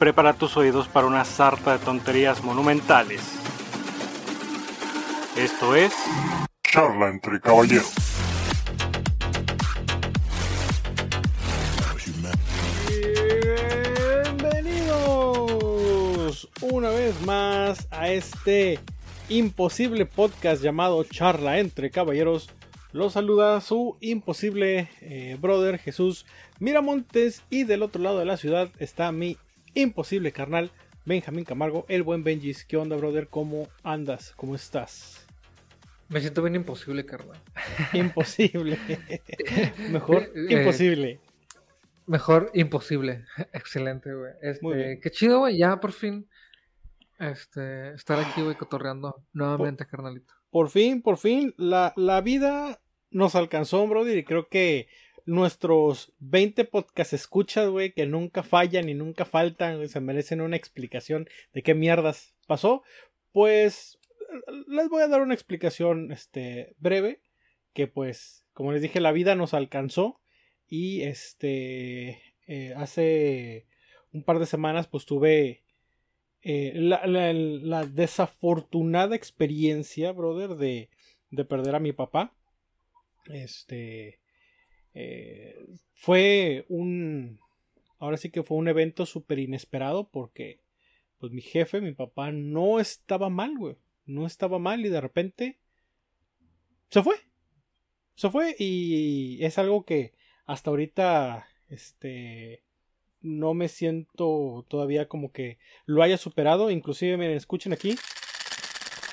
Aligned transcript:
prepara 0.00 0.32
tus 0.32 0.56
oídos 0.56 0.88
para 0.88 1.06
una 1.06 1.24
sarta 1.26 1.76
de 1.76 1.84
tonterías 1.84 2.42
monumentales. 2.42 3.20
Esto 5.36 5.76
es... 5.76 5.92
Charla 6.62 7.10
entre 7.10 7.38
caballeros. 7.38 7.92
Bienvenidos 14.38 16.48
una 16.62 16.88
vez 16.88 17.20
más 17.26 17.86
a 17.90 18.08
este 18.08 18.78
imposible 19.28 20.06
podcast 20.06 20.62
llamado 20.62 21.04
Charla 21.04 21.58
entre 21.58 21.90
caballeros. 21.90 22.48
Los 22.92 23.12
saluda 23.12 23.60
su 23.60 23.98
imposible 24.00 24.88
eh, 25.02 25.36
brother 25.38 25.78
Jesús 25.78 26.24
Miramontes 26.58 27.42
y 27.50 27.64
del 27.64 27.82
otro 27.82 28.02
lado 28.02 28.18
de 28.18 28.24
la 28.24 28.38
ciudad 28.38 28.70
está 28.78 29.12
mi 29.12 29.36
imposible 29.74 30.32
carnal 30.32 30.70
Benjamín 31.04 31.44
Camargo, 31.44 31.86
el 31.88 32.02
buen 32.02 32.22
Benjis. 32.24 32.64
¿Qué 32.64 32.76
onda, 32.76 32.94
brother? 32.96 33.28
¿Cómo 33.28 33.68
andas? 33.82 34.34
¿Cómo 34.36 34.54
estás? 34.54 35.26
Me 36.08 36.20
siento 36.20 36.42
bien 36.42 36.56
imposible, 36.56 37.06
carnal. 37.06 37.38
Imposible. 37.94 38.78
Mejor 39.90 40.30
Eh, 40.34 40.46
imposible. 40.60 41.20
Mejor 42.06 42.50
imposible. 42.54 43.24
Excelente, 43.52 44.14
güey. 44.14 44.32
Este, 44.42 44.64
Muy 44.64 44.76
bien. 44.76 45.00
Qué 45.00 45.10
chido, 45.10 45.40
güey. 45.40 45.56
Ya 45.56 45.80
por 45.80 45.92
fin. 45.92 46.28
Este, 47.18 47.94
estar 47.94 48.18
aquí, 48.18 48.42
güey, 48.42 48.56
cotorreando 48.56 49.24
nuevamente, 49.32 49.86
carnalito. 49.86 50.34
Por 50.50 50.68
fin, 50.68 51.00
por 51.02 51.16
fin, 51.16 51.54
la, 51.56 51.92
la 51.96 52.20
vida 52.20 52.80
nos 53.10 53.34
alcanzó, 53.34 53.86
brother, 53.86 54.16
y 54.18 54.24
creo 54.24 54.48
que 54.48 54.88
nuestros 55.30 56.12
20 56.18 56.64
podcasts 56.64 57.12
escuchas, 57.12 57.68
güey, 57.68 57.92
que 57.92 58.06
nunca 58.06 58.42
fallan 58.42 58.88
y 58.88 58.94
nunca 58.94 59.24
faltan, 59.24 59.88
se 59.88 60.00
merecen 60.00 60.40
una 60.40 60.56
explicación 60.56 61.28
de 61.52 61.62
qué 61.62 61.74
mierdas 61.74 62.34
pasó. 62.46 62.82
Pues 63.32 63.98
les 64.68 64.88
voy 64.88 65.02
a 65.02 65.08
dar 65.08 65.22
una 65.22 65.34
explicación 65.34 66.12
este 66.12 66.74
breve 66.78 67.20
que 67.72 67.86
pues 67.86 68.44
como 68.52 68.72
les 68.72 68.82
dije 68.82 69.00
la 69.00 69.12
vida 69.12 69.34
nos 69.34 69.54
alcanzó 69.54 70.20
y 70.68 71.02
este 71.02 72.20
eh, 72.46 72.74
hace 72.76 73.66
un 74.12 74.22
par 74.24 74.38
de 74.40 74.46
semanas 74.46 74.86
pues 74.88 75.04
tuve 75.06 75.62
eh, 76.42 76.72
la, 76.74 77.06
la- 77.06 77.32
la 77.32 77.86
desafortunada 77.86 79.14
experiencia 79.16 80.12
brother 80.12 80.50
de, 80.56 80.90
de 81.30 81.44
perder 81.44 81.74
a 81.74 81.80
mi 81.80 81.92
papá 81.92 82.32
este 83.26 84.19
eh, 84.94 85.64
fue 85.94 86.64
un 86.68 87.38
ahora 87.98 88.16
sí 88.16 88.30
que 88.30 88.42
fue 88.42 88.56
un 88.56 88.68
evento 88.68 89.06
súper 89.06 89.38
inesperado 89.38 90.08
porque 90.08 90.60
pues 91.18 91.32
mi 91.32 91.42
jefe 91.42 91.80
mi 91.80 91.92
papá 91.92 92.32
no 92.32 92.80
estaba 92.80 93.28
mal 93.28 93.56
güey 93.56 93.76
no 94.06 94.26
estaba 94.26 94.58
mal 94.58 94.84
y 94.84 94.88
de 94.88 95.00
repente 95.00 95.58
se 96.90 97.02
fue. 97.02 97.14
Se 98.14 98.30
fue 98.30 98.54
y 98.58 99.42
es 99.44 99.56
algo 99.58 99.84
que 99.84 100.12
hasta 100.44 100.70
ahorita 100.70 101.46
este 101.68 102.64
no 103.22 103.54
me 103.54 103.68
siento 103.68 104.66
todavía 104.68 105.08
como 105.08 105.30
que 105.32 105.58
lo 105.86 106.02
haya 106.02 106.18
superado, 106.18 106.70
inclusive 106.70 107.16
miren, 107.16 107.36
escuchen 107.36 107.72
aquí. 107.72 107.96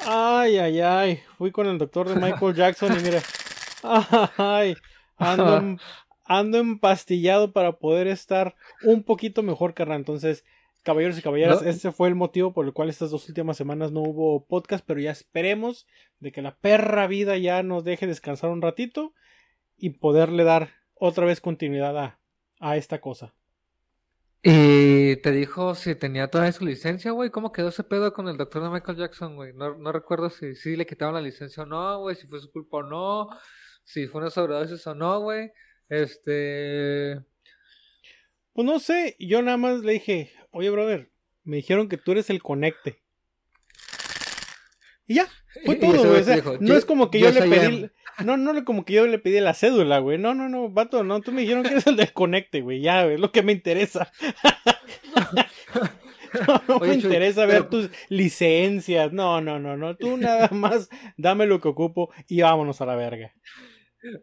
Ay, 0.06 0.58
ay, 0.58 0.80
ay, 0.80 1.20
fui 1.38 1.52
con 1.52 1.68
el 1.68 1.78
doctor 1.78 2.10
de 2.10 2.16
Michael 2.16 2.56
Jackson 2.56 2.98
y 2.98 3.04
mire, 3.04 3.22
ay, 4.38 4.76
ando, 5.18 5.78
ando 6.26 6.58
empastillado 6.58 7.52
para 7.52 7.74
poder 7.74 8.08
estar 8.08 8.56
un 8.84 9.04
poquito 9.04 9.44
mejor, 9.44 9.74
carnal. 9.74 9.98
Entonces, 9.98 10.44
Caballeros 10.84 11.18
y 11.18 11.22
caballeras, 11.22 11.62
No. 11.62 11.70
ese 11.70 11.92
fue 11.92 12.08
el 12.08 12.16
motivo 12.16 12.54
por 12.54 12.66
el 12.66 12.72
cual 12.72 12.88
estas 12.88 13.12
dos 13.12 13.28
últimas 13.28 13.58
semanas 13.58 13.92
no 13.92 14.00
hubo 14.00 14.46
podcast, 14.46 14.86
pero 14.88 15.02
ya 15.02 15.12
esperemos 15.12 15.86
de 16.22 16.32
que 16.32 16.42
la 16.42 16.56
perra 16.56 17.08
vida 17.08 17.38
ya 17.38 17.62
nos 17.62 17.84
deje 17.84 18.08
descansar 18.08 18.52
un 18.52 18.62
ratito 18.62 19.14
y 19.76 19.90
poderle 19.90 20.46
dar 20.46 20.76
otra 20.94 21.26
vez 21.26 21.42
continuidad 21.42 21.98
a, 21.98 22.20
a 22.62 22.78
esta 22.78 23.02
cosa. 23.02 23.34
Y 24.42 25.18
te 25.18 25.32
dijo 25.32 25.76
si 25.76 25.94
tenía 25.96 26.30
toda 26.30 26.50
su 26.54 26.64
licencia, 26.64 27.12
güey. 27.12 27.32
¿Cómo 27.32 27.52
quedó 27.52 27.68
ese 27.68 27.84
pedo 27.84 28.14
con 28.14 28.30
el 28.30 28.38
doctor 28.38 28.64
de 28.64 28.70
Michael 28.70 28.98
Jackson, 28.98 29.36
güey? 29.36 29.52
No, 29.54 29.78
no 29.78 29.92
recuerdo 29.92 30.30
si, 30.30 30.56
si 30.56 30.78
le 30.78 30.86
quitaron 30.86 31.16
la 31.16 31.22
licencia 31.22 31.64
o 31.64 31.66
no, 31.66 32.00
güey. 32.00 32.16
Si 32.16 32.28
fue 32.28 32.40
su 32.40 32.50
culpa 32.50 32.78
o 32.78 32.84
no. 32.84 33.30
Si 33.88 34.06
fue 34.06 34.20
una 34.20 34.30
sobredosis 34.30 34.86
o 34.86 34.94
no, 34.96 35.22
güey. 35.22 35.50
Este. 35.88 37.22
Pues 38.52 38.66
no 38.66 38.80
sé, 38.80 39.16
yo 39.18 39.42
nada 39.42 39.56
más 39.56 39.80
le 39.80 39.94
dije, 39.94 40.34
oye 40.52 40.70
brother, 40.70 41.10
me 41.46 41.56
dijeron 41.56 41.88
que 41.88 41.96
tú 41.96 42.12
eres 42.12 42.30
el 42.30 42.44
conecte. 42.44 43.02
Y 45.08 45.16
ya, 45.16 45.28
fue 45.64 45.76
y 45.78 45.80
todo, 45.80 45.92
güey. 45.92 46.08
güey 46.10 46.22
o 46.22 46.24
sea, 46.26 46.36
te 46.36 46.42
dijo, 46.42 46.58
no 46.60 46.76
es 46.76 46.84
como 46.84 47.10
que 47.10 47.20
yo 47.20 47.32
le 47.32 47.42
pedí. 47.42 47.90
No, 48.26 48.36
no 48.36 48.66
como 48.66 48.84
que 48.84 48.94
yo 48.94 49.06
le 49.06 49.20
pedí 49.20 49.40
la 49.40 49.54
cédula, 49.54 50.00
güey. 50.00 50.18
No, 50.18 50.34
no, 50.34 50.50
no, 50.50 50.72
vato, 50.72 51.04
no. 51.04 51.22
Tú 51.22 51.32
me 51.32 51.42
dijeron 51.42 51.62
que 51.62 51.70
eres 51.70 51.86
el 51.86 51.98
del 51.98 52.14
conecte, 52.14 52.62
güey. 52.62 52.82
Ya, 52.82 53.04
güey, 53.04 53.14
es 53.14 53.20
lo 53.20 53.32
que 53.32 53.44
me 53.44 53.52
interesa. 53.52 54.12
No, 56.46 56.62
no 56.68 56.78
Oye, 56.78 56.90
me 56.90 57.02
Chuy, 57.02 57.06
interesa 57.06 57.46
ver 57.46 57.70
tus 57.70 57.90
licencias. 58.10 59.14
No, 59.14 59.40
no, 59.40 59.60
no, 59.60 59.78
no. 59.78 59.96
Tú 59.96 60.18
nada 60.18 60.50
más 60.52 60.90
dame 61.16 61.46
lo 61.46 61.62
que 61.62 61.70
ocupo 61.70 62.12
y 62.28 62.42
vámonos 62.42 62.82
a 62.82 62.86
la 62.86 62.96
verga. 62.96 63.34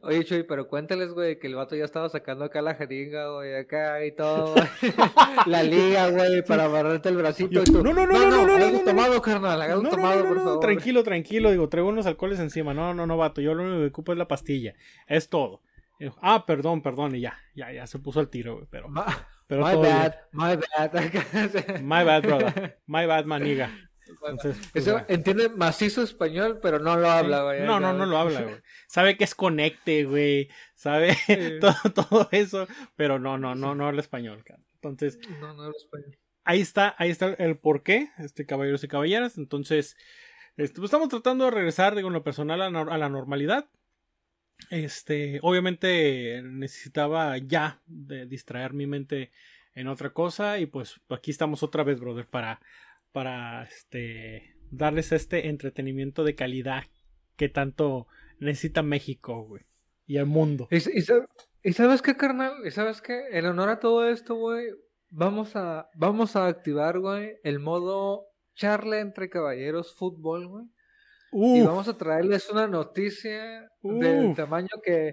Oye, 0.02 0.24
Chuy, 0.24 0.44
pero 0.44 0.68
cuéntales, 0.68 1.10
güey, 1.12 1.38
que 1.38 1.48
el 1.48 1.56
vato 1.56 1.74
ya 1.74 1.84
estaba 1.84 2.08
sacando 2.08 2.44
acá 2.44 2.62
la 2.62 2.74
jeringa, 2.74 3.28
güey, 3.32 3.54
acá 3.56 4.04
y 4.04 4.14
todo. 4.14 4.54
La 5.46 5.62
liga, 5.62 6.08
güey, 6.10 6.42
para 6.44 6.66
agarrarte 6.66 7.08
el 7.08 7.16
bracito. 7.16 7.62
No, 7.82 7.82
no, 7.82 7.92
no, 7.92 8.06
no, 8.06 8.18
no, 8.18 8.30
no, 8.30 8.46
no, 8.46 8.54
un 8.54 8.60
no, 8.60 8.70
no. 8.78 8.84
tomado, 8.84 9.20
carnal, 9.20 9.82
No, 9.82 9.90
tomado, 9.90 10.16
no, 10.16 10.22
no, 10.22 10.28
por 10.28 10.36
no, 10.36 10.44
favor. 10.44 10.60
tranquilo, 10.60 11.02
tranquilo. 11.02 11.50
Digo, 11.50 11.68
traigo 11.68 11.88
unos 11.88 12.06
alcoholes 12.06 12.38
encima. 12.38 12.72
No, 12.72 12.94
no, 12.94 13.06
no, 13.06 13.16
vato. 13.16 13.40
Yo 13.40 13.52
lo 13.54 13.64
único 13.64 13.80
que 13.80 13.86
ocupo 13.88 14.12
es 14.12 14.18
la 14.18 14.28
pastilla. 14.28 14.74
Es 15.08 15.28
todo. 15.28 15.60
Ah, 16.20 16.44
perdón, 16.46 16.80
perdón. 16.82 17.14
Y 17.16 17.20
ya, 17.20 17.36
ya, 17.54 17.72
ya 17.72 17.86
se 17.86 17.98
puso 17.98 18.20
al 18.20 18.28
tiro, 18.28 18.54
güey. 18.54 18.66
Pero, 18.70 18.88
pero 19.46 19.64
my 19.64 19.72
todo 19.72 19.82
bien. 19.82 19.96
bad, 19.96 20.14
my 20.32 20.56
bad. 20.56 21.80
My 21.82 22.04
bad, 22.04 22.22
brother. 22.22 22.78
My 22.86 23.06
bad, 23.06 23.24
maniga. 23.24 23.70
Entonces, 24.06 24.56
pues, 24.72 24.86
Eso 24.86 25.04
entiende 25.08 25.48
macizo 25.48 26.02
español, 26.02 26.60
pero 26.62 26.78
no 26.78 26.96
lo 26.96 27.10
habla, 27.10 27.42
güey. 27.42 27.62
No, 27.62 27.80
no, 27.80 27.92
no 27.92 28.06
lo 28.06 28.18
habla, 28.18 28.42
güey. 28.42 28.56
Sabe 28.86 29.16
que 29.16 29.24
es 29.24 29.34
conecte, 29.34 30.04
güey. 30.04 30.48
Sabe 30.74 31.14
Sí. 31.14 31.34
todo, 31.60 31.74
todo 31.94 32.28
eso, 32.32 32.66
pero 32.96 33.18
no, 33.18 33.38
no, 33.38 33.54
no, 33.54 33.74
no 33.74 33.86
habla 33.86 34.00
español, 34.00 34.44
cara. 34.44 34.62
Entonces, 34.74 35.18
No, 35.40 35.54
no 35.54 35.62
habla 35.62 35.76
español. 35.76 36.18
ahí 36.44 36.60
está, 36.60 36.94
ahí 36.98 37.10
está 37.10 37.28
el 37.34 37.56
porqué, 37.58 38.10
este 38.18 38.46
caballeros 38.46 38.84
y 38.84 38.88
caballeras. 38.88 39.38
Entonces, 39.38 39.96
este, 40.56 40.76
pues 40.76 40.88
estamos 40.88 41.08
tratando 41.08 41.46
de 41.46 41.50
regresar, 41.50 41.94
digo, 41.96 42.08
en 42.08 42.14
lo 42.14 42.24
personal 42.24 42.60
a, 42.62 42.70
la 42.70 43.08
normalidad. 43.08 43.68
Este, 44.70 45.40
obviamente 45.42 46.40
necesitaba 46.44 47.36
ya 47.38 47.82
de 47.86 48.26
distraer 48.26 48.72
mi 48.72 48.86
mente 48.86 49.32
en 49.74 49.88
otra 49.88 50.10
cosa 50.10 50.58
y 50.60 50.66
pues 50.66 51.00
aquí 51.10 51.32
estamos 51.32 51.62
otra 51.64 51.82
vez, 51.82 51.98
brother, 51.98 52.26
para 52.28 52.60
para 53.14 53.62
este 53.62 54.56
darles 54.72 55.12
este 55.12 55.48
entretenimiento 55.48 56.24
de 56.24 56.34
calidad 56.34 56.82
que 57.36 57.48
tanto 57.48 58.08
necesita 58.40 58.82
México, 58.82 59.44
güey, 59.44 59.62
y 60.04 60.16
el 60.16 60.26
mundo. 60.26 60.66
¿Y, 60.72 60.78
y 60.78 61.02
sab- 61.02 61.28
y 61.62 61.72
sabes 61.74 62.02
qué, 62.02 62.16
carnal? 62.16 62.54
¿Y 62.66 62.72
sabes 62.72 63.00
qué? 63.00 63.22
En 63.30 63.46
honor 63.46 63.68
a 63.68 63.78
todo 63.78 64.08
esto, 64.08 64.34
güey, 64.34 64.66
vamos 65.10 65.54
a, 65.54 65.88
vamos 65.94 66.34
a 66.34 66.48
activar, 66.48 66.98
güey, 66.98 67.36
el 67.44 67.60
modo 67.60 68.26
charla 68.56 68.98
entre 68.98 69.30
caballeros 69.30 69.94
fútbol, 69.94 70.48
güey. 70.48 70.64
Y 71.32 71.62
vamos 71.62 71.86
a 71.88 71.96
traerles 71.96 72.50
una 72.50 72.66
noticia 72.66 73.68
del 73.82 74.34
tamaño 74.34 74.68
que, 74.84 75.12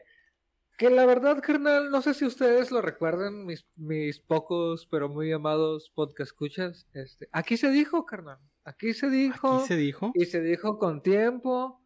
que 0.81 0.89
la 0.89 1.05
verdad, 1.05 1.43
carnal, 1.43 1.91
no 1.91 2.01
sé 2.01 2.15
si 2.15 2.25
ustedes 2.25 2.71
lo 2.71 2.81
recuerdan, 2.81 3.45
mis, 3.45 3.67
mis 3.75 4.19
pocos 4.19 4.87
pero 4.87 5.09
muy 5.09 5.31
amados 5.31 5.91
podcast 5.93 6.31
escuchas. 6.31 6.87
Este, 6.95 7.29
aquí 7.31 7.55
se 7.55 7.69
dijo, 7.69 8.03
carnal. 8.03 8.39
Aquí 8.63 8.95
se 8.95 9.11
dijo. 9.11 9.57
aquí 9.57 9.67
se 9.67 9.77
dijo. 9.77 10.11
Y 10.15 10.25
se 10.25 10.41
dijo 10.41 10.79
con 10.79 11.03
tiempo. 11.03 11.79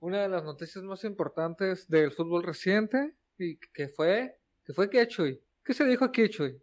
Una 0.00 0.20
de 0.20 0.28
las 0.28 0.44
noticias 0.44 0.84
más 0.84 1.02
importantes 1.04 1.88
del 1.88 2.12
fútbol 2.12 2.42
reciente. 2.42 3.14
Y 3.38 3.56
que 3.56 3.88
fue. 3.88 4.38
que 4.66 4.74
fue 4.74 4.90
qué, 4.90 5.08
Chuy? 5.08 5.40
¿Qué 5.64 5.72
se 5.72 5.86
dijo 5.86 6.04
aquí, 6.04 6.28
Chuy? 6.28 6.60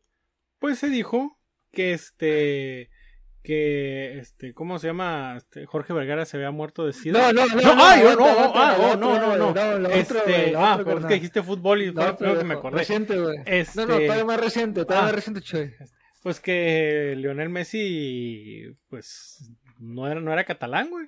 Pues 0.60 0.78
se 0.78 0.90
dijo 0.90 1.40
que 1.72 1.94
este 1.94 2.92
que 3.44 4.20
este 4.20 4.54
¿cómo 4.54 4.78
se 4.80 4.88
llama? 4.88 5.36
Este, 5.38 5.66
Jorge 5.66 5.94
Vergara 5.94 6.26
se 6.26 6.38
había 6.38 6.52
muerto 6.52 6.86
de 6.86 6.94
sida. 6.94 7.32
no, 7.32 7.46
no, 7.46 7.56
no, 7.56 7.62
no, 7.76 7.84
otro, 8.12 8.20
no, 8.20 8.52
ah, 8.56 8.78
oh, 8.80 8.96
no, 8.98 9.20
no, 9.20 9.38
no. 9.38 9.54
no, 9.54 9.88
otro, 9.88 9.92
Este, 9.94 10.54
ah, 10.56 10.74
otro, 10.74 10.86
pero 10.86 11.00
es 11.00 11.06
que 11.06 11.14
dijiste 11.16 11.42
fútbol 11.44 11.82
y 11.82 11.92
fue 11.92 12.04
No, 12.04 12.10
lo 12.12 12.18
primero 12.18 12.38
que 12.40 12.46
me 12.46 12.54
acordé. 12.56 12.78
Reciente, 12.80 13.20
güey. 13.20 13.38
Este- 13.46 13.80
No, 13.82 13.88
no, 13.88 13.98
todavía 14.00 14.26
más 14.26 14.40
reciente, 14.40 14.84
todavía 14.86 15.02
Ah. 15.02 15.06
más 15.06 15.16
reciente, 15.16 15.42
Chuy. 15.42 15.74
Pues 16.22 16.40
que 16.42 17.14
Lionel 17.18 17.50
Messi 17.50 18.66
pues 18.90 19.50
no 19.80 20.06
era 20.08 20.20
no 20.20 20.34
era 20.34 20.44
catalán, 20.44 20.90
güey. 20.90 21.08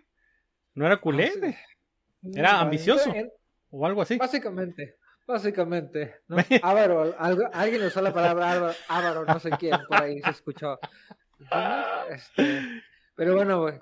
No 0.73 0.85
era 0.85 0.97
culé, 0.97 1.31
Ah, 1.35 1.39
güey. 1.39 1.55
Era 2.33 2.53
No, 2.53 2.59
ambicioso. 2.59 3.13
o 3.71 3.85
algo 3.85 4.01
así. 4.03 4.17
Básicamente, 4.17 4.95
básicamente, 5.27 6.15
¿no? 6.29 6.37
Ávaro, 6.63 7.13
algo- 7.19 7.49
alguien 7.51 7.83
usó 7.83 8.01
la 8.01 8.13
palabra 8.13 8.73
ávaro, 8.87 9.25
no 9.25 9.39
sé 9.39 9.49
quién, 9.59 9.77
por 9.87 10.01
ahí 10.01 10.21
se 10.21 10.29
escuchó. 10.29 10.79
Este, 12.09 12.83
pero 13.15 13.35
bueno, 13.35 13.61
güey. 13.61 13.79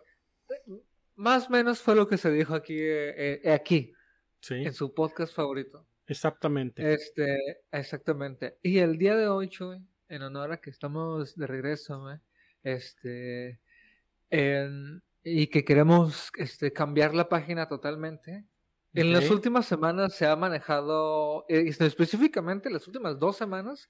Más 1.15 1.47
o 1.47 1.49
menos 1.49 1.81
fue 1.81 1.95
lo 1.95 2.07
que 2.07 2.17
se 2.17 2.31
dijo 2.31 2.53
aquí, 2.55 2.77
eh, 2.79 3.41
eh, 3.43 3.51
aquí, 3.51 3.93
Sí, 4.41 4.55
en 4.55 4.73
su 4.73 4.93
podcast 4.93 5.33
favorito. 5.35 5.85
exactamente. 6.07 6.93
Este, 6.93 7.59
exactamente. 7.71 8.57
Y 8.63 8.79
el 8.79 8.97
día 8.97 9.15
de 9.15 9.27
hoy, 9.27 9.49
Chuy, 9.49 9.85
en 10.07 10.21
honor 10.21 10.53
a 10.53 10.61
que 10.61 10.69
estamos 10.69 11.35
de 11.35 11.45
regreso, 11.47 12.01
güey, 12.01 12.17
este, 12.63 13.59
en- 14.29 15.03
y 15.23 15.47
que 15.47 15.65
queremos 15.65 16.31
este, 16.37 16.71
cambiar 16.71 17.13
la 17.13 17.27
página 17.27 17.67
totalmente. 17.67 18.45
En 18.93 19.13
las 19.13 19.29
últimas 19.29 19.65
semanas 19.67 20.13
se 20.15 20.25
ha 20.25 20.35
manejado, 20.35 21.45
eh, 21.47 21.65
específicamente 21.79 22.69
las 22.69 22.87
últimas 22.87 23.19
dos 23.19 23.37
semanas, 23.37 23.89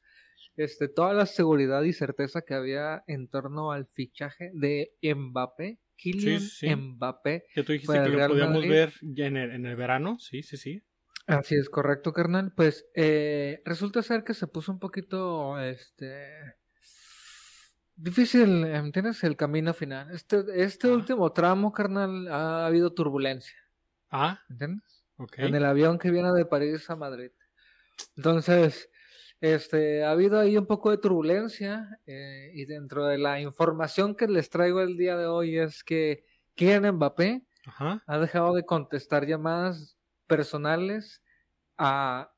este, 0.58 0.90
toda 0.90 1.14
la 1.14 1.26
seguridad 1.26 1.84
y 1.84 1.94
certeza 1.94 2.42
que 2.42 2.54
había 2.54 3.04
en 3.08 3.30
torno 3.30 3.72
al 3.72 3.88
fichaje 3.88 4.52
de 4.54 4.92
Mbappé, 5.02 5.80
Kylian 5.96 6.42
sí, 6.42 6.68
sí. 6.68 6.76
Mbappé. 6.76 7.46
Que 7.54 7.64
tú 7.64 7.72
dijiste 7.74 8.02
que 8.04 8.10
lo 8.10 8.28
podíamos 8.28 8.68
ver 8.68 8.94
ya 9.02 9.28
en 9.28 9.38
el, 9.38 9.52
en 9.52 9.66
el 9.66 9.76
verano. 9.76 10.18
Sí, 10.20 10.44
sí, 10.44 10.58
sí. 10.58 10.82
Así 11.28 11.56
es 11.56 11.70
correcto, 11.70 12.12
carnal. 12.12 12.52
Pues 12.56 12.88
eh, 12.96 13.62
resulta 13.64 14.02
ser 14.02 14.24
que 14.24 14.34
se 14.34 14.48
puso 14.48 14.72
un 14.72 14.80
poquito, 14.80 15.60
este, 15.60 16.28
difícil, 17.96 18.64
¿entiendes? 18.66 19.24
El 19.24 19.36
camino 19.36 19.74
final. 19.74 20.10
Este, 20.12 20.44
este 20.56 20.88
Ah. 20.88 20.94
último 20.94 21.32
tramo, 21.34 21.72
carnal, 21.72 22.28
ha 22.30 22.66
habido 22.66 22.94
turbulencia, 22.94 23.58
Ah, 24.12 24.40
¿entiendes? 24.50 25.04
ok. 25.18 25.34
En 25.38 25.56
el 25.56 25.66
avión 25.66 26.00
que 26.00 26.12
viene 26.12 26.32
de 26.32 26.46
París 26.46 26.90
a 26.90 26.96
Madrid. 26.96 27.32
Entonces, 28.16 28.90
este, 29.42 30.04
ha 30.04 30.12
habido 30.12 30.40
ahí 30.40 30.58
un 30.58 30.66
poco 30.66 30.92
de 30.92 30.98
turbulencia 30.98 32.00
eh, 32.06 32.52
y 32.54 32.66
dentro 32.66 33.06
de 33.06 33.18
la 33.18 33.40
información 33.40 34.16
que 34.16 34.28
les 34.28 34.50
traigo 34.50 34.82
el 34.82 34.98
día 34.98 35.16
de 35.18 35.28
hoy 35.28 35.58
es 35.58 35.84
que 35.84 36.26
Kylian 36.56 36.96
Mbappé 36.96 37.44
Ajá. 37.66 38.04
ha 38.06 38.20
dejado 38.20 38.54
de 38.54 38.66
contestar 38.66 39.26
llamadas 39.26 39.98
personales 40.28 41.24
a 41.78 42.32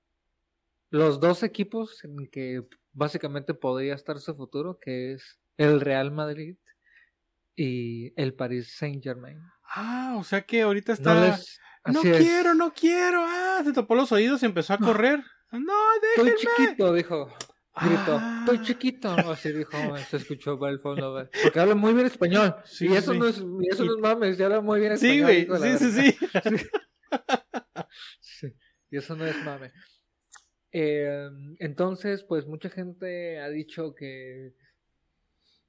los 0.92 1.20
dos 1.20 1.42
equipos 1.42 2.04
en 2.04 2.28
que 2.28 2.68
básicamente 2.94 3.54
podría 3.54 3.96
estar 3.96 4.20
su 4.20 4.36
futuro, 4.36 4.78
que 4.80 5.14
es 5.14 5.40
el 5.58 5.82
Real 5.82 6.12
Madrid 6.12 6.58
y 7.56 8.14
el 8.22 8.36
Paris 8.36 8.76
Saint 8.78 9.04
Germain. 9.04 9.40
Ah, 9.74 10.16
o 10.18 10.24
sea 10.24 10.42
que 10.42 10.62
ahorita 10.62 10.94
está. 10.94 11.14
No 11.14 11.22
les... 11.26 11.60
es. 12.04 12.18
quiero, 12.18 12.54
no 12.54 12.74
quiero. 12.74 13.24
Ah, 13.26 13.62
se 13.64 13.72
tapó 13.74 13.96
los 13.96 14.12
oídos 14.12 14.44
y 14.44 14.46
empezó 14.46 14.74
a 14.74 14.78
correr. 14.78 15.24
No, 15.52 15.74
Estoy 16.16 16.32
déjenme. 16.32 16.36
chiquito, 16.66 16.94
dijo. 16.94 17.28
Gritó, 17.74 18.18
Ah. 18.20 18.44
estoy 18.46 18.62
chiquito. 18.66 19.10
Así 19.32 19.52
dijo, 19.54 19.72
se 20.10 20.18
escuchó 20.18 20.60
por 20.60 20.70
el 20.70 20.80
fondo. 20.80 21.14
güey. 21.14 21.28
Porque 21.44 21.60
habla 21.60 21.76
muy 21.76 21.94
bien 21.94 22.06
español. 22.06 22.56
Sí, 22.66 22.86
y 22.86 22.90
sí, 22.90 22.96
eso 22.96 23.14
sí. 23.14 23.20
no 23.20 23.28
es, 23.28 23.38
y 23.38 23.68
eso 23.70 23.84
Y- 23.84 23.88
no 23.88 23.96
es 23.96 24.02
mames, 24.02 24.38
ya 24.38 24.46
habla 24.48 24.62
muy 24.62 24.80
bien 24.82 24.98
Sí, 24.98 25.20
español. 25.20 25.46
güey. 25.48 25.62
de 25.62 25.70
la 25.72 25.78
Sí, 25.80 25.92
sí, 25.92 26.12
sí. 26.60 26.68
Sí, 28.20 28.48
y 28.90 28.98
eso 28.98 29.16
no 29.16 29.26
es 29.26 29.36
mame. 29.44 29.72
Eh, 30.74 31.28
entonces, 31.60 32.24
pues 32.24 32.46
mucha 32.46 32.70
gente 32.70 33.40
ha 33.40 33.50
dicho 33.50 33.94
que 33.96 34.54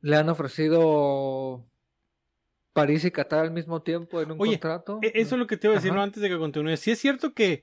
le 0.00 0.16
han 0.16 0.28
ofrecido 0.28 1.66
París 2.72 3.04
y 3.04 3.10
Qatar 3.10 3.40
al 3.40 3.50
mismo 3.50 3.82
tiempo 3.82 4.20
en 4.20 4.32
un 4.32 4.40
Oye, 4.40 4.52
contrato. 4.52 4.98
E- 5.02 5.12
Eso 5.14 5.34
es 5.34 5.38
lo 5.38 5.46
que 5.46 5.56
te 5.56 5.66
iba 5.66 5.74
a 5.74 5.76
decir. 5.76 5.92
¿no? 5.92 6.02
antes 6.02 6.22
de 6.22 6.28
que 6.28 6.38
continúe. 6.38 6.76
Sí 6.76 6.90
es 6.90 6.98
cierto 6.98 7.34
que, 7.34 7.62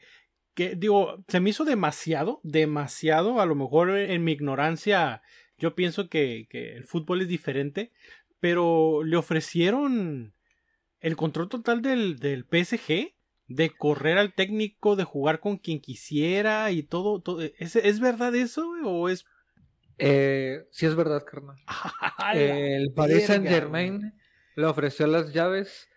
que, 0.53 0.75
digo, 0.75 1.23
se 1.27 1.39
me 1.39 1.50
hizo 1.50 1.65
demasiado, 1.65 2.39
demasiado. 2.44 3.41
A 3.41 3.45
lo 3.45 3.56
mejor 3.56 3.89
en 3.97 4.23
mi 4.23 4.31
ignorancia 4.33 5.21
yo 5.57 5.75
pienso 5.75 6.09
que, 6.09 6.47
que 6.50 6.73
el 6.75 6.83
fútbol 6.83 7.21
es 7.21 7.27
diferente, 7.27 7.91
pero 8.39 9.03
le 9.03 9.17
ofrecieron 9.17 10.33
el 11.00 11.15
control 11.15 11.50
total 11.50 11.81
del, 11.81 12.19
del 12.19 12.45
PSG, 12.45 13.13
de 13.47 13.71
correr 13.71 14.17
al 14.17 14.33
técnico, 14.33 14.95
de 14.95 15.06
jugar 15.06 15.39
con 15.39 15.57
quien 15.57 15.79
quisiera 15.79 16.71
y 16.71 16.83
todo. 16.83 17.21
todo. 17.21 17.41
¿Es, 17.41 17.75
¿Es 17.75 18.00
verdad 18.00 18.35
eso 18.35 18.69
o 18.85 19.09
es... 19.09 19.25
Eh, 19.97 20.65
sí 20.71 20.85
es 20.85 20.95
verdad, 20.95 21.25
carnal. 21.25 21.57
¡A 21.67 22.33
la 22.35 22.59
El 22.59 22.94
Paris 22.94 23.25
Saint 23.25 23.45
Germain 23.45 24.13
le 24.59 24.65
ofreció 24.65 25.07
las 25.07 25.33
llaves 25.33 25.88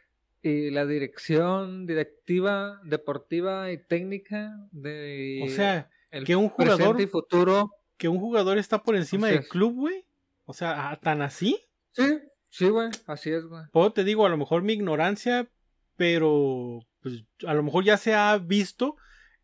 y 0.42 0.70
la 0.70 0.86
dirección 0.86 1.86
directiva, 1.86 2.80
deportiva 2.84 3.70
y 3.72 3.78
técnica 3.78 4.56
de 4.72 5.42
O 5.44 5.48
sea, 5.48 5.90
el 6.10 6.24
que 6.24 6.36
un 6.36 6.48
jugador 6.48 7.00
y 7.00 7.06
futuro. 7.06 7.70
que 7.96 8.08
un 8.08 8.18
jugador 8.18 8.58
está 8.58 8.82
por 8.82 8.96
encima 8.96 9.28
del 9.28 9.46
club, 9.48 9.74
güey. 9.74 10.04
O 10.44 10.52
sea, 10.52 10.90
¿a- 10.90 11.00
¿tan 11.00 11.22
así? 11.22 11.60
Sí, 11.92 12.18
sí, 12.50 12.68
güey, 12.68 12.90
así 13.06 13.30
es, 13.30 13.44
güey. 13.46 13.64
Puedo 13.72 13.92
te 13.92 14.02
digo, 14.04 14.26
a 14.26 14.28
lo 14.28 14.36
mejor 14.36 14.62
mi 14.62 14.72
ignorancia, 14.72 15.48
pero 15.96 16.80
pues 17.00 17.24
a 17.46 17.54
lo 17.54 17.62
mejor 17.62 17.84
ya 17.84 17.96
se 17.96 18.14
ha 18.14 18.36
visto 18.38 18.96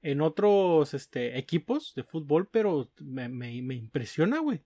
en 0.02 0.20
otros 0.20 0.94
este, 0.94 1.38
equipos 1.38 1.92
de 1.94 2.04
fútbol, 2.04 2.48
pero 2.50 2.90
me, 3.00 3.28
me, 3.28 3.60
me 3.62 3.74
impresiona, 3.74 4.38
güey. 4.40 4.62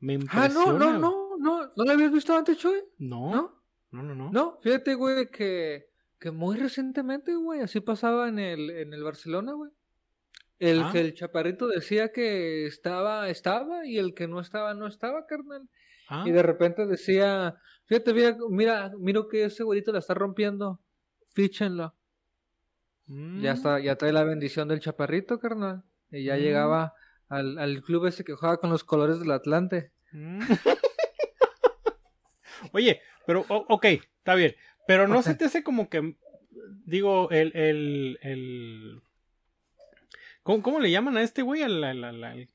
Me 0.00 0.14
Ah, 0.14 0.16
impresiona. 0.16 0.78
no, 0.78 0.78
no, 0.78 0.86
güey. 0.88 1.00
no, 1.00 1.36
no, 1.38 1.72
¿no 1.76 1.84
lo 1.84 1.90
habías 1.92 2.12
visto 2.12 2.36
antes, 2.36 2.58
Chuy? 2.58 2.80
No, 2.98 3.30
¿No? 3.34 3.63
No, 3.94 4.02
no, 4.02 4.14
no. 4.14 4.30
No, 4.32 4.58
fíjate, 4.62 4.94
güey, 4.94 5.30
que, 5.30 5.88
que 6.18 6.30
muy 6.30 6.56
recientemente, 6.56 7.34
güey, 7.36 7.60
así 7.60 7.80
pasaba 7.80 8.28
en 8.28 8.38
el, 8.38 8.70
en 8.70 8.92
el 8.94 9.02
Barcelona, 9.02 9.52
güey. 9.52 9.70
El 10.58 10.82
Ah. 10.82 10.90
que 10.92 11.00
el 11.00 11.14
chaparrito 11.14 11.66
decía 11.66 12.12
que 12.12 12.66
estaba, 12.66 13.28
estaba, 13.28 13.86
y 13.86 13.98
el 13.98 14.14
que 14.14 14.28
no 14.28 14.40
estaba, 14.40 14.72
no 14.74 14.86
estaba, 14.86 15.26
carnal. 15.26 15.68
Ah, 16.08 16.24
Y 16.26 16.30
de 16.32 16.42
repente 16.42 16.86
decía, 16.86 17.56
fíjate, 17.86 18.12
mira, 18.14 18.36
mira, 18.50 18.92
miro 18.98 19.28
que 19.28 19.44
ese 19.44 19.62
güerito 19.64 19.92
la 19.92 19.98
está 19.98 20.14
rompiendo, 20.14 20.80
fíchenlo. 21.32 21.94
mm, 23.06 23.40
Ya 23.42 23.52
está, 23.52 23.80
ya 23.80 23.96
trae 23.96 24.12
la 24.12 24.24
bendición 24.24 24.68
del 24.68 24.80
chaparrito, 24.80 25.38
carnal. 25.40 25.82
Y 26.10 26.24
ya 26.24 26.36
Mm. 26.36 26.38
llegaba 26.40 26.94
al, 27.28 27.58
al 27.58 27.82
club 27.82 28.06
ese 28.06 28.22
que 28.24 28.34
juega 28.34 28.58
con 28.58 28.70
los 28.70 28.84
colores 28.84 29.18
del 29.18 29.30
Atlante. 29.32 29.90
mm. 30.12 30.38
Oye, 32.72 33.00
pero, 33.26 33.44
ok, 33.48 33.84
está 33.84 34.34
bien. 34.34 34.54
Pero 34.86 35.08
no 35.08 35.22
se 35.22 35.34
te 35.34 35.46
hace 35.46 35.62
como 35.62 35.88
que, 35.88 36.14
digo, 36.84 37.30
el, 37.30 37.52
el, 37.56 38.18
el... 38.22 39.00
¿Cómo, 40.42 40.62
cómo 40.62 40.80
le 40.80 40.90
llaman 40.90 41.16
a 41.16 41.22
este 41.22 41.42
güey? 41.42 41.62
Al, 41.62 41.82
al, 41.82 42.04
al, 42.04 42.24
al, 42.24 42.48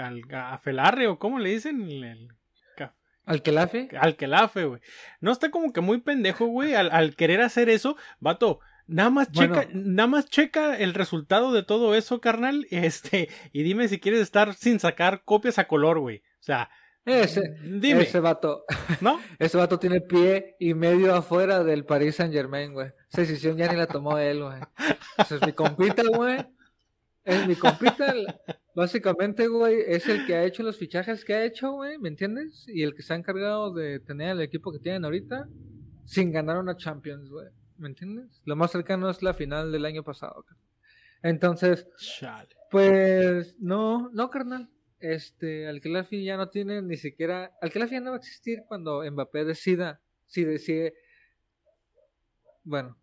al 0.00 0.22
gafelarre, 0.22 1.06
o 1.06 1.18
cómo 1.18 1.38
le 1.38 1.50
dicen? 1.50 1.82
El, 1.82 2.02
el 2.04 2.28
ca- 2.76 2.94
Al 3.24 3.42
que 3.42 3.52
lafe. 3.52 3.88
al 4.00 4.16
quelafe, 4.16 4.64
güey. 4.64 4.80
No 5.20 5.30
está 5.30 5.50
como 5.50 5.72
que 5.72 5.80
muy 5.80 6.00
pendejo, 6.00 6.46
güey, 6.46 6.74
al, 6.74 6.90
al 6.90 7.14
querer 7.14 7.40
hacer 7.42 7.68
eso. 7.68 7.96
Vato, 8.18 8.58
nada 8.88 9.10
más 9.10 9.30
checa, 9.30 9.68
nada 9.72 10.08
más 10.08 10.28
checa 10.28 10.76
el 10.76 10.92
resultado 10.92 11.52
de 11.52 11.62
todo 11.62 11.94
eso, 11.94 12.20
carnal. 12.20 12.66
Este, 12.70 13.28
y 13.52 13.62
dime 13.62 13.86
si 13.86 14.00
quieres 14.00 14.22
estar 14.22 14.54
sin 14.54 14.80
sacar 14.80 15.22
copias 15.24 15.60
a 15.60 15.68
color, 15.68 16.00
güey. 16.00 16.18
O 16.40 16.42
sea, 16.42 16.68
Ese, 17.06 17.56
dime, 17.62 18.02
ese 18.02 18.18
vato. 18.18 18.64
¿no? 19.00 19.20
Ese 19.38 19.56
vato 19.56 19.78
tiene 19.78 20.00
pie 20.00 20.56
y 20.58 20.74
medio 20.74 21.14
afuera 21.14 21.62
del 21.62 21.84
Paris 21.84 22.16
Saint 22.16 22.34
Germain, 22.34 22.72
güey. 22.72 22.92
Esa 23.12 23.20
decisión 23.20 23.56
ya 23.56 23.70
ni 23.70 23.78
la 23.78 23.86
tomó 23.86 24.18
él, 24.18 24.42
güey. 24.42 24.58
Ese 25.16 25.36
es 25.36 25.46
mi 25.46 25.52
compita, 25.52 26.02
güey. 26.02 26.44
Es 27.22 27.46
mi 27.46 27.54
compita. 27.54 28.12
Básicamente, 28.74 29.46
güey, 29.46 29.76
es 29.86 30.08
el 30.08 30.26
que 30.26 30.34
ha 30.34 30.44
hecho 30.44 30.64
los 30.64 30.76
fichajes 30.76 31.24
que 31.24 31.34
ha 31.34 31.44
hecho, 31.44 31.72
güey, 31.72 31.96
¿me 31.98 32.08
entiendes? 32.08 32.64
Y 32.66 32.82
el 32.82 32.94
que 32.94 33.02
se 33.02 33.14
ha 33.14 33.16
encargado 33.16 33.72
de 33.72 34.00
tener 34.00 34.30
el 34.30 34.40
equipo 34.42 34.72
que 34.72 34.80
tienen 34.80 35.04
ahorita 35.04 35.48
sin 36.04 36.32
ganar 36.32 36.58
una 36.58 36.76
Champions, 36.76 37.30
güey. 37.30 37.48
¿Me 37.78 37.88
entiendes? 37.88 38.42
Lo 38.44 38.56
más 38.56 38.72
cercano 38.72 39.08
es 39.10 39.22
la 39.22 39.34
final 39.34 39.70
del 39.70 39.84
año 39.84 40.02
pasado. 40.02 40.42
carnal. 40.42 40.66
Entonces, 41.22 41.86
Chale. 41.98 42.48
pues 42.70 43.54
no, 43.60 44.10
no, 44.12 44.28
carnal. 44.28 44.70
Este, 45.14 45.68
Alquelafi 45.68 46.24
ya 46.24 46.36
no 46.36 46.48
tiene 46.48 46.82
ni 46.82 46.96
siquiera. 46.96 47.52
Alquelafi 47.60 47.94
ya 47.94 48.00
no 48.00 48.10
va 48.10 48.16
a 48.16 48.18
existir 48.20 48.64
cuando 48.66 49.02
Mbappé 49.10 49.44
decida. 49.44 50.00
Si 50.26 50.44
decide. 50.44 50.94
Bueno, 52.64 52.96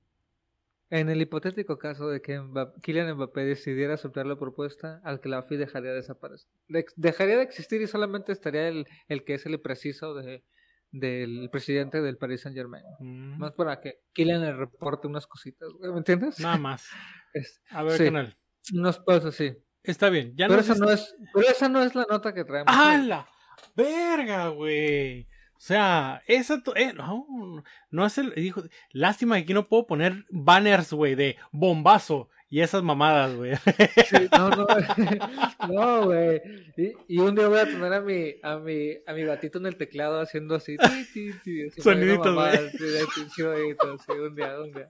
en 0.89 1.09
el 1.09 1.21
hipotético 1.21 1.77
caso 1.77 2.09
de 2.09 2.21
que 2.21 2.39
Mbappé, 2.39 2.81
Kylian 2.81 3.15
Mbappé 3.15 3.45
decidiera 3.45 3.93
aceptar 3.93 4.25
la 4.25 4.37
propuesta, 4.37 4.99
Alquelafi 5.03 5.55
dejaría 5.55 5.91
de 5.91 5.95
desaparecer. 5.97 6.49
De- 6.67 6.85
dejaría 6.95 7.37
de 7.37 7.43
existir 7.43 7.81
y 7.81 7.87
solamente 7.87 8.31
estaría 8.31 8.67
el, 8.67 8.85
el 9.07 9.23
que 9.23 9.35
es 9.35 9.45
el 9.45 9.59
preciso 9.61 10.13
de, 10.13 10.43
del 10.91 11.49
presidente 11.51 12.01
del 12.01 12.17
Paris 12.17 12.41
Saint 12.41 12.57
Germain. 12.57 12.83
Mm, 12.99 13.37
Más 13.39 13.53
para 13.53 13.79
que 13.79 14.01
Kylian 14.13 14.41
le 14.41 14.53
reporte 14.53 15.07
unas 15.07 15.25
cositas, 15.27 15.69
¿me 15.79 15.97
entiendes? 15.97 16.39
Nada 16.39 16.57
más. 16.57 16.87
Es- 17.33 17.61
A 17.71 17.81
ver, 17.83 17.97
Sí. 17.97 18.03
canal. 18.05 18.37
unos 18.73 18.99
pasos 18.99 19.33
así. 19.33 19.55
Está 19.83 20.09
bien. 20.09 20.33
Ya 20.35 20.47
Pero, 20.47 20.57
no 20.57 20.61
esa 20.61 20.75
no 20.75 20.89
es, 20.91 21.15
pero 21.33 21.47
esa 21.47 21.69
no 21.69 21.83
es 21.83 21.93
la 21.95 22.05
nota 22.09 22.33
que 22.33 22.43
traemos. 22.45 22.73
¡Ah, 22.75 22.97
hoy. 22.99 23.07
la 23.07 23.27
verga, 23.75 24.47
güey! 24.49 25.23
O 25.55 25.65
sea, 25.65 26.21
esa... 26.27 26.61
eh, 26.75 26.93
no, 26.93 27.63
no 27.89 28.05
es 28.05 28.17
el... 28.17 28.33
Dijo, 28.35 28.63
lástima 28.91 29.35
que 29.37 29.43
aquí 29.43 29.53
no 29.53 29.67
puedo 29.67 29.87
poner 29.87 30.25
banners, 30.29 30.91
güey, 30.91 31.15
de 31.15 31.37
bombazo. 31.51 32.29
y 32.49 32.59
esas 32.61 32.83
mamadas, 32.83 33.33
güey. 33.35 33.55
Sí, 33.55 34.27
no, 34.31 34.49
no, 34.49 34.67
no, 35.69 36.05
güey. 36.05 36.41
Y, 36.77 37.15
y 37.15 37.19
un 37.19 37.33
día 37.35 37.47
voy 37.47 37.59
a 37.59 37.65
tener 37.65 37.93
a 37.93 38.01
mi, 38.01 38.35
a 38.43 38.57
mi, 38.57 38.91
a 39.07 39.13
mi 39.13 39.23
gatito 39.23 39.57
en 39.57 39.65
el 39.67 39.77
teclado 39.77 40.19
haciendo 40.21 40.55
así, 40.55 40.75
ti, 40.77 41.05
ti, 41.13 41.31
ti, 41.43 41.67
así, 41.67 41.81
Soniditos, 41.81 42.35
güey. 42.35 42.69
sí, 42.71 44.11
un 44.11 44.35
día, 44.35 44.59
un 44.59 44.71
día, 44.73 44.89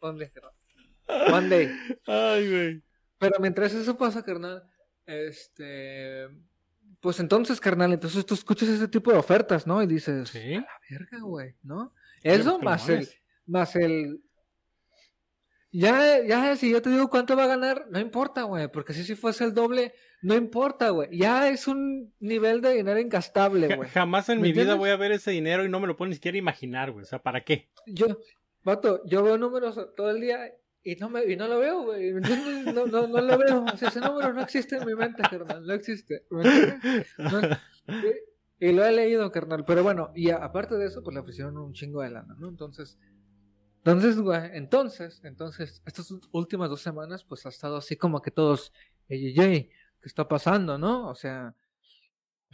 un- 0.00 0.18
día. 0.18 0.30
One 1.32 1.48
day. 1.50 1.70
Ay, 2.06 2.50
güey. 2.50 2.82
Pero 3.24 3.40
mientras 3.40 3.72
eso 3.72 3.96
pasa, 3.96 4.22
carnal, 4.22 4.62
este, 5.06 6.28
pues 7.00 7.20
entonces, 7.20 7.58
carnal, 7.60 7.92
entonces 7.92 8.26
tú 8.26 8.34
escuchas 8.34 8.68
ese 8.68 8.88
tipo 8.88 9.10
de 9.10 9.16
ofertas, 9.18 9.66
¿no? 9.66 9.82
Y 9.82 9.86
dices, 9.86 10.28
Sí. 10.28 10.54
a 10.54 10.60
la 10.60 10.80
verga, 10.90 11.20
güey, 11.20 11.54
¿no? 11.62 11.94
Eso 12.22 12.58
más 12.58 12.88
el, 12.88 13.08
más 13.46 13.76
el, 13.76 14.20
ya, 15.70 16.22
ya, 16.24 16.54
si 16.54 16.70
yo 16.70 16.80
te 16.80 16.90
digo 16.90 17.08
cuánto 17.08 17.34
va 17.36 17.44
a 17.44 17.48
ganar, 17.48 17.86
no 17.90 17.98
importa, 17.98 18.42
güey, 18.42 18.68
porque 18.68 18.92
si 18.92 19.04
si 19.04 19.14
fuese 19.16 19.44
el 19.44 19.54
doble, 19.54 19.92
no 20.22 20.34
importa, 20.34 20.90
güey, 20.90 21.16
ya 21.16 21.48
es 21.48 21.66
un 21.66 22.12
nivel 22.20 22.60
de 22.60 22.74
dinero 22.74 23.00
incastable, 23.00 23.74
güey. 23.74 23.88
Jamás 23.90 24.28
en 24.28 24.40
¿Me 24.40 24.48
mi 24.48 24.52
vida 24.52 24.74
voy 24.74 24.90
a 24.90 24.96
ver 24.96 25.12
ese 25.12 25.30
dinero 25.32 25.64
y 25.64 25.68
no 25.68 25.80
me 25.80 25.86
lo 25.86 25.96
puedo 25.96 26.10
ni 26.10 26.14
siquiera 26.14 26.38
imaginar, 26.38 26.92
güey. 26.92 27.02
O 27.02 27.06
sea, 27.06 27.22
¿para 27.22 27.42
qué? 27.42 27.70
Yo, 27.86 28.06
vato, 28.62 29.02
yo 29.04 29.22
veo 29.22 29.36
números 29.36 29.78
todo 29.96 30.10
el 30.10 30.20
día 30.20 30.54
y 30.84 30.96
no, 30.96 31.08
me, 31.08 31.24
y 31.24 31.34
no 31.34 31.48
lo 31.48 31.58
veo, 31.58 31.82
güey. 31.82 32.12
No, 32.74 32.86
no, 32.86 33.06
no 33.06 33.20
lo 33.20 33.38
veo. 33.38 33.64
O 33.64 33.76
sea, 33.76 33.88
ese 33.88 34.00
número 34.00 34.34
no 34.34 34.42
existe 34.42 34.76
en 34.76 34.86
mi 34.86 34.94
mente, 34.94 35.22
carnal. 35.22 35.66
No 35.66 35.72
existe. 35.72 36.26
y, 38.60 38.72
lo 38.72 38.84
he 38.84 38.92
leído, 38.92 39.32
carnal. 39.32 39.64
Pero 39.64 39.82
bueno, 39.82 40.12
y 40.14 40.30
aparte 40.30 40.76
de 40.76 40.86
eso, 40.86 41.02
pues 41.02 41.14
le 41.14 41.20
ofrecieron 41.20 41.56
un 41.56 41.72
chingo 41.72 42.02
de 42.02 42.10
lana, 42.10 42.36
¿no? 42.38 42.48
Entonces, 42.48 42.98
entonces, 43.78 44.20
güey, 44.20 44.50
entonces, 44.52 45.22
entonces, 45.24 45.82
estas 45.86 46.12
últimas 46.32 46.68
dos 46.68 46.82
semanas, 46.82 47.24
pues 47.24 47.46
ha 47.46 47.48
estado 47.48 47.76
así 47.76 47.96
como 47.96 48.20
que 48.20 48.30
todos, 48.30 48.72
ey, 49.08 49.38
ey, 49.38 49.68
¿qué 50.00 50.08
está 50.08 50.28
pasando, 50.28 50.76
no? 50.76 51.08
O 51.08 51.14
sea, 51.14 51.54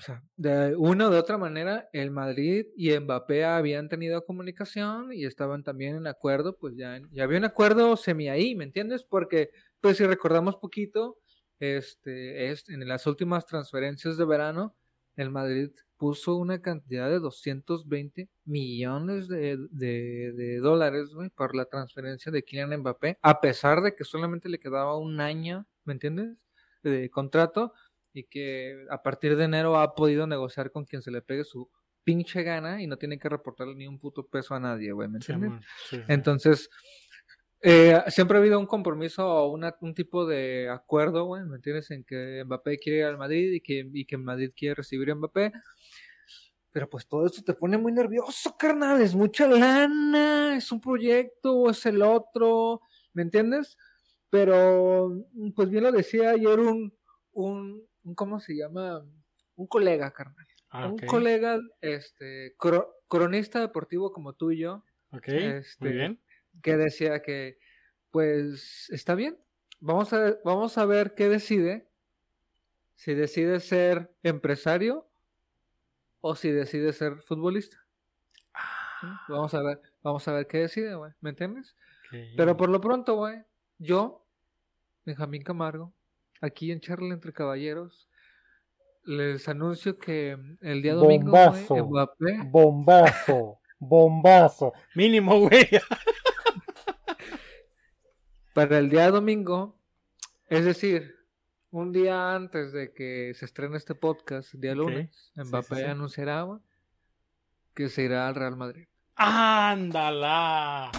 o 0.00 0.02
sea, 0.02 0.22
de 0.36 0.74
una 0.76 1.10
u 1.10 1.12
otra 1.14 1.36
manera, 1.36 1.90
el 1.92 2.10
Madrid 2.10 2.64
y 2.74 2.98
Mbappé 2.98 3.44
habían 3.44 3.90
tenido 3.90 4.24
comunicación 4.24 5.12
y 5.12 5.26
estaban 5.26 5.62
también 5.62 5.94
en 5.94 6.06
acuerdo, 6.06 6.56
pues 6.56 6.74
ya, 6.74 6.98
ya 7.10 7.24
había 7.24 7.36
un 7.36 7.44
acuerdo 7.44 7.98
semi 7.98 8.30
ahí, 8.30 8.54
¿me 8.54 8.64
entiendes? 8.64 9.04
Porque, 9.04 9.50
pues 9.82 9.98
si 9.98 10.06
recordamos 10.06 10.56
poquito, 10.56 11.18
este, 11.58 12.50
es, 12.50 12.66
en 12.70 12.88
las 12.88 13.06
últimas 13.06 13.44
transferencias 13.44 14.16
de 14.16 14.24
verano, 14.24 14.74
el 15.16 15.28
Madrid 15.30 15.70
puso 15.98 16.36
una 16.36 16.62
cantidad 16.62 17.10
de 17.10 17.18
220 17.18 18.30
millones 18.46 19.28
de, 19.28 19.58
de, 19.70 20.32
de 20.32 20.60
dólares, 20.60 21.10
por 21.34 21.54
la 21.54 21.66
transferencia 21.66 22.32
de 22.32 22.42
Kylian 22.42 22.74
Mbappé, 22.80 23.18
a 23.20 23.42
pesar 23.42 23.82
de 23.82 23.94
que 23.94 24.04
solamente 24.04 24.48
le 24.48 24.60
quedaba 24.60 24.96
un 24.96 25.20
año, 25.20 25.66
¿me 25.84 25.92
entiendes? 25.92 26.38
De 26.82 27.10
contrato 27.10 27.74
y 28.12 28.24
que 28.24 28.84
a 28.90 29.02
partir 29.02 29.36
de 29.36 29.44
enero 29.44 29.78
ha 29.78 29.94
podido 29.94 30.26
negociar 30.26 30.70
con 30.70 30.84
quien 30.84 31.02
se 31.02 31.10
le 31.10 31.22
pegue 31.22 31.44
su 31.44 31.68
pinche 32.02 32.42
gana 32.42 32.82
y 32.82 32.86
no 32.86 32.96
tiene 32.96 33.18
que 33.18 33.28
reportarle 33.28 33.74
ni 33.74 33.86
un 33.86 33.98
puto 33.98 34.26
peso 34.26 34.54
a 34.54 34.60
nadie, 34.60 34.92
güey, 34.92 35.08
¿me 35.08 35.18
entiendes? 35.18 35.52
Sí. 35.88 36.00
Entonces, 36.08 36.70
eh, 37.62 38.00
siempre 38.08 38.36
ha 38.38 38.40
habido 38.40 38.58
un 38.58 38.66
compromiso 38.66 39.26
o 39.28 39.50
una- 39.52 39.76
un 39.80 39.94
tipo 39.94 40.26
de 40.26 40.68
acuerdo, 40.70 41.24
güey, 41.26 41.44
¿me 41.44 41.56
entiendes? 41.56 41.90
En 41.90 42.04
que 42.04 42.42
Mbappé 42.44 42.78
quiere 42.78 42.98
ir 43.00 43.04
al 43.04 43.18
Madrid 43.18 43.52
y 43.52 43.60
que, 43.60 43.88
y 43.92 44.04
que 44.06 44.16
Madrid 44.16 44.50
quiere 44.56 44.74
recibir 44.76 45.10
a 45.10 45.14
Mbappé. 45.14 45.52
Pero 46.72 46.88
pues 46.88 47.06
todo 47.06 47.26
esto 47.26 47.42
te 47.42 47.52
pone 47.54 47.76
muy 47.76 47.92
nervioso, 47.92 48.56
carnal. 48.56 49.02
Es 49.02 49.14
mucha 49.14 49.46
lana, 49.46 50.56
es 50.56 50.70
un 50.70 50.80
proyecto, 50.80 51.68
es 51.68 51.84
el 51.84 52.00
otro, 52.00 52.80
¿me 53.12 53.22
entiendes? 53.22 53.76
Pero, 54.30 55.12
pues 55.56 55.68
bien 55.68 55.82
lo 55.82 55.90
decía 55.92 56.30
ayer 56.30 56.60
un, 56.60 56.94
un, 57.32 57.84
un 58.10 58.14
¿cómo 58.16 58.40
se 58.40 58.54
llama? 58.56 59.04
Un 59.56 59.66
colega, 59.66 60.10
carnal. 60.12 60.46
Ah, 60.70 60.86
Un 60.88 60.98
colega, 60.98 61.58
este, 61.80 62.56
cro- 62.56 62.88
cronista 63.08 63.60
deportivo 63.60 64.12
como 64.12 64.32
tú 64.34 64.50
y 64.52 64.58
yo, 64.58 64.84
Ok, 65.12 65.28
este, 65.28 65.84
muy 65.84 65.92
bien. 65.92 66.20
que 66.62 66.76
decía 66.76 67.22
que, 67.22 67.58
pues, 68.10 68.88
está 68.90 69.14
bien. 69.14 69.38
Vamos 69.80 70.12
a, 70.12 70.36
vamos 70.44 70.76
a 70.78 70.84
ver 70.86 71.14
qué 71.14 71.28
decide. 71.28 71.88
Si 72.94 73.14
decide 73.14 73.60
ser 73.60 74.14
empresario 74.22 75.08
o 76.20 76.34
si 76.36 76.50
decide 76.50 76.92
ser 76.92 77.22
futbolista. 77.22 77.78
¿sí? 79.00 79.06
Vamos 79.28 79.54
a 79.54 79.62
ver, 79.62 79.80
vamos 80.02 80.28
a 80.28 80.32
ver 80.32 80.46
qué 80.46 80.58
decide, 80.58 80.94
güey. 80.94 81.12
¿Me 81.20 81.30
entiendes? 81.30 81.76
Pero 82.36 82.56
por 82.56 82.68
lo 82.68 82.80
pronto, 82.80 83.14
güey, 83.16 83.42
yo, 83.78 84.26
Benjamín 85.06 85.42
Camargo, 85.42 85.94
aquí 86.40 86.72
en 86.72 86.80
Charla 86.80 87.14
entre 87.14 87.32
Caballeros, 87.32 88.08
les 89.04 89.48
anuncio 89.48 89.98
que 89.98 90.36
el 90.60 90.82
día 90.82 90.94
domingo, 90.94 91.30
Bombazo. 91.30 91.86
Mbappé, 91.86 92.40
Bombazo, 92.46 93.58
bombazo. 93.78 94.72
Mínimo, 94.94 95.40
güey. 95.40 95.68
para 98.54 98.78
el 98.78 98.90
día 98.90 99.10
domingo, 99.10 99.78
es 100.48 100.64
decir, 100.64 101.16
un 101.70 101.92
día 101.92 102.34
antes 102.34 102.72
de 102.72 102.92
que 102.92 103.32
se 103.34 103.44
estrene 103.44 103.76
este 103.76 103.94
podcast, 103.94 104.52
día 104.54 104.74
lunes, 104.74 105.32
Mbappé 105.36 105.76
sí, 105.76 105.82
sí. 105.82 105.88
anunciará 105.88 106.60
que 107.74 107.88
se 107.88 108.02
irá 108.02 108.28
al 108.28 108.34
Real 108.34 108.56
Madrid. 108.56 108.86
¡Ándala! 109.14 110.90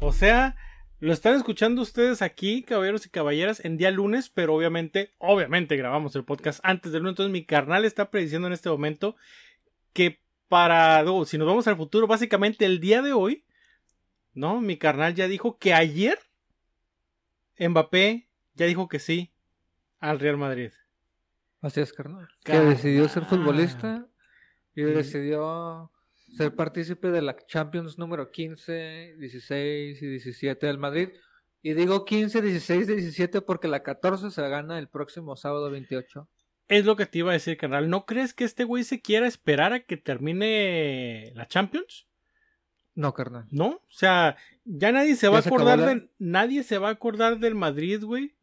O 0.00 0.12
sea, 0.12 0.56
lo 1.02 1.12
están 1.12 1.34
escuchando 1.34 1.82
ustedes 1.82 2.22
aquí, 2.22 2.62
caballeros 2.62 3.06
y 3.06 3.08
caballeras, 3.08 3.64
en 3.64 3.76
día 3.76 3.90
lunes, 3.90 4.28
pero 4.28 4.54
obviamente, 4.54 5.10
obviamente 5.18 5.76
grabamos 5.76 6.14
el 6.14 6.22
podcast 6.22 6.60
antes 6.62 6.92
del 6.92 7.02
lunes. 7.02 7.14
Entonces, 7.14 7.32
mi 7.32 7.44
carnal 7.44 7.84
está 7.84 8.08
prediciendo 8.08 8.46
en 8.46 8.52
este 8.52 8.68
momento 8.68 9.16
que 9.92 10.20
para, 10.46 11.02
no, 11.02 11.24
si 11.24 11.38
nos 11.38 11.48
vamos 11.48 11.66
al 11.66 11.76
futuro, 11.76 12.06
básicamente 12.06 12.66
el 12.66 12.78
día 12.78 13.02
de 13.02 13.12
hoy, 13.14 13.42
¿no? 14.32 14.60
Mi 14.60 14.76
carnal 14.76 15.16
ya 15.16 15.26
dijo 15.26 15.58
que 15.58 15.74
ayer 15.74 16.20
Mbappé 17.58 18.28
ya 18.54 18.66
dijo 18.66 18.88
que 18.88 19.00
sí 19.00 19.32
al 19.98 20.20
Real 20.20 20.36
Madrid. 20.36 20.70
Así 21.62 21.80
es, 21.80 21.92
carnal. 21.92 22.28
Que 22.44 22.60
decidió 22.60 23.08
ser 23.08 23.24
futbolista 23.24 24.06
y 24.76 24.82
decidió 24.82 25.90
ser 26.32 26.54
partícipe 26.54 27.10
de 27.10 27.22
la 27.22 27.36
Champions 27.46 27.98
número 27.98 28.30
15, 28.30 29.16
16 29.18 30.02
y 30.02 30.06
17 30.06 30.66
del 30.66 30.78
Madrid. 30.78 31.10
Y 31.62 31.74
digo 31.74 32.04
15, 32.04 32.42
16 32.42 32.88
y 32.88 32.92
17 32.96 33.40
porque 33.42 33.68
la 33.68 33.82
14 33.82 34.30
se 34.30 34.42
gana 34.48 34.78
el 34.78 34.88
próximo 34.88 35.36
sábado 35.36 35.70
28. 35.70 36.28
Es 36.68 36.84
lo 36.84 36.96
que 36.96 37.06
te 37.06 37.18
iba 37.18 37.30
a 37.30 37.34
decir, 37.34 37.56
carnal. 37.56 37.88
¿No 37.90 38.06
crees 38.06 38.34
que 38.34 38.44
este 38.44 38.64
güey 38.64 38.82
se 38.84 39.00
quiera 39.00 39.26
esperar 39.26 39.72
a 39.72 39.80
que 39.80 39.96
termine 39.96 41.32
la 41.34 41.46
Champions? 41.46 42.06
No, 42.94 43.12
carnal. 43.14 43.46
¿No? 43.50 43.66
O 43.68 43.82
sea, 43.90 44.36
ya 44.64 44.92
nadie 44.92 45.16
se 45.16 45.26
¿Ya 45.26 45.30
va 45.30 45.36
a 45.38 45.40
acordar 45.40 45.78
la- 45.78 45.86
del. 45.88 46.10
Nadie 46.18 46.62
se 46.62 46.78
va 46.78 46.88
a 46.88 46.92
acordar 46.92 47.38
del 47.38 47.54
Madrid, 47.54 48.02
güey. 48.02 48.34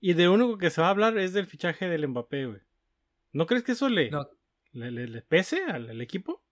Y 0.00 0.12
de 0.14 0.24
lo 0.24 0.34
único 0.34 0.58
que 0.58 0.70
se 0.70 0.80
va 0.80 0.88
a 0.88 0.90
hablar 0.90 1.16
es 1.18 1.32
del 1.32 1.46
fichaje 1.46 1.88
del 1.88 2.06
Mbappé, 2.08 2.46
güey. 2.46 2.60
¿No 3.32 3.46
crees 3.46 3.62
que 3.64 3.72
eso 3.72 3.88
le, 3.88 4.10
No, 4.10 4.28
le, 4.72 4.90
le- 4.90 5.08
le 5.08 5.22
pese 5.22 5.64
al, 5.64 5.90
al 5.90 6.00
equipo? 6.00 6.43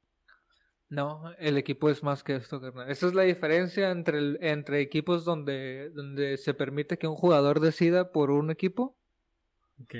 No, 0.92 1.32
el 1.38 1.56
equipo 1.56 1.88
es 1.88 2.02
más 2.02 2.22
que 2.22 2.36
esto, 2.36 2.60
carnal. 2.60 2.90
Esa 2.90 3.06
es 3.06 3.14
la 3.14 3.22
diferencia 3.22 3.90
entre, 3.90 4.18
el- 4.18 4.38
entre 4.42 4.80
equipos 4.80 5.24
donde, 5.24 5.90
donde 5.90 6.36
se 6.36 6.52
permite 6.54 6.98
que 6.98 7.06
un 7.06 7.16
jugador 7.16 7.60
decida 7.60 8.12
por 8.12 8.30
un 8.30 8.50
equipo. 8.50 8.96
Ok. 9.82 9.94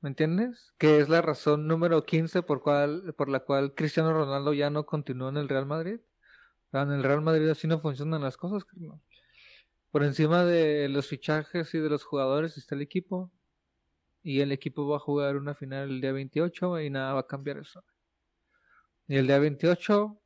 ¿Me 0.00 0.10
entiendes? 0.10 0.72
Que 0.78 1.00
es 1.00 1.08
la 1.08 1.22
razón 1.22 1.66
número 1.66 2.04
15 2.04 2.42
por, 2.42 2.62
cual, 2.62 3.14
por 3.16 3.28
la 3.28 3.40
cual 3.40 3.74
Cristiano 3.74 4.12
Ronaldo 4.12 4.52
ya 4.54 4.70
no 4.70 4.86
continuó 4.86 5.28
en 5.28 5.36
el 5.38 5.48
Real 5.48 5.66
Madrid. 5.66 6.00
En 6.72 6.92
el 6.92 7.02
Real 7.02 7.20
Madrid 7.22 7.48
así 7.48 7.66
no 7.66 7.80
funcionan 7.80 8.22
las 8.22 8.36
cosas, 8.36 8.64
carnal. 8.64 9.00
Por 9.90 10.04
encima 10.04 10.44
de 10.44 10.88
los 10.88 11.08
fichajes 11.08 11.74
y 11.74 11.78
de 11.78 11.88
los 11.90 12.04
jugadores 12.04 12.56
está 12.58 12.76
el 12.76 12.82
equipo. 12.82 13.32
Y 14.22 14.40
el 14.40 14.52
equipo 14.52 14.86
va 14.86 14.96
a 14.98 15.00
jugar 15.00 15.36
una 15.36 15.54
final 15.54 15.90
el 15.90 16.00
día 16.00 16.12
28 16.12 16.80
y 16.80 16.90
nada 16.90 17.14
va 17.14 17.20
a 17.20 17.26
cambiar 17.26 17.58
eso. 17.58 17.82
Y 19.08 19.16
el 19.16 19.26
día 19.26 19.38
28 19.38 20.20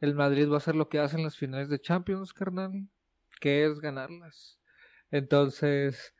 el 0.00 0.14
Madrid 0.14 0.48
va 0.48 0.54
a 0.54 0.58
hacer 0.58 0.74
lo 0.74 0.88
que 0.88 0.98
hacen 0.98 1.22
las 1.22 1.36
finales 1.36 1.68
de 1.68 1.80
Champions, 1.80 2.32
carnal. 2.32 2.88
Que 3.40 3.64
es 3.64 3.80
ganarlas. 3.80 4.58
Entonces, 5.10 6.14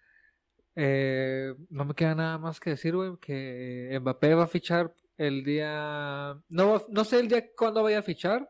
eh, 0.75 1.55
no 1.69 1.85
me 1.85 1.95
queda 1.95 2.15
nada 2.15 2.39
más 2.39 2.59
que 2.59 2.71
decir, 2.71 2.95
güey, 2.97 3.17
que 3.21 3.97
Mbappé 4.01 4.35
va 4.35 4.45
a 4.45 4.49
fichar 4.49 4.95
el 5.19 5.45
día... 5.45 6.41
No, 6.49 6.83
no 6.89 7.05
sé 7.05 7.21
el 7.21 7.29
día 7.29 7.45
cuándo 7.57 7.83
vaya 7.83 7.99
a 7.99 8.03
fichar. 8.03 8.49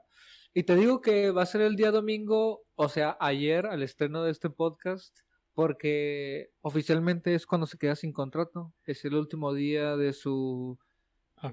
Y 0.55 0.63
te 0.63 0.75
digo 0.77 1.01
que 1.01 1.31
va 1.33 1.43
a 1.43 1.47
ser 1.47 1.61
el 1.61 1.77
día 1.77 1.91
domingo, 1.91 2.65
o 2.77 2.89
sea, 2.89 3.17
ayer, 3.21 3.67
al 3.67 3.83
estreno 3.83 4.23
de 4.23 4.31
este 4.31 4.49
podcast, 4.49 5.17
porque 5.55 6.51
oficialmente 6.61 7.35
es 7.35 7.47
cuando 7.47 7.67
se 7.67 7.79
queda 7.79 7.97
sin 7.97 8.13
contrato. 8.13 8.73
Es 8.85 9.05
el 9.05 9.15
último 9.15 9.53
día 9.53 9.97
de 9.97 10.13
su... 10.13 10.79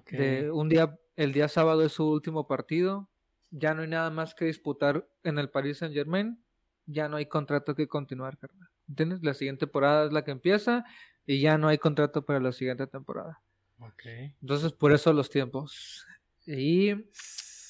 De 0.10 0.50
un 0.50 0.70
día, 0.70 0.98
el 1.16 1.34
día 1.34 1.48
sábado 1.48 1.84
es 1.84 1.94
su 1.94 2.10
último 2.10 2.48
partido. 2.48 3.10
Ya 3.52 3.74
no 3.74 3.84
hay 3.84 3.88
nada 3.88 4.10
más 4.10 4.34
que 4.34 4.46
disputar 4.46 5.08
en 5.24 5.38
el 5.40 5.50
Paris 5.50 5.80
Saint 5.80 5.94
Germain. 5.94 6.44
Ya 6.86 7.08
no 7.08 7.18
hay 7.18 7.28
contrato 7.28 7.76
que 7.76 7.88
continuar, 7.88 8.38
carnal. 8.38 8.70
¿Entiendes? 8.90 9.24
La 9.24 9.34
siguiente 9.34 9.66
temporada 9.66 10.06
es 10.06 10.14
la 10.14 10.24
que 10.24 10.32
empieza 10.32 10.86
y 11.26 11.40
ya 11.40 11.58
no 11.58 11.68
hay 11.68 11.78
contrato 11.78 12.26
para 12.26 12.40
la 12.40 12.52
siguiente 12.52 12.88
temporada. 12.88 13.42
Ok. 13.80 14.06
Entonces, 14.42 14.74
por 14.74 14.92
eso 14.92 15.14
los 15.14 15.30
tiempos. 15.30 16.06
Y 16.46 16.90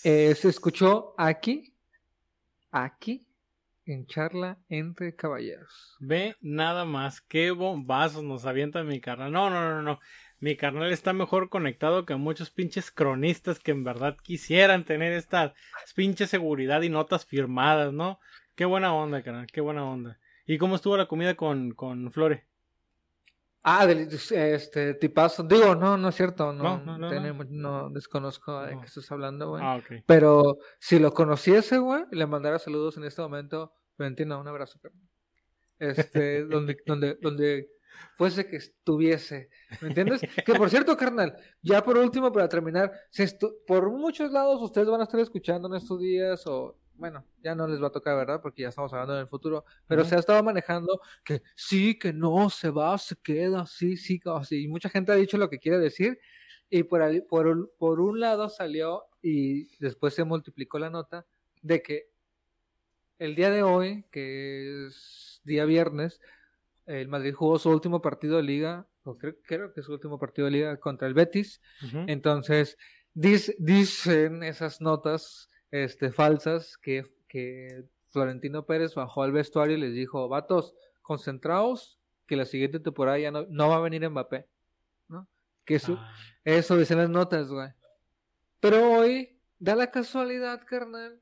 eh, 0.04 0.36
se 0.36 0.50
escuchó 0.50 1.14
aquí, 1.18 1.74
aquí, 2.72 3.28
en 3.86 4.06
charla 4.08 4.58
entre 4.70 5.16
caballeros. 5.16 5.96
Ve 6.00 6.36
nada 6.42 6.86
más, 6.86 7.22
qué 7.22 7.52
bombazos 7.52 8.24
nos 8.24 8.46
avienta 8.46 8.84
mi 8.84 9.00
carnal. 9.00 9.32
No, 9.32 9.50
no, 9.50 9.70
no, 9.70 9.82
no. 9.82 10.00
Mi 10.44 10.58
carnal 10.58 10.92
está 10.92 11.14
mejor 11.14 11.48
conectado 11.48 12.06
que 12.06 12.16
muchos 12.16 12.50
pinches 12.50 12.92
cronistas 12.92 13.60
que 13.60 13.72
en 13.72 13.86
verdad 13.86 14.18
quisieran 14.22 14.84
tener 14.84 15.14
esta 15.14 15.54
pinche 15.96 16.28
seguridad 16.28 16.82
y 16.82 16.90
notas 16.90 17.26
firmadas, 17.26 17.94
¿no? 17.94 18.20
Qué 18.54 18.66
buena 18.66 18.94
onda, 18.94 19.24
carnal, 19.24 19.48
qué 19.48 19.62
buena 19.62 19.86
onda. 19.86 20.20
¿Y 20.46 20.58
cómo 20.58 20.76
estuvo 20.76 20.98
la 20.98 21.06
comida 21.06 21.36
con, 21.36 21.72
con 21.72 22.12
Flore? 22.12 22.46
Ah, 23.64 23.88
este 23.90 24.96
tipazo. 24.96 25.44
Digo, 25.44 25.76
no, 25.76 25.96
no 25.96 26.10
es 26.10 26.16
cierto. 26.16 26.52
No, 26.52 26.62
No, 26.62 26.78
no, 26.80 26.98
no, 26.98 26.98
no. 26.98 27.10
tenemos- 27.10 27.50
no 27.50 27.90
desconozco 27.90 28.64
de 28.64 28.78
qué 28.78 28.86
estás 28.88 29.10
hablando, 29.14 29.48
güey. 29.52 29.64
Ah, 29.64 29.78
ok. 29.78 30.04
Pero 30.06 30.58
si 30.78 31.00
lo 31.00 31.14
conociese, 31.14 31.78
güey, 31.78 32.04
le 32.12 32.26
mandara 32.28 32.60
saludos 32.60 32.98
en 32.98 33.06
este 33.06 33.22
momento, 33.22 33.72
Valentina, 33.98 34.38
un 34.38 34.48
abrazo, 34.50 34.78
carnal. 34.82 35.08
Este, 35.80 36.44
donde, 36.44 36.76
donde, 36.86 37.16
donde 37.22 37.70
fuese 38.16 38.48
que 38.48 38.58
estuviese. 38.58 39.50
¿Me 39.82 39.90
entiendes? 39.90 40.22
Que 40.46 40.54
por 40.56 40.70
cierto, 40.70 40.96
carnal, 40.98 41.36
ya 41.62 41.84
por 41.84 41.98
último, 41.98 42.32
para 42.32 42.48
terminar, 42.50 42.92
por 43.68 43.90
muchos 43.92 44.32
lados 44.32 44.62
ustedes 44.62 44.88
van 44.88 45.02
a 45.02 45.04
estar 45.06 45.20
escuchando 45.20 45.68
en 45.68 45.76
estos 45.76 46.00
días, 46.00 46.46
o 46.48 46.78
bueno, 46.96 47.26
ya 47.44 47.56
no 47.56 47.68
les 47.68 47.82
va 47.82 47.88
a 47.88 47.92
tocar, 47.92 48.16
¿verdad? 48.16 48.40
Porque 48.42 48.62
ya 48.62 48.70
estamos 48.70 48.94
hablando 48.94 49.16
en 49.16 49.22
el 49.22 49.28
futuro, 49.28 49.66
pero 49.88 50.02
Ujú. 50.02 50.10
se 50.10 50.16
ha 50.16 50.20
estado 50.20 50.44
manejando 50.44 51.02
que 51.24 51.42
sí, 51.56 51.98
que 51.98 52.14
no, 52.14 52.50
se 52.50 52.70
va, 52.70 52.98
se 52.98 53.16
queda, 53.16 53.66
sí, 53.66 53.98
sí, 53.98 54.22
así. 54.26 54.64
Y 54.64 54.68
mucha 54.68 54.90
gente 54.90 55.12
ha 55.12 55.16
dicho 55.16 55.38
lo 55.38 55.50
que 55.50 55.60
quiere 55.60 55.80
decir. 55.80 56.20
Y 56.70 56.84
por, 56.84 57.02
ahí- 57.02 57.22
por, 57.22 57.48
un- 57.48 57.70
por 57.78 58.00
un 58.00 58.20
lado 58.20 58.50
salió 58.50 59.04
y 59.22 59.76
después 59.78 60.14
se 60.14 60.24
multiplicó 60.24 60.80
la 60.80 60.90
nota 60.90 61.26
de 61.62 61.82
que 61.82 62.10
el 63.20 63.36
día 63.36 63.50
de 63.52 63.64
hoy, 63.64 64.06
que 64.12 64.88
es 64.88 65.42
día 65.44 65.66
viernes, 65.66 66.20
el 66.86 67.08
Madrid 67.08 67.34
jugó 67.34 67.58
su 67.60 67.70
último 67.70 68.02
partido 68.02 68.38
de 68.38 68.44
liga, 68.44 68.88
o 69.04 69.18
creo, 69.18 69.36
creo 69.44 69.74
que 69.74 69.82
su 69.82 69.92
último 69.94 70.18
partido 70.20 70.46
de 70.46 70.52
liga 70.52 70.78
contra 70.78 71.08
el 71.08 71.14
Betis. 71.14 71.62
Entonces, 72.08 72.78
dis- 73.14 73.56
dicen 73.60 74.44
esas 74.44 74.82
notas 74.82 75.50
este, 75.72 76.12
falsas 76.12 76.78
que, 76.78 77.04
que 77.28 77.86
Florentino 78.10 78.66
Pérez 78.66 78.96
bajó 78.96 79.24
al 79.24 79.32
vestuario 79.32 79.76
y 79.78 79.80
les 79.82 79.94
dijo, 79.94 80.28
vatos, 80.30 80.76
concentraos, 81.02 82.00
que 82.28 82.36
la 82.36 82.46
siguiente 82.46 82.80
temporada 82.80 83.20
ya 83.20 83.32
no, 83.32 83.46
no 83.50 83.70
va 83.70 83.78
a 83.78 83.82
venir 83.82 84.08
Mbappé. 84.10 84.48
¿no? 85.10 85.28
Que 85.66 85.76
eso, 85.76 85.98
Ah, 86.00 86.14
eso 86.46 86.78
dicen 86.78 86.98
las 86.98 87.10
notas, 87.10 87.50
güey. 87.50 87.70
Pero 88.60 88.92
hoy 88.92 89.38
da 89.60 89.76
la 89.76 89.92
casualidad, 89.92 90.62
carnal, 90.66 91.20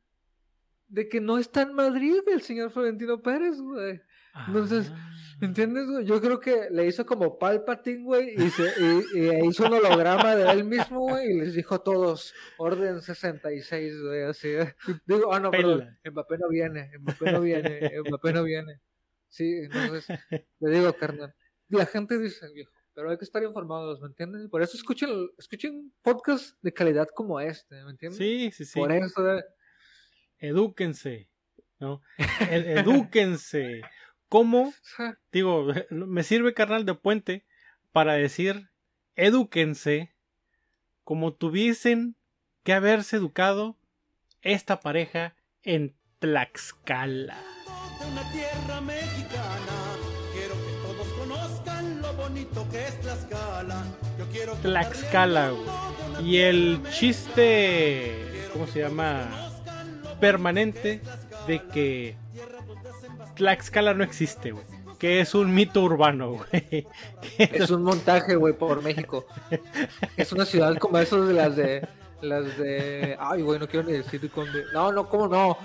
de 0.88 1.08
que 1.08 1.22
no 1.22 1.38
está 1.38 1.62
en 1.64 1.74
Madrid 1.74 2.20
el 2.28 2.42
señor 2.42 2.72
Florentino 2.72 3.22
Pérez, 3.22 3.60
güey. 3.60 4.02
Entonces, 4.48 4.92
ah. 4.94 5.08
¿Entiendes, 5.42 5.88
güey? 5.88 6.06
Yo 6.06 6.22
creo 6.22 6.40
que 6.40 6.70
le 6.70 6.86
hizo 6.86 7.04
como 7.04 7.40
Palpatine, 7.40 8.04
güey, 8.04 8.36
y, 8.36 8.50
se, 8.52 8.64
y, 8.80 9.20
y 9.20 9.48
hizo 9.48 9.66
un 9.66 9.74
holograma 9.74 10.36
de 10.36 10.52
él 10.52 10.64
mismo, 10.66 11.00
güey, 11.00 11.32
y 11.32 11.40
les 11.40 11.56
dijo 11.56 11.74
a 11.74 11.84
todos, 11.84 12.32
orden 12.60 13.02
66, 13.02 14.02
güey, 14.04 14.22
así. 14.22 14.50
¿eh? 14.50 14.76
Digo, 15.08 15.34
ah, 15.34 15.40
no, 15.40 15.50
Pela. 15.50 15.98
Mbappé 16.06 16.38
no 16.38 16.48
viene, 16.48 16.92
Mbappé 17.00 17.32
no 17.32 17.42
viene, 17.42 17.92
Mbappé 18.08 18.34
no 18.34 18.44
viene. 18.44 18.82
Sí, 19.30 19.52
entonces, 19.64 20.06
le 20.60 20.70
digo, 20.70 20.94
carnal, 20.94 21.34
la 21.70 21.88
gente 21.88 22.20
dice, 22.20 22.48
viejo, 22.54 22.72
pero 22.94 23.10
hay 23.10 23.18
que 23.18 23.26
estar 23.26 23.42
informados, 23.42 24.00
¿me 24.00 24.08
entiendes? 24.10 24.48
Por 24.48 24.62
eso 24.62 24.78
escuchen, 24.78 25.10
escuchen 25.40 25.92
podcasts 26.04 26.56
de 26.62 26.72
calidad 26.72 27.08
como 27.16 27.40
este, 27.40 27.84
¿me 27.84 27.90
entiendes? 27.92 28.20
Sí, 28.20 28.52
sí, 28.52 28.66
sí. 28.66 28.78
Por 28.80 28.92
eso, 28.92 29.38
eh, 29.38 29.44
Edúquense, 30.38 31.32
¿no? 31.80 32.02
E- 32.52 32.76
edúquense. 32.78 33.82
¿Cómo? 34.32 34.74
Digo, 35.34 35.68
me 35.90 36.24
sirve 36.24 36.54
carnal 36.54 36.86
de 36.86 36.94
puente 36.94 37.46
para 37.92 38.14
decir, 38.14 38.70
edúquense 39.18 40.16
como 41.04 41.34
tuviesen 41.34 42.16
que 42.64 42.72
haberse 42.72 43.18
educado 43.18 43.78
esta 44.42 44.80
pareja 44.80 45.36
en 45.64 45.98
Tlaxcala. 46.20 47.44
de 48.00 48.08
una 48.08 48.32
tierra 48.32 48.80
mexicana. 48.80 49.98
Quiero 50.34 50.56
que 50.56 50.72
todos 50.82 51.08
conozcan 51.20 52.02
lo 52.02 52.14
bonito 52.14 52.66
que 52.72 52.88
es 52.88 53.02
Tlaxcala. 53.02 53.84
Yo 54.18 54.30
quiero 54.30 54.56
Tlaxcala, 54.56 55.50
güey. 55.50 56.26
Y 56.30 56.38
el 56.38 56.82
chiste, 56.90 58.48
¿cómo 58.54 58.66
se 58.66 58.80
llama? 58.80 59.52
Permanente 60.22 61.02
de 61.48 61.64
que 61.64 62.21
Tlaxcala 63.36 63.94
no 63.94 64.04
existe, 64.04 64.52
güey. 64.52 64.66
Que 65.00 65.20
es 65.20 65.34
un 65.34 65.54
mito 65.54 65.82
urbano, 65.82 66.32
güey. 66.52 66.88
Es 67.38 67.70
un 67.72 67.84
montaje, 67.84 68.36
güey, 68.36 68.54
por 68.54 68.82
México. 68.84 69.26
Es 70.16 70.32
una 70.32 70.46
ciudad 70.46 70.78
como 70.78 71.00
esos 71.00 71.28
de 71.28 71.34
las 71.34 71.56
de. 71.56 71.88
Las 72.22 72.58
de. 72.58 73.18
Ay, 73.20 73.42
güey, 73.42 73.60
no 73.60 73.68
quiero 73.68 73.88
ni 73.88 73.94
decir 73.94 74.22
de. 74.22 74.30
No, 74.74 74.92
no, 74.92 75.10
¿cómo 75.10 75.28
no? 75.28 75.58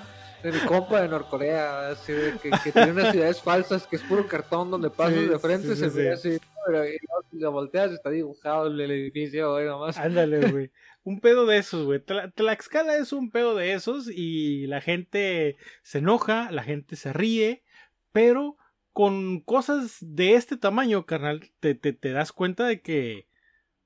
De 0.42 0.52
mi 0.52 0.60
compa 0.60 1.00
de 1.02 1.08
Norcorea, 1.08 1.88
así 1.90 2.12
de 2.12 2.32
que, 2.38 2.50
que 2.62 2.70
tiene 2.72 2.92
unas 2.92 3.10
ciudades 3.10 3.42
falsas, 3.42 3.86
que 3.86 3.96
es 3.96 4.02
puro 4.02 4.26
cartón 4.28 4.70
donde 4.70 4.90
pasas 4.90 5.14
Sí, 5.14 5.26
de 5.26 5.38
frente, 5.38 5.68
sí, 5.68 5.76
se 5.76 5.90
sí, 5.90 5.96
ve 5.96 6.16
sí. 6.16 6.28
así. 6.34 6.40
Pero 6.66 6.86
y 6.86 6.98
si 7.30 7.38
lo 7.38 7.52
volteas, 7.52 7.92
está 7.92 8.10
dibujado 8.10 8.68
el, 8.68 8.80
el 8.80 8.90
edificio, 8.90 9.52
güey, 9.52 9.66
nomás. 9.66 9.96
Ándale, 9.98 10.50
güey. 10.50 10.70
Un 11.06 11.20
pedo 11.20 11.46
de 11.46 11.58
esos, 11.58 11.84
güey. 11.84 12.00
Tla- 12.00 12.32
Tlaxcala 12.34 12.96
es 12.96 13.12
un 13.12 13.30
pedo 13.30 13.54
de 13.54 13.74
esos 13.74 14.08
y 14.10 14.66
la 14.66 14.80
gente 14.80 15.56
se 15.82 15.98
enoja, 15.98 16.50
la 16.50 16.64
gente 16.64 16.96
se 16.96 17.12
ríe, 17.12 17.62
pero 18.10 18.56
con 18.92 19.38
cosas 19.38 19.98
de 20.00 20.34
este 20.34 20.56
tamaño, 20.56 21.06
carnal, 21.06 21.48
te, 21.60 21.76
te, 21.76 21.92
te 21.92 22.10
das 22.10 22.32
cuenta 22.32 22.66
de 22.66 22.80
que, 22.82 23.28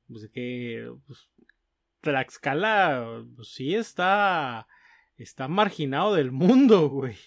pues, 0.09 0.23
de 0.23 0.31
que 0.31 0.91
pues, 1.07 1.29
Tlaxcala 2.01 3.23
pues, 3.37 3.49
sí 3.49 3.75
está, 3.75 4.67
está 5.19 5.47
marginado 5.47 6.15
del 6.15 6.33
mundo, 6.33 6.89
güey. 6.89 7.19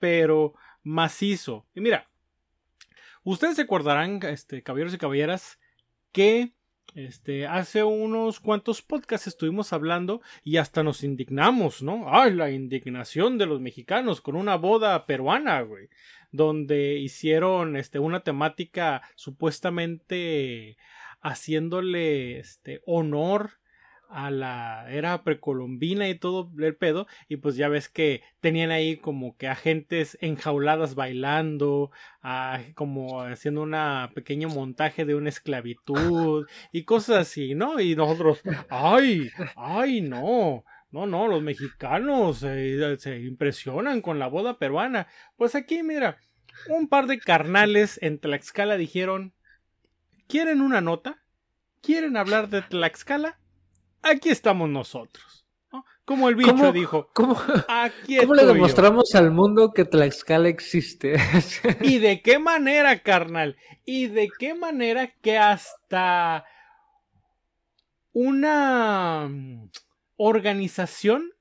Pero 0.00 0.54
macizo. 0.82 1.64
Y 1.76 1.80
mira, 1.80 2.10
ustedes 3.22 3.54
se 3.54 3.62
acordarán, 3.62 4.18
este, 4.24 4.64
caballeros 4.64 4.94
y 4.94 4.98
caballeras, 4.98 5.60
que 6.10 6.54
este, 6.94 7.46
hace 7.46 7.84
unos 7.84 8.40
cuantos 8.40 8.82
podcasts 8.82 9.26
estuvimos 9.26 9.72
hablando 9.72 10.20
y 10.42 10.56
hasta 10.56 10.82
nos 10.82 11.04
indignamos, 11.04 11.82
¿no? 11.82 12.06
¡Ay, 12.06 12.34
la 12.34 12.50
indignación 12.50 13.38
de 13.38 13.46
los 13.46 13.60
mexicanos 13.60 14.20
con 14.20 14.36
una 14.36 14.56
boda 14.56 15.06
peruana, 15.06 15.60
güey! 15.60 15.88
Donde 16.32 16.98
hicieron, 16.98 17.76
este, 17.76 17.98
una 17.98 18.20
temática 18.20 19.02
supuestamente 19.14 20.76
haciéndole, 21.20 22.38
este, 22.38 22.82
honor 22.86 23.57
a 24.08 24.30
la 24.30 24.86
era 24.90 25.22
precolombina 25.22 26.08
y 26.08 26.14
todo 26.14 26.50
el 26.58 26.74
pedo 26.76 27.06
y 27.28 27.36
pues 27.36 27.56
ya 27.56 27.68
ves 27.68 27.88
que 27.88 28.22
tenían 28.40 28.70
ahí 28.70 28.96
como 28.96 29.36
que 29.36 29.48
agentes 29.48 30.16
enjauladas 30.20 30.94
bailando 30.94 31.90
como 32.74 33.22
haciendo 33.22 33.62
una 33.62 34.10
pequeño 34.14 34.48
montaje 34.48 35.04
de 35.04 35.14
una 35.14 35.28
esclavitud 35.28 36.46
y 36.72 36.84
cosas 36.84 37.18
así 37.18 37.54
no 37.54 37.80
y 37.80 37.96
nosotros 37.96 38.40
ay 38.70 39.30
ay 39.56 40.00
no 40.00 40.64
no 40.90 41.06
no 41.06 41.28
los 41.28 41.42
mexicanos 41.42 42.42
eh, 42.46 42.96
se 42.98 43.20
impresionan 43.20 44.00
con 44.00 44.18
la 44.18 44.26
boda 44.26 44.58
peruana 44.58 45.06
pues 45.36 45.54
aquí 45.54 45.82
mira 45.82 46.16
un 46.68 46.88
par 46.88 47.06
de 47.06 47.18
carnales 47.18 47.98
en 48.02 48.18
Tlaxcala 48.18 48.78
dijeron 48.78 49.34
quieren 50.28 50.62
una 50.62 50.80
nota 50.80 51.22
quieren 51.82 52.16
hablar 52.16 52.48
de 52.48 52.62
Tlaxcala 52.62 53.38
aquí 54.02 54.28
estamos 54.30 54.68
nosotros. 54.68 55.44
¿no? 55.72 55.84
Como 56.04 56.28
el 56.28 56.34
bicho 56.36 56.52
¿Cómo- 56.52 56.72
dijo, 56.72 57.10
¿Cómo, 57.12 57.36
aquí 57.68 58.16
cómo 58.18 58.34
le 58.34 58.40
estoy 58.42 58.46
yo". 58.48 58.54
demostramos 58.54 59.14
al 59.14 59.30
mundo 59.30 59.72
que 59.72 59.84
Tlaxcala 59.84 60.48
existe? 60.48 61.16
¿Y 61.82 61.98
de 61.98 62.22
qué 62.22 62.38
manera, 62.38 63.02
carnal? 63.02 63.56
¿Y 63.84 64.06
de 64.06 64.28
qué 64.38 64.54
manera 64.54 65.12
que 65.20 65.36
hasta 65.38 66.44
una 68.12 69.28
mm, 69.28 69.70
organización 70.16 71.32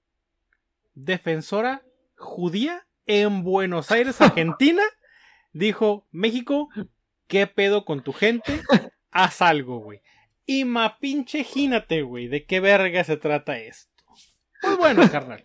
defensora 0.94 1.84
judía 2.18 2.86
en 3.06 3.44
Buenos 3.44 3.92
Aires, 3.92 4.20
Argentina, 4.22 4.84
dijo, 5.54 6.06
México, 6.12 6.70
¿qué 7.28 7.48
pedo 7.48 7.86
con 7.86 8.04
tu 8.04 8.12
gente? 8.14 8.62
Haz 9.12 9.42
algo, 9.42 9.80
güey. 9.80 10.02
Y 10.50 10.64
ma 10.64 10.98
pinche 10.98 11.44
gínate, 11.44 12.04
güey, 12.04 12.30
de 12.30 12.46
qué 12.46 12.62
verga 12.62 13.04
se 13.04 13.18
trata 13.18 13.60
esto. 13.60 13.92
Pues 14.62 14.78
bueno, 14.78 15.02
carnal. 15.12 15.44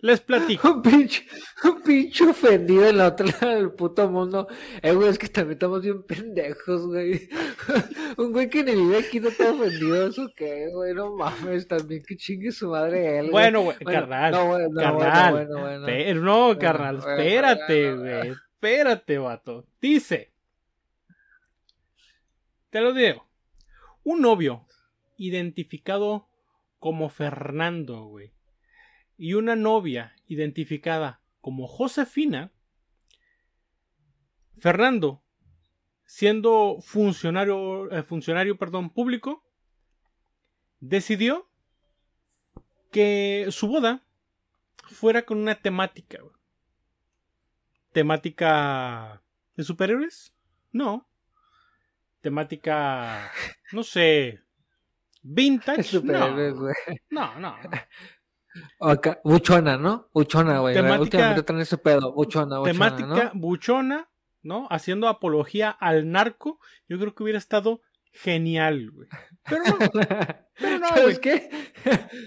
Les 0.00 0.20
platico. 0.20 0.70
Un 0.70 0.82
pinche, 0.82 1.24
un 1.62 1.80
pinche 1.80 2.26
ofendido 2.26 2.86
en 2.88 2.98
la 2.98 3.06
otra 3.06 3.26
lado 3.26 3.54
del 3.54 3.70
puto 3.70 4.10
mundo. 4.10 4.48
Eh, 4.82 4.92
güey, 4.92 5.08
es 5.08 5.18
que 5.18 5.28
también 5.28 5.54
estamos 5.54 5.82
bien 5.82 6.02
pendejos, 6.02 6.86
güey. 6.86 7.28
un 8.18 8.32
güey 8.32 8.50
que 8.50 8.64
ni 8.64 8.72
vive 8.72 8.98
aquí 8.98 9.20
no 9.20 9.28
está 9.28 9.52
ofendido, 9.52 10.08
¿eso 10.08 10.28
qué, 10.36 10.68
güey? 10.74 10.92
No 10.94 11.16
mames, 11.16 11.68
también 11.68 12.02
que 12.02 12.16
chingue 12.16 12.50
su 12.50 12.68
madre 12.68 13.20
él, 13.20 13.30
güey. 13.30 13.44
Bueno, 13.44 13.62
güey, 13.62 13.78
carnal. 13.78 14.32
No, 14.32 14.46
bueno, 14.48 14.68
no, 14.68 14.80
carnal. 14.80 15.32
bueno, 15.32 15.60
bueno, 15.60 15.86
bueno. 15.86 16.20
No, 16.20 16.58
carnal, 16.58 16.96
espérate, 16.98 17.94
güey. 17.94 18.28
Espérate, 18.30 19.18
vato. 19.18 19.64
Dice. 19.80 20.32
Te 22.68 22.80
lo 22.80 22.92
digo. 22.92 23.23
Un 24.04 24.20
novio 24.20 24.66
identificado 25.16 26.28
como 26.78 27.08
Fernando, 27.08 28.04
güey. 28.04 28.32
Y 29.16 29.34
una 29.34 29.56
novia 29.56 30.14
identificada 30.26 31.22
como 31.40 31.66
Josefina. 31.66 32.52
Fernando, 34.58 35.22
siendo 36.04 36.78
funcionario, 36.80 37.90
eh, 37.90 38.02
funcionario 38.02 38.56
perdón, 38.58 38.90
público, 38.90 39.44
decidió 40.80 41.48
que 42.90 43.46
su 43.50 43.66
boda 43.68 44.04
fuera 44.86 45.24
con 45.24 45.38
una 45.38 45.54
temática. 45.54 46.20
¿Temática 47.92 49.22
de 49.56 49.64
superhéroes? 49.64 50.34
No. 50.72 51.08
Temática, 52.24 53.30
no 53.72 53.82
sé, 53.82 54.40
vintage. 55.22 56.00
No, 57.10 57.38
no, 57.38 57.56
buchona, 59.24 59.76
¿no? 59.76 60.08
Buchona, 60.14 60.60
güey. 60.60 60.74
Temática- 60.74 61.00
Últimamente 61.02 61.42
traen 61.42 61.60
ese 61.60 61.76
pedo. 61.76 62.14
Buchona, 62.14 62.60
buchona, 62.60 62.72
Temática 62.72 63.24
¿no? 63.34 63.40
buchona, 63.40 64.08
¿no? 64.42 64.66
Haciendo 64.70 65.08
apología 65.08 65.68
al 65.68 66.10
narco. 66.10 66.60
Yo 66.88 66.98
creo 66.98 67.14
que 67.14 67.22
hubiera 67.24 67.38
estado 67.38 67.82
genial, 68.14 68.90
güey. 68.90 69.08
Pero 69.48 69.64
no, 69.64 69.76
pero 70.58 70.78
no, 70.78 70.88
¿Sabes 70.88 71.20
güey. 71.20 71.20
qué? 71.20 71.50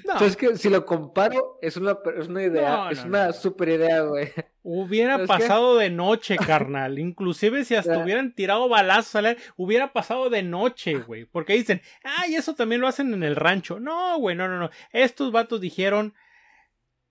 No. 0.06 0.20
¿Sabes 0.20 0.38
qué? 0.38 0.56
Si 0.56 0.70
lo 0.70 0.86
comparo, 0.86 1.58
es 1.62 1.78
una, 1.78 1.98
es 2.18 2.28
una 2.28 2.44
idea. 2.44 2.70
No, 2.70 2.90
es 2.92 3.04
una 3.04 3.34
super 3.34 3.70
idea, 3.70 4.02
güey. 4.02 4.32
Hubiera 4.62 5.26
pasado 5.26 5.78
de 5.78 5.90
noche, 5.90 6.38
carnal. 6.38 7.00
Inclusive 7.00 7.66
si 7.66 7.76
hasta 7.76 7.98
hubieran 7.98 8.36
tirado 8.36 8.70
balazos, 8.70 9.24
hubiera 9.56 9.94
pasado 9.94 10.30
de 10.30 10.44
noche, 10.44 10.96
güey. 10.96 11.26
Porque 11.26 11.54
dicen, 11.54 11.82
ay, 12.04 12.36
eso 12.36 12.54
también 12.54 12.82
lo 12.82 12.88
hacen 12.88 13.14
en 13.14 13.24
el 13.24 13.36
rancho. 13.36 13.80
No, 13.80 14.20
güey, 14.20 14.36
no, 14.36 14.48
no, 14.48 14.60
no. 14.60 14.70
Estos 14.92 15.32
vatos 15.32 15.62
dijeron, 15.62 16.14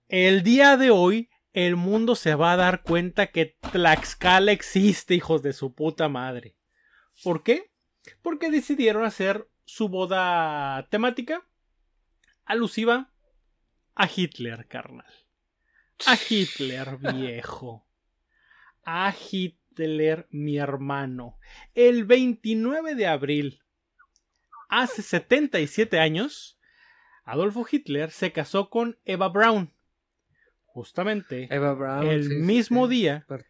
el 0.07 0.43
día 0.43 0.77
de 0.77 0.91
hoy 0.91 1.29
el 1.51 1.75
mundo 1.75 2.15
se 2.15 2.35
va 2.35 2.51
a 2.51 2.57
dar 2.57 2.83
cuenta 2.83 3.27
que 3.27 3.57
Tlaxcala 3.71 4.51
existe, 4.51 5.15
hijos 5.15 5.41
de 5.41 5.53
su 5.53 5.73
puta 5.73 6.07
madre. 6.07 6.55
¿Por 7.23 7.41
qué? 7.41 7.71
Porque 8.21 8.49
decidieron 8.49 9.03
hacer 9.05 9.47
su 9.65 9.89
boda 9.89 10.87
temática 10.89 11.45
alusiva 12.45 13.11
a 13.95 14.07
Hitler, 14.13 14.67
carnal. 14.67 15.11
A 16.05 16.15
Hitler, 16.29 16.97
viejo. 17.13 17.85
A 18.83 19.13
Hitler, 19.31 20.27
mi 20.29 20.57
hermano. 20.57 21.37
El 21.75 22.05
29 22.05 22.95
de 22.95 23.07
abril, 23.07 23.61
hace 24.69 25.01
77 25.01 25.99
años, 25.99 26.59
Adolfo 27.25 27.65
Hitler 27.69 28.11
se 28.11 28.31
casó 28.31 28.69
con 28.69 28.97
Eva 29.03 29.27
Braun. 29.29 29.73
Justamente 30.65 31.47
Eva 31.53 31.73
Brown. 31.73 32.05
el 32.07 32.27
sí, 32.27 32.35
mismo 32.35 32.87
sí. 32.87 32.93
día, 32.95 33.25
Per- 33.27 33.45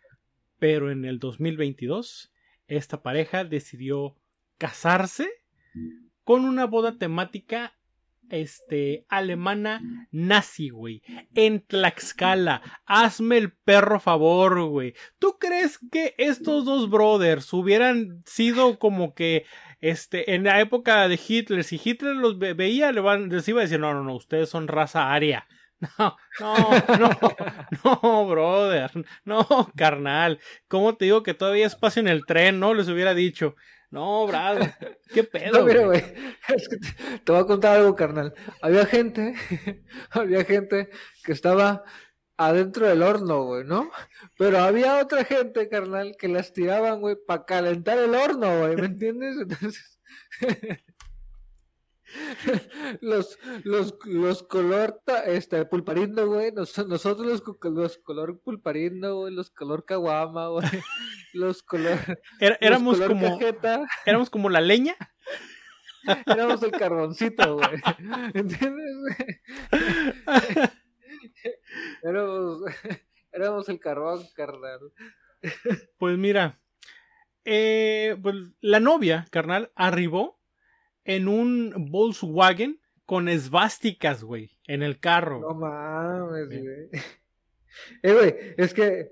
pero 0.58 0.89
en 0.91 1.06
el 1.06 1.20
2022, 1.20 2.32
esta 2.67 3.04
pareja 3.04 3.43
decidió 3.43 4.15
casarse 4.58 5.30
con 6.24 6.46
una 6.46 6.65
boda 6.65 6.98
temática 6.98 7.74
este 8.30 9.06
alemana 9.08 9.82
nazi, 10.12 10.70
güey, 10.70 11.02
en 11.34 11.62
Tlaxcala. 11.65 12.62
Hazme 12.86 13.38
el 13.38 13.54
perro 13.54 14.02
favor, 14.02 14.65
güey. 14.65 14.93
¿Tú 15.17 15.38
crees 15.39 15.80
que 15.91 16.13
estos 16.17 16.65
dos 16.65 16.89
brothers 16.89 17.54
hubieran 17.54 18.24
sido 18.26 18.80
como 18.80 19.13
que 19.13 19.46
este 19.80 20.34
en 20.36 20.43
la 20.43 20.60
época 20.60 21.08
de 21.08 21.17
Hitler, 21.26 21.63
si 21.63 21.80
Hitler 21.82 22.15
los 22.17 22.38
ve- 22.38 22.54
veía, 22.54 22.91
le 22.91 23.00
van, 23.00 23.30
les 23.30 23.48
iba 23.48 23.62
a 23.62 23.63
decir, 23.63 23.80
"No, 23.80 23.93
no, 23.93 24.04
no, 24.04 24.15
ustedes 24.15 24.50
son 24.50 24.67
raza 24.67 25.13
aria." 25.13 25.48
No, 26.00 26.17
no, 26.39 27.10
no, 27.84 28.00
no, 28.02 28.28
brother, 28.28 28.89
no, 29.26 29.46
carnal. 29.76 30.39
¿Cómo 30.67 30.96
te 30.98 31.06
digo 31.06 31.22
que 31.22 31.36
todavía 31.36 31.67
espacio 31.67 32.00
en 32.00 32.08
el 32.08 32.26
tren? 32.26 32.60
No, 32.60 32.74
les 32.74 32.88
hubiera 32.89 33.13
dicho. 33.13 33.56
No, 33.89 34.28
brother, 34.28 34.76
qué 35.13 35.23
pedo. 35.23 35.60
No, 35.60 35.65
mira, 35.65 35.86
güey. 35.86 36.04
Es 36.50 36.67
que 36.67 36.78
te, 36.78 37.19
te 37.19 37.32
voy 37.32 37.41
a 37.41 37.45
contar 37.45 37.78
algo, 37.78 37.95
carnal. 37.95 38.34
Había 38.62 38.86
gente, 38.86 39.36
había 40.12 40.43
gente 40.43 40.89
que 41.23 41.32
estaba 41.32 41.84
adentro 42.38 42.88
del 42.88 43.02
horno, 43.02 43.43
güey, 43.43 43.63
¿no? 43.63 43.89
Pero 44.38 44.60
había 44.60 45.00
otra 45.00 45.23
gente, 45.26 45.69
carnal, 45.69 46.15
que 46.17 46.28
las 46.28 46.54
tiraban, 46.54 47.02
güey, 47.02 47.15
para 47.26 47.45
calentar 47.45 47.97
el 47.97 48.13
horno, 48.13 48.60
güey, 48.60 48.76
¿me 48.76 48.86
entiendes? 48.88 49.38
Entonces, 49.41 50.00
los, 53.02 53.38
los, 53.63 53.96
los 54.06 54.43
color, 54.43 55.02
este, 55.26 55.65
pulparindo, 55.65 56.28
güey, 56.28 56.52
nos- 56.52 56.78
nosotros 56.88 57.28
los, 57.28 57.43
los 57.74 57.98
color 57.98 58.39
pulparindo, 58.41 59.17
güey, 59.17 59.34
los 59.34 59.50
color 59.50 59.86
caguama, 59.86 60.48
güey, 60.50 60.67
los 61.34 61.63
color, 61.63 61.98
Era- 62.39 62.58
éramos 62.62 62.96
color 62.98 63.12
como, 63.12 63.39
cajeta. 63.39 63.86
éramos 64.06 64.30
como 64.30 64.50
la 64.50 64.62
leña. 64.62 64.96
Éramos 66.26 66.63
el 66.63 66.72
carboncito, 66.72 67.56
güey. 67.58 67.82
¿Entiendes? 68.34 68.96
éramos, 72.02 72.62
éramos 73.34 73.70
el 73.70 73.80
carbón, 73.80 74.24
carnal. 74.34 74.80
Pues 75.98 76.17
mira, 76.17 76.62
eh, 77.46 78.15
pues 78.22 78.36
la 78.62 78.80
novia, 78.80 79.26
carnal, 79.32 79.72
arribó 79.76 80.37
en 81.08 81.28
un 81.28 81.74
Volkswagen 81.89 82.80
con 83.06 83.28
esvásticas, 83.30 84.24
güey, 84.24 84.52
en 84.67 84.84
el 84.84 85.00
carro. 85.00 85.39
No 85.39 85.54
mames, 85.56 86.48
güey. 86.48 86.89
Eh, 88.02 88.12
güey, 88.12 88.36
es 88.58 88.74
que 88.74 89.12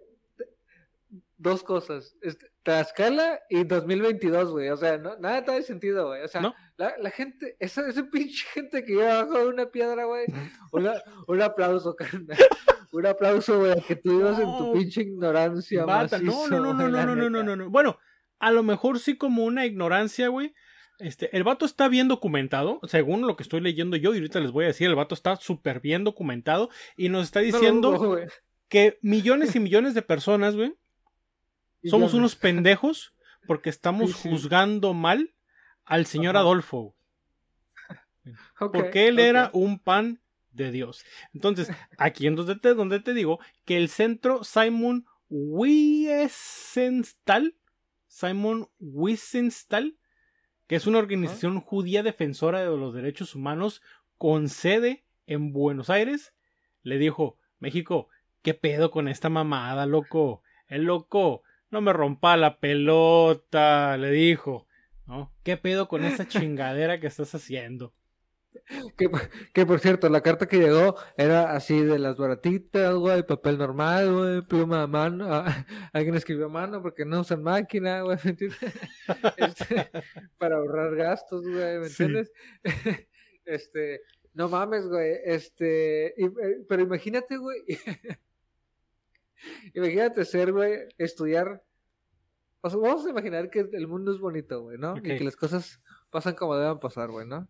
dos 1.38 1.62
cosas. 1.64 2.16
Este, 2.22 2.48
Tlaxcala 2.64 3.42
y 3.50 3.64
2022, 3.64 4.50
güey. 4.52 4.70
O 4.70 4.78
sea, 4.78 4.98
no, 4.98 5.16
nada 5.18 5.44
tiene 5.46 5.62
sentido, 5.62 6.08
güey. 6.08 6.24
O 6.24 6.28
sea, 6.28 6.42
No. 6.42 6.56
la, 6.78 6.96
la 7.00 7.12
gente, 7.12 7.56
esa, 7.60 7.88
esa 7.88 8.04
pinche 8.10 8.46
gente 8.54 8.84
que 8.84 8.94
lleva 8.94 9.20
abajo 9.20 9.38
de 9.38 9.48
una 9.50 9.68
piedra, 9.70 10.06
güey. 10.06 10.26
una- 10.72 11.00
un 11.28 11.42
aplauso, 11.42 11.96
carnal. 11.96 12.38
Un 12.92 13.06
aplauso, 13.06 13.60
güey, 13.60 13.82
que 13.82 13.98
tú 13.98 14.20
ibas 14.20 14.40
en 14.40 14.46
tu 14.58 14.72
pinche 14.72 15.02
ignorancia, 15.02 15.82
no, 15.82 15.88
macizo, 15.88 16.22
no, 16.48 16.48
no, 16.48 16.74
no, 16.74 16.88
no, 16.90 17.06
no, 17.06 17.16
no, 17.16 17.30
no, 17.30 17.44
no, 17.44 17.56
no. 17.58 17.70
Bueno, 17.70 17.98
a 18.40 18.52
lo 18.52 18.64
mejor 18.64 19.00
sí 19.00 19.18
como 19.18 19.44
una 19.44 19.66
ignorancia, 19.66 20.30
güey. 20.30 20.54
Este, 21.00 21.36
el 21.36 21.44
vato 21.44 21.66
está 21.66 21.88
bien 21.90 22.08
documentado, 22.08 22.80
según 22.88 23.28
lo 23.28 23.36
que 23.36 23.44
estoy 23.44 23.62
leyendo 23.62 23.98
yo, 23.98 24.14
y 24.14 24.18
ahorita 24.18 24.40
les 24.40 24.52
voy 24.52 24.64
a 24.64 24.68
decir, 24.68 24.88
el 24.88 24.96
vato 24.96 25.14
está 25.14 25.36
súper 25.36 25.82
bien 25.82 26.04
documentado 26.04 26.70
y 26.96 27.10
nos 27.10 27.24
está 27.24 27.42
No 27.42 27.46
diciendo 27.46 28.18
que 28.70 28.98
millones 29.02 29.56
y 29.56 29.60
millones 29.60 29.94
de 29.94 30.02
personas, 30.02 30.56
güey, 30.56 30.74
somos 31.84 32.14
unos 32.14 32.36
pendejos 32.36 33.14
porque 33.46 33.70
estamos 33.70 34.12
Sí, 34.12 34.18
sí. 34.24 34.30
juzgando 34.30 34.94
mal 34.94 35.34
al 35.84 36.06
señor 36.06 36.36
Ajá. 36.36 36.44
Adolfo. 36.44 36.96
Porque 38.74 39.08
él 39.08 39.20
era 39.20 39.52
un 39.54 39.78
pan 39.78 40.20
de 40.52 40.72
Dios. 40.72 41.06
Entonces, 41.34 41.70
aquí 41.98 42.26
en 42.26 42.36
donde 42.36 42.56
te, 42.56 42.74
donde 42.74 43.00
te 43.00 43.14
digo 43.14 43.40
que 43.66 43.78
el 43.78 43.90
centro 43.90 44.44
Simon 44.44 45.06
Wiesenthal, 45.30 47.56
Simon 48.08 48.68
Wiesenthal, 48.80 49.96
que 50.68 50.76
es 50.76 50.88
una 50.88 51.00
organización 51.00 51.62
judía 51.62 52.04
defensora 52.04 52.60
de 52.62 52.78
los 52.78 52.94
derechos 52.94 53.36
humanos 53.36 53.82
con 54.18 54.50
sede 54.50 55.06
en 55.28 55.52
Buenos 55.54 55.90
Aires, 55.90 56.34
le 56.82 56.98
dijo, 56.98 57.38
México, 57.60 58.10
¿qué 58.42 58.54
pedo 58.54 58.92
con 58.92 59.08
esta 59.08 59.30
mamada, 59.30 59.86
loco? 59.86 60.42
El 60.68 60.84
loco, 60.84 61.44
no 61.70 61.82
me 61.82 61.94
rompa 61.94 62.38
la 62.38 62.60
pelota, 62.60 63.98
le 63.98 64.12
dijo, 64.12 64.68
¿no? 65.06 65.34
¿Qué 65.44 65.58
pedo 65.58 65.88
con 65.88 66.04
esa 66.04 66.28
chingadera 66.28 67.00
que 67.00 67.08
estás 67.08 67.36
haciendo? 67.36 67.94
Que, 68.98 69.08
que 69.54 69.66
por 69.66 69.80
cierto, 69.80 70.10
la 70.10 70.22
carta 70.22 70.48
que 70.48 70.58
llegó 70.58 70.96
era 71.18 71.52
así 71.52 71.82
de 71.84 72.00
las 72.00 72.18
baratitas, 72.18 72.96
güey, 72.96 73.22
papel 73.24 73.58
normal, 73.60 74.12
güey, 74.14 74.42
pluma 74.42 74.82
a 74.84 74.88
mano. 74.88 75.28
ah, 75.32 75.46
alguien 75.94 76.16
escribió 76.16 76.48
a 76.48 76.50
mano 76.50 76.82
porque 76.82 77.06
no 77.06 77.20
usan 77.22 77.44
máquina, 77.44 78.02
güey, 78.02 78.18
¿me 78.24 78.32
entiendes? 78.32 78.60
Este, 79.38 79.90
para 80.40 80.58
ahorrar 80.58 80.96
gastos, 80.96 81.44
güey, 81.48 81.80
¿me 81.80 81.90
Sí. 81.90 82.04
entiendes? 82.04 82.32
Este, 83.46 84.02
No 84.34 84.50
mames, 84.50 84.88
güey. 84.88 85.14
Este. 85.24 86.16
y- 86.18 86.26
eh, 86.26 86.66
pero 86.68 86.82
imagínate, 86.82 87.38
güey. 87.38 87.60
imagínate 89.74 90.26
ser, 90.26 90.52
güey, 90.52 90.88
estudiar. 90.98 91.64
O 92.62 92.70
sea, 92.70 92.80
vamos 92.80 93.06
a 93.06 93.10
imaginar 93.12 93.50
que 93.52 93.60
el 93.60 93.88
mundo 93.88 94.12
es 94.12 94.20
bonito, 94.20 94.62
güey, 94.64 94.78
¿no? 94.80 94.98
Y 94.98 95.02
que 95.02 95.24
las 95.24 95.36
cosas 95.36 95.80
pasan 96.10 96.34
como 96.34 96.58
deben 96.58 96.80
pasar, 96.80 97.12
güey, 97.12 97.28
¿no? 97.28 97.48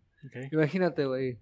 Imagínate, 0.52 1.06
güey. 1.06 1.40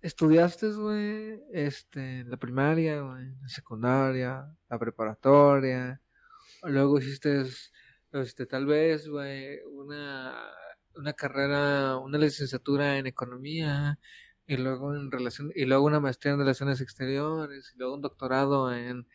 Estudiaste, 0.00 0.68
güey, 0.72 1.40
este, 1.52 2.20
en 2.20 2.30
la 2.30 2.36
primaria, 2.36 3.00
güey, 3.00 3.30
la 3.40 3.48
secundaria, 3.48 4.46
la 4.68 4.78
preparatoria. 4.78 6.00
Luego 6.62 6.98
hiciste, 6.98 7.44
este, 8.12 8.44
tal 8.46 8.66
vez, 8.66 9.08
güey, 9.08 9.60
una, 9.72 10.36
una 10.96 11.12
carrera, 11.14 11.96
una 11.96 12.18
licenciatura 12.18 12.98
en 12.98 13.06
economía, 13.06 13.98
y 14.46 14.58
luego 14.58 14.94
en 14.94 15.10
relación, 15.10 15.50
y 15.54 15.64
luego 15.64 15.86
una 15.86 16.00
maestría 16.00 16.34
en 16.34 16.38
relaciones 16.40 16.82
exteriores, 16.82 17.72
y 17.74 17.78
luego 17.78 17.94
un 17.94 18.02
doctorado 18.02 18.74
en, 18.74 19.08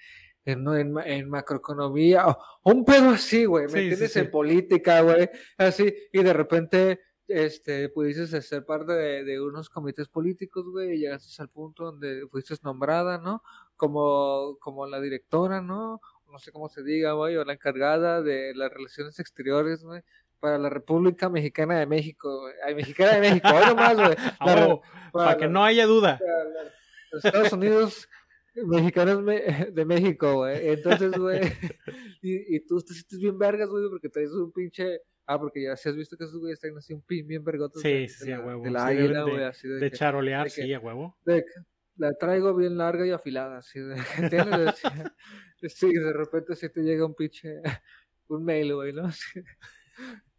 en, 0.45 0.63
no, 0.63 0.75
en, 0.75 0.95
en 1.05 1.29
macroeconomía, 1.29 2.27
o 2.27 2.37
un 2.63 2.83
pedo 2.83 3.11
así, 3.11 3.45
güey, 3.45 3.65
¿me 3.65 3.69
Sí, 3.69 3.75
sí, 3.77 3.81
entiendes? 3.83 4.13
sí. 4.13 4.19
En 4.21 4.31
política, 4.31 5.01
güey, 5.01 5.29
así, 5.59 5.93
y 6.11 6.23
de 6.23 6.33
repente 6.33 6.99
este, 7.29 7.89
pudiste 7.89 8.25
ser 8.41 8.65
parte 8.65 8.91
de, 8.93 9.23
de 9.23 9.39
unos 9.41 9.69
comités 9.69 10.07
políticos, 10.07 10.65
güey, 10.69 10.95
y 10.95 10.99
llegaste 10.99 11.41
al 11.41 11.49
punto 11.49 11.85
donde 11.85 12.27
fuiste 12.29 12.55
nombrada, 12.63 13.17
¿no? 13.17 13.41
Como, 13.77 14.57
como 14.59 14.85
la 14.87 14.99
directora, 14.99 15.61
¿no? 15.61 16.01
No 16.31 16.39
sé 16.39 16.51
cómo 16.51 16.69
se 16.69 16.83
diga, 16.83 17.13
güey, 17.13 17.35
o 17.37 17.45
la 17.45 17.53
encargada 17.53 18.21
de 18.21 18.53
las 18.55 18.71
relaciones 18.71 19.19
exteriores, 19.19 19.83
güey, 19.83 20.01
para 20.39 20.57
la 20.57 20.69
República 20.69 21.29
Mexicana 21.29 21.79
de 21.79 21.85
México, 21.85 22.41
güey. 22.41 22.53
Ay, 22.65 22.75
Mexicana 22.75 23.13
de 23.13 23.21
México, 23.21 23.47
hoy 23.53 23.65
nomás, 23.67 23.95
güey. 23.95 24.15
Para 25.13 25.37
que 25.37 25.45
la- 25.45 25.51
no 25.51 25.63
haya 25.63 25.85
duda. 25.85 26.19
para 26.19 26.43
la- 26.45 26.71
los 27.11 27.25
Estados 27.25 27.53
Unidos 27.53 28.07
mexicanos 28.55 29.21
me- 29.23 29.71
de 29.71 29.85
México, 29.85 30.33
güey. 30.35 30.69
Entonces, 30.69 31.11
güey, 31.17 31.41
y, 32.21 32.55
y 32.55 32.59
tú 32.65 32.79
te 32.81 32.93
sientes 32.93 33.19
bien 33.19 33.37
vergas, 33.37 33.69
güey, 33.69 33.89
porque 33.89 34.09
traes 34.09 34.31
un 34.31 34.51
pinche... 34.51 35.01
Ah, 35.31 35.37
porque 35.39 35.61
ya 35.61 35.75
si 35.77 35.87
has 35.89 35.95
visto 35.95 36.17
que 36.17 36.23
esos 36.23 36.39
güeyes 36.39 36.59
traen 36.59 36.75
así 36.75 36.91
un 36.91 37.03
pin 37.03 37.27
bien 37.27 37.43
vergotes 37.43 37.83
Sí, 37.83 37.87
de, 37.87 38.09
sí, 38.09 38.25
de 38.25 38.33
a 38.33 38.37
la, 38.39 38.45
huevo. 38.47 38.63
de 38.63 38.71
la 38.71 38.79
Sí, 38.79 38.85
águila, 38.97 39.23
de- 39.25 39.31
güey, 39.31 39.43
así 39.43 39.67
de, 39.67 39.75
De 39.75 39.91
que- 39.91 39.97
charolear, 39.97 40.47
de 40.47 40.53
que- 40.55 40.61
sí, 40.63 40.73
a 40.73 40.79
huevo. 40.79 41.17
de 41.23 41.45
que 41.45 41.51
la 41.97 42.13
traigo 42.13 42.55
bien 42.55 42.77
larga 42.77 43.05
y 43.05 43.11
afilada, 43.11 43.59
así 43.59 43.79
de, 43.79 43.93
¿entiendes? 44.73 44.81
Sí, 45.67 45.93
de 45.93 46.13
repente 46.13 46.53
así 46.53 46.67
te 46.69 46.81
llega 46.81 47.05
un 47.05 47.13
pinche, 47.13 47.61
un 48.29 48.43
mail, 48.43 48.73
güey, 48.73 48.91
¿no? 48.91 49.03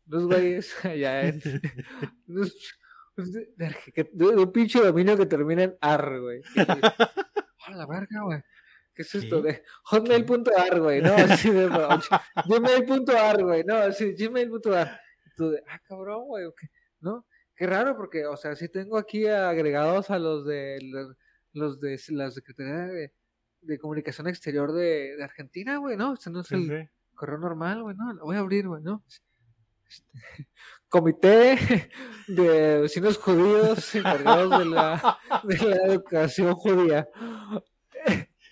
Los 0.09 0.27
güeyes 0.27 0.85
allá 0.85 1.29
en, 1.29 1.41
unos- 2.27 2.75
de, 3.17 4.11
de 4.13 4.27
un 4.27 4.51
pinche 4.51 4.81
dominio 4.81 5.17
que 5.17 5.27
termina 5.27 5.63
en 5.63 5.77
ar, 5.81 6.19
güey. 6.21 6.43
¡A 7.67 7.71
la 7.77 7.87
verga, 7.87 8.23
güey! 8.25 8.43
¿Qué 9.01 9.05
es 9.05 9.15
esto? 9.15 9.41
De 9.41 9.63
hotmail.ar, 9.85 10.79
güey, 10.83 11.01
¿no? 11.01 11.15
Así 11.15 11.49
de, 11.49 11.69
gmail.ar, 12.47 13.43
güey, 13.43 13.65
no, 13.65 13.77
así, 13.77 14.13
gmail.ar. 14.13 15.01
Tú 15.35 15.49
de, 15.49 15.63
ah, 15.67 15.81
cabrón, 15.89 16.27
güey. 16.27 16.45
¿no? 17.01 17.25
Qué 17.57 17.67
raro, 17.67 17.97
porque, 17.97 18.27
o 18.27 18.37
sea, 18.37 18.55
sí 18.57 18.69
tengo 18.69 18.99
aquí 18.99 19.27
agregados 19.27 20.11
a 20.11 20.19
los 20.19 20.45
de 20.45 20.81
los, 20.83 21.17
los 21.55 21.81
de 21.81 21.99
la 22.09 22.31
Secretaría 22.31 22.89
de, 22.89 23.15
de 23.63 23.79
Comunicación 23.79 24.29
Exterior 24.29 24.71
de, 24.71 25.17
de 25.17 25.25
Argentina, 25.25 25.79
güey, 25.79 25.97
¿no? 25.97 26.13
Este 26.13 26.29
no 26.29 26.43
es 26.43 26.49
Sí, 26.49 26.57
el 26.57 26.69
sí. 26.85 26.91
correo 27.15 27.39
normal, 27.39 27.83
güey, 27.83 27.97
¿no? 27.97 28.13
Lo 28.13 28.25
voy 28.25 28.37
a 28.37 28.41
abrir, 28.41 28.69
güey, 28.69 28.83
¿no? 28.83 29.03
Este, 29.89 30.11
comité 30.91 31.89
de 32.29 32.81
vecinos 32.83 33.17
judíos 33.17 33.95
encargados 33.95 34.59
de 34.59 34.65
la, 34.67 35.19
de 35.45 35.57
la 35.57 35.77
educación 35.87 36.55
judía 36.55 37.09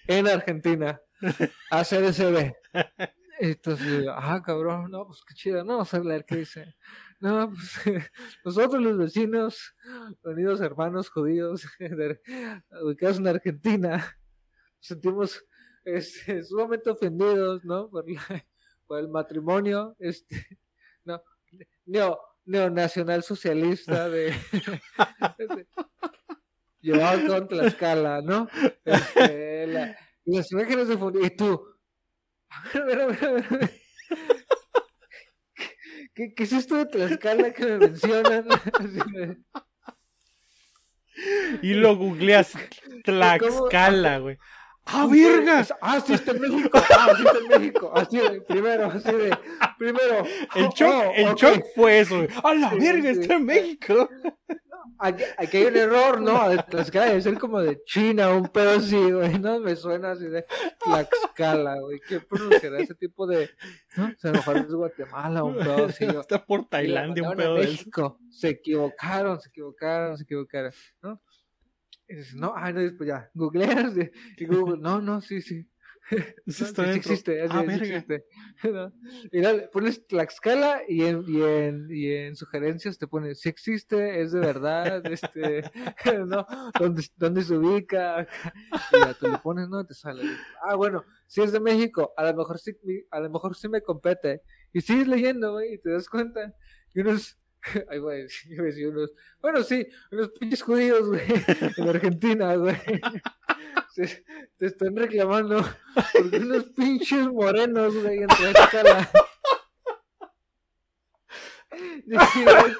en 0.08 0.26
Argentina, 0.26 1.00
ACDCB. 1.70 2.52
Entonces, 3.40 4.06
ah, 4.10 4.42
cabrón, 4.44 4.90
no, 4.90 5.06
pues 5.06 5.20
qué 5.26 5.34
chido, 5.34 5.62
no, 5.62 5.74
vamos 5.74 5.94
a 5.94 6.00
leer 6.00 6.24
qué 6.24 6.36
dice. 6.38 6.74
No, 7.20 7.50
pues 7.50 8.10
nosotros 8.44 8.82
los 8.82 8.98
vecinos, 8.98 9.74
unidos 10.22 10.60
hermanos 10.60 11.08
judíos, 11.10 11.64
ubicados 12.82 13.18
en 13.18 13.28
Argentina, 13.28 13.96
nos 13.98 14.86
sentimos 14.86 15.44
este, 15.84 16.42
sumamente 16.42 16.90
ofendidos, 16.90 17.64
¿no? 17.64 17.88
Por, 17.88 18.04
la- 18.10 18.44
el 18.98 19.08
matrimonio, 19.08 19.94
este, 19.98 20.58
no, 21.04 21.22
neo, 21.86 22.18
neonacional 22.44 23.22
socialista 23.22 24.08
de- 24.08 24.34
llevado 26.92 27.26
con 27.26 27.48
Tlaxcala, 27.48 28.20
¿no? 28.22 28.48
Este, 28.84 29.66
la- 29.66 29.96
las 30.24 30.52
imágenes 30.52 30.88
de 30.88 30.98
fondo, 30.98 31.24
y 31.24 31.30
tú, 31.30 31.62
a 32.50 32.78
ver, 32.84 33.00
a 33.00 33.06
ver, 33.06 33.24
a 33.24 33.32
ver, 33.32 33.44
a 33.50 33.56
ver. 33.56 33.70
¿Qué, 36.14 36.34
¿Qué 36.34 36.42
es 36.42 36.52
esto 36.52 36.74
de 36.76 36.86
Tlaxcala 36.86 37.52
que 37.52 37.64
me 37.66 37.78
mencionan? 37.78 38.46
Y 41.62 41.74
lo 41.74 41.96
googleas 41.96 42.52
Tlaxcala, 43.04 44.18
güey. 44.18 44.38
¡Ah, 44.90 45.06
verga! 45.10 45.66
Ah, 45.82 46.00
sí 46.00 46.14
está 46.14 46.30
en 46.30 46.40
México. 46.40 46.80
Ah, 46.96 47.08
sí 47.16 47.22
está 47.26 47.38
en 47.38 47.48
México. 47.60 47.92
Así 47.94 48.16
de, 48.18 48.40
primero, 48.42 48.86
así 48.86 49.12
de, 49.12 49.36
primero. 49.76 50.24
El 50.54 50.68
shock, 50.70 51.04
oh, 51.08 51.12
el 51.14 51.28
ok. 51.28 51.38
shock 51.38 51.64
fue 51.74 51.98
eso, 52.00 52.16
güey. 52.16 52.28
¡A 52.42 52.54
la 52.54 52.70
Sí, 52.70 52.78
verga! 52.78 53.14
sí. 53.14 53.20
Está 53.20 53.34
en 53.34 53.44
México. 53.44 54.08
Aquí, 54.98 55.22
aquí 55.36 55.56
hay 55.58 55.64
un 55.66 55.76
error, 55.76 56.20
¿no? 56.20 56.40
Tlaxcala 56.64 57.06
debe 57.06 57.20
ser 57.22 57.38
como 57.38 57.60
de 57.60 57.82
China, 57.84 58.30
un 58.30 58.48
pedo 58.48 58.70
así, 58.70 59.10
güey, 59.10 59.38
¿no? 59.38 59.60
Me 59.60 59.76
suena 59.76 60.12
así 60.12 60.26
de 60.26 60.44
Tlaxcala, 60.84 61.80
güey. 61.80 62.00
¿Qué 62.08 62.20
pronunciará 62.20 62.80
ese 62.80 62.94
tipo 62.94 63.26
de. 63.26 63.50
¿No? 63.96 64.06
O 64.06 64.18
sea, 64.18 64.30
a 64.30 64.32
lo 64.34 64.38
mejor 64.38 64.56
es 64.56 64.72
Guatemala, 64.72 65.44
un 65.44 65.56
pedo 65.56 65.86
así. 65.86 66.04
Está 66.04 66.44
por 66.44 66.68
Tailandia, 66.68 67.28
un 67.28 67.36
pedo 67.36 67.58
eso. 67.58 67.70
México. 67.70 68.18
Se 68.30 68.48
equivocaron, 68.48 69.40
se 69.40 69.48
equivocaron, 69.48 70.16
se 70.16 70.24
equivocaron, 70.24 70.72
¿no? 71.02 71.20
Y 72.08 72.16
dices, 72.16 72.34
no, 72.34 72.54
ay, 72.56 72.72
no, 72.72 72.80
pues 72.96 73.06
ya, 73.06 73.30
googleas 73.34 73.92
y 74.38 74.46
Google, 74.46 74.78
no, 74.80 75.00
no, 75.00 75.20
sí, 75.20 75.42
sí. 75.42 75.68
No, 76.46 76.66
está 76.66 76.84
sí, 76.84 76.90
dentro. 76.90 77.12
existe, 77.12 77.42
así, 77.42 77.56
Ah, 77.56 77.64
sí 77.66 77.74
existe. 77.74 78.24
¿no? 78.72 78.92
Y 79.30 79.40
dale, 79.40 79.68
pones 79.68 80.06
Tlaxcala 80.06 80.82
y 80.88 81.04
en, 81.04 81.24
y, 81.26 81.42
en, 81.42 81.86
y 81.90 82.12
en 82.12 82.36
sugerencias 82.36 82.98
te 82.98 83.06
pones, 83.06 83.40
si 83.40 83.48
existe, 83.48 84.22
es 84.22 84.32
de 84.32 84.40
verdad, 84.40 85.02
este, 85.12 85.62
¿no? 86.26 86.46
¿Dónde, 86.78 87.04
dónde 87.16 87.42
se 87.42 87.56
ubica? 87.56 88.26
Y 88.92 88.98
ya 89.04 89.14
tú 89.14 89.28
le 89.28 89.38
pones, 89.38 89.68
¿no? 89.68 89.84
Te 89.84 89.94
sale. 89.94 90.22
Ah, 90.62 90.74
bueno, 90.76 91.04
si 91.26 91.42
es 91.42 91.52
de 91.52 91.60
México, 91.60 92.12
a 92.16 92.24
lo 92.24 92.34
mejor 92.34 92.58
sí, 92.58 92.72
a 93.10 93.20
lo 93.20 93.30
mejor 93.30 93.54
sí 93.56 93.68
me 93.68 93.82
compete. 93.82 94.42
Y 94.72 94.80
sigues 94.80 95.08
leyendo, 95.08 95.52
güey, 95.52 95.74
y 95.74 95.78
te 95.78 95.90
das 95.90 96.08
cuenta. 96.08 96.54
Y 96.94 97.00
unos, 97.00 97.38
ay, 97.90 97.98
güey, 97.98 98.22
decir 98.22 98.88
unos, 98.88 99.12
bueno, 99.40 99.62
sí, 99.62 99.86
unos 100.10 100.30
pinches 100.30 100.62
judíos, 100.62 101.06
güey, 101.08 101.22
en 101.76 101.88
Argentina, 101.88 102.54
güey. 102.56 102.76
Se- 103.94 104.24
te 104.56 104.66
están 104.66 104.94
reclamando 104.96 105.64
porque 106.12 106.36
unos 106.38 106.64
pinches 106.76 107.26
morenos, 107.28 107.94
güey, 108.02 108.18
en 108.18 108.28
Tlaxcala. 108.28 109.10
Decidieron 112.06 112.76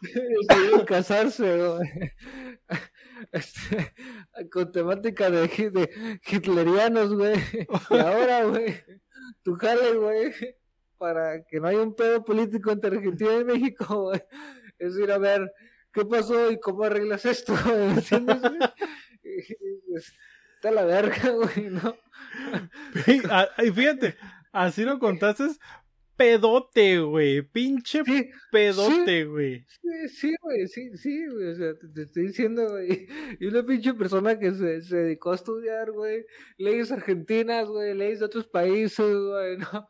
decidieron 0.00 0.84
casarse, 0.84 1.56
güey. 1.58 2.12
Este, 3.32 3.94
con 4.50 4.72
temática 4.72 5.30
de 5.30 6.18
hitlerianos, 6.26 7.14
güey. 7.14 7.34
Y 7.90 7.98
ahora, 7.98 8.44
güey, 8.44 8.74
tu 9.42 9.54
jale, 9.56 9.92
güey, 9.94 10.32
para 10.98 11.44
que 11.44 11.60
no 11.60 11.68
haya 11.68 11.82
un 11.82 11.94
pedo 11.94 12.24
político 12.24 12.70
entre 12.70 12.96
Argentina 12.96 13.36
y 13.40 13.44
México, 13.44 13.84
güey, 14.04 14.22
es 14.78 14.96
ir 14.96 15.10
a 15.12 15.18
ver 15.18 15.52
qué 15.92 16.04
pasó 16.04 16.50
y 16.50 16.58
cómo 16.60 16.84
arreglas 16.84 17.24
esto, 17.24 17.54
pues, 19.22 20.12
Está 20.54 20.70
la 20.70 20.84
verga, 20.84 21.30
güey, 21.32 21.70
¿no? 21.70 21.96
Y, 23.06 23.20
ah, 23.30 23.48
y 23.62 23.70
fíjate, 23.70 24.16
así 24.52 24.84
lo 24.84 24.98
contaste, 24.98 25.44
pedote, 26.16 26.98
güey. 27.00 27.42
Pinche 27.42 28.02
Sí, 28.04 28.30
pedote, 28.50 29.26
güey. 29.26 29.66
Sí, 29.68 30.08
sí, 30.08 30.34
güey, 30.40 30.66
sí, 30.66 30.96
sí, 30.96 31.26
güey, 31.26 31.48
o 31.48 31.54
sea, 31.54 31.74
te, 31.78 31.88
te 31.88 32.02
estoy 32.02 32.28
diciendo, 32.28 32.70
güey, 32.70 33.06
y 33.38 33.46
una 33.46 33.64
pinche 33.64 33.94
persona 33.94 34.38
que 34.38 34.52
se, 34.52 34.82
se 34.82 34.96
dedicó 34.96 35.32
a 35.32 35.36
estudiar, 35.36 35.92
güey, 35.92 36.24
leyes 36.56 36.90
argentinas, 36.90 37.68
güey, 37.68 37.94
leyes 37.94 38.20
de 38.20 38.24
otros 38.24 38.46
países, 38.46 39.14
güey, 39.14 39.58
¿no? 39.58 39.88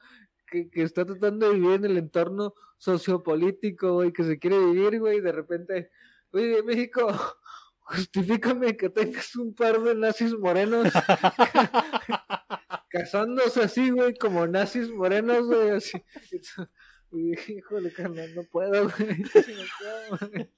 Que, 0.72 0.82
está 0.82 1.04
tratando 1.04 1.48
de 1.48 1.54
vivir 1.54 1.72
en 1.72 1.84
el 1.84 1.98
entorno 1.98 2.54
sociopolítico, 2.78 3.94
güey, 3.94 4.12
que 4.12 4.24
se 4.24 4.38
quiere 4.38 4.58
vivir, 4.58 4.98
güey, 5.00 5.18
y 5.18 5.20
de 5.20 5.32
repente, 5.32 5.90
oye, 6.30 6.62
México, 6.62 7.08
justifícame 7.80 8.76
que 8.76 8.90
tengas 8.90 9.34
un 9.36 9.54
par 9.54 9.80
de 9.80 9.94
nazis 9.94 10.34
morenos 10.34 10.92
casándose 12.90 13.62
así, 13.62 13.90
güey, 13.90 14.14
como 14.14 14.46
nazis 14.46 14.90
morenos, 14.90 15.46
güey, 15.46 15.70
así. 15.70 16.02
Híjole, 17.12 17.92
carnal, 17.92 18.34
no 18.34 18.42
puedo, 18.44 18.90
güey. 18.90 19.18
no 19.18 19.64
puedo, 19.78 20.30
güey. 20.30 20.50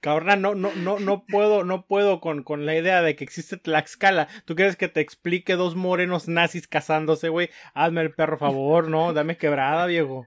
Cabrón, 0.00 0.42
no, 0.42 0.54
no, 0.54 0.72
no, 0.74 0.98
no 0.98 1.24
puedo, 1.26 1.64
no 1.64 1.86
puedo 1.86 2.20
con, 2.20 2.42
con 2.42 2.66
la 2.66 2.76
idea 2.76 3.02
de 3.02 3.16
que 3.16 3.24
existe 3.24 3.56
Tlaxcala. 3.56 4.28
¿Tú 4.44 4.54
quieres 4.54 4.76
que 4.76 4.88
te 4.88 5.00
explique 5.00 5.56
dos 5.56 5.74
morenos 5.76 6.28
nazis 6.28 6.66
casándose, 6.68 7.28
güey? 7.28 7.50
Hazme 7.74 8.02
el 8.02 8.14
perro 8.14 8.38
favor, 8.38 8.88
no, 8.88 9.12
dame 9.12 9.36
quebrada, 9.36 9.86
viejo. 9.86 10.26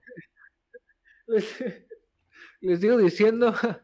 Les, 1.28 1.46
les 2.62 2.82
digo 2.82 2.98
diciendo 2.98 3.50
a, 3.50 3.82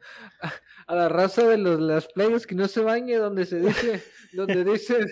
a 0.87 0.95
la 0.95 1.09
raza 1.09 1.47
de 1.47 1.57
los, 1.57 1.79
las 1.79 2.07
playas 2.07 2.45
que 2.47 2.55
no 2.55 2.67
se 2.67 2.81
bañe 2.81 3.15
donde 3.17 3.45
se 3.45 3.59
dice, 3.59 4.03
donde 4.33 4.63
dice 4.63 5.05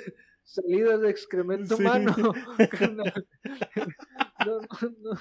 salidas 0.43 1.01
de 1.01 1.09
excremento 1.09 1.75
Sí. 1.77 1.81
humano. 1.81 2.15
no, 2.95 3.03
no, 4.45 4.59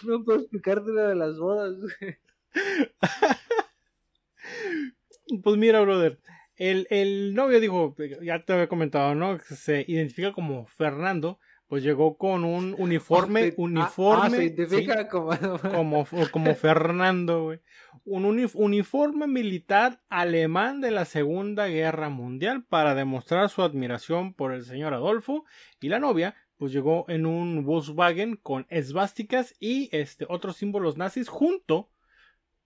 no 0.02 0.24
puedo 0.24 0.40
explicarte 0.40 0.90
la 0.92 1.08
de 1.08 1.14
las 1.14 1.38
bodas. 1.38 1.76
güey. 1.78 2.16
Pues 5.42 5.56
mira, 5.56 5.80
brother. 5.80 6.18
El, 6.56 6.86
el 6.90 7.34
novio 7.34 7.60
dijo, 7.60 7.94
ya 8.22 8.44
te 8.44 8.52
había 8.52 8.68
comentado, 8.68 9.14
¿no? 9.14 9.38
Que 9.38 9.54
Se 9.54 9.84
identifica 9.86 10.32
como 10.32 10.66
Fernando. 10.66 11.38
Pues 11.66 11.82
llegó 11.82 12.18
con 12.18 12.44
un 12.44 12.74
uniforme, 12.78 13.48
ah, 13.50 13.54
uniforme. 13.56 14.22
ah, 14.26 14.30
se 14.30 14.36
sí, 14.36 14.42
identifica 14.54 15.08
como, 15.08 15.30
como, 15.72 16.06
como 16.30 16.54
Fernando, 16.54 17.44
güey. 17.44 17.60
Un 18.04 18.26
uni- 18.26 18.50
uniforme 18.52 19.26
militar 19.26 20.02
alemán 20.10 20.80
de 20.82 20.90
la 20.90 21.06
Segunda 21.06 21.68
Guerra 21.68 22.10
Mundial 22.10 22.64
para 22.68 22.94
demostrar 22.94 23.48
su 23.48 23.62
admiración 23.62 24.34
por 24.34 24.52
el 24.52 24.64
señor 24.64 24.92
Adolfo. 24.92 25.46
Y 25.80 25.88
la 25.88 25.98
novia, 25.98 26.34
pues 26.58 26.72
llegó 26.72 27.06
en 27.08 27.24
un 27.24 27.64
Volkswagen 27.64 28.36
con 28.36 28.66
esvásticas 28.68 29.54
y 29.58 29.88
este, 29.96 30.26
otros 30.28 30.56
símbolos 30.58 30.98
nazis 30.98 31.28
junto 31.30 31.88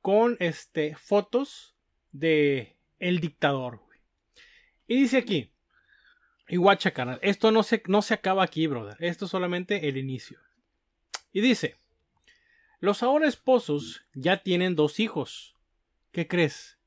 con 0.01 0.37
este, 0.41 0.97
fotos 0.97 1.76
de 2.19 2.77
el 2.99 3.21
dictador. 3.21 3.81
güey. 3.85 4.01
Y 4.87 5.01
dice 5.01 5.19
aquí, 5.19 5.53
y 6.49 6.57
guacha, 6.57 6.93
carnal, 6.93 7.19
esto 7.23 7.51
no 7.51 7.63
se, 7.63 7.83
no 7.87 8.03
se 8.03 8.15
acaba 8.15 8.45
aquí, 8.45 8.67
brother. 8.67 8.97
Esto 9.01 9.25
es 9.25 9.31
solamente 9.31 9.89
el 9.89 9.97
inicio. 9.97 10.39
Y 11.33 11.41
dice, 11.41 11.77
los 12.79 13.03
ahora 13.03 13.27
esposos 13.27 14.05
ya 14.15 14.43
tienen 14.43 14.77
dos 14.77 15.01
hijos. 15.01 15.57
¿Qué 16.13 16.29
crees? 16.29 16.79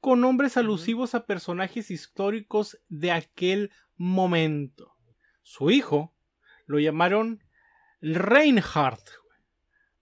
Con 0.00 0.20
nombres 0.20 0.56
alusivos 0.56 1.14
a 1.14 1.26
personajes 1.26 1.90
históricos 1.90 2.78
de 2.88 3.10
aquel 3.10 3.72
momento. 3.96 4.94
Su 5.42 5.70
hijo 5.70 6.14
lo 6.66 6.78
llamaron 6.78 7.42
Reinhardt. 8.00 9.10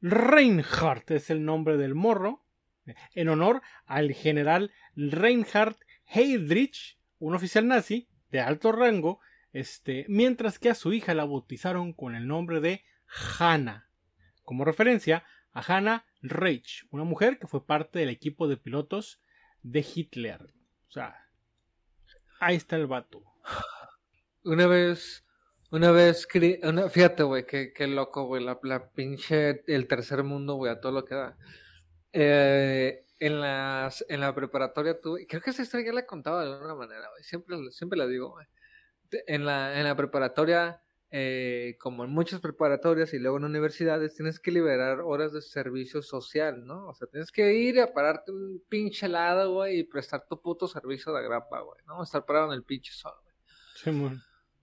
Reinhardt 0.02 1.10
es 1.12 1.30
el 1.30 1.44
nombre 1.44 1.78
del 1.78 1.94
morro, 1.94 2.45
en 3.14 3.28
honor 3.28 3.62
al 3.86 4.12
general 4.12 4.72
Reinhard 4.94 5.76
Heydrich, 6.06 6.98
un 7.18 7.34
oficial 7.34 7.66
nazi 7.66 8.08
de 8.30 8.40
alto 8.40 8.72
rango, 8.72 9.20
este, 9.52 10.04
mientras 10.08 10.58
que 10.58 10.70
a 10.70 10.74
su 10.74 10.92
hija 10.92 11.14
la 11.14 11.24
bautizaron 11.24 11.92
con 11.92 12.14
el 12.14 12.26
nombre 12.26 12.60
de 12.60 12.84
Hanna, 13.38 13.88
como 14.42 14.64
referencia 14.64 15.24
a 15.52 15.62
Hanna 15.62 16.04
Reich, 16.20 16.86
una 16.90 17.04
mujer 17.04 17.38
que 17.38 17.46
fue 17.46 17.66
parte 17.66 17.98
del 17.98 18.10
equipo 18.10 18.48
de 18.48 18.56
pilotos 18.56 19.22
de 19.62 19.84
Hitler. 19.94 20.54
O 20.88 20.92
sea, 20.92 21.16
ahí 22.40 22.56
está 22.56 22.76
el 22.76 22.86
vato. 22.86 23.22
Una 24.44 24.66
vez, 24.66 25.24
una 25.70 25.90
vez, 25.90 26.28
fíjate, 26.90 27.22
güey, 27.22 27.46
qué, 27.46 27.72
qué 27.72 27.86
loco, 27.86 28.26
güey, 28.26 28.44
la, 28.44 28.58
la 28.62 28.90
pinche, 28.90 29.64
el 29.66 29.88
tercer 29.88 30.22
mundo, 30.22 30.54
güey, 30.54 30.70
a 30.70 30.80
todo 30.80 30.92
lo 30.92 31.04
que 31.04 31.14
da. 31.14 31.36
Eh, 32.18 33.04
en 33.18 33.40
las, 33.40 34.02
en 34.08 34.20
la 34.20 34.34
preparatoria 34.34 34.98
tuve, 34.98 35.26
creo 35.26 35.42
que 35.42 35.50
esa 35.50 35.62
historia 35.62 35.86
ya 35.86 35.92
la 35.92 36.00
he 36.00 36.06
contado 36.06 36.40
de 36.40 36.50
alguna 36.50 36.74
manera, 36.74 37.10
güey, 37.10 37.22
siempre, 37.22 37.56
siempre 37.72 37.98
la 37.98 38.06
digo, 38.06 38.34
En 39.26 39.44
la, 39.44 39.78
en 39.78 39.84
la 39.84 39.94
preparatoria, 39.94 40.82
eh, 41.10 41.76
como 41.78 42.04
en 42.04 42.10
muchas 42.10 42.40
preparatorias 42.40 43.12
y 43.12 43.18
luego 43.18 43.36
en 43.36 43.44
universidades, 43.44 44.14
tienes 44.14 44.40
que 44.40 44.50
liberar 44.50 45.00
horas 45.00 45.34
de 45.34 45.42
servicio 45.42 46.00
social, 46.00 46.64
¿no? 46.64 46.88
O 46.88 46.94
sea, 46.94 47.06
tienes 47.06 47.30
que 47.30 47.52
ir 47.52 47.80
a 47.80 47.92
pararte 47.92 48.32
un 48.32 48.62
pinche 48.66 49.04
helado, 49.04 49.52
güey, 49.52 49.80
y 49.80 49.84
prestar 49.84 50.26
tu 50.26 50.40
puto 50.40 50.66
servicio 50.66 51.12
de 51.12 51.22
grapa, 51.22 51.60
güey, 51.60 51.80
¿no? 51.86 52.02
Estar 52.02 52.24
parado 52.24 52.46
en 52.46 52.54
el 52.54 52.64
pinche 52.64 52.92
sol, 52.94 53.12
güey. 53.22 53.34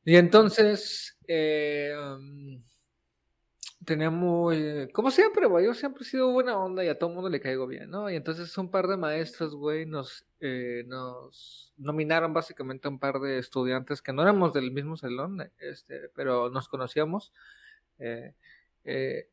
Y 0.05 0.15
entonces, 0.15 1.19
eh, 1.27 1.93
um, 1.95 2.63
teníamos, 3.85 4.53
eh, 4.55 4.89
como 4.93 5.11
siempre, 5.11 5.45
güey, 5.47 5.65
yo 5.65 5.73
siempre 5.73 6.03
he 6.03 6.05
sido 6.05 6.31
buena 6.31 6.57
onda 6.57 6.83
y 6.83 6.87
a 6.87 6.97
todo 6.97 7.09
mundo 7.09 7.29
le 7.29 7.39
caigo 7.39 7.67
bien, 7.67 7.89
¿no? 7.89 8.09
Y 8.09 8.15
entonces 8.15 8.57
un 8.57 8.69
par 8.69 8.87
de 8.87 8.97
maestros, 8.97 9.55
güey, 9.55 9.85
nos, 9.85 10.25
eh, 10.39 10.83
nos 10.87 11.73
nominaron 11.77 12.33
básicamente 12.33 12.87
a 12.87 12.91
un 12.91 12.99
par 12.99 13.19
de 13.19 13.39
estudiantes 13.39 14.01
que 14.01 14.13
no 14.13 14.21
éramos 14.21 14.53
del 14.53 14.71
mismo 14.71 14.97
salón, 14.97 15.51
este, 15.59 16.09
pero 16.15 16.49
nos 16.49 16.67
conocíamos, 16.67 17.33
eh, 17.99 18.35
eh, 18.83 19.29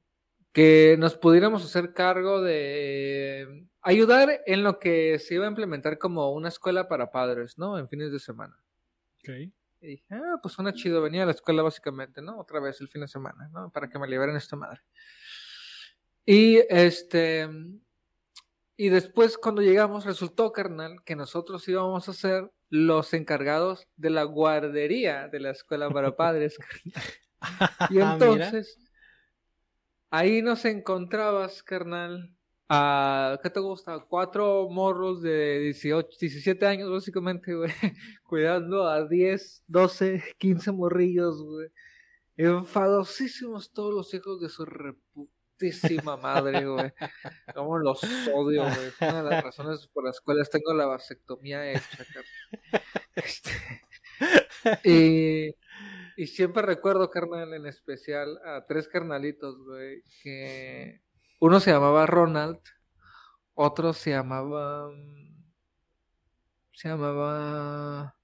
que 0.52 0.96
nos 0.98 1.16
pudiéramos 1.16 1.64
hacer 1.64 1.92
cargo 1.92 2.42
de 2.42 3.68
ayudar 3.82 4.42
en 4.46 4.62
lo 4.62 4.78
que 4.78 5.18
se 5.18 5.34
iba 5.34 5.46
a 5.46 5.48
implementar 5.48 5.98
como 5.98 6.32
una 6.32 6.48
escuela 6.48 6.88
para 6.88 7.10
padres, 7.10 7.58
¿no? 7.58 7.78
En 7.78 7.88
fines 7.88 8.12
de 8.12 8.18
semana. 8.18 8.56
Ok. 9.20 9.52
Y 9.80 9.86
dije, 9.86 10.06
ah, 10.10 10.38
pues 10.42 10.54
suena 10.54 10.74
chido, 10.74 11.00
venía 11.00 11.22
a 11.22 11.26
la 11.26 11.32
escuela 11.32 11.62
básicamente, 11.62 12.20
¿no? 12.20 12.38
Otra 12.38 12.60
vez 12.60 12.80
el 12.80 12.88
fin 12.88 13.00
de 13.00 13.08
semana, 13.08 13.48
¿no? 13.52 13.70
Para 13.70 13.88
que 13.88 13.98
me 13.98 14.06
liberen 14.06 14.36
esta 14.36 14.56
madre. 14.56 14.80
Y 16.26 16.58
este, 16.68 17.48
y 18.76 18.88
después 18.88 19.38
cuando 19.38 19.62
llegamos 19.62 20.04
resultó, 20.04 20.52
carnal, 20.52 21.02
que 21.04 21.16
nosotros 21.16 21.66
íbamos 21.68 22.08
a 22.08 22.12
ser 22.12 22.50
los 22.68 23.12
encargados 23.14 23.88
de 23.96 24.10
la 24.10 24.22
guardería 24.24 25.28
de 25.28 25.40
la 25.40 25.50
escuela 25.50 25.90
para 25.90 26.14
padres. 26.16 26.58
carnal. 26.58 27.04
Y 27.90 27.98
Ah, 28.00 28.12
entonces, 28.12 28.78
ahí 30.10 30.42
nos 30.42 30.64
encontrabas, 30.66 31.62
carnal, 31.62 32.36
a, 32.72 33.40
¿qué 33.42 33.50
te 33.50 33.58
gusta? 33.58 33.98
Cuatro 34.08 34.68
morros 34.70 35.22
de 35.22 35.58
18, 35.58 36.08
17 36.20 36.66
años, 36.66 36.88
básicamente, 36.88 37.52
güey, 37.52 37.72
cuidando 38.22 38.88
a 38.88 39.08
10, 39.08 39.64
12, 39.66 40.22
15 40.38 40.70
morrillos, 40.70 41.42
güey. 41.42 41.68
Enfadosísimos 42.36 43.72
todos 43.72 43.92
los 43.92 44.14
hijos 44.14 44.40
de 44.40 44.48
su 44.48 44.64
reputísima 44.64 46.16
madre, 46.16 46.64
güey. 46.64 46.92
Cómo 47.54 47.76
los 47.76 48.04
odio, 48.32 48.62
güey. 48.62 48.86
Es 48.86 49.00
una 49.00 49.24
de 49.24 49.30
las 49.30 49.42
razones 49.42 49.88
por 49.88 50.04
las 50.04 50.20
cuales 50.20 50.48
tengo 50.48 50.72
la 50.72 50.86
vasectomía 50.86 51.72
hecha. 51.72 52.04
Este, 53.16 53.50
y, 54.84 55.56
y 56.16 56.26
siempre 56.28 56.62
recuerdo, 56.62 57.10
carnal, 57.10 57.52
en 57.52 57.66
especial 57.66 58.38
a 58.44 58.64
tres 58.64 58.86
carnalitos, 58.86 59.58
güey, 59.64 60.04
que 60.22 61.02
uno 61.40 61.58
se 61.60 61.72
llamaba 61.72 62.06
Ronald, 62.06 62.60
otro 63.54 63.92
se 63.92 64.10
llamaba... 64.10 64.88
Se 66.72 66.88
llamaba 66.88 68.16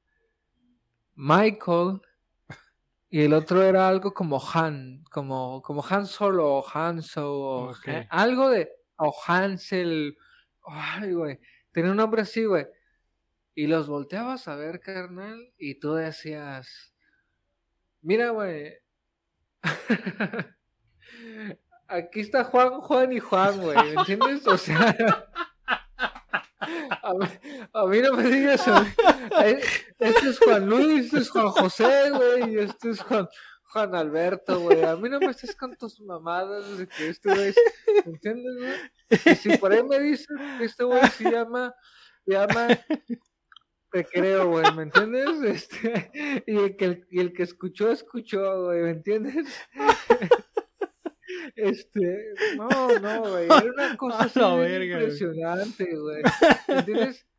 Michael 1.15 2.01
y 3.11 3.23
el 3.23 3.35
otro 3.35 3.63
era 3.63 3.87
algo 3.89 4.15
como 4.15 4.41
Han, 4.55 5.05
como, 5.11 5.61
como 5.63 5.85
Han 5.89 6.07
Solo 6.07 6.55
o 6.55 6.65
Hanso 6.67 7.33
o. 7.33 7.75
Han- 7.85 8.07
algo 8.11 8.49
de 8.49 8.73
o 8.97 9.15
Hansel. 9.27 10.17
Ay, 10.65 11.13
güey. 11.13 11.39
Tenía 11.71 11.91
un 11.91 11.99
nombre 11.99 12.23
así, 12.23 12.45
güey. 12.47 12.67
Y 13.55 13.67
los 13.67 13.89
volteabas 13.89 14.49
a 14.49 14.57
ver, 14.57 14.81
carnal, 14.81 15.53
y 15.59 15.79
tú 15.79 15.93
decías, 15.95 16.95
mira, 18.01 18.31
güey. 18.31 18.75
Aquí 21.89 22.21
está 22.21 22.45
Juan, 22.45 22.81
Juan 22.81 23.13
y 23.13 23.21
Juan, 23.21 23.61
güey, 23.61 23.77
¿me 23.77 24.01
entiendes? 24.01 24.47
O 24.47 24.59
sea, 24.59 24.97
a 26.61 27.13
a 27.73 27.87
mí 27.87 28.01
no 28.01 28.13
me 28.15 28.25
digas, 28.25 28.67
eh, 29.43 29.61
este 29.99 30.29
es 30.29 30.39
Juan 30.39 30.69
Luis, 30.69 31.07
este 31.07 31.19
es 31.19 31.31
Juan 31.31 31.49
José, 31.49 32.11
güey, 32.11 32.55
y 32.55 32.59
este 32.59 32.91
es 32.91 33.01
Juan, 33.03 33.29
Juan 33.63 33.95
Alberto, 33.95 34.61
güey. 34.61 34.83
A 34.85 34.97
mí 34.97 35.09
no 35.09 35.21
me 35.21 35.31
estés 35.31 35.55
con 35.55 35.77
tus 35.77 36.01
mamadas 36.01 36.79
de 36.79 36.89
que 36.89 37.09
este 37.09 37.35
güey, 37.35 37.55
¿me 38.05 38.13
entiendes, 38.13 38.57
güey? 38.59 39.33
Y 39.33 39.37
si 39.37 39.57
por 39.59 39.73
ahí 39.73 39.83
me 39.85 40.01
dicen 40.01 40.37
que 40.59 40.65
este 40.65 40.85
güey 40.85 41.07
se 41.09 41.31
llama, 41.31 41.75
se 42.25 42.33
llama, 42.33 42.69
te 43.93 44.05
creo, 44.05 44.49
güey, 44.49 44.73
¿me 44.75 44.85
entiendes? 44.85 45.43
Este, 45.43 46.43
y 46.47 46.57
el 47.21 47.33
que 47.33 47.43
escuchó, 47.43 47.91
escuchó, 47.93 48.65
güey, 48.65 48.83
¿me 48.83 48.91
entiendes? 48.91 49.47
Este, 51.55 52.25
no, 52.57 52.69
no, 52.99 53.31
güey, 53.31 53.45
era 53.47 53.65
una 53.73 53.97
cosa 53.97 54.25
así 54.25 54.41
verga, 54.41 55.01
impresionante, 55.01 55.97
güey. 55.97 56.23
¿Me 56.69 56.75
entiendes? 56.79 57.27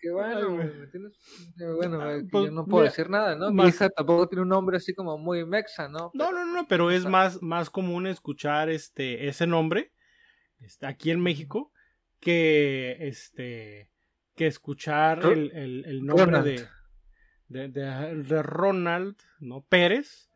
Ay, 0.00 0.10
bueno, 0.12 0.54
güey. 0.54 0.68
Eh, 0.68 1.72
Bueno, 1.76 1.98
güey, 1.98 2.22
que 2.22 2.28
pues, 2.30 2.44
yo 2.44 2.50
no 2.52 2.64
puedo 2.66 2.82
mira, 2.82 2.90
decir 2.92 3.10
nada, 3.10 3.34
¿no? 3.34 3.50
Mi 3.50 3.56
más- 3.56 3.68
hija 3.74 3.88
tampoco 3.90 4.28
tiene 4.28 4.42
un 4.42 4.48
nombre 4.48 4.76
así 4.76 4.94
como 4.94 5.18
muy 5.18 5.44
mexa, 5.44 5.88
¿no? 5.88 6.10
No, 6.14 6.30
no, 6.30 6.44
no, 6.46 6.66
pero 6.68 6.90
es 6.92 7.04
más, 7.04 7.42
más 7.42 7.68
común 7.68 8.06
escuchar 8.06 8.68
este, 8.68 9.26
ese 9.28 9.46
nombre 9.48 9.92
este, 10.60 10.86
aquí 10.86 11.10
en 11.10 11.20
México 11.20 11.72
que 12.20 12.96
este 13.00 13.90
que 14.36 14.46
escuchar 14.46 15.24
el, 15.24 15.50
el- 15.52 15.84
el 15.84 16.04
nombre 16.06 16.42
de, 16.42 16.66
de, 17.48 17.68
de- 17.68 18.22
de 18.22 18.42
Ronald, 18.42 19.16
¿no? 19.40 19.64
Pérez, 19.68 20.27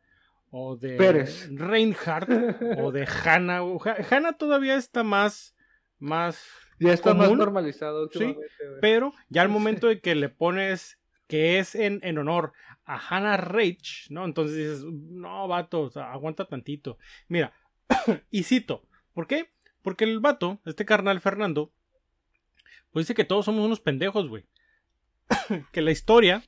o 0.55 0.77
de 0.77 0.97
Pérez. 0.97 1.49
Reinhardt, 1.51 2.29
o 2.79 2.93
de 2.93 3.07
Hanna. 3.07 3.63
Hanna 4.11 4.35
todavía 4.35 4.77
está 4.77 5.03
más, 5.03 5.57
más 5.99 6.45
Ya 6.79 6.93
está 6.93 7.15
más 7.15 7.33
normalizado 7.33 8.09
Sí, 8.13 8.37
pero 8.83 9.15
ya 9.31 9.41
al 9.41 9.49
momento 9.49 9.89
de 9.89 10.01
que 10.01 10.15
le 10.15 10.29
pones 10.29 10.99
que 11.27 11.59
es 11.59 11.75
en, 11.75 12.01
en 12.03 12.19
honor 12.19 12.53
a 12.85 12.99
Hannah 12.99 13.39
Reich, 13.39 14.11
¿no? 14.11 14.27
Entonces 14.27 14.57
dices, 14.57 14.85
no, 14.85 15.49
vato, 15.49 15.81
o 15.81 15.91
sea, 15.91 16.13
aguanta 16.13 16.45
tantito. 16.45 16.99
Mira, 17.29 17.55
y 18.31 18.43
cito, 18.43 18.83
¿por 19.15 19.27
qué? 19.27 19.55
Porque 19.81 20.05
el 20.05 20.21
vato, 20.21 20.61
este 20.67 20.85
carnal 20.85 21.23
Fernando, 21.23 21.73
pues 22.91 23.07
dice 23.07 23.15
que 23.15 23.25
todos 23.25 23.47
somos 23.47 23.65
unos 23.65 23.81
pendejos, 23.81 24.29
güey. 24.29 24.45
que 25.73 25.81
la 25.81 25.93
historia, 25.93 26.43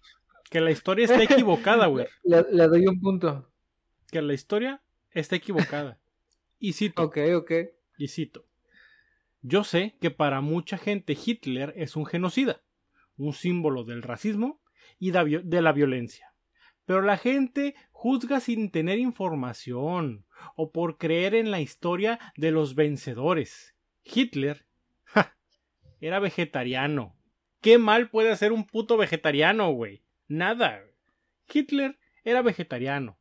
que 0.51 0.61
la 0.61 0.71
historia 0.71 1.07
está 1.07 1.23
equivocada, 1.23 1.87
güey. 1.87 2.07
Le, 2.23 2.45
le 2.53 2.69
doy 2.69 2.87
un 2.87 3.01
punto. 3.01 3.51
Que 4.11 4.23
la 4.23 4.35
historia 4.35 4.83
está 5.11 5.37
equivocada. 5.37 5.99
Y 6.61 6.73
cito, 6.73 7.03
Ok, 7.03 7.19
ok. 7.35 7.53
y 7.99 8.09
cito. 8.09 8.47
Yo 9.43 9.65
sé 9.65 9.97
que 10.01 10.11
para 10.11 10.41
mucha 10.41 10.79
gente 10.79 11.15
Hitler 11.23 11.75
es 11.77 11.95
un 11.95 12.07
genocida, 12.07 12.63
un 13.19 13.35
símbolo 13.35 13.85
del 13.85 14.03
racismo 14.03 14.63
y 14.99 15.11
de 15.11 15.61
la 15.61 15.73
violencia. 15.73 16.33
Pero 16.87 17.03
la 17.03 17.19
gente 17.19 17.75
juzga 17.91 18.41
sin 18.41 18.71
tener 18.71 18.99
información 18.99 20.25
o 20.57 20.71
por 20.73 20.97
creer 20.97 21.35
en 21.35 21.51
la 21.51 21.61
historia 21.61 22.19
de 22.37 22.51
los 22.51 22.75
vencedores. 22.75 23.75
Hitler 24.05 24.65
ja, 25.05 25.37
era 26.01 26.19
vegetariano. 26.19 27.15
¿Qué 27.61 27.77
mal 27.77 28.09
puede 28.09 28.31
hacer 28.31 28.53
un 28.53 28.65
puto 28.67 28.97
vegetariano, 28.97 29.71
güey? 29.73 30.03
Nada. 30.29 30.83
Hitler 31.53 31.99
era 32.23 32.41
vegetariano. 32.41 33.19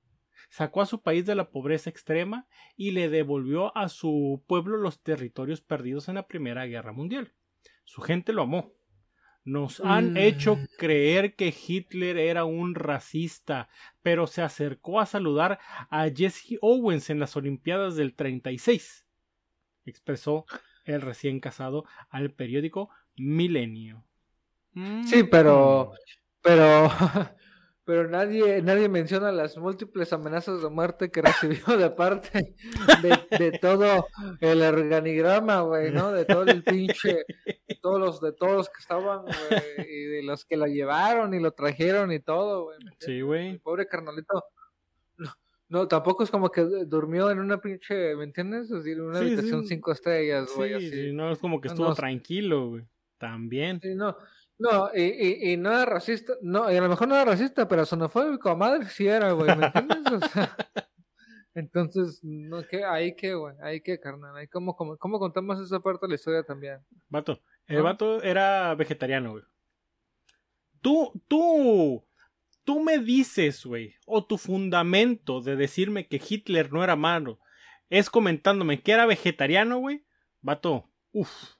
Sacó 0.49 0.81
a 0.81 0.85
su 0.85 1.01
país 1.01 1.25
de 1.25 1.35
la 1.35 1.49
pobreza 1.49 1.89
extrema 1.89 2.47
y 2.75 2.91
le 2.91 3.09
devolvió 3.09 3.75
a 3.77 3.89
su 3.89 4.43
pueblo 4.47 4.77
los 4.77 5.01
territorios 5.01 5.61
perdidos 5.61 6.09
en 6.09 6.15
la 6.15 6.27
Primera 6.27 6.65
Guerra 6.65 6.91
Mundial. 6.93 7.33
Su 7.85 8.01
gente 8.01 8.33
lo 8.33 8.43
amó. 8.43 8.71
Nos 9.45 9.81
han 9.81 10.13
Mm. 10.13 10.17
hecho 10.17 10.57
creer 10.77 11.35
que 11.35 11.53
Hitler 11.67 12.17
era 12.17 12.45
un 12.45 12.75
racista, 12.75 13.67
pero 14.01 14.25
se 14.25 14.41
acercó 14.41 15.01
a 15.01 15.05
saludar 15.05 15.59
a 15.89 16.07
Jesse 16.09 16.57
Owens 16.61 17.09
en 17.09 17.19
las 17.19 17.35
Olimpiadas 17.35 17.95
del 17.97 18.13
36, 18.15 19.05
expresó 19.85 20.45
el 20.85 21.01
recién 21.01 21.41
casado 21.41 21.83
al 22.09 22.31
periódico 22.31 22.89
Milenio. 23.17 24.05
Sí, 25.05 25.23
pero, 25.25 25.91
pero, 26.41 26.89
pero 27.85 28.07
nadie, 28.07 28.61
nadie 28.61 28.87
menciona 28.89 29.31
las 29.31 29.57
múltiples 29.57 30.13
amenazas 30.13 30.61
de 30.61 30.69
muerte 30.69 31.11
que 31.11 31.21
recibió 31.67 31.77
de 31.77 31.89
parte 31.89 32.55
de, 33.01 33.37
de 33.37 33.51
todo 33.59 34.07
el 34.39 34.61
organigrama, 34.61 35.61
güey, 35.61 35.91
¿no? 35.91 36.11
De 36.11 36.25
todo 36.25 36.43
el 36.43 36.63
pinche, 36.63 37.25
todos 37.81 37.99
los, 37.99 38.21
de 38.21 38.31
todos 38.33 38.53
los 38.53 38.69
que 38.69 38.79
estaban, 38.79 39.23
güey, 39.23 39.87
y 39.89 40.03
de 40.05 40.23
los 40.23 40.45
que 40.45 40.57
lo 40.57 40.65
llevaron 40.67 41.33
y 41.33 41.39
lo 41.39 41.51
trajeron 41.51 42.11
y 42.11 42.19
todo, 42.19 42.65
güey. 42.65 42.77
Sí, 42.99 43.11
El 43.19 43.25
güey. 43.25 43.57
pobre 43.59 43.87
carnalito. 43.87 44.43
No, 45.17 45.31
no, 45.69 45.87
tampoco 45.87 46.23
es 46.23 46.31
como 46.31 46.49
que 46.51 46.61
durmió 46.85 47.29
en 47.31 47.39
una 47.39 47.59
pinche, 47.59 48.15
¿me 48.15 48.23
entiendes? 48.23 48.63
Es 48.71 48.83
decir, 48.83 48.93
en 48.97 49.03
una 49.03 49.19
Sí, 49.19 49.25
habitación 49.25 49.61
sí. 49.63 49.67
cinco 49.75 49.91
estrellas, 49.91 50.49
güey, 50.55 50.69
Sí, 50.69 50.75
así. 50.75 50.91
sí, 50.91 51.11
no 51.13 51.31
es 51.31 51.39
como 51.39 51.59
que 51.59 51.67
estuvo 51.67 51.89
no. 51.89 51.95
tranquilo, 51.95 52.69
güey. 52.69 52.83
También. 53.17 53.79
Sí, 53.81 53.95
no, 53.95 54.15
no, 54.63 54.89
y, 54.95 55.01
y, 55.01 55.51
y 55.51 55.57
no 55.57 55.71
era 55.73 55.83
racista, 55.83 56.33
no, 56.41 56.71
y 56.71 56.77
a 56.77 56.81
lo 56.81 56.87
mejor 56.87 57.09
no 57.09 57.15
era 57.15 57.25
racista, 57.25 57.67
pero 57.67 57.85
xenofóbico 57.85 58.49
a 58.49 58.55
madre 58.55 58.85
sí 58.85 59.05
era, 59.05 59.33
güey, 59.33 59.57
¿me 59.57 59.65
entiendes? 59.65 60.13
O 60.13 60.27
sea, 60.29 60.55
entonces, 61.53 62.21
no, 62.23 62.63
que, 62.63 62.85
ahí 62.85 63.13
que, 63.13 63.33
güey, 63.33 63.55
ahí 63.61 63.81
que, 63.81 63.99
carnal, 63.99 64.37
ahí 64.37 64.47
cómo, 64.47 64.73
cómo, 64.77 64.97
cómo 64.97 65.19
contamos 65.19 65.59
esa 65.59 65.81
parte 65.81 66.05
de 66.05 66.11
la 66.11 66.15
historia 66.15 66.43
también. 66.43 66.79
Vato. 67.09 67.41
El 67.67 67.79
¿No? 67.79 67.83
vato 67.83 68.23
era 68.23 68.73
vegetariano, 68.75 69.31
güey. 69.31 69.43
Tú, 70.81 71.11
tú, 71.27 72.05
tú 72.63 72.79
me 72.79 72.99
dices, 72.99 73.65
güey, 73.65 73.95
o 74.05 74.25
tu 74.25 74.37
fundamento 74.37 75.41
de 75.41 75.57
decirme 75.57 76.07
que 76.07 76.21
Hitler 76.25 76.71
no 76.71 76.85
era 76.85 76.95
malo 76.95 77.39
es 77.89 78.09
comentándome 78.09 78.81
que 78.81 78.93
era 78.93 79.05
vegetariano, 79.05 79.79
güey. 79.79 80.05
Vato, 80.41 80.89
uff, 81.11 81.55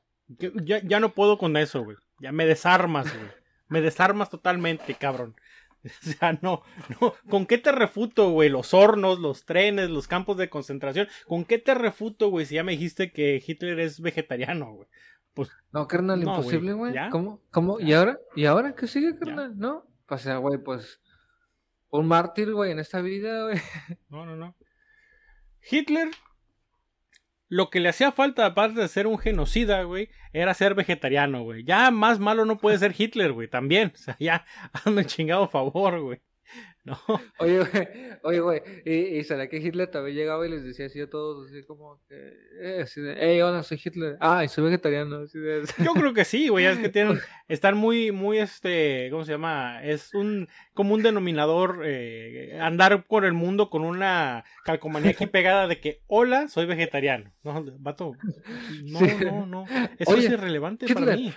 ya, 0.64 0.82
ya 0.84 1.00
no 1.00 1.14
puedo 1.14 1.38
con 1.38 1.58
eso, 1.58 1.84
güey. 1.84 1.98
Ya 2.20 2.32
me 2.32 2.46
desarmas, 2.46 3.14
güey. 3.14 3.32
Me 3.68 3.82
desarmas 3.82 4.30
totalmente, 4.30 4.96
cabrón. 4.96 5.36
O 5.86 5.90
sea, 6.12 6.40
no, 6.42 6.64
no. 7.02 7.14
¿Con 7.30 7.46
qué 7.46 7.58
te 7.58 7.74
refuto, 7.74 8.30
güey? 8.30 8.48
Los 8.48 8.74
hornos, 8.74 9.20
los 9.20 9.44
trenes, 9.44 9.90
los 9.90 10.08
campos 10.08 10.38
de 10.38 10.50
concentración. 10.50 11.10
¿Con 11.28 11.44
qué 11.44 11.58
te 11.58 11.74
refuto, 11.74 12.30
güey? 12.30 12.46
Si 12.46 12.56
ya 12.56 12.64
me 12.64 12.72
dijiste 12.72 13.12
que 13.12 13.44
Hitler 13.46 13.82
es 13.82 14.00
vegetariano, 14.00 14.74
güey. 14.74 14.88
No, 15.72 15.88
carnal, 15.88 16.20
No, 16.20 16.26
güey, 16.26 16.38
imposible, 16.38 16.74
güey. 16.74 16.94
¿Cómo? 17.10 17.42
¿Cómo? 17.52 17.80
¿Y 17.80 17.94
ahora? 17.94 18.20
¿Y 18.36 18.46
ahora 18.46 18.76
qué 18.76 18.88
sigue, 18.88 19.18
carnal? 19.18 19.58
¿No? 19.58 19.86
O 20.08 20.18
sea, 20.18 20.38
güey, 20.38 20.60
pues, 20.60 21.02
un 21.90 22.08
mártir, 22.08 22.54
güey, 22.54 22.72
en 22.72 22.80
esta 22.80 23.02
vida, 23.02 23.44
güey. 23.44 23.58
No, 24.10 24.26
no, 24.26 24.36
no. 24.36 24.56
Hitler, 25.70 26.10
lo 27.54 27.70
que 27.70 27.80
le 27.80 27.90
hacía 27.90 28.12
falta, 28.12 28.48
aparte 28.48 28.82
de 28.82 28.88
ser 28.88 29.06
un 29.06 29.20
genocida, 29.20 29.84
güey, 29.84 30.10
era 30.34 30.56
ser 30.56 30.74
vegetariano, 30.74 31.44
güey. 31.44 31.64
Ya 31.64 31.92
más 31.92 32.20
malo 32.20 32.46
no 32.46 32.58
puede 32.58 32.80
ser 32.80 32.96
Hitler, 32.98 33.32
güey, 33.32 33.48
también. 33.48 33.94
O 33.94 33.98
sea, 33.98 34.18
ya, 34.20 34.46
hazme 34.74 35.06
chingado 35.06 35.48
favor, 35.48 36.02
güey. 36.02 36.22
No, 36.86 37.00
Oye, 37.40 37.60
güey, 37.60 37.88
oye, 38.24 38.40
güey, 38.42 38.62
y, 38.84 38.94
y 39.18 39.24
será 39.24 39.48
que 39.48 39.56
Hitler 39.56 39.88
también 39.90 40.18
llegaba 40.18 40.46
y 40.46 40.50
les 40.50 40.66
decía 40.66 40.88
así 40.88 41.00
a 41.00 41.10
todos, 41.10 41.50
así 41.50 41.64
como 41.64 42.02
que, 42.10 42.34
eh, 42.60 42.82
así 42.84 43.00
de, 43.00 43.16
hey, 43.18 43.40
hola, 43.42 43.64
soy 43.64 43.80
Hitler, 43.82 44.18
ah, 44.20 44.44
y 44.44 44.50
soy 44.50 44.66
vegetariano, 44.66 45.22
así 45.22 45.40
de, 45.40 45.64
yo 45.82 45.94
creo 45.94 46.14
que 46.14 46.26
sí, 46.26 46.50
güey. 46.50 46.66
Es 46.66 46.78
que 46.80 46.90
tienen, 46.90 47.20
están 47.48 47.78
muy, 47.78 48.12
muy, 48.12 48.40
este, 48.40 49.08
¿cómo 49.12 49.24
se 49.24 49.32
llama? 49.32 49.82
Es 49.82 50.14
un, 50.14 50.50
como 50.74 50.94
un 50.94 51.04
denominador, 51.04 51.84
eh, 51.86 52.60
andar 52.60 53.06
por 53.06 53.24
el 53.24 53.34
mundo 53.34 53.70
con 53.70 53.84
una 53.86 54.44
calcomanía 54.66 55.12
aquí 55.12 55.26
pegada 55.26 55.68
de 55.68 55.80
que, 55.80 56.02
hola, 56.08 56.50
soy 56.50 56.66
vegetariano. 56.66 57.32
No, 57.44 57.64
vato, 57.80 58.18
no, 58.84 59.00
Sí. 59.00 59.08
no, 59.24 59.46
no. 59.46 59.66
Eso 59.98 60.12
Oye, 60.12 60.28
es 60.28 60.34
irrelevante 60.34 60.94
para 60.94 61.16
mí. 61.16 61.34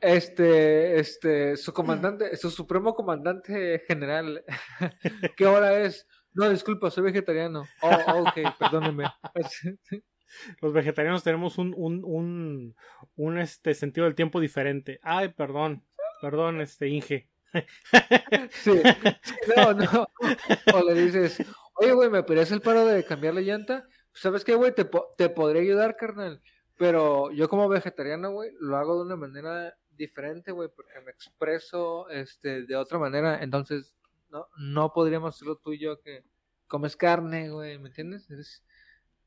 Este, 0.00 0.98
este, 0.98 1.56
su 1.56 1.72
comandante, 1.72 2.36
su 2.36 2.50
supremo 2.50 2.94
comandante 2.94 3.82
general, 3.86 4.44
¿qué 5.36 5.46
hora 5.46 5.80
es? 5.80 6.06
No, 6.32 6.48
disculpa, 6.48 6.90
soy 6.90 7.04
vegetariano. 7.04 7.64
Oh, 7.82 7.90
oh, 8.06 8.20
ok, 8.28 8.34
perdóneme. 8.58 9.04
Los 10.60 10.72
vegetarianos 10.72 11.24
tenemos 11.24 11.58
un, 11.58 11.74
un, 11.76 12.02
un, 12.04 12.76
un, 13.16 13.38
este 13.38 13.74
sentido 13.74 14.04
del 14.04 14.14
tiempo 14.14 14.40
diferente. 14.40 15.00
Ay, 15.02 15.28
perdón, 15.30 15.84
perdón, 16.20 16.60
este 16.60 16.88
Inge. 16.88 17.28
Sí, 18.50 18.80
no, 19.56 19.72
no. 19.72 20.08
O 20.74 20.84
le 20.84 20.94
dices, 20.94 21.42
oye, 21.74 21.92
güey, 21.92 22.10
¿me 22.10 22.22
pedías 22.22 22.50
el 22.52 22.60
paro 22.60 22.84
de 22.86 23.04
cambiar 23.04 23.34
la 23.34 23.40
llanta? 23.40 23.86
¿Sabes 24.12 24.44
qué, 24.44 24.54
güey? 24.54 24.74
Te, 24.74 24.84
po- 24.84 25.14
te 25.16 25.28
podría 25.30 25.62
ayudar, 25.62 25.96
carnal. 25.96 26.42
Pero 26.78 27.30
yo 27.32 27.48
como 27.48 27.68
vegetariano, 27.68 28.30
güey, 28.30 28.52
lo 28.60 28.76
hago 28.76 28.96
de 28.96 29.02
una 29.06 29.16
manera 29.16 29.76
diferente, 29.90 30.52
güey, 30.52 30.68
porque 30.74 30.92
me 31.04 31.10
expreso 31.10 32.08
este, 32.08 32.62
de 32.64 32.76
otra 32.76 32.98
manera. 32.98 33.42
Entonces, 33.42 33.96
no, 34.30 34.46
no 34.58 34.92
podríamos 34.92 35.34
hacerlo 35.34 35.56
tú 35.56 35.72
y 35.72 35.78
yo 35.80 36.00
que 36.00 36.22
comes 36.68 36.96
carne, 36.96 37.50
güey, 37.50 37.78
¿me 37.78 37.88
entiendes? 37.88 38.28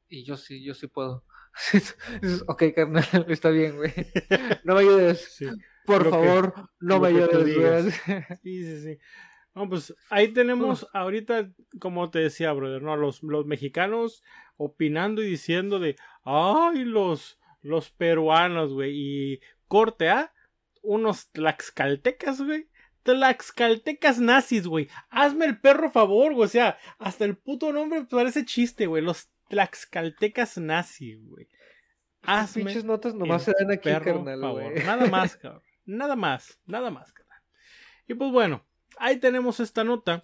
Y 0.08 0.24
yo 0.24 0.38
sí, 0.38 0.64
yo 0.64 0.74
sí 0.74 0.88
puedo. 0.88 1.24
Ok, 2.47 2.64
carnal, 2.74 3.04
está 3.28 3.49
bien, 3.49 3.76
güey. 3.76 3.91
No 4.64 4.76
me 4.76 4.82
ayudes. 4.82 5.34
Sí, 5.36 5.47
Por 5.86 6.04
que- 6.04 6.10
favor, 6.10 6.54
no 6.80 6.99
me 7.02 7.10
ayudes, 7.10 7.56
güey. 7.58 7.91
sí, 8.43 8.64
sí, 8.64 8.82
sí. 8.82 8.97
No, 9.54 9.68
pues 9.68 9.93
ahí 10.10 10.30
tenemos 10.30 10.88
ahorita, 10.93 11.52
como 11.82 12.10
te 12.10 12.20
decía, 12.20 12.54
brother, 12.54 12.82
¿no? 12.82 12.95
Los, 12.95 13.22
los 13.22 13.45
mexicanos 13.45 14.24
opinando 14.56 15.22
y 15.22 15.26
diciendo 15.30 15.78
de, 15.80 15.97
ay, 16.24 16.86
los, 16.86 17.38
los 17.62 17.89
peruanos, 17.91 18.74
güey, 18.74 18.91
y 18.93 19.41
corte 19.68 20.09
A, 20.09 20.34
unos 20.82 21.32
tlaxcaltecas, 21.32 22.41
güey. 22.41 22.68
Tlaxcaltecas 23.03 24.20
nazis, 24.20 24.68
güey. 24.68 24.88
Hazme 25.09 25.45
el 25.45 25.59
perro 25.59 25.89
favor, 25.89 26.34
güey. 26.34 26.45
O 26.45 26.49
sea, 26.49 26.78
hasta 26.99 27.26
el 27.26 27.36
puto 27.36 27.74
nombre 27.74 28.03
parece 28.05 28.45
chiste, 28.45 28.86
güey. 28.86 29.03
Los 29.03 29.30
tlaxcaltecas 29.47 30.57
nazis, 30.57 31.24
güey. 31.26 31.47
Hazme 32.24 32.66
pinches 32.66 32.84
notas 32.84 33.16
nomás 33.16 33.43
se 33.43 33.53
dan 33.57 33.72
aquí, 33.72 33.89
carnal, 33.89 34.51
güey. 34.51 34.84
Nada 34.86 35.07
más, 35.07 35.36
cabrón. 35.38 35.64
Nada 35.86 36.16
más, 36.16 36.59
nada 36.66 36.91
más, 36.91 37.12
carnal. 37.12 37.41
Y 38.07 38.14
pues 38.14 38.32
bueno, 38.32 38.66
ahí 38.97 39.18
tenemos 39.18 39.59
esta 39.59 39.84
nota 39.84 40.24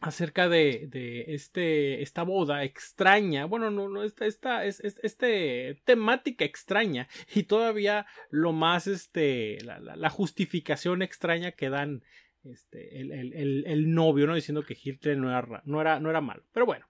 acerca 0.00 0.48
de, 0.48 0.86
de 0.88 1.34
este, 1.34 2.02
esta 2.02 2.22
boda 2.22 2.64
extraña, 2.64 3.46
bueno, 3.46 3.70
no, 3.70 3.88
no, 3.88 4.02
esta, 4.02 4.26
esta, 4.26 4.64
es, 4.66 4.80
es- 4.80 5.00
este, 5.02 5.80
temática 5.84 6.44
extraña 6.44 7.08
y 7.34 7.44
todavía 7.44 8.06
lo 8.30 8.52
más, 8.52 8.86
este, 8.86 9.58
la, 9.64 9.78
la- 9.80 10.10
justificación 10.10 11.00
extraña 11.02 11.52
que 11.52 11.70
dan, 11.70 12.02
este, 12.44 13.00
el, 13.00 13.10
el- 13.10 13.32
el- 13.32 13.64
el 13.66 13.94
novio, 13.94 14.26
¿no? 14.26 14.34
Diciendo 14.34 14.62
que 14.64 14.76
Hitler 14.80 15.16
no 15.16 15.30
era, 15.30 15.40
ra- 15.40 15.62
no 15.64 15.80
era, 15.80 15.98
no 15.98 16.10
era 16.10 16.20
malo. 16.20 16.44
Pero 16.52 16.66
bueno, 16.66 16.86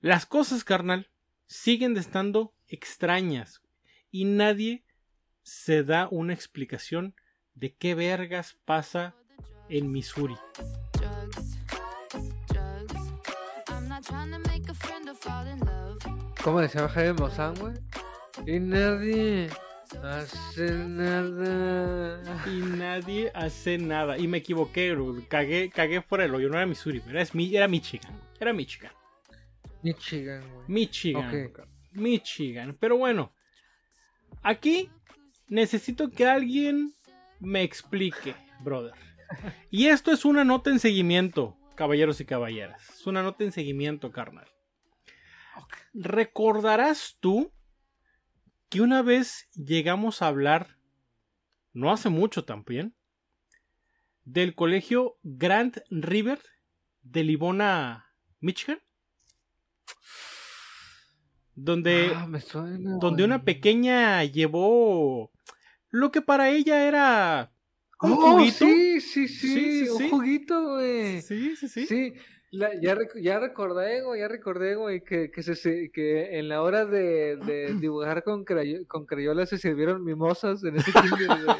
las 0.00 0.26
cosas, 0.26 0.64
carnal, 0.64 1.08
siguen 1.46 1.96
estando 1.96 2.54
extrañas 2.68 3.62
y 4.10 4.26
nadie 4.26 4.84
se 5.42 5.82
da 5.84 6.06
una 6.10 6.34
explicación 6.34 7.14
de 7.54 7.74
qué 7.74 7.94
vergas 7.94 8.58
pasa 8.66 9.14
en 9.70 9.90
Missouri. 9.90 10.36
¿Cómo 16.42 16.60
decía 16.60 16.88
Jaime 16.88 17.12
Maussan, 17.14 17.54
güey? 17.56 17.74
Y 18.46 18.60
nadie 18.60 19.50
hace 20.02 20.70
nada. 20.72 22.22
Y 22.46 22.60
nadie 22.60 23.30
hace 23.34 23.78
nada. 23.78 24.16
Y 24.18 24.28
me 24.28 24.38
equivoqué, 24.38 24.92
bro. 24.94 25.16
Cagué, 25.28 25.70
cagué 25.70 26.00
fuera 26.02 26.24
del 26.24 26.34
hoyo. 26.34 26.48
No 26.48 26.56
era 26.56 26.66
Missouri, 26.66 27.02
era, 27.08 27.20
es 27.20 27.34
Mi- 27.34 27.54
era 27.54 27.68
Michigan. 27.68 28.12
Era 28.40 28.52
Michigan. 28.52 28.92
Michigan, 29.82 30.42
güey. 30.52 30.64
Michigan. 30.68 31.52
Michigan. 31.92 32.76
Pero 32.78 32.96
bueno. 32.96 33.32
Aquí 34.42 34.88
necesito 35.48 36.10
que 36.10 36.26
alguien 36.26 36.94
me 37.40 37.62
explique, 37.62 38.34
brother. 38.60 38.92
Y 39.70 39.88
esto 39.88 40.12
es 40.12 40.24
una 40.24 40.44
nota 40.44 40.70
en 40.70 40.78
seguimiento, 40.78 41.57
caballeros 41.78 42.20
y 42.20 42.24
caballeras. 42.24 42.90
Es 42.90 43.06
una 43.06 43.22
nota 43.22 43.44
en 43.44 43.52
seguimiento, 43.52 44.10
carnal. 44.10 44.48
¿Recordarás 45.94 47.16
tú 47.20 47.52
que 48.68 48.80
una 48.80 49.02
vez 49.02 49.48
llegamos 49.54 50.20
a 50.20 50.26
hablar, 50.26 50.76
no 51.72 51.92
hace 51.92 52.08
mucho 52.08 52.44
también, 52.44 52.96
del 54.24 54.56
colegio 54.56 55.18
Grand 55.22 55.80
River 55.88 56.40
de 57.02 57.22
Livona, 57.22 58.12
Michigan? 58.40 58.80
Donde 61.54 62.12
Ah, 62.12 62.26
me 62.26 62.40
suena, 62.40 62.98
donde 63.00 63.22
una 63.22 63.44
pequeña 63.44 64.24
llevó 64.24 65.30
lo 65.90 66.10
que 66.10 66.22
para 66.22 66.50
ella 66.50 66.88
era 66.88 67.52
un 68.00 68.12
Oh, 68.12 68.16
juguito. 68.32 68.64
sí, 68.66 69.00
sí, 69.00 69.28
sí, 69.28 69.48
Sí, 69.48 69.84
sí, 69.84 69.88
un 69.90 69.98
sí. 69.98 70.10
juguito, 70.10 70.62
güey. 70.74 71.20
sí, 71.22 71.56
sí, 71.56 71.68
sí. 71.68 71.86
Sí, 71.86 72.14
la- 72.50 72.74
ya, 72.80 72.94
rec- 72.94 73.20
ya 73.20 73.38
recordé, 73.40 74.02
güey, 74.02 74.20
ya 74.20 74.28
recordé, 74.28 74.74
güey, 74.76 75.02
que, 75.02 75.30
que, 75.30 75.42
se, 75.42 75.54
se- 75.56 75.90
que 75.92 76.38
en 76.38 76.48
la 76.48 76.62
hora 76.62 76.84
de, 76.86 77.36
de 77.36 77.74
dibujar 77.80 78.22
con, 78.22 78.44
con 78.86 79.06
crayola 79.06 79.46
se 79.46 79.58
sirvieron 79.58 80.04
mimosas 80.04 80.62
en 80.64 80.76
ese 80.76 80.92
kinder. 80.92 81.56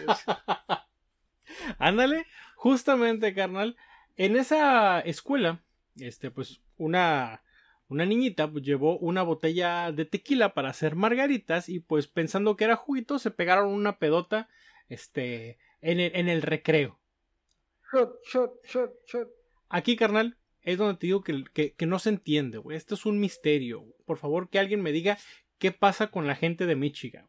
Ándale, 1.78 2.26
justamente, 2.56 3.34
carnal. 3.34 3.76
En 4.16 4.36
esa 4.36 5.00
escuela, 5.00 5.60
este, 5.96 6.30
pues, 6.30 6.60
una, 6.76 7.42
una 7.88 8.04
niñita 8.06 8.50
pues, 8.50 8.64
llevó 8.64 8.98
una 8.98 9.22
botella 9.22 9.92
de 9.92 10.04
tequila 10.04 10.54
para 10.54 10.70
hacer 10.70 10.94
margaritas 10.96 11.68
y 11.68 11.80
pues 11.80 12.06
pensando 12.06 12.56
que 12.56 12.64
era 12.64 12.76
juguito, 12.76 13.18
se 13.18 13.30
pegaron 13.30 13.68
una 13.72 13.98
pedota, 13.98 14.48
este, 14.88 15.58
en 15.80 16.00
el, 16.00 16.12
en 16.14 16.28
el 16.28 16.42
recreo. 16.42 16.98
Shot, 17.92 18.24
shot, 18.24 18.52
shot, 18.66 18.92
shot. 19.06 19.28
Aquí, 19.68 19.96
carnal, 19.96 20.36
es 20.62 20.78
donde 20.78 20.98
te 20.98 21.06
digo 21.06 21.22
que, 21.22 21.44
que, 21.52 21.74
que 21.74 21.86
no 21.86 21.98
se 21.98 22.10
entiende, 22.10 22.58
güey. 22.58 22.76
Esto 22.76 22.94
es 22.94 23.06
un 23.06 23.20
misterio. 23.20 23.84
Por 24.04 24.18
favor, 24.18 24.50
que 24.50 24.58
alguien 24.58 24.82
me 24.82 24.92
diga 24.92 25.18
qué 25.58 25.72
pasa 25.72 26.10
con 26.10 26.26
la 26.26 26.34
gente 26.34 26.66
de 26.66 26.76
Michigan. 26.76 27.28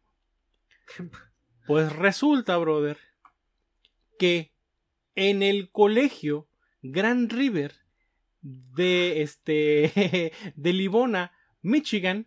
Pues 1.67 1.95
resulta, 1.95 2.57
brother, 2.57 2.97
que 4.17 4.55
en 5.13 5.43
el 5.43 5.69
colegio 5.69 6.49
Grand 6.81 7.31
River 7.31 7.75
de 8.41 9.21
este 9.21 10.33
de 10.55 10.73
Livona, 10.73 11.31
Michigan, 11.61 12.25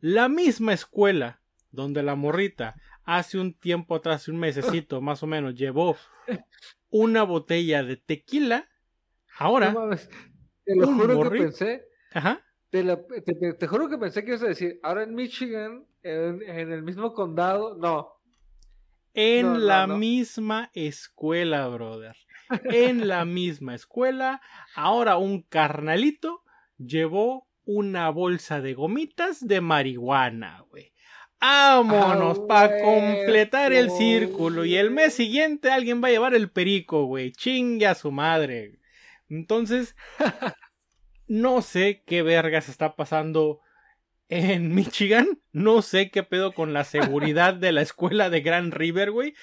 la 0.00 0.28
misma 0.28 0.72
escuela 0.72 1.40
donde 1.70 2.02
la 2.02 2.16
morrita 2.16 2.74
hace 3.18 3.38
un 3.38 3.54
tiempo 3.54 3.94
atrás, 3.96 4.28
un 4.28 4.38
mesecito 4.38 5.00
más 5.00 5.22
o 5.22 5.26
menos, 5.26 5.54
llevó 5.54 5.96
una 6.90 7.22
botella 7.22 7.82
de 7.82 7.96
tequila. 7.96 8.68
Ahora, 9.38 9.72
No 9.72 9.80
mames, 9.80 10.08
te 10.64 10.76
lo 10.76 10.86
juro 10.88 11.14
morri- 11.18 11.32
que 11.32 11.38
pensé, 11.44 11.84
ajá, 12.12 12.44
te, 12.70 12.84
la- 12.84 13.00
te- 13.06 13.22
te- 13.22 13.54
te 13.54 13.66
juro 13.66 13.88
que 13.88 13.98
pensé 13.98 14.22
que 14.22 14.30
ibas 14.30 14.42
a 14.42 14.48
decir, 14.48 14.78
ahora 14.82 15.02
en 15.02 15.14
Michigan, 15.14 15.86
en, 16.02 16.42
en 16.42 16.72
el 16.72 16.82
mismo 16.82 17.12
condado, 17.14 17.76
no. 17.76 18.12
en 19.14 19.52
no, 19.54 19.58
la 19.58 19.86
no. 19.86 19.96
misma 19.98 20.70
escuela, 20.74 21.66
brother. 21.68 22.16
En 22.64 23.06
la 23.06 23.24
misma 23.24 23.74
escuela, 23.76 24.40
ahora 24.74 25.16
un 25.16 25.42
carnalito 25.42 26.42
llevó 26.78 27.46
una 27.64 28.10
bolsa 28.10 28.60
de 28.60 28.74
gomitas 28.74 29.46
de 29.46 29.60
marihuana, 29.60 30.64
güey. 30.68 30.89
Vámonos 31.40 32.38
Ah, 32.40 32.46
para 32.46 32.80
completar 32.82 33.72
el 33.72 33.90
círculo. 33.90 34.64
Y 34.64 34.76
el 34.76 34.90
mes 34.90 35.14
siguiente 35.14 35.70
alguien 35.70 36.02
va 36.02 36.08
a 36.08 36.10
llevar 36.10 36.34
el 36.34 36.50
perico, 36.50 37.04
güey. 37.04 37.32
Chingue 37.32 37.86
a 37.86 37.94
su 37.94 38.12
madre. 38.12 38.78
Entonces, 39.28 39.96
no 41.26 41.62
sé 41.62 42.02
qué 42.06 42.22
vergas 42.22 42.68
está 42.68 42.94
pasando 42.94 43.60
en 44.28 44.74
Michigan. 44.74 45.40
No 45.52 45.82
sé 45.82 46.10
qué 46.10 46.22
pedo 46.22 46.52
con 46.52 46.72
la 46.72 46.84
seguridad 46.84 47.54
de 47.54 47.72
la 47.72 47.82
escuela 47.82 48.28
de 48.28 48.42
Grand 48.42 48.74
River, 48.74 49.10
güey. 49.10 49.34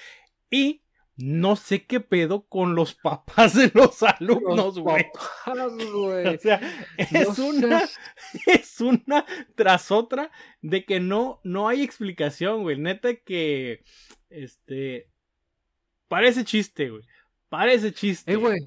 Y 0.51 0.83
no 1.17 1.55
sé 1.55 1.85
qué 1.85 1.99
pedo 1.99 2.47
con 2.47 2.75
los 2.75 2.93
papás 2.95 3.55
de 3.55 3.71
los 3.73 4.03
alumnos, 4.03 4.55
Los 4.55 4.79
güey. 4.79 5.05
O 5.47 6.37
sea, 6.39 6.61
es 6.97 7.37
No 7.39 7.45
una, 7.47 7.79
seas- 7.79 7.97
es 8.47 8.81
una 8.81 9.25
tras 9.55 9.91
otra 9.91 10.31
de 10.61 10.85
que 10.85 10.99
no, 10.99 11.41
no 11.43 11.67
hay 11.67 11.81
explicación, 11.81 12.61
güey. 12.61 12.77
Neta 12.77 13.15
que, 13.15 13.83
este, 14.29 15.09
parece 16.07 16.43
chiste, 16.45 16.89
güey. 16.89 17.03
Parece 17.49 17.91
chiste. 17.93 18.33
Eh, 18.33 18.35
güey. 18.35 18.59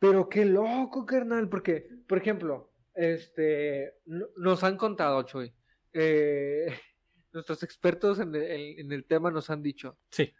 Pero 0.00 0.28
qué 0.28 0.44
loco, 0.44 1.04
carnal, 1.06 1.48
porque, 1.48 1.88
por 2.06 2.18
ejemplo, 2.18 2.72
este, 2.94 3.94
no- 4.04 4.28
nos 4.36 4.62
han 4.64 4.76
contado, 4.76 5.22
Choy, 5.22 5.52
eh, 5.92 6.66
nuestros 7.32 7.62
expertos 7.62 8.18
en 8.20 8.34
el, 8.34 8.78
en 8.80 8.92
el 8.92 9.04
tema 9.06 9.30
nos 9.30 9.48
han 9.50 9.62
dicho 9.62 9.98
Sí, 10.10 10.32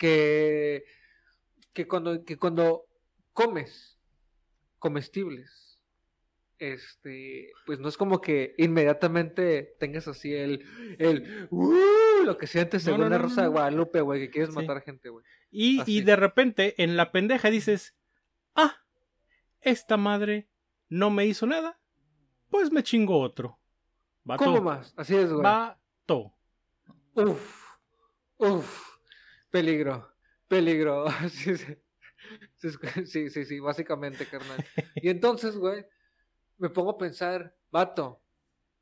que, 0.00 0.84
que 1.74 1.86
cuando, 1.86 2.24
que 2.24 2.38
cuando 2.38 2.86
comes 3.34 3.98
comestibles, 4.78 5.78
este, 6.58 7.52
pues 7.66 7.78
no 7.80 7.88
es 7.88 7.96
como 7.98 8.20
que 8.22 8.54
inmediatamente 8.56 9.76
tengas 9.78 10.08
así 10.08 10.34
el, 10.34 10.64
el, 10.98 11.48
"Uh", 11.50 12.24
lo 12.24 12.38
que 12.38 12.46
sientes 12.46 12.82
No, 12.84 12.92
según 12.92 13.02
no, 13.02 13.08
la 13.10 13.18
Rosa 13.18 13.42
de. 13.42 13.48
Guadalupe, 13.48 14.00
güey, 14.00 14.20
que 14.20 14.30
quieres 14.30 14.50
Sí. 14.50 14.56
matar 14.56 14.82
gente, 14.82 15.10
güey. 15.10 15.24
Y, 15.50 15.82
y 15.86 16.00
de 16.02 16.16
repente 16.16 16.82
en 16.82 16.96
la 16.96 17.12
pendeja 17.12 17.50
dices, 17.50 17.94
ah, 18.54 18.76
esta 19.60 19.96
madre 19.98 20.48
no 20.88 21.10
me 21.10 21.26
hizo 21.26 21.46
nada, 21.46 21.78
pues 22.48 22.72
me 22.72 22.82
chingo 22.82 23.20
otro. 23.20 23.58
Vato, 24.24 24.44
¿Cómo 24.44 24.60
más? 24.62 24.94
Así 24.96 25.14
es, 25.14 25.30
güey. 25.30 25.42
vato. 25.42 26.34
Uf, 27.14 27.74
uf, 28.38 28.89
peligro, 29.50 30.14
peligro. 30.48 31.06
Sí, 31.28 31.56
sí. 31.56 33.44
Sí, 33.44 33.60
básicamente, 33.60 34.26
carnal. 34.26 34.64
Y 34.96 35.08
entonces, 35.08 35.56
güey, 35.56 35.84
me 36.58 36.68
pongo 36.68 36.90
a 36.90 36.98
pensar, 36.98 37.56
vato, 37.70 38.22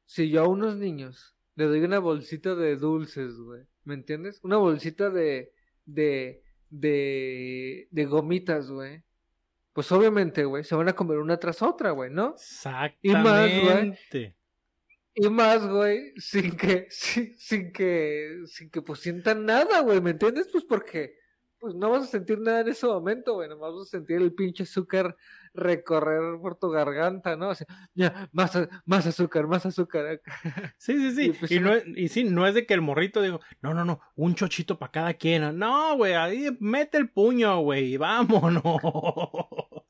si 0.04 0.28
yo 0.28 0.42
a 0.42 0.48
unos 0.48 0.76
niños 0.76 1.36
le 1.54 1.64
doy 1.66 1.80
una 1.80 1.98
bolsita 2.00 2.54
de 2.54 2.76
dulces, 2.76 3.36
güey, 3.36 3.64
¿me 3.84 3.94
entiendes? 3.94 4.40
Una 4.42 4.56
bolsita 4.56 5.10
de, 5.10 5.52
de, 5.86 6.42
de, 6.70 7.88
de 7.90 8.04
gomitas, 8.06 8.70
güey. 8.70 9.04
Pues 9.72 9.90
obviamente, 9.92 10.44
güey, 10.44 10.64
se 10.64 10.74
van 10.74 10.88
a 10.88 10.94
comer 10.94 11.18
una 11.18 11.36
tras 11.38 11.62
otra, 11.62 11.92
güey, 11.92 12.10
¿no? 12.10 12.34
Y 13.00 13.12
más, 13.12 13.48
güey. 13.62 13.98
Y 15.20 15.28
más, 15.30 15.66
güey, 15.66 16.12
sin 16.16 16.56
que, 16.56 16.86
sin, 16.90 17.36
sin 17.36 17.72
que, 17.72 18.42
sin 18.46 18.70
que 18.70 18.82
pues 18.82 19.00
sientan 19.00 19.44
nada, 19.44 19.80
güey, 19.80 20.00
¿me 20.00 20.10
entiendes? 20.10 20.48
Pues 20.52 20.62
porque, 20.64 21.16
pues 21.58 21.74
no 21.74 21.90
vas 21.90 22.04
a 22.04 22.06
sentir 22.06 22.38
nada 22.38 22.60
en 22.60 22.68
ese 22.68 22.86
momento, 22.86 23.34
güey, 23.34 23.48
nomás 23.48 23.72
vas 23.74 23.88
a 23.88 23.90
sentir 23.90 24.18
el 24.18 24.32
pinche 24.32 24.62
azúcar 24.62 25.16
recorrer 25.54 26.38
por 26.40 26.56
tu 26.56 26.70
garganta, 26.70 27.36
¿no? 27.36 27.48
O 27.48 27.54
sea, 27.56 27.66
ya, 27.94 28.28
más, 28.30 28.52
más 28.84 29.06
azúcar, 29.08 29.48
más 29.48 29.66
azúcar. 29.66 30.20
Sí, 30.78 30.96
sí, 30.96 31.10
sí. 31.16 31.24
Y, 31.24 31.32
pues, 31.32 31.50
y, 31.50 31.58
no 31.58 31.74
es, 31.74 31.84
y 31.96 32.08
sí, 32.08 32.22
no 32.22 32.46
es 32.46 32.54
de 32.54 32.64
que 32.64 32.74
el 32.74 32.80
morrito 32.80 33.20
digo, 33.20 33.40
no, 33.60 33.74
no, 33.74 33.84
no, 33.84 34.00
un 34.14 34.36
chochito 34.36 34.78
para 34.78 34.92
cada 34.92 35.14
quien. 35.14 35.58
No, 35.58 35.96
güey, 35.96 36.14
ahí 36.14 36.56
mete 36.60 36.96
el 36.96 37.10
puño, 37.10 37.58
güey, 37.60 37.94
y 37.94 37.96
vámonos. 37.96 38.62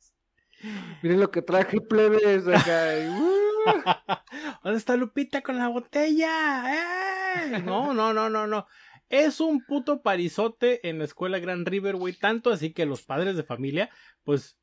Miren 1.03 1.21
lo 1.21 1.31
que 1.31 1.43
traje, 1.43 1.81
plebes, 1.81 2.47
acá. 2.49 2.95
¡uh! 3.11 3.39
¿Dónde 4.65 4.79
está 4.79 4.97
Lupita 4.97 5.43
con 5.43 5.59
la 5.59 5.69
botella? 5.69 6.65
¡Eh! 6.75 7.63
No, 7.65 7.95
no, 7.95 8.13
no, 8.13 8.29
no, 8.29 8.47
no. 8.47 8.67
Es 9.09 9.41
un 9.41 9.65
puto 9.65 10.03
parizote 10.03 10.87
en 10.89 10.99
la 10.99 11.05
escuela 11.05 11.39
Grand 11.39 11.67
River, 11.67 11.97
güey. 11.97 12.15
Tanto 12.15 12.51
así 12.51 12.73
que 12.73 12.87
los 12.87 13.03
padres 13.03 13.37
de 13.37 13.43
familia, 13.43 13.91
pues, 14.25 14.59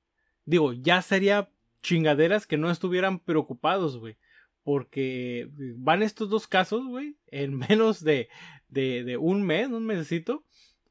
digo, 0.45 0.73
ya 0.73 1.01
sería 1.01 1.49
chingaderas 1.81 2.45
que 2.45 2.57
no 2.57 2.69
estuvieran 2.69 3.19
preocupados, 3.19 3.97
güey. 3.97 4.17
Porque 4.63 5.49
van 5.77 6.03
estos 6.03 6.29
dos 6.29 6.47
casos, 6.47 6.85
güey, 6.85 7.17
en 7.27 7.57
menos 7.69 8.03
de, 8.03 8.29
de, 8.67 9.17
un 9.17 9.43
mes, 9.43 9.67
un 9.69 9.85
mesecito. 9.85 10.43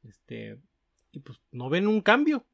Este, 0.03 0.57
y 1.11 1.19
pues 1.19 1.39
no 1.51 1.69
ven 1.69 1.87
un 1.87 2.01
cambio. 2.01 2.45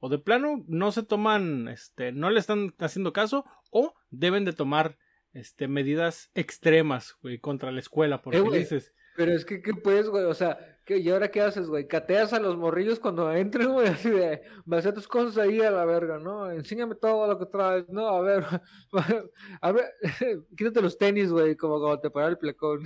O 0.00 0.08
de 0.08 0.18
plano 0.18 0.64
no 0.68 0.92
se 0.92 1.02
toman, 1.02 1.68
este, 1.68 2.12
no 2.12 2.30
le 2.30 2.40
están 2.40 2.74
haciendo 2.78 3.12
caso, 3.12 3.44
o 3.70 3.94
deben 4.10 4.44
de 4.44 4.52
tomar 4.52 4.96
este, 5.32 5.68
medidas 5.68 6.30
extremas, 6.34 7.16
güey, 7.22 7.38
contra 7.38 7.72
la 7.72 7.80
escuela, 7.80 8.22
porque 8.22 8.38
Eh, 8.38 8.58
dices, 8.58 8.94
Pero 9.16 9.32
es 9.32 9.44
que, 9.44 9.60
¿qué 9.60 9.74
puedes, 9.74 10.08
güey? 10.08 10.24
O 10.24 10.34
sea, 10.34 10.78
¿qué, 10.84 10.98
¿y 10.98 11.10
ahora 11.10 11.30
qué 11.30 11.40
haces, 11.40 11.66
güey? 11.66 11.88
Cateas 11.88 12.32
a 12.32 12.38
los 12.38 12.56
morrillos 12.56 13.00
cuando 13.00 13.32
entren, 13.32 13.72
güey, 13.72 13.88
así 14.06 14.10
de, 14.10 14.42
vas 14.64 14.78
a 14.78 14.80
hacer 14.80 14.94
tus 14.94 15.08
cosas 15.08 15.36
ahí 15.38 15.60
a 15.60 15.72
la 15.72 15.84
verga, 15.84 16.18
¿no? 16.18 16.48
Enséñame 16.50 16.94
todo 16.94 17.26
lo 17.26 17.38
que 17.38 17.46
traes, 17.46 17.88
¿no? 17.88 18.08
A 18.08 18.20
ver, 18.20 18.44
a 19.60 19.72
ver, 19.72 19.84
quítate 20.56 20.80
los 20.80 20.96
tenis, 20.96 21.32
güey, 21.32 21.56
como 21.56 21.80
cuando 21.80 22.00
te 22.00 22.10
para 22.10 22.28
el 22.28 22.38
plecón. 22.38 22.84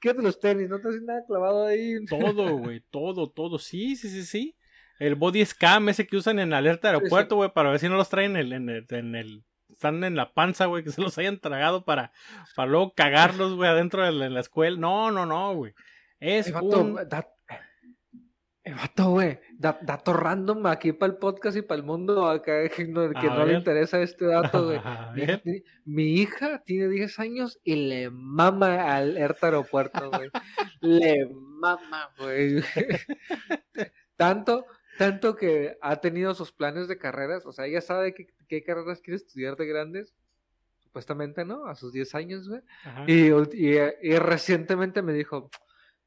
quítate 0.00 0.22
los 0.22 0.40
tenis, 0.40 0.68
no 0.70 0.80
te 0.80 0.88
haces 0.88 1.02
nada 1.02 1.22
clavado 1.26 1.66
ahí. 1.66 2.02
todo, 2.06 2.56
güey, 2.56 2.80
todo, 2.90 3.30
todo, 3.30 3.58
sí, 3.58 3.96
sí, 3.96 4.08
sí, 4.08 4.24
sí. 4.24 4.56
El 4.98 5.14
body 5.16 5.44
scam 5.44 5.88
ese 5.88 6.06
que 6.06 6.16
usan 6.16 6.38
en 6.38 6.52
alerta 6.52 6.88
aeropuerto, 6.88 7.36
güey, 7.36 7.50
para 7.52 7.70
ver 7.70 7.80
si 7.80 7.88
no 7.88 7.96
los 7.96 8.08
traen 8.08 8.36
en 8.36 8.46
el, 8.46 8.52
en 8.52 8.68
el, 8.70 8.86
en 8.90 9.14
el- 9.16 9.44
están 9.70 10.04
en 10.04 10.14
la 10.14 10.32
panza, 10.32 10.66
güey, 10.66 10.84
que 10.84 10.90
se 10.90 11.02
los 11.02 11.18
hayan 11.18 11.40
tragado 11.40 11.84
para, 11.84 12.12
para 12.54 12.70
luego 12.70 12.94
cagarlos, 12.94 13.54
güey, 13.56 13.68
adentro 13.68 14.04
de 14.04 14.12
la, 14.12 14.26
en 14.26 14.34
la 14.34 14.40
escuela. 14.40 14.76
No, 14.78 15.10
no, 15.10 15.26
no, 15.26 15.54
güey. 15.54 15.74
Es 16.20 16.46
Eh, 16.48 16.52
vato, 16.52 16.80
un... 16.80 16.94
da- 17.08 17.28
eh, 18.62 18.72
vato, 18.72 19.10
güey, 19.10 19.40
da- 19.58 19.78
dato 19.82 20.12
random 20.14 20.64
aquí 20.66 20.92
para 20.92 21.12
el 21.12 21.18
podcast 21.18 21.56
y 21.56 21.62
para 21.62 21.80
el 21.80 21.84
mundo 21.84 22.26
acá 22.28 22.66
que 22.68 22.86
no, 22.86 23.10
que 23.10 23.26
A 23.26 23.34
no 23.34 23.44
le 23.44 23.54
interesa 23.54 24.00
este 24.00 24.26
dato, 24.26 24.64
güey. 24.66 24.78
A 24.84 25.12
Mi 25.12 25.22
hija, 25.22 25.32
ver. 25.32 25.40
tiene, 25.42 25.62
mi 25.84 26.04
hija 26.14 26.62
tiene 26.64 26.88
10 26.88 27.18
años 27.18 27.58
y 27.64 27.74
le 27.74 28.10
mama 28.10 28.94
al 28.94 29.16
Erta 29.18 29.48
Aeropuerto, 29.48 30.08
güey. 30.10 30.30
le 30.80 31.26
mama, 31.34 32.10
güey. 32.18 32.62
tanto, 34.16 34.64
tanto 34.98 35.36
que 35.36 35.76
ha 35.80 36.00
tenido 36.00 36.34
sus 36.34 36.52
planes 36.52 36.88
de 36.88 36.98
carreras, 36.98 37.44
o 37.46 37.52
sea, 37.52 37.66
ella 37.66 37.80
sabe 37.80 38.14
qué, 38.14 38.26
qué 38.48 38.62
carreras 38.62 39.00
quiere 39.00 39.16
estudiar 39.16 39.56
de 39.56 39.66
grandes, 39.66 40.14
supuestamente, 40.78 41.44
¿no? 41.44 41.66
A 41.66 41.74
sus 41.74 41.92
10 41.92 42.14
años, 42.14 42.48
güey. 42.48 42.60
Y, 43.06 43.28
ult- 43.30 43.54
y, 43.54 44.08
y 44.08 44.16
recientemente 44.18 45.02
me 45.02 45.12
dijo, 45.12 45.50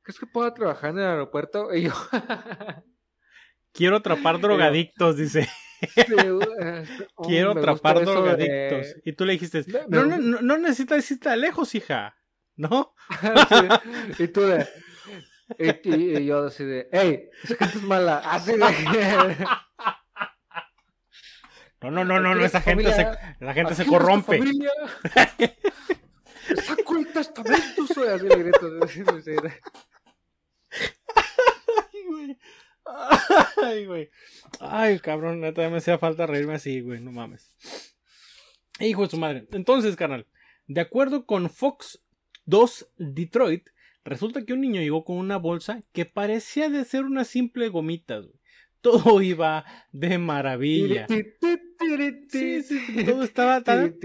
¿crees 0.02 0.20
que 0.20 0.26
puedo 0.28 0.54
trabajar 0.54 0.92
en 0.92 1.00
el 1.00 1.06
aeropuerto? 1.06 1.74
Y 1.74 1.84
yo, 1.84 1.92
Quiero 3.74 3.98
atrapar 3.98 4.40
drogadictos, 4.40 5.18
dice. 5.18 5.48
"Sí, 5.96 6.30
güey, 6.30 6.48
eh, 6.62 6.86
oh, 7.16 7.28
Quiero 7.28 7.52
atrapar 7.52 8.00
drogadictos. 8.04 8.88
de- 8.88 9.02
Y 9.06 9.14
tú 9.14 9.26
le 9.26 9.34
dijiste, 9.34 9.64
no, 9.88 10.06
no, 10.06 10.18
no, 10.18 10.42
no 10.42 10.58
necesitas 10.58 11.10
irte 11.12 11.36
lejos, 11.38 11.76
hija. 11.76 12.16
¿No? 12.56 12.96
Sí, 13.22 14.24
Y 14.24 14.28
tú 14.30 14.42
de. 14.42 14.68
Y, 15.58 15.90
y- 15.96 16.18
y 16.18 16.26
yo 16.26 16.46
así 16.46 16.64
de. 16.66 16.88
¡Ey! 16.92 17.30
Esa 17.44 17.56
gente 17.56 17.78
es 17.78 17.84
mala. 17.84 18.18
Así 18.20 18.52
de. 18.54 18.58
No, 21.80 21.92
no, 21.92 22.04
no, 22.04 22.20
no, 22.20 22.34
no, 22.34 22.44
esa 22.44 22.58
es 22.58 22.64
gente 22.64 22.86
se, 22.86 23.04
familia, 23.06 23.36
la 23.40 23.54
gente 23.54 23.76
se 23.76 23.86
corrompe. 23.86 24.40
familia, 24.40 24.72
Saco 26.66 26.98
el 26.98 27.08
testamento, 27.14 27.86
soy 27.94 28.08
así 28.08 28.28
le 28.28 28.36
grito. 28.36 28.68
Ay, 31.94 32.04
güey. 32.08 32.38
Ay, 33.64 33.86
güey. 33.86 34.10
Ay, 34.60 35.00
cabrón, 35.00 35.42
neta, 35.42 35.70
me 35.70 35.78
hacía 35.78 36.00
falta 36.00 36.26
reírme 36.26 36.56
así, 36.56 36.82
güey, 36.82 37.00
no 37.00 37.12
mames. 37.12 37.56
Hijo 38.80 39.04
de 39.04 39.10
su 39.10 39.18
madre. 39.18 39.48
Entonces, 39.52 39.96
carnal, 39.96 40.26
de 40.66 40.82
acuerdo 40.82 41.26
con 41.28 41.50
Fox 41.50 42.02
2 42.46 42.88
Detroit, 42.98 43.68
resulta 44.08 44.46
que 44.46 44.54
un 44.54 44.62
niño 44.62 44.82
llegó 44.82 45.04
con 45.04 45.18
una 45.18 45.38
bolsa 45.38 45.84
que 45.92 46.06
parecía 46.06 46.70
de 46.70 46.86
ser 46.86 47.04
una 47.06 47.24
simple 47.26 47.70
gomita, 47.70 48.20
güey. 48.20 48.40
Todo 48.82 49.22
iba 49.22 49.66
de 49.92 50.18
maravilla. 50.18 51.08
Sí, 52.30 52.64
sí, 52.64 53.06
todo 53.06 53.24
estaba 53.24 53.62
tan... 53.62 53.96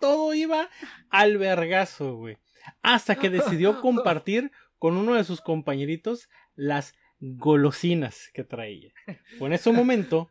todo 0.00 0.34
iba 0.34 0.68
al 1.10 1.38
vergazo, 1.38 2.16
güey. 2.16 2.38
Hasta 2.82 3.16
que 3.16 3.30
decidió 3.30 3.80
compartir 3.80 4.50
con 4.78 4.96
uno 4.96 5.14
de 5.14 5.24
sus 5.24 5.40
compañeritos 5.40 6.28
las 6.54 6.94
golosinas 7.18 8.30
que 8.34 8.44
traía. 8.44 8.92
Fue 9.38 9.48
en 9.48 9.54
ese 9.54 9.72
momento 9.72 10.28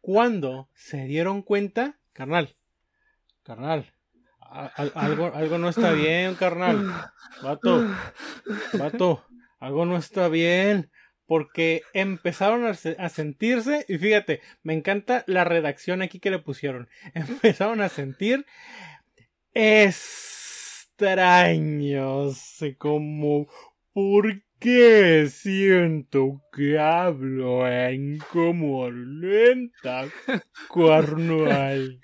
cuando 0.00 0.68
se 0.74 1.04
dieron 1.04 1.42
cuenta, 1.42 1.98
carnal, 2.12 2.56
carnal, 3.42 3.92
algo, 4.50 5.32
algo 5.34 5.58
no 5.58 5.68
está 5.68 5.92
bien, 5.92 6.34
carnal. 6.34 6.84
Vato, 7.42 7.84
vato, 8.78 9.22
algo 9.58 9.86
no 9.86 9.96
está 9.96 10.28
bien. 10.28 10.90
Porque 11.26 11.82
empezaron 11.94 12.66
a, 12.66 12.74
se- 12.74 12.96
a 12.98 13.08
sentirse, 13.08 13.84
y 13.88 13.98
fíjate, 13.98 14.40
me 14.64 14.74
encanta 14.74 15.22
la 15.28 15.44
redacción 15.44 16.02
aquí 16.02 16.18
que 16.18 16.30
le 16.30 16.40
pusieron. 16.40 16.88
Empezaron 17.14 17.80
a 17.80 17.88
sentir 17.88 18.46
extraños, 21.00 22.58
como, 22.78 23.46
¿por 23.92 24.42
qué 24.58 25.28
siento 25.30 26.42
que 26.52 26.78
hablo 26.78 27.66
en 27.68 28.18
como 28.32 28.90
lenta, 28.90 30.08
carnal? 30.74 32.00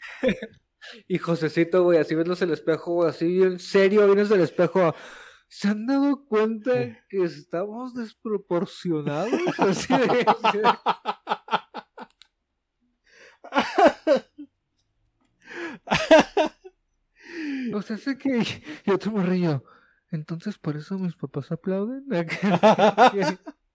Y 1.09 1.19
Josecito, 1.19 1.83
güey, 1.85 1.99
así 1.99 2.15
ves 2.15 2.27
el 2.43 2.51
espejo, 2.53 2.95
güey, 2.95 3.11
así 3.11 3.43
en 3.43 3.59
serio 3.59 4.07
vienes 4.07 4.29
del 4.29 4.41
espejo. 4.41 4.95
¿Se 5.49 5.69
han 5.69 5.87
dado 5.87 6.25
cuenta 6.27 6.73
que 7.09 7.23
estamos 7.23 7.95
desproporcionados? 7.95 9.31
Así 9.59 9.95
de- 9.97 10.27
así 10.27 10.59
de- 10.59 10.65
O 17.75 17.83
sea, 17.83 17.97
sé 17.97 18.17
que 18.17 18.43
yo 18.85 18.99
te 18.99 19.11
río. 19.11 19.65
Entonces, 20.11 20.59
¿por 20.59 20.77
eso 20.77 20.99
mis 20.99 21.17
papás 21.17 21.51
aplauden? 21.53 22.05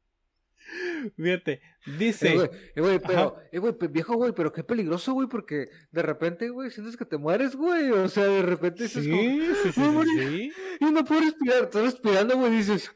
Fíjate, 1.18 1.54
Eh, 1.54 1.62
dice, 1.98 2.36
güey, 2.36 2.50
eh, 2.76 2.82
güey, 2.82 3.00
pero, 3.00 3.36
eh, 3.52 3.58
güey, 3.60 3.74
pe- 3.74 3.88
viejo, 3.88 4.14
güey, 4.16 4.34
pero 4.34 4.52
qué 4.54 4.64
peligroso, 4.64 5.14
güey, 5.14 5.28
porque 5.28 5.70
de 5.92 6.02
repente, 6.04 6.50
güey, 6.50 6.70
sientes 6.70 6.96
que 6.96 7.06
te 7.06 7.18
mueres, 7.18 7.56
güey, 7.56 7.90
o 7.92 8.08
sea, 8.08 8.26
de 8.26 8.44
repente 8.44 8.88
sí, 8.88 9.02
dices 9.02 9.74
como, 9.74 10.04
sí, 10.04 10.52
y 10.80 10.86
no 10.92 11.04
puedo 11.04 11.22
respirar, 11.22 11.64
estás 11.64 11.84
respirando, 11.84 12.38
güey, 12.38 12.52
dices, 12.52 12.92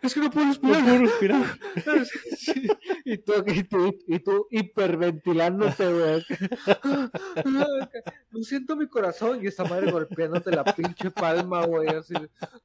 es 0.00 0.14
que 0.14 0.20
no 0.20 0.30
puedo 0.30 0.46
no 0.46 0.52
respirar. 0.52 0.82
puedo 0.84 0.98
respirar. 1.00 1.56
Sí, 2.38 2.66
y, 3.04 3.18
tú, 3.18 3.32
y, 3.46 3.64
tú, 3.64 3.94
y 4.06 4.18
tú 4.20 4.46
hiperventilándote, 4.50 5.92
güey. 5.92 6.24
No 8.30 8.42
siento 8.42 8.76
mi 8.76 8.86
corazón 8.88 9.40
y 9.42 9.48
esta 9.48 9.64
madre 9.64 9.90
golpeándote 9.90 10.50
la 10.50 10.64
pinche 10.64 11.10
palma, 11.10 11.66
güey, 11.66 11.88
así, 11.88 12.14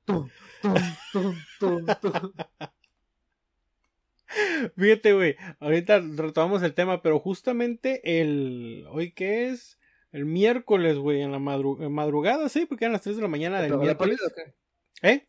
tum, 0.05 0.29
tum, 0.61 0.73
tum, 1.11 1.35
tum, 1.59 1.85
tum. 2.01 2.31
Fíjate, 4.77 5.13
güey, 5.13 5.35
ahorita 5.59 5.99
retomamos 6.15 6.63
el 6.63 6.73
tema, 6.73 7.01
pero 7.01 7.19
justamente 7.19 8.21
el, 8.21 8.85
¿hoy 8.89 9.11
qué 9.11 9.49
es? 9.49 9.79
El 10.11 10.25
miércoles, 10.25 10.97
güey, 10.97 11.21
en 11.21 11.31
la 11.31 11.39
madru- 11.39 11.89
madrugada, 11.89 12.47
sí, 12.49 12.65
porque 12.65 12.85
eran 12.85 12.93
las 12.93 13.01
3 13.01 13.15
de 13.15 13.21
la 13.23 13.27
mañana 13.27 13.61
del 13.61 13.71
¿Te 13.71 13.77
va 13.77 13.79
la 13.79 13.83
miércoles. 13.85 14.19
pálida 14.21 14.27
o 14.27 14.35
qué? 15.01 15.07
¿Eh? 15.09 15.27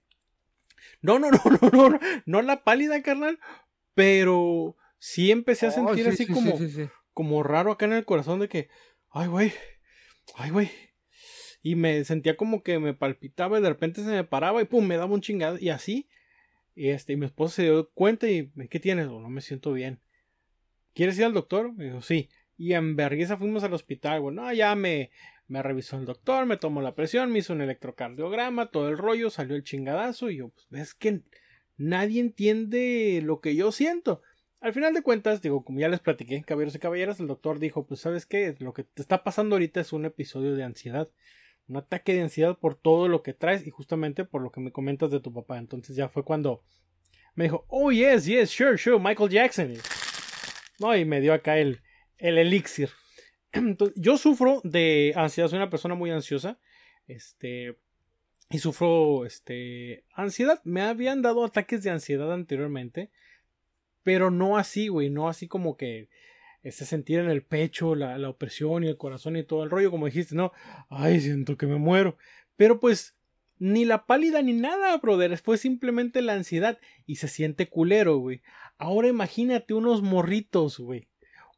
No, 1.00 1.18
no, 1.18 1.30
no, 1.30 1.38
no, 1.62 1.68
no, 1.72 1.88
no, 1.90 2.00
no 2.26 2.42
la 2.42 2.64
pálida, 2.64 3.02
carnal, 3.02 3.38
pero 3.94 4.76
sí 4.98 5.30
empecé 5.30 5.66
a 5.66 5.70
Oh, 5.70 5.72
sentir 5.72 6.04
sí, 6.04 6.10
así 6.10 6.26
sí, 6.26 6.32
como, 6.32 6.58
sí. 6.58 6.88
como 7.12 7.42
raro 7.42 7.72
acá 7.72 7.86
en 7.86 7.94
el 7.94 8.04
corazón 8.04 8.40
de 8.40 8.48
que, 8.48 8.68
ay, 9.10 9.28
güey, 9.28 9.52
ay, 10.36 10.50
güey. 10.50 10.70
Y 11.62 11.76
me 11.76 12.04
sentía 12.04 12.36
como 12.36 12.62
que 12.62 12.78
me 12.78 12.92
palpitaba 12.92 13.58
y 13.58 13.62
de 13.62 13.70
repente 13.70 14.02
se 14.02 14.10
me 14.10 14.24
paraba 14.24 14.60
y 14.60 14.66
pum, 14.66 14.86
me 14.86 14.98
daba 14.98 15.14
un 15.14 15.22
chingado 15.22 15.56
y 15.58 15.70
así. 15.70 16.08
Y 16.74 16.88
este, 16.88 17.12
y 17.12 17.16
mi 17.16 17.26
esposa 17.26 17.56
se 17.56 17.62
dio 17.64 17.90
cuenta 17.90 18.28
y, 18.28 18.50
¿qué 18.68 18.80
tienes? 18.80 19.06
"Oh, 19.06 19.20
no 19.20 19.28
me 19.28 19.40
siento 19.40 19.72
bien. 19.72 20.00
¿Quieres 20.94 21.18
ir 21.18 21.24
al 21.24 21.34
doctor? 21.34 21.72
Me 21.72 21.84
dijo, 21.86 22.02
sí. 22.02 22.28
Y 22.56 22.74
en 22.74 22.96
vergüenza 22.96 23.36
fuimos 23.36 23.64
al 23.64 23.74
hospital, 23.74 24.20
güey. 24.20 24.34
No, 24.34 24.52
ya 24.52 24.74
me, 24.74 25.10
me 25.48 25.62
revisó 25.62 25.96
el 25.98 26.04
doctor, 26.04 26.46
me 26.46 26.56
tomó 26.56 26.82
la 26.82 26.94
presión, 26.94 27.32
me 27.32 27.40
hizo 27.40 27.52
un 27.52 27.60
electrocardiograma, 27.60 28.70
todo 28.70 28.88
el 28.88 28.98
rollo, 28.98 29.30
salió 29.30 29.56
el 29.56 29.64
chingadazo. 29.64 30.30
Y 30.30 30.36
yo, 30.38 30.48
pues, 30.50 30.66
ves 30.70 30.94
que 30.94 31.22
nadie 31.76 32.20
entiende 32.20 33.20
lo 33.24 33.40
que 33.40 33.56
yo 33.56 33.72
siento. 33.72 34.22
Al 34.60 34.72
final 34.72 34.94
de 34.94 35.02
cuentas, 35.02 35.42
digo, 35.42 35.64
como 35.64 35.80
ya 35.80 35.88
les 35.88 36.00
platiqué, 36.00 36.42
caballeros 36.42 36.74
y 36.74 36.78
caballeras, 36.78 37.20
el 37.20 37.26
doctor 37.26 37.58
dijo, 37.58 37.86
pues, 37.86 38.00
¿sabes 38.00 38.24
qué? 38.24 38.54
Lo 38.60 38.72
que 38.72 38.84
te 38.84 39.02
está 39.02 39.22
pasando 39.24 39.56
ahorita 39.56 39.80
es 39.80 39.92
un 39.92 40.04
episodio 40.06 40.54
de 40.54 40.62
ansiedad. 40.64 41.08
Un 41.68 41.76
ataque 41.76 42.14
de 42.14 42.22
ansiedad 42.22 42.58
por 42.58 42.74
todo 42.74 43.08
lo 43.08 43.22
que 43.22 43.32
traes 43.32 43.66
y 43.66 43.70
justamente 43.70 44.24
por 44.24 44.42
lo 44.42 44.50
que 44.50 44.60
me 44.60 44.72
comentas 44.72 45.10
de 45.10 45.20
tu 45.20 45.32
papá. 45.32 45.58
Entonces 45.58 45.96
ya 45.96 46.08
fue 46.08 46.24
cuando 46.24 46.62
me 47.34 47.44
dijo, 47.44 47.64
oh, 47.68 47.90
yes, 47.90 48.26
yes, 48.26 48.50
sure, 48.50 48.78
sure, 48.78 48.98
Michael 48.98 49.30
Jackson. 49.30 49.74
No, 50.78 50.96
y 50.96 51.04
me 51.04 51.20
dio 51.20 51.32
acá 51.32 51.58
el, 51.58 51.80
el 52.18 52.38
elixir. 52.38 52.90
Entonces, 53.52 53.96
yo 54.00 54.16
sufro 54.18 54.60
de 54.64 55.12
ansiedad, 55.16 55.48
soy 55.48 55.56
una 55.56 55.70
persona 55.70 55.94
muy 55.94 56.10
ansiosa. 56.10 56.58
Este. 57.06 57.76
Y 58.50 58.58
sufro, 58.58 59.26
este. 59.26 60.04
Ansiedad. 60.14 60.60
Me 60.64 60.82
habían 60.82 61.22
dado 61.22 61.44
ataques 61.44 61.82
de 61.82 61.90
ansiedad 61.90 62.32
anteriormente. 62.32 63.10
Pero 64.02 64.30
no 64.30 64.56
así, 64.56 64.88
güey. 64.88 65.10
No 65.10 65.28
así 65.28 65.48
como 65.48 65.76
que. 65.76 66.08
Ese 66.64 66.86
sentir 66.86 67.20
en 67.20 67.28
el 67.28 67.42
pecho, 67.42 67.94
la, 67.94 68.16
la 68.16 68.30
opresión 68.30 68.82
y 68.82 68.88
el 68.88 68.96
corazón 68.96 69.36
y 69.36 69.44
todo 69.44 69.62
el 69.62 69.70
rollo, 69.70 69.90
como 69.90 70.06
dijiste, 70.06 70.34
no. 70.34 70.52
Ay, 70.88 71.20
siento 71.20 71.58
que 71.58 71.66
me 71.66 71.76
muero. 71.76 72.16
Pero 72.56 72.80
pues. 72.80 73.14
Ni 73.60 73.84
la 73.84 74.06
pálida 74.06 74.42
ni 74.42 74.52
nada, 74.52 74.96
brother. 74.96 75.38
Fue 75.38 75.58
simplemente 75.58 76.22
la 76.22 76.32
ansiedad. 76.32 76.78
Y 77.06 77.16
se 77.16 77.28
siente 77.28 77.68
culero, 77.68 78.16
güey. 78.16 78.42
Ahora 78.78 79.08
imagínate 79.08 79.74
unos 79.74 80.02
morritos, 80.02 80.78
güey. 80.78 81.06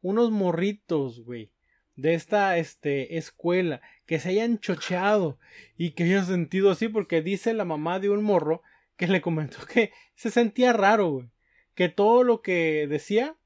Unos 0.01 0.29
morritos, 0.29 1.21
güey. 1.21 1.51
De 1.95 2.13
esta 2.13 2.57
este, 2.57 3.17
escuela. 3.17 3.81
Que 4.05 4.19
se 4.19 4.29
hayan 4.29 4.59
chocheado. 4.59 5.39
Y 5.75 5.91
que 5.91 6.03
hayan 6.03 6.25
sentido 6.25 6.69
así. 6.69 6.87
Porque 6.87 7.21
dice 7.21 7.53
la 7.53 7.65
mamá 7.65 7.99
de 7.99 8.09
un 8.09 8.23
morro. 8.23 8.61
Que 8.95 9.07
le 9.07 9.21
comentó 9.21 9.65
que 9.65 9.91
se 10.15 10.29
sentía 10.29 10.73
raro, 10.73 11.09
güey. 11.09 11.29
Que 11.73 11.89
todo 11.89 12.23
lo 12.23 12.41
que 12.41 12.87
decía. 12.87 13.37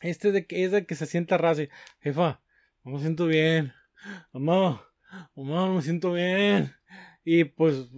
Este 0.00 0.32
de 0.32 0.46
que 0.46 0.64
es 0.64 0.72
de 0.72 0.86
que 0.86 0.94
se 0.94 1.06
sienta 1.06 1.36
así, 1.36 1.68
Jefa, 2.00 2.40
no 2.82 2.92
me 2.92 3.00
siento 3.00 3.26
bien. 3.26 3.72
Mamá, 4.32 4.84
mamá, 5.34 5.66
no 5.66 5.74
me 5.74 5.82
siento 5.82 6.12
bien. 6.12 6.72
Y 7.26 7.44
pues 7.44 7.88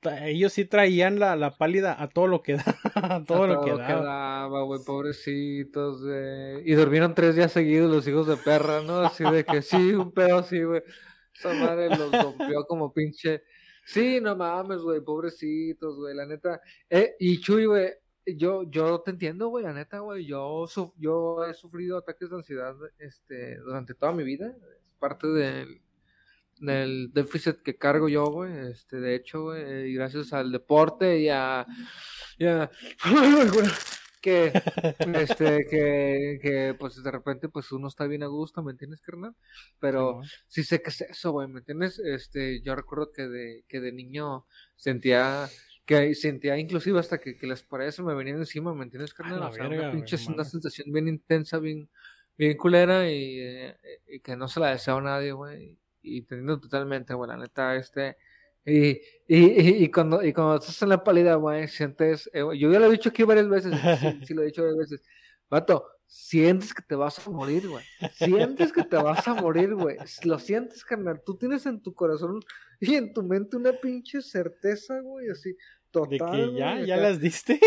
ta- 0.00 0.26
ellos 0.28 0.54
sí 0.54 0.64
traían 0.64 1.18
la, 1.18 1.36
la 1.36 1.58
pálida 1.58 2.00
a 2.02 2.08
todo 2.08 2.26
lo 2.26 2.42
que 2.42 2.54
da. 2.56 2.64
a 2.94 3.22
todo 3.24 3.42
A 3.44 3.46
lo 3.48 3.60
que 3.64 3.70
todo 3.70 3.78
daba. 3.80 4.02
daba, 4.02 4.62
güey, 4.62 4.80
pobrecitos, 4.86 6.02
güey. 6.02 6.62
Y 6.70 6.74
durmieron 6.74 7.14
tres 7.14 7.36
días 7.36 7.52
seguidos 7.52 7.90
los 7.90 8.08
hijos 8.08 8.26
de 8.26 8.36
perra, 8.38 8.80
¿no? 8.82 9.00
Así 9.00 9.24
de 9.24 9.44
que 9.44 9.60
sí, 9.60 9.92
un 9.92 10.12
pedo 10.12 10.38
así, 10.38 10.62
güey. 10.62 10.82
Esa 11.34 11.52
madre 11.54 11.88
los 11.90 12.10
rompió 12.12 12.64
como 12.66 12.92
pinche. 12.94 13.42
Sí, 13.84 14.20
no 14.22 14.36
mames, 14.36 14.78
güey, 14.78 15.00
pobrecitos, 15.02 15.96
güey, 15.98 16.14
la 16.14 16.24
neta. 16.24 16.60
Eh, 16.88 17.14
y 17.18 17.40
Chuy, 17.40 17.66
güey, 17.66 17.90
yo, 18.26 18.64
yo 18.70 19.00
te 19.00 19.10
entiendo, 19.12 19.48
güey, 19.48 19.64
la 19.64 19.72
neta, 19.72 19.98
güey. 20.00 20.26
Yo, 20.26 20.66
su- 20.68 20.92
yo 20.96 21.44
he 21.44 21.54
sufrido 21.54 21.98
ataques 21.98 22.30
de 22.30 22.36
ansiedad, 22.36 22.74
este, 22.98 23.56
durante 23.58 23.94
toda 23.94 24.12
mi 24.12 24.24
vida. 24.24 24.48
Es 24.48 24.94
parte 24.98 25.26
del, 25.28 25.80
del 26.60 27.12
déficit 27.12 27.62
que 27.62 27.76
cargo 27.78 28.08
yo, 28.08 28.26
güey. 28.30 28.52
Este, 28.70 28.98
de 29.00 29.14
hecho, 29.16 29.42
güey, 29.44 29.90
y 29.90 29.94
gracias 29.94 30.32
al 30.32 30.52
deporte 30.52 31.18
y 31.20 31.28
a, 31.30 31.66
y 32.38 32.46
a- 32.46 32.70
que, 34.20 34.52
este, 35.16 35.66
que, 35.68 36.38
que, 36.42 36.76
pues 36.78 37.02
de 37.02 37.10
repente, 37.10 37.48
pues 37.48 37.72
uno 37.72 37.88
está 37.88 38.06
bien 38.06 38.22
a 38.22 38.26
gusto, 38.26 38.62
¿me 38.62 38.72
entiendes, 38.72 39.00
carnal? 39.00 39.34
Pero 39.80 40.20
sí 40.48 40.62
sé 40.64 40.80
que 40.82 40.90
es 40.90 41.00
eso, 41.02 41.32
güey, 41.32 41.48
¿me 41.48 41.58
entiendes? 41.60 41.98
Este, 41.98 42.62
yo 42.62 42.74
recuerdo 42.76 43.10
que 43.12 43.22
de, 43.28 43.64
que 43.68 43.80
de 43.80 43.92
niño 43.92 44.46
sentía, 44.76 45.48
que 45.84 46.14
sentía 46.14 46.58
inclusive 46.58 46.98
hasta 46.98 47.18
que, 47.18 47.36
que 47.36 47.46
las 47.46 47.62
paredes 47.62 47.96
se 47.96 48.02
me 48.02 48.14
venían 48.14 48.38
encima, 48.38 48.74
¿me 48.74 48.84
entiendes, 48.84 49.14
carnal? 49.14 49.40
la 49.40 49.48
o 49.48 49.52
sea, 49.52 49.68
verga, 49.68 49.84
una 49.84 49.92
pinche, 49.92 50.16
una 50.28 50.44
sensación 50.44 50.92
bien 50.92 51.08
intensa, 51.08 51.58
bien, 51.58 51.88
bien 52.36 52.56
culera 52.56 53.10
y, 53.10 53.40
eh, 53.40 53.76
y 54.08 54.20
que 54.20 54.36
no 54.36 54.48
se 54.48 54.60
la 54.60 54.70
deseo 54.70 54.98
a 54.98 55.02
nadie, 55.02 55.32
güey. 55.32 55.78
Y 56.02 56.22
teniendo 56.22 56.60
totalmente, 56.60 57.14
güey, 57.14 57.28
la 57.28 57.36
neta, 57.36 57.76
este... 57.76 58.16
Y, 58.64 58.90
y, 58.90 59.00
y, 59.26 59.84
y 59.84 59.90
cuando, 59.90 60.22
y 60.22 60.32
cuando 60.32 60.54
estás 60.54 60.80
en 60.82 60.90
la 60.90 61.02
pálida, 61.02 61.34
güey, 61.34 61.66
sientes, 61.66 62.30
eh, 62.32 62.44
yo 62.56 62.70
ya 62.70 62.78
lo 62.78 62.86
he 62.86 62.92
dicho 62.92 63.08
aquí 63.08 63.24
varias 63.24 63.48
veces, 63.48 63.74
sí, 64.00 64.20
sí 64.24 64.34
lo 64.34 64.42
he 64.42 64.46
dicho 64.46 64.62
varias 64.62 64.78
veces, 64.78 65.02
vato, 65.50 65.84
sientes 66.12 66.74
que 66.74 66.82
te 66.82 66.94
vas 66.94 67.26
a 67.26 67.30
morir, 67.30 67.68
güey, 67.68 67.84
sientes 68.12 68.72
que 68.72 68.84
te 68.84 68.96
vas 68.98 69.26
a 69.26 69.34
morir, 69.34 69.74
güey, 69.74 69.96
lo 70.24 70.38
sientes, 70.38 70.84
carnal, 70.84 71.22
tú 71.24 71.36
tienes 71.38 71.64
en 71.66 71.80
tu 71.82 71.94
corazón 71.94 72.40
y 72.80 72.94
en 72.96 73.12
tu 73.14 73.22
mente 73.22 73.56
una 73.56 73.72
pinche 73.80 74.20
certeza, 74.22 75.00
güey, 75.00 75.30
así, 75.30 75.56
De 76.06 76.20
total, 76.20 76.30
que 76.30 76.52
ya, 76.54 76.76
güey, 76.76 76.84
ya 76.84 76.96
acá. 76.96 77.00
las 77.00 77.18
diste. 77.20 77.58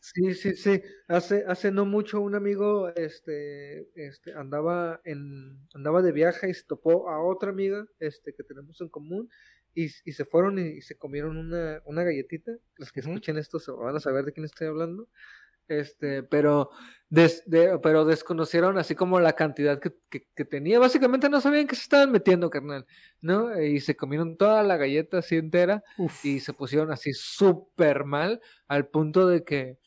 Sí, 0.00 0.34
sí, 0.34 0.54
sí. 0.56 0.82
Hace, 1.08 1.44
hace 1.48 1.70
no 1.72 1.84
mucho 1.84 2.20
un 2.20 2.34
amigo, 2.34 2.88
este, 2.94 3.88
este, 3.94 4.32
andaba 4.34 5.00
en, 5.04 5.66
andaba 5.74 6.02
de 6.02 6.12
viaje 6.12 6.50
y 6.50 6.54
se 6.54 6.64
topó 6.64 7.08
a 7.10 7.22
otra 7.22 7.50
amiga, 7.50 7.86
este, 7.98 8.34
que 8.34 8.44
tenemos 8.44 8.80
en 8.80 8.88
común, 8.88 9.28
y, 9.74 9.86
y 10.04 10.12
se 10.12 10.24
fueron 10.24 10.58
y, 10.58 10.62
y 10.78 10.82
se 10.82 10.96
comieron 10.96 11.36
una, 11.36 11.80
una 11.86 12.04
galletita. 12.04 12.52
Los 12.76 12.92
que 12.92 13.00
escuchen 13.00 13.38
esto 13.38 13.58
se 13.58 13.72
van 13.72 13.96
a 13.96 14.00
saber 14.00 14.24
de 14.24 14.32
quién 14.32 14.44
estoy 14.44 14.68
hablando. 14.68 15.08
Este, 15.68 16.22
pero, 16.22 16.70
des- 17.08 17.42
de- 17.46 17.78
pero 17.78 18.04
desconocieron 18.04 18.78
así 18.78 18.94
como 18.94 19.20
la 19.20 19.34
cantidad 19.34 19.78
que, 19.80 19.94
que, 20.08 20.26
que 20.34 20.44
tenía. 20.44 20.78
Básicamente 20.78 21.28
no 21.28 21.40
sabían 21.40 21.66
que 21.66 21.76
se 21.76 21.82
estaban 21.82 22.10
metiendo, 22.10 22.50
carnal, 22.50 22.86
¿no? 23.20 23.60
Y 23.60 23.80
se 23.80 23.94
comieron 23.96 24.36
toda 24.36 24.62
la 24.62 24.76
galleta 24.76 25.18
así 25.18 25.36
entera 25.36 25.82
Uf. 25.98 26.24
y 26.24 26.40
se 26.40 26.52
pusieron 26.54 26.90
así 26.90 27.12
súper 27.12 28.04
mal 28.04 28.40
al 28.66 28.88
punto 28.88 29.26
de 29.28 29.44
que 29.44 29.78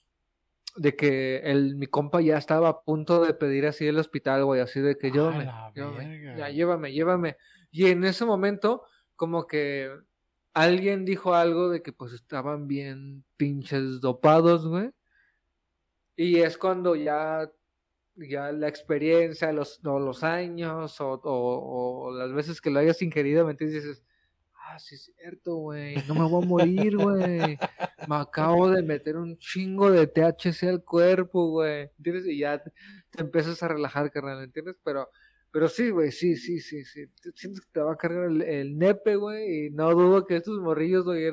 de 0.77 0.95
que 0.95 1.37
el, 1.39 1.75
mi 1.75 1.87
compa 1.87 2.21
ya 2.21 2.37
estaba 2.37 2.69
a 2.69 2.81
punto 2.83 3.25
de 3.25 3.33
pedir 3.33 3.65
así 3.65 3.85
el 3.87 3.99
hospital, 3.99 4.45
güey, 4.45 4.61
así 4.61 4.79
de 4.79 4.97
que 4.97 5.11
llévame, 5.11 5.43
llévame, 5.75 6.37
ya 6.37 6.49
llévame, 6.49 6.93
llévame. 6.93 7.37
Y 7.71 7.87
en 7.87 8.05
ese 8.05 8.23
momento, 8.23 8.83
como 9.17 9.47
que 9.47 9.89
alguien 10.53 11.03
dijo 11.03 11.33
algo 11.35 11.67
de 11.69 11.81
que 11.81 11.91
pues 11.91 12.13
estaban 12.13 12.67
bien 12.69 13.25
pinches 13.35 13.99
dopados, 13.99 14.65
güey. 14.65 14.91
Y 16.21 16.39
es 16.39 16.55
cuando 16.55 16.95
ya, 16.95 17.51
ya 18.15 18.51
la 18.51 18.67
experiencia, 18.67 19.51
los, 19.51 19.83
o 19.83 19.99
los 19.99 20.23
años, 20.23 21.01
o, 21.01 21.19
o, 21.23 22.13
las 22.15 22.31
veces 22.31 22.61
que 22.61 22.69
lo 22.69 22.77
hayas 22.77 23.01
ingerido. 23.01 23.51
Dices, 23.53 24.03
ah, 24.53 24.77
sí 24.77 24.93
es 24.93 25.11
cierto, 25.17 25.55
güey, 25.55 25.95
no 26.07 26.13
me 26.13 26.29
voy 26.29 26.43
a 26.43 26.47
morir, 26.47 26.95
güey. 26.95 27.57
Me 28.07 28.15
acabo 28.15 28.69
de 28.69 28.83
meter 28.83 29.17
un 29.17 29.35
chingo 29.39 29.89
de 29.89 30.05
THC 30.05 30.69
al 30.69 30.83
cuerpo, 30.83 31.49
güey. 31.49 31.89
¿Entiendes? 31.97 32.27
Y 32.27 32.37
ya 32.37 32.61
te, 32.61 32.71
te 33.09 33.21
empiezas 33.23 33.63
a 33.63 33.67
relajar, 33.69 34.11
carnal, 34.11 34.43
¿entiendes? 34.43 34.75
Pero, 34.83 35.09
pero 35.49 35.67
sí, 35.67 35.89
güey, 35.89 36.11
sí, 36.11 36.35
sí, 36.35 36.59
sí, 36.59 36.85
sí. 36.85 37.07
Te- 37.19 37.31
Sientes 37.33 37.61
que 37.61 37.71
te 37.71 37.79
va 37.79 37.93
a 37.93 37.97
cargar 37.97 38.25
el, 38.25 38.43
el 38.43 38.77
nepe, 38.77 39.15
güey, 39.15 39.65
y 39.65 39.69
no 39.71 39.89
dudo 39.95 40.27
que 40.27 40.35
estos 40.35 40.59
morrillos, 40.59 41.03
güey, 41.03 41.31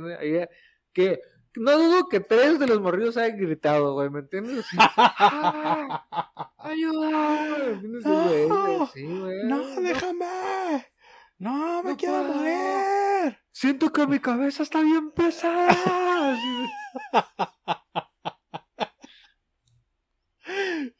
que 0.94 1.20
no 1.56 1.78
dudo 1.78 2.08
que 2.08 2.20
tres 2.20 2.58
de 2.58 2.66
los 2.66 2.80
morrillos 2.80 3.16
hayan 3.16 3.38
gritado, 3.38 3.94
güey, 3.94 4.10
¿me 4.10 4.20
entiendes? 4.20 4.66
¡Ah! 4.78 6.52
¡Ayuda! 6.58 7.78
¿Me 7.82 7.98
entiendes? 7.98 8.04
No, 8.04 8.86
sí, 8.92 9.04
güey. 9.04 9.46
No, 9.46 9.80
déjame. 9.80 10.86
No, 11.38 11.82
me 11.82 11.90
No 11.90 11.96
quiero 11.96 12.22
puedo. 12.26 12.34
morir. 12.34 13.38
Siento 13.52 13.92
que 13.92 14.06
mi 14.06 14.18
cabeza 14.20 14.62
está 14.62 14.80
bien 14.82 15.10
pesada. 15.12 15.76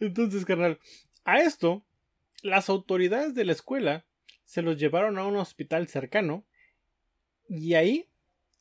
Entonces, 0.01 0.45
carnal, 0.45 0.79
a 1.25 1.41
esto, 1.41 1.85
las 2.43 2.69
autoridades 2.69 3.35
de 3.35 3.45
la 3.45 3.53
escuela 3.53 4.05
se 4.45 4.63
los 4.63 4.79
llevaron 4.79 5.19
a 5.19 5.27
un 5.27 5.37
hospital 5.37 5.89
cercano 5.89 6.45
y 7.49 7.75
ahí 7.75 8.09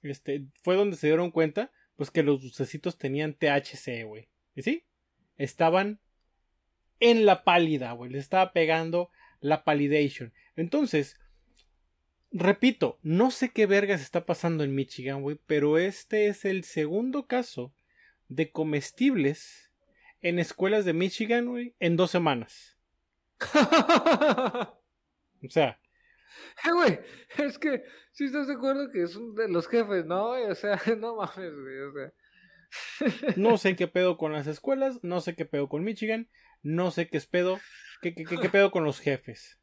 este, 0.01 0.45
fue 0.63 0.75
donde 0.75 0.97
se 0.97 1.07
dieron 1.07 1.31
cuenta 1.31 1.71
pues 1.97 2.11
que 2.11 2.23
los 2.23 2.41
dulcecitos 2.41 2.97
tenían 2.97 3.33
THC, 3.33 4.05
güey. 4.05 4.29
¿Y 4.55 4.61
sí? 4.61 4.85
Estaban 5.35 5.99
en 6.99 7.25
la 7.25 7.43
pálida, 7.43 7.91
güey. 7.91 8.11
Les 8.11 8.21
estaba 8.21 8.53
pegando 8.53 9.09
la 9.41 9.63
palidation. 9.63 10.31
Entonces, 10.55 11.19
repito, 12.31 12.99
no 13.01 13.31
sé 13.31 13.49
qué 13.49 13.65
vergas 13.65 14.01
está 14.01 14.25
pasando 14.25 14.63
en 14.63 14.75
Michigan, 14.75 15.21
güey, 15.21 15.39
pero 15.45 15.77
este 15.77 16.27
es 16.27 16.45
el 16.45 16.63
segundo 16.63 17.27
caso 17.27 17.73
de 18.29 18.51
comestibles 18.51 19.71
en 20.21 20.39
escuelas 20.39 20.85
de 20.85 20.93
Michigan, 20.93 21.47
güey, 21.47 21.75
en 21.79 21.97
dos 21.97 22.11
semanas. 22.11 22.77
O 25.45 25.49
sea, 25.51 25.79
Eh, 26.65 26.71
güey, 26.71 26.99
es 27.37 27.57
que 27.59 27.83
si 28.11 28.25
estás 28.25 28.47
de 28.47 28.53
acuerdo 28.53 28.89
que 28.91 29.03
es 29.03 29.15
un 29.15 29.33
de 29.35 29.47
los 29.49 29.67
jefes, 29.67 30.05
¿no? 30.05 30.31
O 30.31 30.55
sea, 30.55 30.79
no 30.97 31.15
mames, 31.15 31.53
güey, 31.53 31.79
o 31.79 31.93
sea. 31.93 32.13
No 33.35 33.57
sé 33.57 33.75
qué 33.77 33.87
pedo 33.87 34.17
con 34.17 34.33
las 34.33 34.47
escuelas, 34.47 34.99
no 35.03 35.21
sé 35.21 35.35
qué 35.35 35.45
pedo 35.45 35.69
con 35.69 35.83
Michigan, 35.83 36.29
no 36.61 36.91
sé 36.91 37.07
qué 37.07 37.17
es 37.17 37.27
pedo, 37.27 37.59
qué, 38.01 38.13
qué, 38.13 38.25
qué- 38.25 38.39
qué 38.39 38.49
pedo 38.49 38.71
con 38.71 38.83
los 38.83 38.99
jefes. 38.99 39.59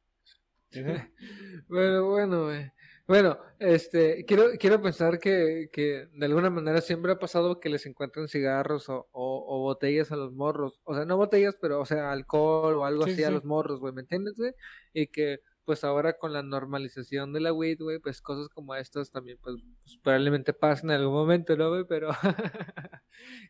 Bueno, 1.69 2.09
bueno, 2.11 2.45
güey. 2.45 2.71
Bueno, 3.07 3.39
este, 3.59 4.25
quiero, 4.25 4.45
quiero 4.59 4.81
pensar 4.81 5.19
que, 5.19 5.69
que 5.73 6.09
de 6.13 6.27
alguna 6.27 6.49
manera 6.51 6.81
siempre 6.81 7.13
ha 7.13 7.19
pasado 7.19 7.61
que 7.61 7.69
les 7.69 7.85
encuentran 7.87 8.29
cigarros 8.29 8.89
o, 8.89 9.09
o, 9.13 9.45
o 9.47 9.61
botellas 9.63 10.11
a 10.11 10.17
los 10.17 10.33
morros. 10.33 10.81
O 10.85 10.95
sea, 10.95 11.05
no 11.05 11.17
botellas, 11.19 11.57
pero, 11.61 11.81
o 11.81 11.87
sea, 11.87 12.11
alcohol 12.13 12.75
o 12.77 12.85
algo 12.87 13.05
Sí, 13.05 13.11
así 13.13 13.23
a 13.23 13.31
los 13.31 13.45
morros, 13.45 13.79
güey, 13.81 13.93
¿me 13.93 14.01
entiendes, 14.03 14.35
güey? 14.39 14.53
Y 14.95 15.09
que, 15.09 15.41
pues 15.65 15.85
ahora 15.85 16.19
con 16.19 16.33
la 16.33 16.43
normalización 16.43 17.33
de 17.33 17.41
la 17.41 17.53
weed, 17.53 17.79
güey, 17.81 17.99
pues 17.99 18.21
cosas 18.21 18.49
como 18.49 18.75
estas 18.75 19.11
también, 19.11 19.39
pues, 19.43 19.57
pues, 19.83 19.99
probablemente 20.03 20.53
pasen 20.53 20.91
en 20.91 20.97
algún 20.97 21.15
momento, 21.15 21.57
¿no, 21.57 21.71
güey? 21.71 21.85
Pero, 21.89 22.11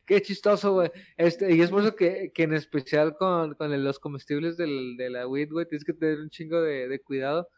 qué 0.07 0.23
chistoso, 0.23 0.73
güey. 0.73 0.91
Este, 1.17 1.55
y 1.55 1.61
es 1.61 1.71
por 1.71 1.83
eso 1.83 1.97
que, 1.97 2.31
que 2.35 2.45
en 2.45 2.55
especial 2.55 3.17
con, 3.17 3.55
con 3.55 3.85
los 3.85 3.99
comestibles 3.99 4.57
del, 4.57 4.97
de 4.97 5.11
la 5.11 5.27
weed, 5.27 5.51
güey, 5.51 5.67
tienes 5.67 5.85
que 5.85 5.95
tener 5.95 6.21
un 6.21 6.31
chingo 6.31 6.61
de, 6.61 6.89
de 6.89 7.01
cuidado. 7.01 7.49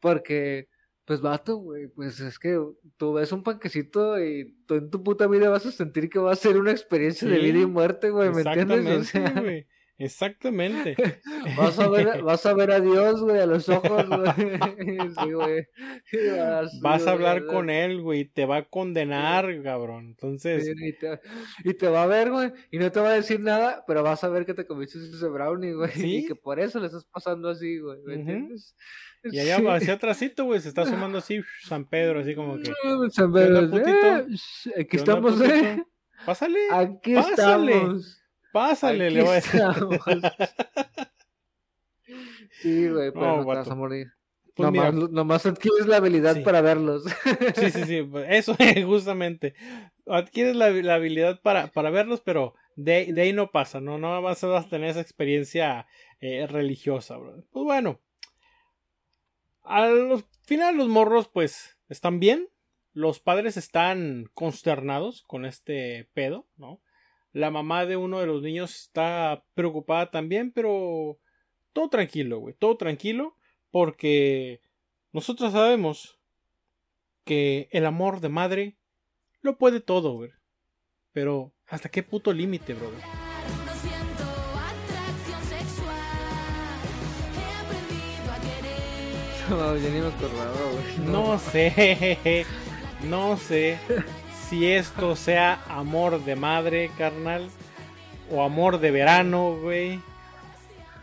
Porque, 0.00 0.68
pues, 1.04 1.20
vato, 1.20 1.56
güey, 1.56 1.88
pues 1.88 2.20
es 2.20 2.38
que 2.38 2.58
tú 2.96 3.14
ves 3.14 3.32
un 3.32 3.42
panquecito 3.42 4.18
y 4.22 4.56
tú 4.66 4.74
en 4.74 4.90
tu 4.90 5.02
puta 5.02 5.26
vida 5.26 5.50
vas 5.50 5.66
a 5.66 5.72
sentir 5.72 6.08
que 6.08 6.18
va 6.18 6.32
a 6.32 6.36
ser 6.36 6.56
una 6.58 6.70
experiencia 6.72 7.28
de 7.28 7.38
vida 7.38 7.60
y 7.60 7.66
muerte, 7.66 8.10
güey, 8.10 8.30
¿me 8.30 8.42
entiendes? 8.42 9.00
O 9.00 9.04
sea, 9.04 9.30
güey. 9.40 9.66
Exactamente. 10.00 10.96
vas 11.58 11.78
a 11.78 11.88
ver, 11.88 12.22
vas 12.24 12.46
a 12.46 12.54
ver 12.54 12.70
a 12.70 12.80
Dios, 12.80 13.20
güey, 13.20 13.38
a 13.38 13.46
los 13.46 13.68
ojos, 13.68 14.06
güey. 14.08 14.30
Sí, 15.20 15.32
güey. 15.32 15.66
Vas, 16.36 16.80
Vas 16.80 17.06
a 17.06 17.12
hablar 17.12 17.44
con 17.46 17.68
él, 17.70 18.00
güey, 18.00 18.20
y 18.20 18.24
te 18.24 18.46
va 18.46 18.56
a 18.58 18.64
condenar, 18.64 19.62
cabrón. 19.62 20.06
Entonces, 20.06 20.64
Sí, 20.64 20.72
y, 20.76 20.92
te, 20.94 21.20
y 21.64 21.74
te 21.74 21.88
va 21.88 22.04
a 22.04 22.06
ver, 22.06 22.30
güey, 22.30 22.50
y 22.70 22.78
no 22.78 22.90
te 22.90 23.00
va 23.00 23.10
a 23.10 23.14
decir 23.14 23.40
nada, 23.40 23.84
pero 23.86 24.02
vas 24.02 24.24
a 24.24 24.28
ver 24.28 24.46
que 24.46 24.54
te 24.54 24.66
comiste 24.66 24.98
ese 24.98 25.28
brownie, 25.28 25.74
güey, 25.74 25.90
y 25.96 26.26
que 26.26 26.34
por 26.34 26.58
eso 26.60 26.80
le 26.80 26.86
estás 26.86 27.04
pasando 27.04 27.50
así, 27.50 27.78
güey, 27.78 27.98
¿me 28.04 28.14
entiendes? 28.14 28.74
y 29.22 29.38
allá 29.38 29.60
va 29.60 29.74
hacia 29.74 29.94
atrásito, 29.94 30.44
güey, 30.44 30.60
se 30.60 30.68
está 30.68 30.86
sumando 30.86 31.18
así 31.18 31.42
San 31.64 31.84
Pedro, 31.86 32.20
así 32.20 32.34
como 32.34 32.56
que. 32.56 32.64
San 32.64 32.74
¿Qué 32.82 32.88
onda, 32.88 33.32
Pedro, 33.34 33.70
putito? 33.70 34.16
eh, 34.16 34.80
Aquí 34.80 34.84
¿Qué 34.96 34.98
onda, 35.00 35.12
estamos, 35.12 35.40
eh. 35.42 35.84
Pásale, 36.24 36.58
Aquí 36.72 37.14
Pásale. 37.14 37.72
estamos. 37.72 38.19
Pásale, 38.52 39.06
Aquí 39.06 39.14
le 39.14 39.22
voy 39.22 39.30
a 39.30 39.34
decir. 39.34 39.60
Sí, 42.60 42.88
güey, 42.88 43.12
pero 43.12 43.26
No, 43.26 43.36
no, 43.36 43.42
te 43.42 43.46
vas 43.58 43.70
a 43.70 43.74
morir. 43.74 44.08
Pues 44.54 44.70
nomás, 44.70 44.92
mira, 44.94 45.08
nomás 45.10 45.46
adquieres 45.46 45.86
la 45.86 45.96
habilidad 45.98 46.34
Sí. 46.36 46.42
para 46.42 46.60
verlos. 46.60 47.04
Sí, 47.54 47.70
sí, 47.70 47.84
sí, 47.84 48.02
pues, 48.02 48.26
eso 48.30 48.54
es 48.58 48.84
justamente. 48.84 49.54
Adquieres 50.06 50.56
la, 50.56 50.70
la 50.70 50.94
habilidad 50.96 51.40
para, 51.40 51.68
para 51.68 51.90
verlos, 51.90 52.20
pero 52.20 52.54
de, 52.76 53.12
de 53.12 53.22
ahí 53.22 53.32
no 53.32 53.50
pasa, 53.52 53.80
¿no? 53.80 53.96
No 53.98 54.20
vas 54.22 54.42
a, 54.42 54.48
vas 54.48 54.66
a 54.66 54.68
tener 54.68 54.90
esa 54.90 55.00
experiencia 55.00 55.86
eh, 56.20 56.46
religiosa, 56.46 57.16
bro. 57.16 57.44
Pues 57.52 57.64
bueno. 57.64 58.00
Al 59.62 60.24
final 60.42 60.76
los 60.76 60.88
morros, 60.88 61.28
pues, 61.28 61.78
están 61.88 62.18
bien. 62.18 62.48
Los 62.92 63.20
padres 63.20 63.56
están 63.56 64.26
consternados 64.34 65.22
con 65.22 65.44
este 65.44 66.10
pedo, 66.12 66.48
¿no? 66.56 66.80
La 67.32 67.50
mamá 67.50 67.86
de 67.86 67.96
uno 67.96 68.18
de 68.18 68.26
los 68.26 68.42
niños 68.42 68.74
está 68.74 69.44
preocupada 69.54 70.10
también, 70.10 70.50
pero 70.50 71.18
todo 71.72 71.88
tranquilo, 71.88 72.40
güey, 72.40 72.54
todo 72.54 72.76
tranquilo, 72.76 73.36
porque 73.70 74.60
nosotros 75.12 75.52
sabemos 75.52 76.18
que 77.24 77.68
el 77.70 77.86
amor 77.86 78.20
de 78.20 78.28
madre 78.28 78.76
lo 79.42 79.58
puede 79.58 79.80
todo, 79.80 80.14
güey. 80.14 80.30
Pero, 81.12 81.52
¿hasta 81.66 81.88
qué 81.88 82.02
puto 82.02 82.32
límite, 82.32 82.74
brother? 82.74 82.98
No 82.98 83.72
siento 83.74 84.24
atracción 84.58 85.42
sexual. 85.44 85.96
He 87.36 87.52
aprendido 87.64 88.32
a 88.32 88.38
querer. 88.40 89.50
No, 89.50 89.76
yo 89.76 89.90
ni 89.90 90.00
me 90.00 90.06
acordaba, 90.08 90.52
güey. 90.72 91.08
No 91.08 91.38
sé, 91.38 92.46
no 93.02 93.36
sé 93.36 93.78
si 94.50 94.66
esto 94.66 95.14
sea 95.14 95.62
amor 95.68 96.24
de 96.24 96.34
madre, 96.34 96.90
carnal, 96.98 97.48
o 98.32 98.42
amor 98.42 98.80
de 98.80 98.90
verano, 98.90 99.56
güey. 99.56 100.00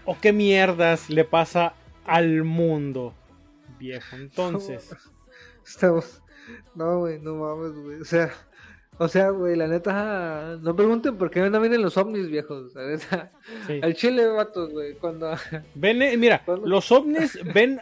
O 0.03 0.17
qué 0.19 0.33
mierdas 0.33 1.09
le 1.09 1.23
pasa 1.23 1.73
al 2.05 2.43
mundo, 2.43 3.13
viejo. 3.79 4.17
Entonces, 4.17 4.93
Estamos. 5.65 6.21
No, 6.75 6.99
güey, 6.99 7.19
no 7.19 7.35
mames, 7.35 7.71
güey. 7.73 8.01
O 8.01 8.05
sea, 8.05 8.33
o 8.97 9.07
sea, 9.07 9.29
güey, 9.29 9.55
la 9.55 9.67
neta. 9.67 10.57
No 10.61 10.75
pregunten 10.75 11.17
por 11.17 11.31
qué 11.31 11.49
no 11.49 11.61
vienen 11.61 11.81
los 11.81 11.95
ovnis, 11.95 12.27
viejos. 12.27 12.75
La 12.75 12.85
neta. 12.85 13.31
sí. 13.65 13.79
Al 13.81 13.93
chile, 13.95 14.27
vatos, 14.27 14.73
güey. 14.73 14.95
Cuando. 14.95 15.33
Ven, 15.75 16.01
eh, 16.01 16.17
mira, 16.17 16.41
¿Cuándo? 16.43 16.67
los 16.67 16.91
ovnis 16.91 17.39
ven 17.53 17.81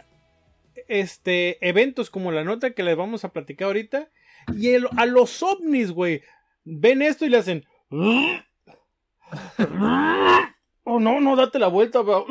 este 0.86 1.58
eventos 1.68 2.08
como 2.10 2.30
la 2.30 2.44
nota 2.44 2.70
que 2.70 2.84
les 2.84 2.96
vamos 2.96 3.24
a 3.24 3.32
platicar 3.32 3.66
ahorita 3.66 4.08
y 4.54 4.70
el- 4.70 4.88
a 4.96 5.06
los 5.06 5.42
ovnis, 5.42 5.90
güey, 5.92 6.22
ven 6.64 7.02
esto 7.02 7.24
y 7.24 7.28
le 7.30 7.38
hacen 7.38 7.64
Oh, 10.88 11.00
no, 11.00 11.20
no, 11.20 11.34
date 11.36 11.58
la 11.58 11.66
vuelta, 11.66 12.00
bro. 12.00 12.26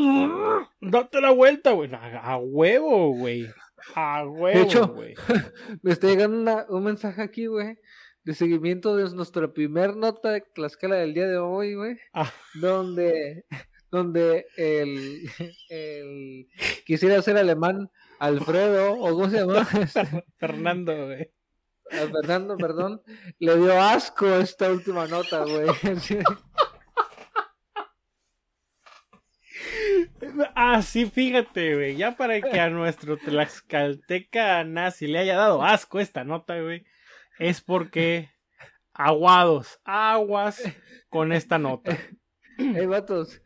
Date 0.80 1.20
la 1.22 1.32
vuelta, 1.32 1.72
güey. 1.72 1.94
A, 1.94 2.20
a 2.34 2.38
huevo, 2.38 3.10
güey. 3.14 3.48
A 3.96 4.26
huevo, 4.26 4.60
hecho, 4.60 4.88
güey. 4.88 5.14
Me 5.84 5.92
está 5.92 6.08
llegando 6.08 6.38
una- 6.40 6.66
un 6.70 6.84
mensaje 6.86 7.22
aquí, 7.22 7.48
güey. 7.48 7.78
De 8.24 8.34
seguimiento 8.34 8.96
de 8.96 9.14
nuestra 9.14 9.52
primer 9.52 9.96
nota 9.96 10.32
de 10.32 10.42
Tlaxcala 10.42 10.96
del 10.96 11.14
día 11.14 11.28
de 11.28 11.38
hoy, 11.38 11.76
güey. 11.76 11.98
Ah. 12.14 12.32
Donde. 12.56 13.46
Donde 13.92 14.46
el, 14.58 15.30
el. 15.70 16.48
Quisiera 16.86 17.22
ser 17.22 17.38
alemán. 17.38 17.90
Alfredo, 18.18 18.94
o 18.94 19.10
cómo 19.10 19.30
se 19.30 19.38
llama, 19.40 19.66
Fernando, 20.40 21.08
güey. 21.08 21.30
A 21.92 22.08
Fernando, 22.08 22.58
perdón, 22.58 23.02
le 23.40 23.58
dio 23.58 23.80
asco 23.80 24.28
esta 24.28 24.72
última 24.72 25.08
nota, 25.08 25.44
güey. 25.44 25.70
Así 25.70 26.18
Ah, 30.56 30.82
fíjate, 30.82 31.76
güey. 31.76 31.96
Ya 31.96 32.16
para 32.16 32.42
que 32.42 32.60
a 32.60 32.70
nuestro 32.70 33.18
tlaxcalteca 33.18 34.64
nazi 34.64 35.08
le 35.08 35.20
haya 35.20 35.38
dado 35.38 35.64
asco 35.64 36.00
esta 36.00 36.24
nota, 36.24 36.60
güey. 36.60 36.86
Es 37.40 37.62
porque 37.62 38.30
aguados, 38.94 39.80
aguas 39.84 40.62
con 41.10 41.32
esta 41.32 41.58
nota. 41.58 41.98
Ey, 42.58 42.86
vatos. 42.86 43.42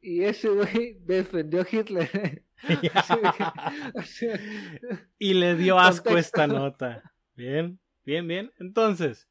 Y 0.00 0.24
ese 0.24 0.48
güey 0.48 0.96
defendió 1.00 1.62
a 1.62 1.66
Hitler. 1.70 2.42
Y 5.18 5.34
le 5.34 5.54
dio 5.54 5.78
asco 5.78 6.16
esta 6.16 6.46
nota. 6.46 7.13
Bien, 7.34 7.80
bien, 8.04 8.26
bien. 8.28 8.52
Entonces, 8.58 9.28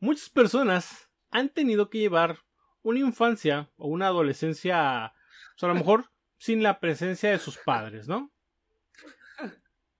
muchas 0.00 0.30
personas 0.30 1.10
han 1.30 1.48
tenido 1.48 1.90
que 1.90 1.98
llevar 1.98 2.38
una 2.82 3.00
infancia 3.00 3.70
o 3.76 3.88
una 3.88 4.06
adolescencia, 4.06 5.12
pues, 5.54 5.64
a 5.64 5.68
lo 5.68 5.74
mejor 5.74 6.10
sin 6.38 6.62
la 6.62 6.80
presencia 6.80 7.30
de 7.30 7.38
sus 7.38 7.58
padres, 7.58 8.08
¿no? 8.08 8.32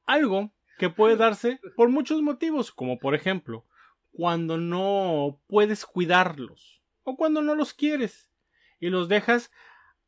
Algo 0.05 0.53
que 0.79 0.91
puede 0.91 1.17
darse 1.17 1.61
por 1.77 1.89
muchos 1.89 2.23
motivos, 2.23 2.73
como 2.73 2.99
por 2.99 3.15
ejemplo, 3.15 3.67
cuando 4.13 4.59
no 4.59 5.41
puedes 5.47 5.87
cuidarlos 5.87 6.83
o 7.05 7.17
cuando 7.17 7.41
no 7.41 7.55
los 7.55 7.73
quieres 7.73 8.31
y 8.81 8.91
los 8.91 9.09
dejas 9.09 9.51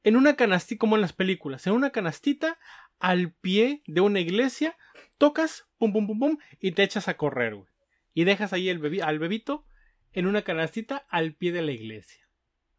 en 0.02 0.16
una 0.16 0.36
canastita, 0.36 0.78
como 0.78 0.96
en 0.96 1.02
las 1.02 1.12
películas, 1.12 1.66
en 1.66 1.72
una 1.72 1.90
canastita 1.90 2.58
al 3.04 3.32
pie 3.32 3.82
de 3.86 4.00
una 4.00 4.18
iglesia, 4.20 4.78
tocas, 5.18 5.66
pum, 5.76 5.92
pum, 5.92 6.06
pum, 6.06 6.18
pum, 6.18 6.38
y 6.58 6.72
te 6.72 6.82
echas 6.82 7.06
a 7.06 7.18
correr, 7.18 7.54
güey. 7.54 7.68
Y 8.14 8.24
dejas 8.24 8.54
ahí 8.54 8.70
el 8.70 8.80
bebi- 8.80 9.02
al 9.02 9.18
bebito 9.18 9.66
en 10.12 10.26
una 10.26 10.40
canastita 10.40 11.04
al 11.10 11.34
pie 11.34 11.52
de 11.52 11.60
la 11.60 11.72
iglesia. 11.72 12.26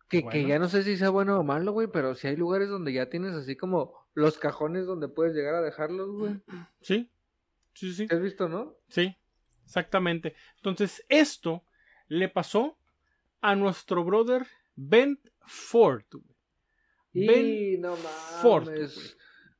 Que, 0.09 0.21
Bueno. 0.21 0.31
que 0.31 0.47
ya 0.47 0.57
no 0.57 0.67
sé 0.67 0.81
si 0.83 0.97
sea 0.97 1.11
bueno 1.11 1.39
o 1.39 1.43
malo, 1.43 1.73
güey, 1.73 1.87
pero 1.93 2.15
si 2.15 2.27
hay 2.27 2.35
lugares 2.37 2.69
donde 2.69 2.91
ya 2.91 3.07
tienes 3.07 3.33
así 3.33 3.55
como 3.55 3.93
los 4.15 4.39
cajones 4.39 4.87
donde 4.87 5.09
puedes 5.09 5.35
llegar 5.35 5.53
a 5.53 5.61
dejarlos, 5.61 6.09
güey. 6.09 6.41
¿Sí? 6.81 7.11
Sí, 7.73 7.93
sí. 7.93 8.07
¿Has 8.09 8.19
visto, 8.21 8.49
no? 8.49 8.75
Sí, 8.89 9.15
exactamente. 9.63 10.33
Entonces, 10.57 11.05
esto 11.09 11.63
le 12.07 12.29
pasó 12.29 12.79
a 13.41 13.55
nuestro 13.55 14.03
brother 14.03 14.47
Ben 14.75 15.19
Ford. 15.45 16.05
güey. 16.11 17.27
Ben 17.27 17.45
y 17.45 17.77
no 17.77 17.89
mames. 17.91 18.39
Ford, 18.41 18.63
güey. 18.69 18.87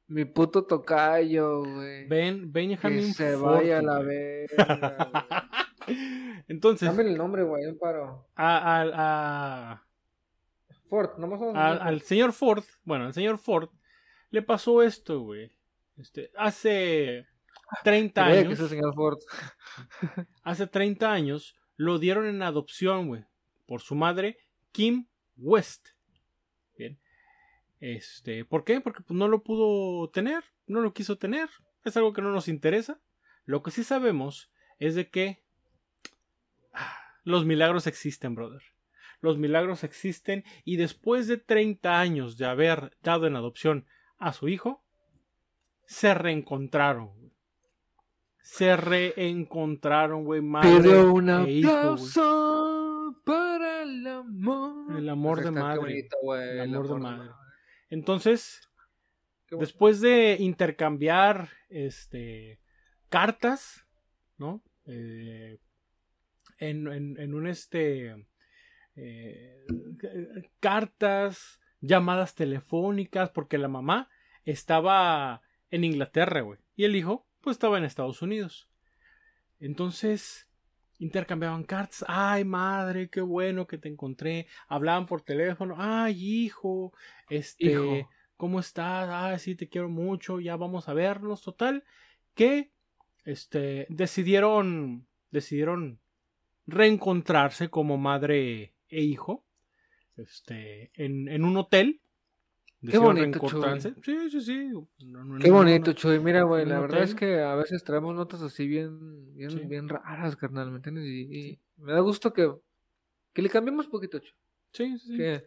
Mi 0.07 0.25
puto 0.25 0.65
tocayo, 0.65 1.63
güey. 1.63 2.07
Ben 2.07 2.51
Benjamin 2.51 3.07
que 3.07 3.13
se 3.13 3.37
Ford, 3.37 3.55
vaya 3.55 3.79
a 3.79 3.81
la 3.81 3.99
verga. 3.99 5.49
Entonces, 6.47 6.87
Dame 6.95 7.09
el 7.09 7.17
nombre, 7.17 7.43
güey, 7.43 7.65
un 7.65 7.77
paro. 7.77 8.27
a- 8.35 8.81
a- 8.81 8.91
a- 9.71 9.81
Ford, 10.89 11.17
nomás 11.17 11.39
vamos 11.39 11.55
a- 11.55 11.71
al 11.83 12.01
señor 12.01 12.31
Ford, 12.33 12.63
bueno, 12.83 13.05
al 13.05 13.13
señor 13.13 13.37
Ford 13.39 13.69
le 14.29 14.41
pasó 14.43 14.83
esto, 14.83 15.21
güey. 15.21 15.51
Este, 15.97 16.29
hace 16.37 17.25
30 17.83 18.23
Ford. 18.25 18.33
Que 18.33 18.39
años, 18.39 18.53
es 18.53 18.59
el 18.59 18.69
señor 18.69 18.93
Ford. 18.93 19.17
hace 20.43 20.67
30 20.67 21.11
años 21.11 21.55
lo 21.77 21.97
dieron 21.97 22.27
en 22.27 22.43
adopción, 22.43 23.07
güey, 23.07 23.25
por 23.65 23.81
su 23.81 23.95
madre, 23.95 24.37
Kim 24.71 25.07
West. 25.37 25.89
Este, 27.93 28.45
¿por 28.45 28.63
qué? 28.63 28.81
Porque 28.81 29.03
pues, 29.03 29.15
no 29.15 29.27
lo 29.27 29.43
pudo 29.43 30.09
tener, 30.09 30.43
no 30.65 30.81
lo 30.81 30.91
quiso 30.93 31.17
tener. 31.19 31.49
Es 31.83 31.95
algo 31.97 32.13
que 32.13 32.21
no 32.23 32.31
nos 32.31 32.47
interesa. 32.47 32.99
Lo 33.45 33.61
que 33.61 33.69
sí 33.69 33.83
sabemos 33.83 34.51
es 34.79 34.95
de 34.95 35.09
que 35.11 35.43
ah, 36.73 36.97
los 37.23 37.45
milagros 37.45 37.85
existen, 37.85 38.33
brother. 38.33 38.63
Los 39.21 39.37
milagros 39.37 39.83
existen 39.83 40.43
y 40.63 40.77
después 40.77 41.27
de 41.27 41.37
30 41.37 41.99
años 41.99 42.37
de 42.37 42.45
haber 42.45 42.97
dado 43.03 43.27
en 43.27 43.35
adopción 43.35 43.85
a 44.17 44.33
su 44.33 44.47
hijo, 44.47 44.83
se 45.85 46.15
reencontraron. 46.15 47.13
güey. 47.15 47.31
Se 48.41 48.75
reencontraron, 48.77 50.23
güey, 50.25 50.41
madre 50.41 50.81
Pido 50.81 51.13
un 51.13 51.29
e 51.29 51.51
hijo, 51.51 51.69
aplauso 51.71 53.21
para 53.23 53.83
el 53.83 54.07
amor. 54.07 54.97
El 54.97 55.07
amor 55.09 55.35
Pues 55.35 55.45
de 55.45 55.51
madre. 55.51 55.79
bonito, 55.79 56.17
güey, 56.23 56.49
El 56.49 56.61
amor 56.73 56.87
de 56.87 56.93
madre. 56.95 57.17
madre. 57.29 57.44
Entonces, 57.89 58.69
después 59.51 60.01
de 60.01 60.37
intercambiar 60.39 61.49
este 61.69 62.59
cartas, 63.09 63.85
¿no? 64.37 64.63
Eh, 64.85 65.59
en, 66.57 66.87
en- 66.91 67.19
en 67.19 67.33
un 67.33 67.47
este 67.47 68.27
eh, 68.95 69.65
cartas, 70.59 71.59
llamadas 71.81 72.35
telefónicas, 72.35 73.29
porque 73.29 73.57
la 73.57 73.67
mamá 73.67 74.09
estaba 74.45 75.41
en 75.69 75.83
Inglaterra, 75.83 76.41
güey, 76.41 76.59
y 76.75 76.85
el 76.85 76.95
hijo, 76.95 77.27
pues 77.41 77.55
estaba 77.55 77.77
en 77.77 77.83
Estados 77.83 78.21
Unidos. 78.21 78.69
Entonces, 79.59 80.47
intercambiaban 80.99 81.63
cartas, 81.63 82.05
ay 82.07 82.43
madre, 82.45 83.09
qué 83.09 83.21
bueno 83.21 83.67
que 83.67 83.77
te 83.77 83.89
encontré, 83.89 84.47
hablaban 84.67 85.05
por 85.05 85.21
teléfono, 85.21 85.75
ay 85.77 86.45
hijo, 86.45 86.93
este, 87.29 87.71
Hijo. 87.71 88.09
¿cómo 88.37 88.59
estás? 88.59 89.09
Ay, 89.09 89.39
sí, 89.39 89.55
te 89.55 89.67
quiero 89.67 89.89
mucho, 89.89 90.39
ya 90.39 90.55
vamos 90.55 90.87
a 90.89 90.93
vernos, 90.93 91.41
total, 91.41 91.83
que, 92.33 92.71
este, 93.23 93.87
decidieron, 93.89 95.07
decidieron 95.31 95.99
reencontrarse 96.67 97.69
como 97.69 97.97
madre 97.97 98.73
e 98.89 99.01
hijo, 99.01 99.45
este, 100.17 100.91
en, 100.93 101.27
en 101.27 101.43
un 101.43 101.57
hotel. 101.57 102.01
Decidieron 102.85 103.15
bonito, 103.15 103.39
reencontrarse. 103.39 103.93
Sí, 104.03 104.29
sí, 104.29 104.41
sí. 104.41 104.69
No, 105.05 105.23
no, 105.23 105.39
Qué 105.39 105.47
no, 105.49 105.55
bonito. 105.55 105.93
Chuy. 105.93 106.19
Mira, 106.19 106.43
güey, 106.43 106.65
la 106.65 106.75
un 106.75 106.87
verdad 106.87 107.03
es 107.03 107.15
que 107.15 107.41
a 107.41 107.55
veces 107.55 107.83
traemos 107.83 108.15
notas 108.15 108.41
así 108.41 108.67
bien, 108.67 109.33
bien, 109.35 109.49
Sí. 109.51 109.59
bien 109.65 109.87
raras, 109.89 110.35
carnal, 110.35 110.69
¿me 110.71 110.77
entiendes? 110.77 111.05
Y, 111.05 111.21
y 111.51 111.59
me 111.77 111.93
da 111.93 111.99
gusto 111.99 112.31
que, 112.33 112.51
que 113.33 113.41
le 113.41 113.49
cambiemos 113.49 113.87
poquito, 113.87 114.19
Chuy. 114.19 114.31
Sí, 114.71 114.97
sí, 114.99 115.07
sí. 115.07 115.17
Que, 115.17 115.43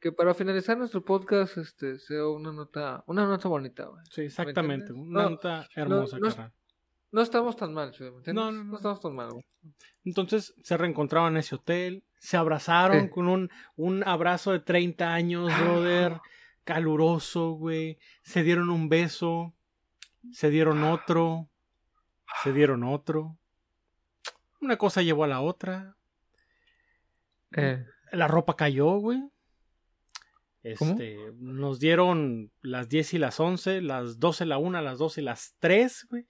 que 0.00 0.12
para 0.12 0.34
finalizar 0.34 0.76
nuestro 0.76 1.04
podcast, 1.04 1.56
este, 1.58 1.98
sea 1.98 2.26
una 2.26 2.52
nota, 2.52 3.04
una 3.06 3.24
nota 3.26 3.48
bonita, 3.48 3.84
güey. 3.86 4.02
Sí, 4.10 4.22
exactamente. 4.22 4.92
Una 4.92 5.22
No, 5.24 5.30
nota 5.30 5.68
hermosa, 5.76 6.18
carnal. 6.18 6.52
No 7.12 7.20
estamos 7.20 7.56
tan 7.56 7.74
mal, 7.74 7.92
Chuy, 7.92 8.10
¿me 8.10 8.16
entiendes? 8.16 8.42
No, 8.44 8.50
no, 8.50 8.64
no. 8.64 8.76
estamos 8.76 8.98
tan 9.00 9.14
mal, 9.14 9.30
güey. 9.30 9.44
Entonces 10.04 10.54
se 10.62 10.76
reencontraron 10.76 11.32
en 11.34 11.36
ese 11.38 11.54
hotel, 11.54 12.02
se 12.18 12.36
abrazaron 12.36 13.02
Sí. 13.02 13.08
con 13.10 13.28
un, 13.28 13.50
un 13.76 14.02
abrazo 14.08 14.50
de 14.52 14.60
30 14.60 15.12
años, 15.12 15.52
brother, 15.60 16.20
caluroso, 16.64 17.52
güey. 17.52 17.98
Se 18.22 18.42
dieron 18.42 18.70
un 18.70 18.88
beso, 18.88 19.54
se 20.32 20.50
dieron 20.50 20.82
otro, 20.84 21.50
se 22.42 22.52
dieron 22.52 22.84
otro. 22.84 23.38
Una 24.60 24.76
cosa 24.76 25.02
llevó 25.02 25.24
a 25.24 25.28
la 25.28 25.40
otra. 25.40 25.96
Eh, 27.52 27.84
La 28.12 28.28
ropa 28.28 28.54
cayó, 28.56 28.96
güey. 28.98 29.20
¿Cómo? 30.78 30.92
Este, 30.92 31.16
nos 31.38 31.80
dieron 31.80 32.52
las 32.60 32.88
10 32.88 33.14
y 33.14 33.18
las 33.18 33.40
11, 33.40 33.82
las 33.82 34.20
12 34.20 34.46
la 34.46 34.58
1, 34.58 34.80
las 34.80 34.98
12 34.98 35.20
y 35.20 35.24
las 35.24 35.56
3, 35.58 36.06
güey. 36.08 36.26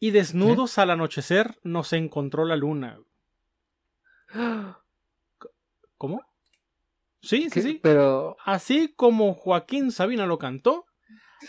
Y 0.00 0.10
desnudos 0.10 0.78
al 0.78 0.90
anochecer 0.90 1.58
nos 1.62 1.92
encontró 1.92 2.44
la 2.44 2.56
luna. 2.56 2.98
¿Cómo? 5.96 6.24
Sí, 7.22 7.48
sí, 7.50 7.62
sí. 7.62 7.80
Pero, 7.82 8.36
Así 8.44 8.92
como 8.96 9.34
Joaquín 9.34 9.92
Sabina 9.92 10.26
lo 10.26 10.38
cantó, 10.38 10.86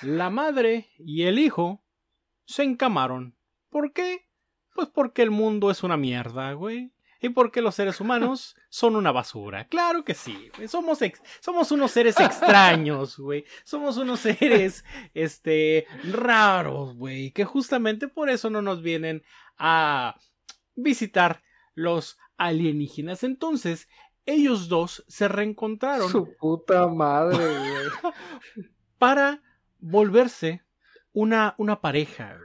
la 0.01 0.29
madre 0.29 0.89
y 0.99 1.23
el 1.23 1.39
hijo 1.39 1.83
se 2.45 2.63
encamaron. 2.63 3.35
¿Por 3.69 3.93
qué? 3.93 4.27
Pues 4.73 4.87
porque 4.89 5.21
el 5.21 5.31
mundo 5.31 5.71
es 5.71 5.83
una 5.83 5.97
mierda, 5.97 6.53
güey. 6.53 6.91
Y 7.23 7.29
porque 7.29 7.61
los 7.61 7.75
seres 7.75 8.01
humanos 8.01 8.55
son 8.69 8.95
una 8.95 9.11
basura. 9.11 9.67
Claro 9.67 10.03
que 10.03 10.13
sí, 10.15 10.49
güey. 10.55 10.67
Somos, 10.67 11.01
ex- 11.03 11.21
somos 11.39 11.71
unos 11.71 11.91
seres 11.91 12.19
extraños, 12.19 13.17
güey. 13.17 13.45
Somos 13.63 13.97
unos 13.97 14.21
seres, 14.21 14.83
este, 15.13 15.85
raros, 16.11 16.95
güey. 16.95 17.31
Que 17.31 17.45
justamente 17.45 18.07
por 18.07 18.29
eso 18.29 18.49
no 18.49 18.61
nos 18.61 18.81
vienen 18.81 19.23
a 19.57 20.15
visitar 20.75 21.43
los 21.75 22.17
alienígenas. 22.37 23.23
Entonces, 23.23 23.87
ellos 24.25 24.69
dos 24.69 25.03
se 25.07 25.27
reencontraron 25.27 26.09
su 26.09 26.35
puta 26.37 26.87
madre, 26.87 27.37
güey. 27.37 28.13
para 28.97 29.41
volverse 29.79 30.63
una, 31.13 31.55
una 31.57 31.81
pareja. 31.81 32.37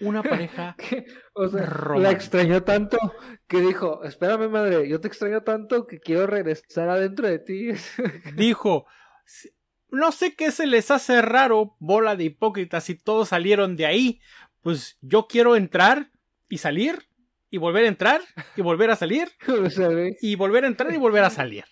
Una 0.00 0.22
pareja. 0.22 0.74
Que, 0.88 1.06
o 1.34 1.48
sea, 1.48 1.66
la 1.98 2.10
extrañó 2.10 2.62
tanto 2.62 2.98
que 3.46 3.60
dijo, 3.60 4.02
espérame 4.04 4.48
madre, 4.50 4.88
yo 4.88 5.00
te 5.00 5.08
extraño 5.08 5.42
tanto 5.42 5.86
que 5.86 6.00
quiero 6.00 6.26
regresar 6.26 6.88
adentro 6.88 7.28
de 7.28 7.38
ti. 7.38 7.68
Dijo, 8.36 8.86
"Si- 9.26 9.50
no 9.90 10.12
sé 10.12 10.34
qué 10.36 10.52
se 10.52 10.66
les 10.66 10.90
hace 10.90 11.20
raro, 11.20 11.76
bola 11.80 12.16
de 12.16 12.24
hipócritas, 12.24 12.84
si 12.84 12.94
todos 12.94 13.28
salieron 13.28 13.76
de 13.76 13.86
ahí. 13.86 14.20
Pues 14.62 14.98
yo 15.00 15.26
quiero 15.26 15.56
entrar 15.56 16.10
y 16.48 16.58
salir 16.58 17.08
y 17.50 17.58
volver 17.58 17.84
a 17.84 17.88
entrar 17.88 18.20
y 18.56 18.62
volver 18.62 18.90
a 18.90 18.96
salir 18.96 19.28
y 20.22 20.34
volver 20.36 20.64
a 20.64 20.68
entrar 20.68 20.92
y 20.94 20.96
volver 20.98 21.24
a 21.24 21.30
salir. 21.30 21.64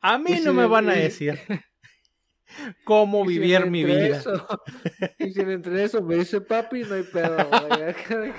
A 0.00 0.18
mí 0.18 0.32
Y 0.32 0.40
no 0.40 0.52
me 0.54 0.66
van 0.66 0.88
a 0.88 0.94
decir 0.94 1.38
cómo 2.84 3.22
si 3.24 3.38
vivir 3.38 3.66
mi 3.70 3.84
vida. 3.84 4.16
eso- 4.18 4.46
y 5.18 5.30
si 5.32 5.40
entre 5.40 5.84
eso 5.84 6.02
me 6.02 6.16
dice 6.16 6.40
papi, 6.40 6.82
no 6.82 6.94
hay 6.94 7.02
pedo, 7.04 7.36
güey. 7.48 7.94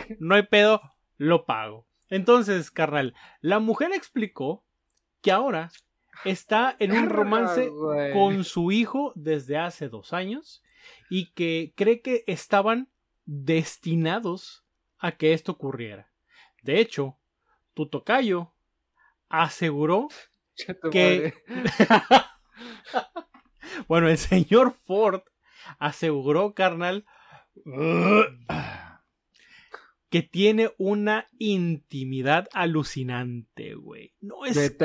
no 0.20 0.36
hay 0.36 0.44
pedo, 0.44 0.82
lo 1.18 1.46
pago. 1.46 1.88
Entonces, 2.10 2.72
carnal, 2.72 3.14
la 3.40 3.60
mujer 3.60 3.92
explicó 3.94 4.66
que 5.22 5.32
ahora 5.32 5.72
está 6.26 6.76
en 6.80 6.92
un 6.92 7.10
romance 7.10 7.70
Güey. 7.70 8.12
con 8.14 8.44
su 8.44 8.72
hijo 8.72 9.14
desde 9.16 9.58
hace 9.58 9.88
dos 9.88 10.12
años 10.14 10.62
y 11.10 11.32
que 11.32 11.74
cree 11.78 12.02
que 12.02 12.24
estaban 12.28 12.90
destinados 13.26 14.66
a 14.98 15.14
que 15.14 15.34
esto 15.34 15.54
ocurriera. 15.54 16.11
De 16.62 16.80
hecho, 16.80 17.18
tu 17.74 17.88
tocayo 17.88 18.54
aseguró 19.30 20.08
que-. 20.92 21.34
Bueno, 23.88 24.10
el 24.10 24.18
señor 24.18 24.74
Ford 24.86 25.22
aseguró, 25.80 26.54
carnal, 26.54 27.06
que 30.10 30.22
tiene 30.24 30.72
una 30.78 31.28
intimidad 31.40 32.50
alucinante, 32.52 33.76
güey. 33.76 34.14
No 34.20 34.46
es 34.46 34.78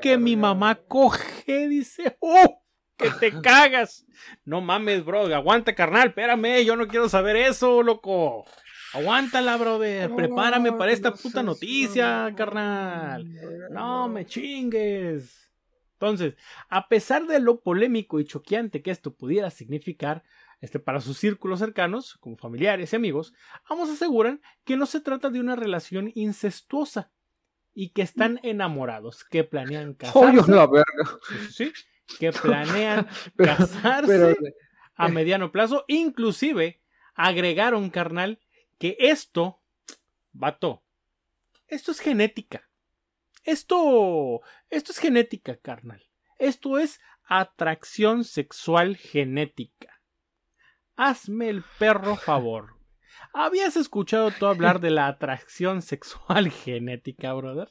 que 0.00 0.18
mi 0.18 0.36
mamá 0.36 0.74
coge, 0.74 1.68
dice, 1.68 2.16
¡oh! 2.20 2.62
Que 2.96 3.10
te 3.10 3.32
cagas. 3.42 4.06
No 4.44 4.60
mames, 4.60 5.04
bro. 5.04 5.26
Aguanta, 5.34 5.74
carnal. 5.74 6.08
Espérame, 6.08 6.64
yo 6.64 6.76
no 6.76 6.88
quiero 6.88 7.08
saber 7.08 7.36
eso, 7.36 7.82
loco. 7.82 8.44
Aguántala, 8.94 9.56
brother. 9.56 10.14
Prepárame 10.14 10.72
para 10.72 10.92
esta 10.92 11.12
puta 11.14 11.42
noticia, 11.42 12.32
carnal. 12.36 13.26
No 13.70 14.08
me 14.08 14.26
chingues. 14.26 15.50
Entonces, 15.94 16.34
a 16.68 16.88
pesar 16.88 17.26
de 17.26 17.38
lo 17.40 17.60
polémico 17.60 18.18
y 18.20 18.24
choqueante 18.24 18.82
que 18.82 18.90
esto 18.90 19.14
pudiera 19.14 19.50
significar, 19.50 20.24
este, 20.60 20.78
para 20.80 21.00
sus 21.00 21.16
círculos 21.18 21.60
cercanos, 21.60 22.16
como 22.20 22.36
familiares 22.36 22.92
y 22.92 22.96
amigos, 22.96 23.32
ambos 23.68 23.88
aseguran 23.88 24.40
que 24.64 24.76
no 24.76 24.86
se 24.86 25.00
trata 25.00 25.30
de 25.30 25.38
una 25.40 25.54
relación 25.56 26.10
incestuosa 26.14 27.12
y 27.72 27.90
que 27.90 28.02
están 28.02 28.40
enamorados, 28.42 29.24
que 29.24 29.44
planean 29.44 29.94
casarse, 30.42 30.50
la 30.52 30.66
verga. 30.66 30.84
sí, 31.50 31.72
sí, 32.06 32.16
que 32.18 32.32
planean 32.32 33.06
Pero- 33.36 33.56
casarse 33.56 34.06
pero- 34.34 34.34
a 34.96 35.08
mediano 35.08 35.50
plazo, 35.52 35.84
inclusive 35.88 36.82
agregaron, 37.14 37.90
carnal, 37.90 38.40
que 38.82 38.96
esto, 38.98 39.62
vato, 40.32 40.82
esto 41.68 41.92
es 41.92 42.00
genética. 42.00 42.68
Esto, 43.44 44.40
esto 44.70 44.90
es 44.90 44.98
genética, 44.98 45.56
carnal. 45.56 46.02
Esto 46.36 46.80
es 46.80 47.00
atracción 47.28 48.24
sexual 48.24 48.96
genética. 48.96 50.00
Hazme 50.96 51.48
el 51.48 51.62
perro 51.78 52.16
favor. 52.16 52.74
¿Habías 53.32 53.76
escuchado 53.76 54.32
tú 54.32 54.46
hablar 54.46 54.80
de 54.80 54.90
la 54.90 55.06
atracción 55.06 55.80
sexual 55.80 56.50
genética, 56.50 57.32
brother? 57.34 57.68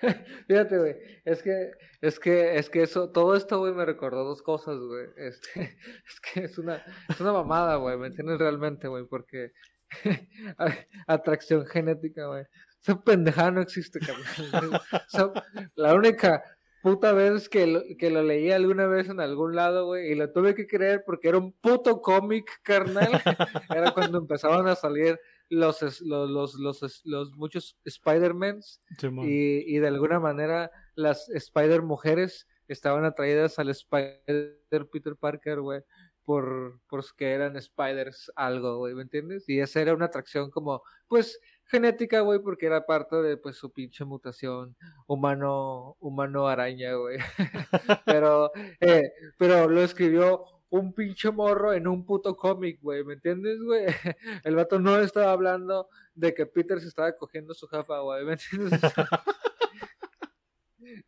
Fíjate, 0.46 0.78
güey, 0.78 0.94
es 1.24 1.42
que, 1.42 1.72
es 2.02 2.20
que, 2.20 2.54
es 2.54 2.70
que 2.70 2.84
eso, 2.84 3.10
todo 3.10 3.34
esto, 3.34 3.58
güey, 3.58 3.74
me 3.74 3.84
recordó 3.84 4.22
dos 4.22 4.42
cosas, 4.42 4.78
güey. 4.78 5.08
Este, 5.16 5.76
es 6.06 6.20
que 6.20 6.44
es 6.44 6.56
una, 6.56 6.84
es 7.08 7.20
una 7.20 7.32
mamada, 7.32 7.74
güey, 7.76 7.98
¿me 7.98 8.06
entiendes 8.06 8.38
realmente, 8.38 8.86
güey? 8.86 9.04
Porque 9.08 9.50
atracción 11.06 11.66
genética, 11.66 12.26
güey. 12.26 12.44
Esa 12.80 13.00
pendejada 13.00 13.50
no 13.50 13.60
existe, 13.60 13.98
carnal. 14.00 14.80
So, 15.08 15.32
la 15.74 15.94
única 15.94 16.42
puta 16.82 17.12
vez 17.12 17.48
que 17.48 17.66
lo, 17.66 17.82
que 17.98 18.10
lo 18.10 18.22
leí 18.22 18.50
alguna 18.50 18.86
vez 18.86 19.08
en 19.08 19.20
algún 19.20 19.54
lado, 19.54 19.86
güey, 19.86 20.12
y 20.12 20.14
lo 20.14 20.32
tuve 20.32 20.54
que 20.54 20.66
creer 20.66 21.02
porque 21.04 21.28
era 21.28 21.38
un 21.38 21.52
puto 21.52 22.00
cómic, 22.00 22.60
carnal. 22.62 23.10
era 23.74 23.92
cuando 23.92 24.18
empezaban 24.18 24.66
a 24.66 24.76
salir 24.76 25.18
los, 25.48 25.82
los, 26.02 26.54
los, 26.54 27.02
los, 27.04 27.36
muchos 27.36 27.76
Spider-Mans 27.84 28.80
y, 29.22 29.76
y 29.76 29.78
de 29.78 29.88
alguna 29.88 30.20
manera 30.20 30.70
las 30.94 31.28
Spider 31.28 31.82
mujeres 31.82 32.46
estaban 32.68 33.04
atraídas 33.04 33.58
al 33.58 33.68
Spider 33.68 34.88
Peter 34.92 35.16
Parker, 35.16 35.60
güey, 35.60 35.82
por, 36.30 36.78
por 36.86 37.04
que 37.16 37.32
eran 37.32 37.60
Spiders 37.60 38.30
algo, 38.36 38.78
güey, 38.78 38.94
¿me 38.94 39.02
entiendes? 39.02 39.48
Y 39.48 39.58
esa 39.58 39.80
era 39.80 39.94
una 39.94 40.04
atracción 40.04 40.48
como, 40.48 40.84
pues, 41.08 41.40
genética, 41.64 42.20
güey, 42.20 42.38
porque 42.38 42.66
era 42.66 42.86
parte 42.86 43.16
de, 43.16 43.36
pues, 43.36 43.56
su 43.56 43.72
pinche 43.72 44.04
mutación 44.04 44.76
humano, 45.08 45.96
humano 45.98 46.46
araña, 46.46 46.94
güey. 46.94 47.18
pero, 48.06 48.52
eh, 48.78 49.10
pero 49.38 49.68
lo 49.68 49.82
escribió 49.82 50.44
un 50.68 50.92
pinche 50.92 51.32
morro 51.32 51.72
en 51.72 51.88
un 51.88 52.06
puto 52.06 52.36
cómic, 52.36 52.78
güey, 52.80 53.02
¿me 53.02 53.14
entiendes, 53.14 53.60
güey? 53.60 53.86
El 54.44 54.54
vato 54.54 54.78
no 54.78 55.00
estaba 55.00 55.32
hablando 55.32 55.88
de 56.14 56.32
que 56.32 56.46
Peter 56.46 56.80
se 56.80 56.86
estaba 56.86 57.10
cogiendo 57.16 57.54
su 57.54 57.66
jafa, 57.66 57.98
güey, 57.98 58.24
¿me 58.24 58.34
entiendes? 58.34 58.80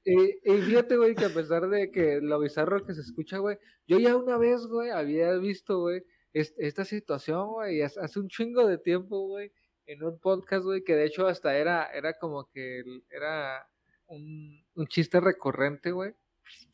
Y, 0.04 0.38
y 0.44 0.62
fíjate, 0.62 0.96
güey, 0.96 1.14
que 1.14 1.24
a 1.26 1.30
pesar 1.34 1.68
de 1.68 1.90
que 1.90 2.20
lo 2.20 2.38
bizarro 2.40 2.84
que 2.84 2.94
se 2.94 3.00
escucha, 3.00 3.38
güey, 3.38 3.58
yo 3.86 3.98
ya 3.98 4.16
una 4.16 4.36
vez, 4.38 4.66
güey, 4.66 4.90
había 4.90 5.32
visto, 5.38 5.80
güey, 5.80 6.04
es- 6.32 6.54
esta 6.58 6.84
situación, 6.84 7.48
güey, 7.48 7.82
hace 7.82 8.20
un 8.20 8.28
chingo 8.28 8.66
de 8.66 8.78
tiempo, 8.78 9.26
güey, 9.28 9.52
en 9.86 10.02
un 10.04 10.18
podcast, 10.20 10.64
güey, 10.64 10.84
que 10.84 10.94
de 10.96 11.06
hecho 11.06 11.26
hasta 11.26 11.56
era, 11.56 11.86
era 11.86 12.18
como 12.18 12.48
que 12.50 12.82
era 13.10 13.66
un, 14.06 14.64
un 14.74 14.86
chiste 14.86 15.20
recurrente, 15.20 15.90
güey, 15.92 16.12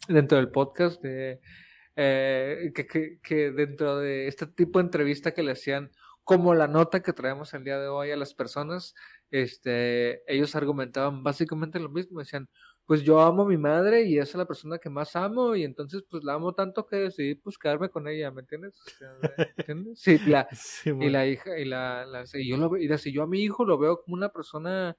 dentro 0.09 0.39
del 0.39 0.51
podcast 0.51 1.01
de 1.03 1.41
eh, 1.97 2.73
que, 2.75 2.87
que, 2.87 3.19
que 3.23 3.51
dentro 3.51 3.99
de 3.99 4.29
este 4.29 4.47
tipo 4.47 4.79
de 4.79 4.85
entrevista 4.87 5.33
que 5.33 5.43
le 5.43 5.53
hacían, 5.53 5.91
como 6.25 6.55
la 6.55 6.69
nota 6.69 7.03
que 7.03 7.13
traemos 7.13 7.55
el 7.55 7.65
día 7.65 7.79
de 7.79 7.89
hoy 7.89 8.11
a 8.11 8.17
las 8.17 8.35
personas, 8.35 8.95
este, 9.31 10.23
ellos 10.33 10.55
argumentaban 10.55 11.23
básicamente 11.23 11.81
lo 11.81 11.89
mismo, 11.91 12.21
decían, 12.21 12.49
pues 12.89 13.03
yo 13.05 13.20
amo 13.20 13.43
a 13.45 13.47
mi 13.49 13.59
madre 13.59 14.05
y 14.05 14.18
esa 14.18 14.30
es 14.32 14.36
la 14.36 14.47
persona 14.47 14.78
que 14.78 14.91
más 14.91 15.14
amo 15.16 15.55
y 15.57 15.64
entonces 15.64 16.05
pues 16.11 16.24
la 16.24 16.34
amo 16.34 16.55
tanto 16.55 16.86
que 16.86 16.97
decidí 16.97 17.34
pues 17.36 17.59
quedarme 17.59 17.91
con 17.91 18.09
ella, 18.09 18.30
¿me 18.32 18.41
entiendes? 18.43 18.82
¿me 18.99 19.53
entiendes? 19.59 20.01
Sí, 20.01 20.20
la, 20.24 20.49
y 20.99 21.11
la 21.11 21.26
hija, 21.26 21.59
y 21.59 21.66
la, 21.66 22.07
la 22.07 22.24
y 22.34 22.49
yo 22.49 22.57
lo 22.57 22.76
y 22.78 22.91
así, 22.93 23.12
yo 23.12 23.22
a 23.22 23.26
mi 23.28 23.43
hijo 23.43 23.64
lo 23.66 23.78
veo 23.78 24.01
como 24.03 24.16
una 24.16 24.30
persona 24.30 24.97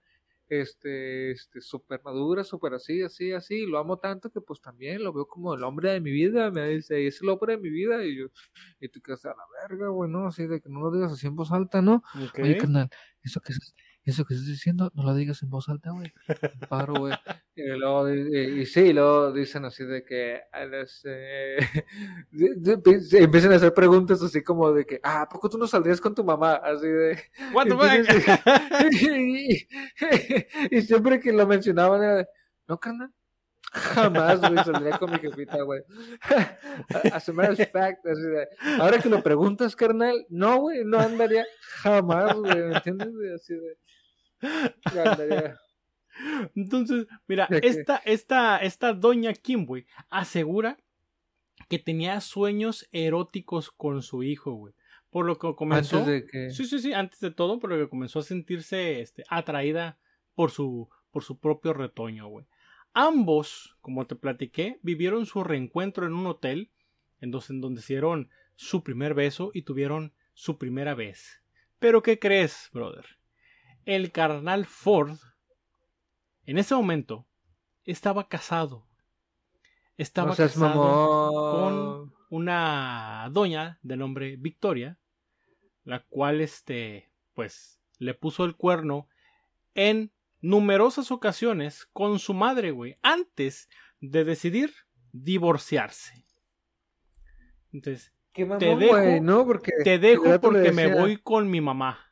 este, 0.49 1.31
este, 1.31 1.61
súper 1.61 2.01
madura, 2.03 2.43
súper 2.43 2.73
así, 2.75 3.01
así, 3.03 3.31
así, 3.33 3.63
y 3.63 3.65
lo 3.67 3.77
amo 3.79 3.99
tanto 3.99 4.31
que 4.31 4.41
pues 4.41 4.61
también 4.61 5.03
lo 5.03 5.13
veo 5.13 5.27
como 5.27 5.53
el 5.55 5.63
hombre 5.63 5.91
de 5.91 6.01
mi 6.01 6.11
vida, 6.11 6.51
me 6.51 6.67
dice, 6.69 7.01
y 7.03 7.07
es 7.07 7.21
el 7.21 7.29
hombre 7.29 7.55
de 7.55 7.61
mi 7.61 7.69
vida, 7.69 8.03
y 8.05 8.17
yo, 8.17 8.27
y 8.79 8.89
tú 8.89 9.01
que 9.01 9.13
a 9.13 9.15
la 9.27 9.35
verga, 9.67 9.89
güey, 9.89 10.09
¿no? 10.09 10.27
Así 10.27 10.47
de 10.47 10.61
que 10.61 10.69
no 10.69 10.81
lo 10.81 10.91
digas 10.91 11.11
así 11.13 11.27
en 11.27 11.35
voz 11.35 11.51
alta, 11.51 11.81
¿no? 11.81 12.01
Ok. 12.13 12.39
Oye, 12.39 12.55
carnal, 12.55 12.89
eso 13.23 13.41
que, 13.41 13.53
es- 13.53 13.75
eso 14.06 14.26
que 14.26 14.34
estás 14.34 14.47
diciendo, 14.47 14.91
no 14.95 15.04
lo 15.04 15.14
digas 15.14 15.43
en 15.43 15.50
voz 15.50 15.70
alta, 15.70 15.91
güey. 15.91 16.12
Paro, 16.70 16.93
güey. 16.95 17.14
Y 17.56 17.68
luego, 17.68 18.14
y, 18.14 18.62
y 18.62 18.66
sí, 18.66 18.93
luego 18.93 19.32
dicen 19.32 19.66
así 19.66 19.84
de 19.84 20.04
que 20.04 20.41
a 20.52 20.66
las, 20.66 21.02
eh, 21.06 21.58
empiezan 23.14 23.54
a 23.54 23.58
hacer 23.58 23.74
preguntas 23.74 24.22
así 24.24 24.41
como 24.41 24.72
de 24.72 24.86
que, 24.86 25.00
ah, 25.04 25.24
¿a 25.24 25.30
poco 25.30 25.50
tú 25.50 25.58
no 25.58 25.68
saldrías 25.68 26.02
con 26.02 26.16
tu 26.16 26.24
mamá? 26.24 26.56
Así 26.56 26.88
de. 26.88 27.20
What 27.54 27.68
the 27.68 27.72
Entonces, 27.72 29.02
y, 29.02 29.68
y 30.72 30.82
siempre 30.82 31.20
que 31.20 31.34
lo 31.34 31.45
mencionaban 31.45 32.02
era 32.02 32.16
de, 32.18 32.28
no, 32.68 32.80
carnal. 32.80 33.12
Jamás, 33.72 34.39
güey, 34.39 34.56
saldría 34.64 34.97
con 34.97 35.12
mi 35.12 35.20
jefita, 35.20 35.62
güey. 35.62 35.82
As 37.14 37.30
a 37.30 37.34
matter 37.34 37.52
of 37.52 37.72
fact, 37.72 38.06
así 38.06 38.22
de, 38.22 38.47
ahora 38.80 39.00
que 39.00 39.10
lo 39.10 39.22
preguntas, 39.22 39.76
carnal, 39.76 40.26
no, 40.30 40.58
güey, 40.58 40.84
no 40.86 41.00
andaría 41.00 41.45
jamás, 41.84 42.36
güey, 42.36 42.56
¿me 42.56 42.76
entiendes? 42.78 43.10
Así 43.36 43.54
de. 43.54 43.78
Entonces, 46.55 47.07
mira, 47.27 47.47
esta, 47.61 47.97
esta, 47.97 48.57
esta 48.57 48.93
doña 48.93 49.33
Kim, 49.33 49.65
güey, 49.65 49.85
asegura 50.09 50.77
que 51.67 51.79
tenía 51.79 52.19
sueños 52.21 52.87
eróticos 52.91 53.71
con 53.71 54.01
su 54.01 54.23
hijo, 54.23 54.53
güey. 54.53 54.73
Por 55.09 55.25
lo 55.25 55.39
que 55.39 55.55
comenzó. 55.55 55.99
Antes 55.99 56.13
de 56.13 56.25
que. 56.27 56.51
Sí, 56.51 56.65
sí, 56.65 56.79
sí, 56.79 56.93
antes 56.93 57.19
de 57.19 57.31
todo, 57.31 57.59
por 57.59 57.71
lo 57.71 57.77
que 57.77 57.89
comenzó 57.89 58.19
a 58.19 58.23
sentirse 58.23 59.01
este, 59.01 59.23
atraída 59.29 59.97
por 60.35 60.51
su, 60.51 60.89
por 61.11 61.23
su 61.23 61.39
propio 61.39 61.73
retoño, 61.73 62.27
güey. 62.27 62.45
Ambos, 62.93 63.77
como 63.81 64.05
te 64.07 64.15
platiqué, 64.15 64.79
vivieron 64.81 65.25
su 65.25 65.43
reencuentro 65.43 66.05
en 66.05 66.13
un 66.13 66.27
hotel, 66.27 66.69
en 67.21 67.31
donde, 67.31 67.45
en 67.49 67.61
donde 67.61 67.79
hicieron 67.81 68.29
su 68.55 68.83
primer 68.83 69.13
beso 69.13 69.51
y 69.53 69.63
tuvieron 69.63 70.13
su 70.33 70.57
primera 70.57 70.95
vez. 70.95 71.41
Pero, 71.79 72.03
¿qué 72.03 72.19
crees, 72.19 72.69
brother? 72.73 73.18
El 73.86 74.11
carnal 74.11 74.65
Ford, 74.65 75.17
en 76.45 76.57
ese 76.57 76.75
momento, 76.75 77.25
estaba 77.86 78.27
casado. 78.27 78.88
Estaba 79.97 80.30
no 80.32 80.36
casado 80.36 80.69
mamón. 80.69 82.13
una 82.30 83.27
doña 83.32 83.80
de 83.82 83.97
nombre 83.97 84.36
Victoria, 84.38 84.97
la 85.84 86.03
cual 86.05 86.39
este 86.41 87.11
pues 87.34 87.82
le 87.97 88.13
puso 88.13 88.45
el 88.45 88.55
cuerno 88.55 89.07
en 89.73 90.11
numerosas 90.41 91.11
ocasiones 91.11 91.88
con 91.91 92.19
su 92.19 92.34
madre, 92.34 92.71
güey, 92.71 92.97
antes 93.01 93.69
de 93.99 94.23
decidir 94.23 94.73
divorciarse. 95.11 96.25
Entonces, 97.73 98.13
Qué 98.32 98.45
mamón, 98.45 98.59
te 98.59 98.75
dejo- 98.75 98.88
güey, 98.89 99.21
¿no? 99.21 99.45
Porque 99.45 99.71
te 99.84 99.99
dejo 99.99 100.39
porque 100.39 100.71
me 100.71 100.93
voy 100.93 101.17
con 101.17 101.49
mi 101.49 101.59
mamá. 101.61 102.09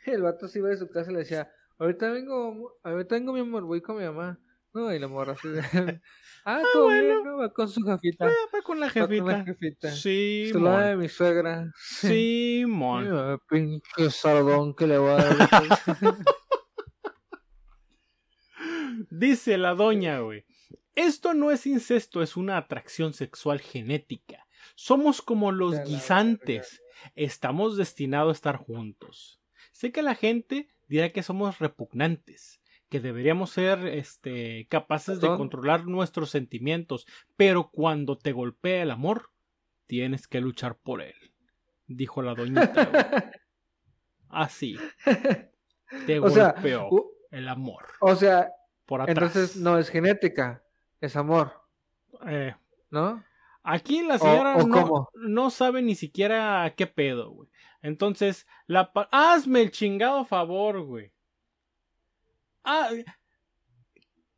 El 0.06 0.22
vato 0.22 0.48
se 0.48 0.58
iba 0.58 0.68
de 0.68 0.76
su 0.76 0.88
casa 0.88 1.10
y 1.10 1.14
le 1.14 1.20
decía, 1.20 1.50
ahorita 1.78 2.10
vengo, 2.10 2.78
ahorita 2.82 3.14
vengo 3.14 3.32
mi 3.32 3.40
amor, 3.40 3.64
voy 3.64 3.80
con 3.80 3.96
mi 3.96 4.04
mamá. 4.04 4.38
No, 4.72 4.94
y 4.94 5.00
la 5.00 5.08
morra 5.08 5.32
así 5.32 5.48
de, 5.48 5.62
ah, 6.44 6.62
todo 6.72 6.88
bien, 6.88 7.24
¿no? 7.24 7.38
Va 7.38 7.52
con 7.52 7.68
su 7.68 7.82
jefita. 7.82 8.26
Ah, 8.26 8.32
va 8.54 8.62
con 8.62 8.78
la 8.78 8.86
Va 8.86 8.92
con 8.92 9.26
la 9.26 9.44
jefita. 9.44 9.44
jefita. 9.44 9.90
Sí, 9.90 10.50
Se 10.52 10.58
lo 10.58 10.70
da 10.70 10.86
de 10.90 10.96
mi 10.96 11.08
suegra. 11.08 11.72
Simón. 11.76 13.04
Mira, 13.04 13.38
pinche 13.48 14.10
sardón 14.10 14.74
que 14.74 14.86
le 14.86 14.98
va 14.98 15.20
a 15.20 15.34
dar. 15.34 16.16
Dice 19.10 19.58
la 19.58 19.74
doña, 19.74 20.20
güey. 20.20 20.44
Esto 20.94 21.34
no 21.34 21.50
es 21.50 21.66
incesto, 21.66 22.22
es 22.22 22.36
una 22.36 22.56
atracción 22.56 23.12
sexual 23.12 23.60
genética. 23.60 24.46
Somos 24.76 25.22
como 25.22 25.50
los 25.50 25.74
la 25.74 25.84
guisantes. 25.84 26.82
Estamos 27.14 27.76
destinados 27.76 28.30
a 28.30 28.36
estar 28.36 28.56
juntos. 28.56 29.39
Sé 29.80 29.92
que 29.92 30.02
la 30.02 30.14
gente 30.14 30.68
dirá 30.88 31.08
que 31.08 31.22
somos 31.22 31.58
repugnantes, 31.58 32.60
que 32.90 33.00
deberíamos 33.00 33.48
ser 33.48 33.86
este, 33.86 34.66
capaces 34.68 35.22
de 35.22 35.28
controlar 35.28 35.86
nuestros 35.86 36.28
sentimientos, 36.28 37.06
pero 37.38 37.70
cuando 37.70 38.18
te 38.18 38.32
golpea 38.32 38.82
el 38.82 38.90
amor, 38.90 39.30
tienes 39.86 40.28
que 40.28 40.42
luchar 40.42 40.76
por 40.76 41.00
él, 41.00 41.14
dijo 41.86 42.20
la 42.20 42.34
doñita. 42.34 43.32
Así, 44.28 44.76
te 46.06 46.20
O 46.20 46.28
sea, 46.28 46.52
golpeó 46.52 46.88
u- 46.90 47.12
el 47.30 47.48
amor 47.48 47.86
o 48.02 48.14
sea, 48.14 48.50
por 48.84 49.00
atrás. 49.00 49.16
entonces 49.34 49.56
no 49.56 49.78
es 49.78 49.88
genética, 49.88 50.62
es 51.00 51.16
amor, 51.16 51.52
Eh, 52.26 52.54
¿no? 52.90 53.24
Aquí 53.62 54.02
la 54.02 54.18
señora 54.18 54.56
o 54.56 54.66
no, 54.66 55.08
no 55.14 55.50
sabe 55.50 55.82
ni 55.82 55.94
siquiera 55.94 56.72
qué 56.76 56.86
pedo, 56.86 57.30
güey. 57.30 57.48
Entonces, 57.82 58.46
la 58.66 58.90
hazme 59.10 59.62
el 59.62 59.70
chingado 59.70 60.24
favor, 60.24 60.82
güey. 60.82 61.12
Ah, 62.64 62.90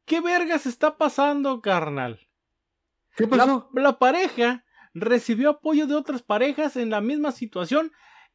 ¿Qué 0.05 0.21
vergas 0.21 0.67
está 0.67 0.97
pasando, 0.97 1.61
carnal? 1.61 2.21
¿Qué 3.17 3.25
La, 3.25 3.31
pasó? 3.31 3.71
la 3.75 3.99
pareja 3.99 4.65
recibió 4.95 5.51
apoyo 5.51 5.87
de 5.87 5.95
otras 5.95 6.23
parejas 6.23 6.77
en 6.77 6.91
la 6.91 7.01
misma 7.01 7.33
situación 7.33 7.93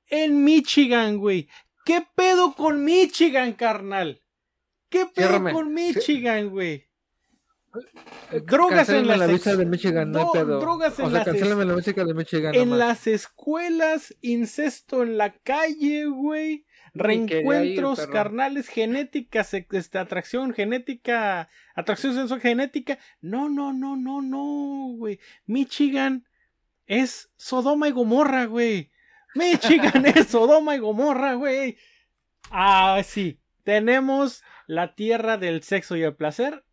en 0.08 0.44
Michigan, 0.44 1.18
güey. 1.18 1.50
¿Qué 1.86 2.06
pedo 2.16 2.54
con 2.54 2.84
Michigan, 2.84 3.54
carnal? 3.54 4.22
¿Qué 4.90 5.06
pedo 5.06 5.28
Ciérrame. 5.30 5.52
con 5.54 5.74
Michigan, 5.74 6.50
güey? 6.50 6.87
Eh, 8.32 8.42
Drogas 8.46 8.90
en 8.90 9.08
las 9.08 9.18
la 9.20 9.26
ex- 9.26 9.34
visa 9.34 9.56
de 9.56 9.66
Michigan, 9.66 10.12
no 10.12 10.20
hay 10.20 10.26
Do- 10.26 10.32
pedo. 10.34 10.60
drogas 10.60 11.00
en 11.00 11.06
o 11.06 11.10
sea, 11.10 11.20
las 11.20 11.28
ex- 11.28 11.36
cancélame 11.38 11.66
la 11.66 11.76
visa 11.76 11.92
de 11.94 12.14
Michigan 12.14 12.56
En 12.56 12.70
nomás. 12.70 12.80
las 12.80 13.08
escuelas, 13.08 14.16
incesto 14.22 15.04
en 15.04 15.18
la 15.18 15.34
calle, 15.40 16.06
güey. 16.06 16.66
Reencuentros 16.94 18.08
carnales, 18.08 18.68
genéticas, 18.68 19.54
este, 19.54 19.98
atracción 20.00 20.54
genética, 20.54 21.50
atracción 21.76 22.16
sexual 22.16 22.42
genética. 22.42 22.98
No, 23.22 23.50
no, 23.50 23.72
no, 23.74 23.96
no, 23.96 24.22
no, 24.22 24.96
güey. 24.98 25.20
Michigan 25.46 26.28
es 26.88 27.30
Sodoma 27.38 27.88
y 27.88 27.92
Gomorra, 27.92 28.46
güey. 28.46 28.92
Michigan 29.36 30.06
es 30.06 30.28
Sodoma 30.28 30.76
y 30.76 30.80
Gomorra, 30.80 31.36
güey. 31.36 31.78
Ah, 32.50 33.02
sí. 33.06 33.40
Tenemos 33.64 34.44
la 34.66 34.96
tierra 34.96 35.38
del 35.38 35.62
sexo 35.64 35.96
y 35.98 36.02
el 36.04 36.16
placer 36.16 36.64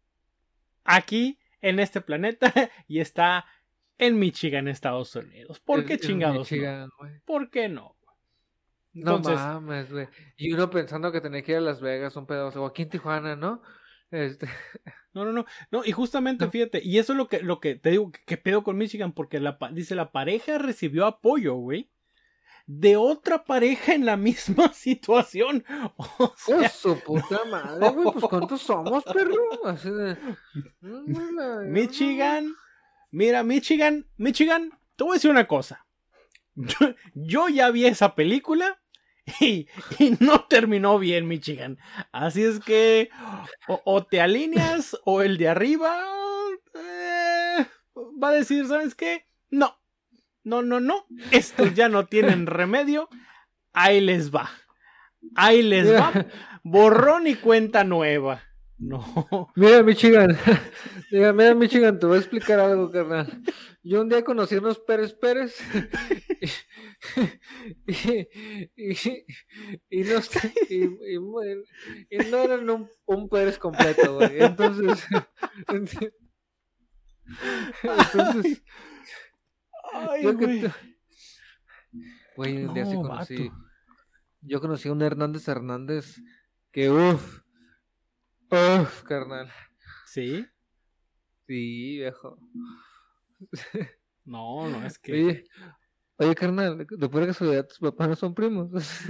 aquí 0.85 1.39
en 1.61 1.81
este 1.81 2.01
planeta 2.01 2.53
y 2.89 3.01
está 3.01 3.47
en 3.99 4.19
Michigan, 4.19 4.69
Estados 4.69 5.15
Unidos. 5.17 5.61
¿Por 5.61 5.85
qué 5.85 5.95
en 5.95 6.01
chingados? 6.01 6.37
no? 6.37 6.41
Michigan. 6.41 6.91
¿Por 7.25 7.51
qué 7.51 7.69
no? 7.69 7.97
No 8.93 9.19
mames, 9.19 9.91
güey. 9.91 10.09
Y 10.37 10.53
uno 10.53 10.71
pensando 10.71 11.11
que 11.11 11.21
tenía 11.21 11.43
que 11.43 11.53
ir 11.53 11.59
a 11.59 11.63
Las 11.63 11.81
Vegas, 11.81 12.15
un 12.17 12.27
pedazo. 12.27 12.63
O 12.63 12.67
aquí 12.67 12.83
en 12.83 12.91
Tijuana, 12.91 13.35
¿no? 13.35 13.61
Este, 14.11 14.47
no, 15.13 15.25
no, 15.25 15.33
no, 15.33 15.45
no, 15.73 15.85
y 15.85 15.91
justamente 15.91 16.45
No. 16.45 16.51
fíjate, 16.51 16.81
y 16.85 16.99
eso 16.99 17.13
es 17.13 17.17
lo 17.17 17.27
que, 17.27 17.41
lo 17.41 17.59
que 17.59 17.75
te 17.75 17.91
digo, 17.91 18.13
que, 18.13 18.23
que 18.25 18.37
pedo 18.37 18.63
con 18.63 18.77
Michigan, 18.77 19.13
porque 19.13 19.41
la, 19.41 19.59
dice 19.73 19.97
la 19.97 20.13
pareja 20.13 20.59
recibió 20.59 21.07
apoyo, 21.07 21.55
güey, 21.55 21.91
de 22.67 22.97
otra 22.97 23.45
pareja 23.45 23.95
en 23.95 24.07
la 24.07 24.17
misma 24.17 24.73
situación. 24.75 25.65
O 25.97 26.35
sea, 26.37 26.57
¡Oh, 26.59 26.69
su 26.69 26.99
puta 27.01 27.45
madre, 27.51 27.89
güey! 27.91 28.13
Pues 28.13 28.25
¿cuántos 28.27 28.63
somos, 28.63 29.05
perro? 29.05 29.35
La- 30.81 31.61
Michigan, 31.67 32.55
mira, 33.11 33.43
Michigan, 33.43 34.07
Michigan, 34.17 34.71
te 34.97 35.05
voy 35.05 35.13
a 35.13 35.15
decir 35.15 35.31
una 35.31 35.47
cosa. 35.47 35.87
Yo, 36.55 36.95
yo 37.15 37.49
ya 37.49 37.71
vi 37.71 37.87
esa 37.87 38.15
película 38.15 38.81
y, 39.41 39.67
y 39.99 40.17
no 40.21 40.45
terminó 40.47 40.99
bien, 40.99 41.27
Michigan. 41.27 41.79
Así 42.13 42.43
es 42.45 42.61
que 42.61 43.11
o, 43.69 43.81
o 43.85 44.05
te 44.07 44.21
alineas 44.21 44.97
o 45.05 45.23
el 45.23 45.37
de 45.37 45.49
arriba 45.49 46.01
eh, 46.75 47.67
va 48.23 48.29
a 48.29 48.33
decir, 48.33 48.67
¿sabes 48.69 48.95
qué? 48.95 49.27
No, 49.51 49.77
no, 50.45 50.63
no, 50.63 50.81
no. 50.81 51.07
Estos 51.31 51.75
ya 51.75 51.89
no 51.89 52.07
tienen 52.07 52.47
remedio. 52.47 53.09
Ahí 53.73 54.01
les 54.01 54.33
va. 54.33 54.51
Ahí 55.35 55.63
les 55.63 55.93
va. 55.93 56.13
Borrón 56.63 57.27
y 57.27 57.35
cuenta 57.35 57.83
nueva. 57.83 58.43
No. 58.79 59.51
Mira, 59.57 59.83
Michigan. 59.83 60.37
Mira, 61.11 61.33
mira, 61.33 61.55
Michigan, 61.55 61.99
te 61.99 62.07
voy 62.07 62.17
a 62.17 62.21
explicar 62.21 62.59
algo, 62.59 62.91
carnal. 62.91 63.43
Yo 63.83 64.01
un 64.01 64.09
día 64.09 64.25
conocí 64.25 64.57
a 64.57 64.59
unos 64.59 64.79
Pérez 64.81 65.15
Pérez. 65.15 65.57
Y, 67.87 68.29
y, 68.77 68.93
y, 69.91 70.03
no, 70.03 70.21
y, 72.11 72.19
no 72.31 72.39
eran 72.39 72.69
un, 72.69 72.91
un 73.07 73.29
Pérez 73.29 73.59
completo, 73.59 74.17
güey. 74.17 74.43
Entonces. 74.43 75.07
Entonces. 77.83 78.63
Ay, 79.95 80.25
yo 80.25 80.37
güey. 80.37 80.65
Güey, 82.37 82.65
un 82.65 82.75
día 82.75 82.85
sí 82.85 82.97
conocí. 82.97 83.49
vato. 83.49 83.65
Yo 84.41 84.61
conocí 84.61 84.89
a 84.89 84.93
un 84.93 85.03
Hernández 85.03 85.47
Hernández 85.47 86.21
que, 86.73 86.91
uff. 86.91 87.43
Uff, 88.51 89.03
carnal. 89.05 89.51
¿Sí? 90.07 90.45
Sí, 91.47 91.99
viejo. 91.99 92.39
No, 94.25 94.69
no, 94.69 94.85
es 94.85 94.99
que. 94.99 95.13
Oye, 95.13 95.45
oye, 96.17 96.35
carnal, 96.35 96.87
de 96.89 97.09
pura 97.09 97.27
casualidad, 97.27 97.67
tus 97.67 97.79
papás 97.79 98.09
no 98.09 98.17
son 98.17 98.35
primos. 98.35 98.71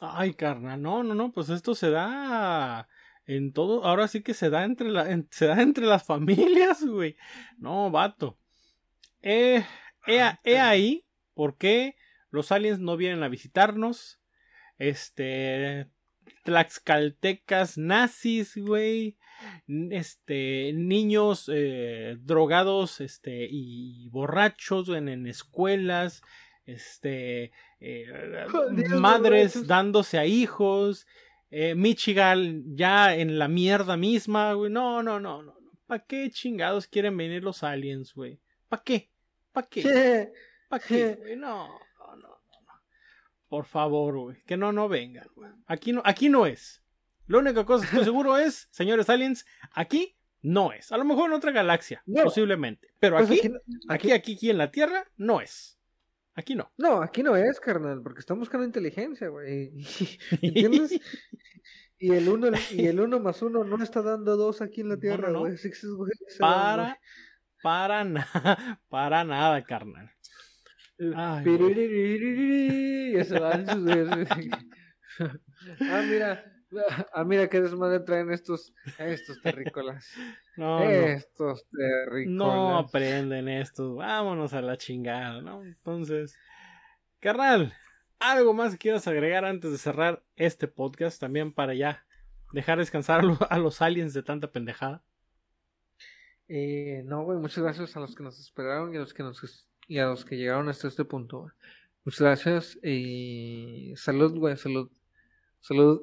Ay, 0.00 0.34
carnal, 0.34 0.80
no, 0.80 1.02
no, 1.02 1.14
no, 1.14 1.32
pues 1.32 1.48
esto 1.50 1.74
se 1.74 1.90
da 1.90 2.88
en 3.28 3.52
todo, 3.52 3.84
ahora 3.84 4.08
sí 4.08 4.22
que 4.22 4.34
se 4.34 4.50
da 4.50 4.64
entre 4.64 4.88
la, 4.90 5.08
en- 5.10 5.28
se 5.30 5.46
da 5.46 5.60
entre 5.62 5.86
las 5.86 6.02
familias, 6.04 6.84
güey. 6.84 7.14
No, 7.58 7.90
vato. 7.92 8.36
Eh, 9.22 9.64
he, 10.06 10.20
a- 10.20 10.40
he 10.42 10.58
ahí 10.58 11.04
por 11.34 11.56
qué 11.56 11.94
los 12.30 12.50
aliens 12.50 12.80
no 12.80 12.96
vienen 12.96 13.22
a 13.22 13.28
visitarnos. 13.28 14.18
Este, 14.78 15.86
tlaxcaltecas 16.44 17.78
nazis, 17.78 18.56
güey. 18.56 19.16
Este, 19.90 20.72
niños 20.74 21.48
eh, 21.52 22.16
drogados, 22.20 23.00
este, 23.00 23.46
y 23.50 24.08
borrachos 24.08 24.88
en, 24.88 25.08
en 25.08 25.26
escuelas. 25.26 26.22
Este, 26.66 27.52
eh, 27.80 28.06
madres 28.96 29.66
dándose 29.66 30.18
a 30.18 30.26
hijos. 30.26 31.06
Eh, 31.50 31.74
Michigan 31.74 32.64
ya 32.76 33.14
en 33.14 33.38
la 33.38 33.48
mierda 33.48 33.96
misma, 33.96 34.52
güey. 34.54 34.70
No, 34.70 35.02
no, 35.02 35.18
no, 35.20 35.42
no. 35.42 35.56
¿Para 35.86 36.04
qué 36.04 36.30
chingados 36.30 36.86
quieren 36.86 37.16
venir 37.16 37.42
los 37.42 37.62
aliens, 37.62 38.12
güey? 38.14 38.38
¿Para 38.68 38.82
qué? 38.82 39.10
¿Para 39.52 39.66
qué? 39.66 39.82
¿Para 40.68 40.84
qué, 40.84 41.14
güey? 41.14 41.36
No, 41.36 41.66
no, 41.98 42.16
no, 42.16 42.28
no. 42.28 42.38
Por 43.48 43.64
favor, 43.64 44.18
güey. 44.18 44.36
Que 44.44 44.56
no, 44.56 44.72
no 44.72 44.88
vengan, 44.88 45.26
güey. 45.34 45.50
Aquí 45.66 45.92
no, 45.92 46.02
aquí 46.04 46.28
no 46.28 46.44
es. 46.46 46.82
La 47.26 47.38
única 47.38 47.64
cosa 47.64 47.84
que 47.86 47.92
estoy 47.92 48.04
seguro 48.12 48.36
es, 48.36 48.68
señores 48.70 49.08
aliens, 49.08 49.46
aquí 49.72 50.14
no 50.42 50.72
es. 50.72 50.92
A 50.92 50.98
lo 50.98 51.04
mejor 51.04 51.30
en 51.30 51.36
otra 51.36 51.50
galaxia, 51.52 52.02
No. 52.06 52.24
posiblemente. 52.24 52.88
Pero 53.00 53.16
Pues 53.16 53.30
aquí, 53.30 53.50
aquí, 53.88 54.12
aquí, 54.12 54.32
aquí 54.32 54.50
en 54.50 54.58
la 54.58 54.70
Tierra, 54.70 55.06
no 55.16 55.40
es. 55.40 55.77
Aquí 56.38 56.54
no. 56.54 56.70
no, 56.78 57.02
aquí 57.02 57.24
no 57.24 57.34
es, 57.34 57.58
carnal, 57.58 58.00
porque 58.00 58.20
están 58.20 58.38
buscando 58.38 58.64
inteligencia, 58.64 59.26
güey. 59.28 59.72
¿Entiendes? 60.40 61.00
Y 61.98 62.12
el 62.14 62.28
uno, 62.28 62.46
y 62.70 62.86
el 62.86 63.00
uno 63.00 63.18
más 63.18 63.42
uno 63.42 63.64
no 63.64 63.82
está 63.82 64.02
dando 64.02 64.36
dos 64.36 64.62
aquí 64.62 64.82
en 64.82 64.90
la 64.90 64.94
No, 64.94 65.00
Tierra, 65.00 65.26
no, 65.28 65.32
no. 65.32 65.38
güey. 65.40 65.56
Van, 66.38 66.38
Para, 66.38 67.00
para 67.60 68.04
nada, 68.04 68.80
para 68.88 69.24
nada, 69.24 69.64
carnal. 69.64 70.12
güey. 70.98 71.12
Ay, 71.16 71.44
güey. 71.44 71.58
Piririririri, 71.58 73.20
y 73.20 73.24
se 73.24 73.38
van 73.40 73.66
sus 73.66 73.82
güeyes. 73.84 74.28
Ah, 75.80 76.02
mira. 76.08 76.44
Ah, 77.14 77.24
mira 77.24 77.48
qué 77.48 77.60
desmadre 77.62 78.00
traen 78.00 78.30
estos, 78.30 78.72
estos 78.98 79.40
terrícolas. 79.42 80.06
No, 80.56 80.80
no. 80.80 80.84
Estos 80.90 81.66
terrícolas. 81.68 82.36
No 82.36 82.78
aprenden 82.78 83.48
esto. 83.48 83.94
Vámonos 83.94 84.52
a 84.54 84.60
la 84.60 84.76
chingada, 84.76 85.40
¿no? 85.40 85.62
Entonces, 85.62 86.36
carnal, 87.20 87.72
¿algo 88.18 88.52
más 88.54 88.72
que 88.72 88.78
quieras 88.78 89.06
agregar 89.06 89.44
antes 89.44 89.70
de 89.70 89.78
cerrar 89.78 90.24
este 90.34 90.66
podcast? 90.66 91.20
También 91.20 91.52
para 91.52 91.74
ya 91.74 92.04
dejar 92.52 92.78
descansar 92.78 93.20
a 93.20 93.22
lo- 93.22 93.38
a 93.48 93.58
los 93.58 93.80
aliens 93.82 94.12
de 94.14 94.22
tanta 94.24 94.50
pendejada. 94.50 95.02
Eh, 96.48 97.02
no, 97.04 97.22
güey, 97.24 97.38
muchas 97.38 97.62
gracias 97.62 97.96
a 97.96 98.00
los 98.00 98.14
que 98.16 98.22
nos 98.24 98.38
esperaron 98.40 98.92
y 98.92 98.96
a 98.96 99.00
los 99.00 99.14
que 99.14 99.22
nos 99.22 99.68
y 99.86 99.98
a 99.98 100.06
los 100.06 100.24
que 100.24 100.36
llegaron 100.36 100.68
hasta 100.68 100.88
este 100.88 101.04
punto. 101.04 101.50
Muchas 102.04 102.20
gracias 102.20 102.78
y 102.82 103.94
salud, 103.96 104.36
güey, 104.38 104.56
salud. 104.56 104.90
Salud 105.60 106.02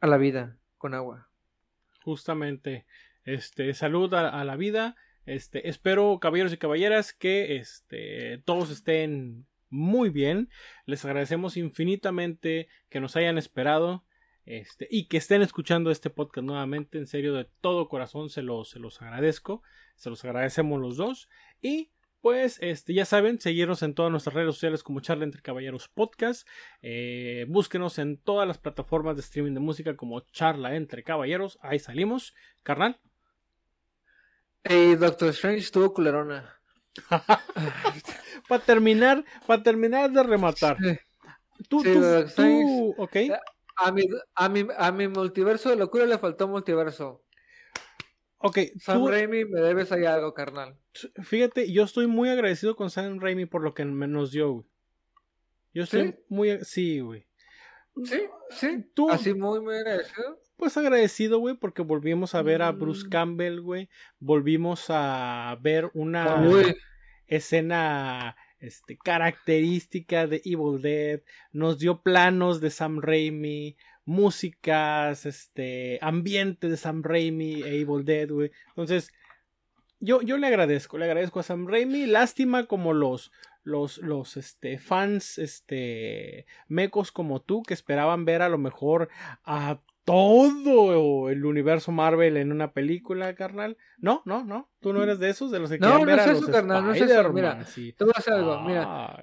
a 0.00 0.06
la 0.06 0.16
vida 0.16 0.56
con 0.78 0.94
agua. 0.94 1.28
Justamente, 2.02 2.86
este, 3.24 3.74
salud 3.74 4.12
a, 4.14 4.44
la 4.44 4.56
vida. 4.56 4.96
Este, 5.26 5.68
espero, 5.68 6.18
caballeros 6.20 6.52
y 6.52 6.56
caballeras, 6.56 7.12
que 7.12 7.56
este, 7.56 8.38
todos 8.44 8.70
estén 8.70 9.46
muy 9.68 10.08
bien. 10.08 10.48
Les 10.86 11.04
agradecemos 11.04 11.56
infinitamente 11.56 12.68
que 12.88 13.00
nos 13.00 13.16
hayan 13.16 13.38
esperado. 13.38 14.04
Este, 14.46 14.88
y 14.90 15.06
que 15.06 15.18
estén 15.18 15.42
escuchando 15.42 15.90
este 15.90 16.10
podcast 16.10 16.44
nuevamente, 16.44 16.98
en 16.98 17.06
serio, 17.06 17.34
de 17.34 17.46
todo 17.60 17.88
corazón 17.88 18.30
se 18.30 18.42
los, 18.42 18.70
se 18.70 18.80
los 18.80 19.00
agradezco, 19.00 19.62
se 19.94 20.10
los 20.10 20.24
agradecemos 20.24 20.80
los 20.80 20.96
dos. 20.96 21.28
Y 21.60 21.90
pues, 22.20 22.58
este, 22.60 22.94
ya 22.94 23.04
saben, 23.04 23.40
seguirnos 23.40 23.82
en 23.82 23.94
todas 23.94 24.10
nuestras 24.10 24.34
redes 24.34 24.54
sociales 24.54 24.82
como 24.82 25.00
Charla 25.00 25.24
entre 25.24 25.42
Caballeros 25.42 25.88
Podcast. 25.88 26.46
Eh, 26.82 27.46
búsquenos 27.48 27.98
en 27.98 28.18
todas 28.18 28.46
las 28.46 28.58
plataformas 28.58 29.16
de 29.16 29.22
streaming 29.22 29.54
de 29.54 29.60
música 29.60 29.96
como 29.96 30.20
Charla 30.32 30.76
entre 30.76 31.02
Caballeros. 31.02 31.58
Ahí 31.62 31.78
salimos. 31.78 32.34
Carnal. 32.62 33.00
Ey, 34.64 34.96
Doctor 34.96 35.30
Strange 35.30 35.60
estuvo 35.60 35.92
culerona. 35.94 36.60
Para 38.48 38.64
terminar, 38.64 39.24
para 39.46 39.62
terminar 39.62 40.10
de 40.10 40.22
rematar. 40.24 40.76
Tú, 41.68 41.82
Sí, 41.82 41.92
tú, 41.92 42.04
Strange. 42.26 42.62
tú, 42.64 42.94
ok. 42.98 43.16
A 43.76 43.92
mi, 43.92 44.02
a 44.34 44.48
mi, 44.48 44.66
a 44.76 44.92
mi 44.92 45.08
multiverso 45.08 45.70
de 45.70 45.76
locura 45.76 46.04
le 46.04 46.18
faltó 46.18 46.48
multiverso. 46.48 47.22
Ok, 48.42 48.58
Sam 48.78 48.98
tú- 49.00 49.08
Raimi, 49.08 49.44
me 49.44 49.60
debes 49.60 49.92
ahí 49.92 50.04
algo, 50.06 50.32
carnal. 50.34 50.76
fíjate, 51.22 51.70
yo 51.72 51.84
estoy 51.84 52.06
muy 52.06 52.28
agradecido 52.30 52.74
con 52.74 52.90
Sam 52.90 53.20
Raimi 53.20 53.44
por 53.46 53.62
lo 53.62 53.74
que 53.74 53.84
me 53.84 54.08
nos 54.08 54.32
dio, 54.32 54.52
güey. 54.52 54.66
Yo 55.74 55.82
estoy 55.84 56.08
¿Sí? 56.08 56.14
muy, 56.28 56.58
sí, 56.64 57.00
güey. 57.00 57.26
Sí, 58.04 58.20
sí. 58.50 58.84
Tú, 58.94 59.10
Así 59.10 59.34
muy, 59.34 59.60
muy 59.60 59.74
agradecido. 59.76 60.40
pues 60.56 60.76
agradecido, 60.76 61.38
güey, 61.38 61.54
porque 61.54 61.82
volvimos 61.82 62.34
a 62.34 62.42
ver 62.42 62.62
a 62.62 62.72
Bruce 62.72 63.06
Mm. 63.06 63.10
Campbell, 63.10 63.60
güey. 63.60 63.88
Volvimos 64.18 64.86
a 64.88 65.56
ver 65.60 65.90
una, 65.94 66.40
Uy, 66.48 66.76
escena 67.26 68.36
este, 68.58 68.96
característica 68.98 70.26
de 70.26 70.42
Evil 70.44 70.82
Dead, 70.82 71.20
nos 71.52 71.78
dio 71.78 72.02
planos 72.02 72.60
de 72.60 72.70
Sam 72.70 73.00
Raimi, 73.00 73.76
músicas, 74.10 75.24
este, 75.24 75.98
ambiente 76.02 76.68
de 76.68 76.76
Sam 76.76 77.02
Raimi 77.02 77.62
e 77.62 77.80
Evil 77.80 78.04
Dead, 78.04 78.28
güey. 78.28 78.50
Entonces, 78.68 79.12
yo, 80.00 80.20
yo 80.20 80.36
le 80.36 80.48
agradezco, 80.48 80.98
le 80.98 81.04
agradezco 81.04 81.40
a 81.40 81.44
Sam 81.44 81.66
Raimi. 81.68 82.06
Lástima 82.06 82.66
como 82.66 82.92
los, 82.92 83.30
los, 83.62 83.98
los 83.98 84.36
este, 84.36 84.78
fans 84.78 85.38
este, 85.38 86.46
mecos 86.66 87.12
como 87.12 87.40
tú 87.40 87.62
que 87.62 87.74
esperaban 87.74 88.24
ver 88.24 88.42
a 88.42 88.48
lo 88.48 88.58
mejor 88.58 89.08
a 89.44 89.80
todo 90.04 91.30
el 91.30 91.44
universo 91.44 91.92
Marvel 91.92 92.36
en 92.36 92.50
una 92.50 92.72
película, 92.72 93.34
carnal. 93.34 93.76
No, 93.98 94.22
no, 94.24 94.44
no. 94.44 94.70
Tú 94.80 94.92
no 94.92 95.04
eres 95.04 95.20
de 95.20 95.30
esos, 95.30 95.52
de 95.52 95.60
los 95.60 95.70
que 95.70 95.78
No, 95.78 95.86
querían 95.86 96.00
no 96.00 96.06
ver 96.06 96.18
es 96.18 96.26
a 96.26 96.32
eso, 96.32 96.40
los 96.40 96.50
carnal, 96.50 96.84
no 96.84 96.92
es 96.92 97.00
eso. 97.00 97.32
Mira, 97.32 97.64
sí. 97.64 97.92
Te 97.92 98.04
voy 98.04 98.12
a 98.16 98.18
decir 98.18 98.32
algo, 98.32 98.60
mira. 98.62 99.22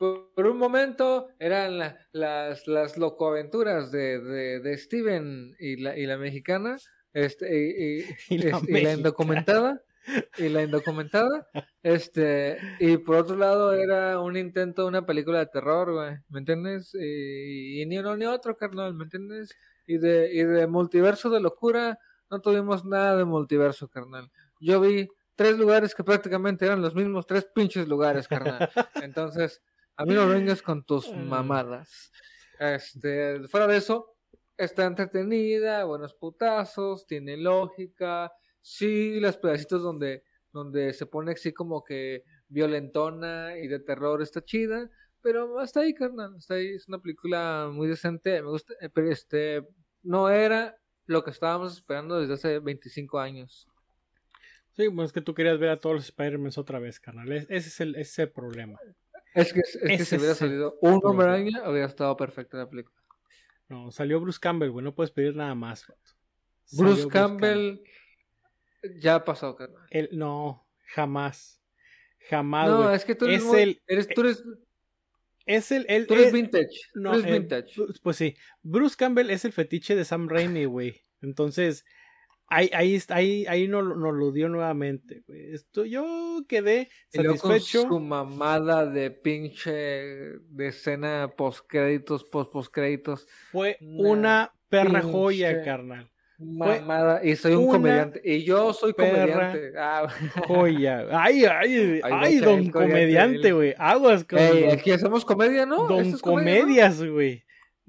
Por, 0.00 0.32
por 0.34 0.46
un 0.46 0.56
momento 0.56 1.28
eran 1.38 1.78
la- 1.78 1.98
las, 2.12 2.66
las 2.66 2.96
locoaventuras 2.96 3.92
de, 3.92 4.18
de, 4.18 4.60
de 4.60 4.78
Steven 4.78 5.54
y 5.60 5.76
la, 5.76 5.96
y 5.98 6.06
la 6.06 6.16
mexicana, 6.16 6.78
este, 7.12 7.46
y, 7.54 8.00
y- 8.00 8.04
Y 8.34 8.38
la 8.38 8.56
este, 8.56 8.92
indocumentada, 8.94 9.82
y 10.38 10.48
la 10.48 10.62
indocumentada, 10.62 11.46
este, 11.82 12.56
y 12.78 12.96
por 12.96 13.16
otro 13.16 13.36
lado 13.36 13.74
era 13.74 14.18
un 14.20 14.36
intento 14.38 14.82
de 14.82 14.88
una 14.88 15.04
película 15.04 15.40
de 15.40 15.46
terror, 15.46 15.92
güey, 15.92 16.16
¿me 16.30 16.38
entiendes? 16.38 16.94
Y, 16.94 17.82
y 17.82 17.86
ni 17.86 17.98
uno 17.98 18.16
ni 18.16 18.24
otro, 18.24 18.56
carnal, 18.56 18.94
¿me 18.94 19.04
entiendes? 19.04 19.54
Y 19.86 19.98
de, 19.98 20.32
y 20.32 20.44
de 20.44 20.66
multiverso 20.66 21.28
de 21.28 21.40
locura, 21.40 21.98
no 22.30 22.40
tuvimos 22.40 22.84
nada 22.86 23.16
de 23.16 23.24
multiverso, 23.24 23.88
carnal. 23.88 24.30
Yo 24.60 24.80
vi 24.80 25.08
tres 25.34 25.58
lugares 25.58 25.94
que 25.94 26.04
prácticamente 26.04 26.64
eran 26.64 26.80
los 26.80 26.94
mismos 26.94 27.26
tres 27.26 27.44
pinches 27.54 27.86
lugares, 27.86 28.26
carnal. 28.28 28.70
Entonces, 29.02 29.60
a 30.00 30.04
mí 30.06 30.14
no 30.14 30.26
vengas 30.28 30.62
con 30.62 30.84
tus 30.84 31.14
mamadas. 31.14 32.10
Este, 32.58 33.46
fuera 33.48 33.66
de 33.66 33.76
eso, 33.76 34.16
está 34.56 34.84
entretenida, 34.86 35.84
buenos 35.84 36.14
putazos, 36.14 37.06
tiene 37.06 37.36
lógica. 37.36 38.32
Sí, 38.62 39.20
los 39.20 39.36
pedacitos 39.38 39.82
donde, 39.82 40.24
donde 40.52 40.92
se 40.92 41.06
pone 41.06 41.32
así 41.32 41.52
como 41.52 41.82
que 41.84 42.24
violentona 42.48 43.56
y 43.58 43.68
de 43.68 43.80
terror 43.80 44.22
está 44.22 44.44
chida. 44.44 44.90
Pero 45.22 45.58
hasta 45.58 45.80
ahí, 45.80 45.92
carnal, 45.94 46.34
hasta 46.36 46.54
ahí. 46.54 46.68
Es 46.68 46.88
una 46.88 46.98
película 46.98 47.68
muy 47.72 47.88
decente. 47.88 48.40
Me 48.42 48.48
gusta, 48.48 48.72
eh, 48.80 48.88
pero 48.88 49.10
este, 49.10 49.66
no 50.02 50.30
era 50.30 50.76
lo 51.06 51.22
que 51.24 51.30
estábamos 51.30 51.74
esperando 51.74 52.18
desde 52.20 52.34
hace 52.34 52.58
25 52.58 53.18
años. 53.18 53.68
Sí, 54.76 54.88
pues 54.88 55.06
es 55.06 55.12
que 55.12 55.20
tú 55.20 55.34
querías 55.34 55.58
ver 55.58 55.70
a 55.70 55.78
todos 55.80 55.96
los 55.96 56.04
Spider-Man 56.06 56.52
otra 56.56 56.78
vez, 56.78 57.00
carnal. 57.00 57.30
Es- 57.32 57.44
Ese 57.50 57.68
es 57.68 57.80
el, 57.80 57.90
ese 57.96 58.00
es 58.00 58.18
el 58.20 58.30
problema. 58.32 58.78
Es 59.34 59.52
que, 59.52 59.60
es 59.60 59.78
que 59.80 59.94
Ese 59.94 60.04
si 60.04 60.16
hubiera 60.16 60.32
el 60.32 60.36
salido 60.38 60.78
un 60.80 61.00
hombre 61.04 61.26
araña, 61.28 61.68
hubiera 61.70 61.86
estado 61.86 62.16
perfecta 62.16 62.56
la 62.58 62.68
película. 62.68 62.96
No, 63.68 63.90
salió 63.92 64.20
Bruce 64.20 64.40
Campbell, 64.40 64.70
güey. 64.70 64.84
No 64.84 64.94
puedes 64.94 65.12
pedir 65.12 65.36
nada 65.36 65.54
más. 65.54 65.86
Bruce 66.72 67.06
Campbell 67.08 67.80
ya 69.00 69.24
pasó, 69.24 69.54
carnal. 69.54 69.86
El- 69.90 70.08
no, 70.12 70.66
jamás. 70.94 71.60
Jamás, 72.28 72.68
No, 72.68 72.92
es 72.92 73.04
que 73.04 73.14
tú 73.14 73.24
eres, 73.26 73.38
Es 73.38 73.44
muy- 73.44 73.60
el- 73.60 73.82
eres, 73.86 74.08
tú 74.08 74.20
eres, 74.22 74.44
Es 75.46 75.72
el. 75.72 75.86
el- 75.88 76.06
tú 76.06 76.14
eres 76.14 76.26
el- 76.28 76.32
vintage. 76.32 76.80
no, 76.94 77.12
tú 77.12 77.18
eres 77.20 77.32
vintage. 77.32 77.72
Pues 78.02 78.16
sí. 78.16 78.36
Bruce 78.62 78.96
Campbell 78.96 79.30
es 79.30 79.44
el 79.44 79.52
fetiche 79.52 79.96
de 79.96 80.04
Sam 80.04 80.28
Raimi, 80.28 80.64
güey. 80.64 81.02
Entonces, 81.22 81.84
ahí, 82.50 82.70
ahí, 82.74 83.00
ahí, 83.08 83.46
ahí 83.48 83.68
nos, 83.68 83.84
nos 83.96 84.14
lo 84.14 84.32
dio 84.32 84.48
nuevamente. 84.48 85.22
Esto, 85.28 85.84
yo 85.84 86.44
quedé 86.48 86.88
Y 87.12 87.18
luego 87.22 87.38
con 87.38 87.52
satisfecho. 87.52 87.88
su 87.88 88.00
mamada 88.00 88.84
de 88.84 89.10
pinche 89.10 89.70
de 89.70 90.66
escena 90.68 91.32
post 91.36 91.64
créditos, 91.66 92.24
post 92.24 92.52
post 92.52 92.72
créditos. 92.72 93.26
Fue 93.50 93.78
Una 93.80 94.10
una 94.10 94.54
perra 94.68 95.02
joya, 95.02 95.62
carnal. 95.62 96.10
Mamada. 96.42 97.22
Y 97.22 97.36
soy 97.36 97.52
un 97.54 97.68
comediante. 97.68 98.20
Y 98.24 98.44
yo 98.44 98.72
soy 98.72 98.94
comediante. 98.94 99.72
Ah, 99.76 100.08
Joya. 100.48 101.06
Ay, 101.10 101.44
ay, 101.44 102.00
Ay, 102.02 102.38
don 102.38 102.70
comediante, 102.70 103.52
güey. 103.52 103.74
Aguas 103.76 104.24
con 104.24 104.38
Ey, 104.38 104.64
aquí 104.70 104.90
hacemos 104.90 105.24
comedia, 105.24 105.66
¿no? 105.66 105.86
Don. 105.86 106.18
Comedias, 106.18 107.02
güey. 107.04 107.44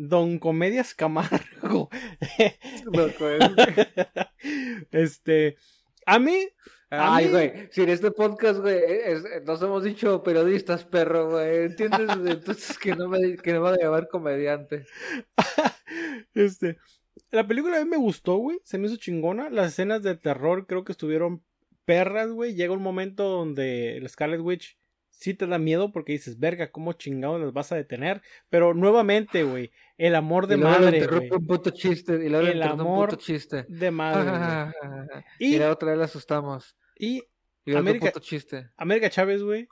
Don 0.08 0.40
Comedias 0.40 0.94
Camargo. 0.96 1.90
Comedia. 3.18 3.54
este. 4.92 5.58
A 6.06 6.18
mí. 6.20 6.48
A 6.90 7.16
Ay, 7.16 7.26
mí- 7.26 7.32
güey, 7.32 7.54
si 7.72 7.84
en 7.84 7.90
este 7.90 8.12
podcast, 8.12 8.60
güey, 8.60 8.78
es- 8.84 9.24
nos 9.46 9.62
hemos 9.62 9.84
dicho 9.84 10.24
periodistas, 10.24 10.84
perro, 10.84 11.30
güey, 11.30 11.66
¿entiendes? 11.66 12.10
Entonces 12.26 12.78
que 12.78 12.96
no 12.96 13.08
me, 13.08 13.38
que 13.38 13.54
no 13.54 13.62
me 13.62 13.70
va 13.70 13.76
a 13.76 13.78
llamar 13.78 14.08
comediante. 14.10 14.86
este. 16.34 16.78
La 17.30 17.48
película 17.48 17.78
a 17.78 17.84
mí 17.84 17.90
me 17.90 17.98
gustó, 17.98 18.38
güey. 18.38 18.60
Se 18.64 18.78
me 18.78 18.88
hizo 18.88 18.98
chingona. 18.98 19.50
Las 19.50 19.74
escenas 19.74 20.02
de 20.04 20.16
terror 20.18 20.66
creo 20.68 20.84
que 20.84 20.92
estuvieron 20.92 21.44
perras, 21.86 22.30
güey. 22.32 22.56
Llega 22.56 22.74
un 22.74 22.82
momento 22.82 23.24
donde 23.30 23.98
el 23.98 24.10
Scarlet 24.10 24.42
Witch 24.42 24.78
sí 25.22 25.34
te 25.36 25.48
da 25.48 25.58
miedo 25.58 25.92
porque 25.94 26.12
dices, 26.12 26.38
verga, 26.40 26.72
¿cómo 26.72 26.94
chingados 26.94 27.40
las 27.40 27.54
vas 27.54 27.72
a 27.72 27.76
detener? 27.78 28.22
Pero 28.50 28.74
nuevamente, 28.74 29.44
güey, 29.44 29.72
el 29.98 30.16
amor 30.16 30.48
de 30.48 30.56
y 30.56 30.58
luego 30.58 30.74
le 30.80 30.86
madre, 30.86 30.98
interrumpe 30.98 31.28
güey. 31.30 31.40
un 31.40 31.48
puto 31.48 31.70
chiste, 31.70 32.14
y 32.14 32.28
luego 32.30 32.42
le 32.46 32.52
El 32.52 32.58
interrumpe 32.58 32.84
un 32.84 32.88
amor 32.90 33.10
puto 33.12 33.22
chiste. 33.22 33.66
De 33.70 33.92
madre, 33.92 34.74
y 35.40 35.56
Y, 35.56 35.60
la 35.60 35.72
otra 35.72 35.90
vez 35.92 36.00
la 36.00 36.06
asustamos. 36.06 36.76
y 36.98 37.24
Y 37.66 37.76
América- 37.76 38.08
puto 38.08 38.20
chiste. 38.20 38.70
América 38.76 39.10
Chávez, 39.10 39.42
güey. 39.44 39.68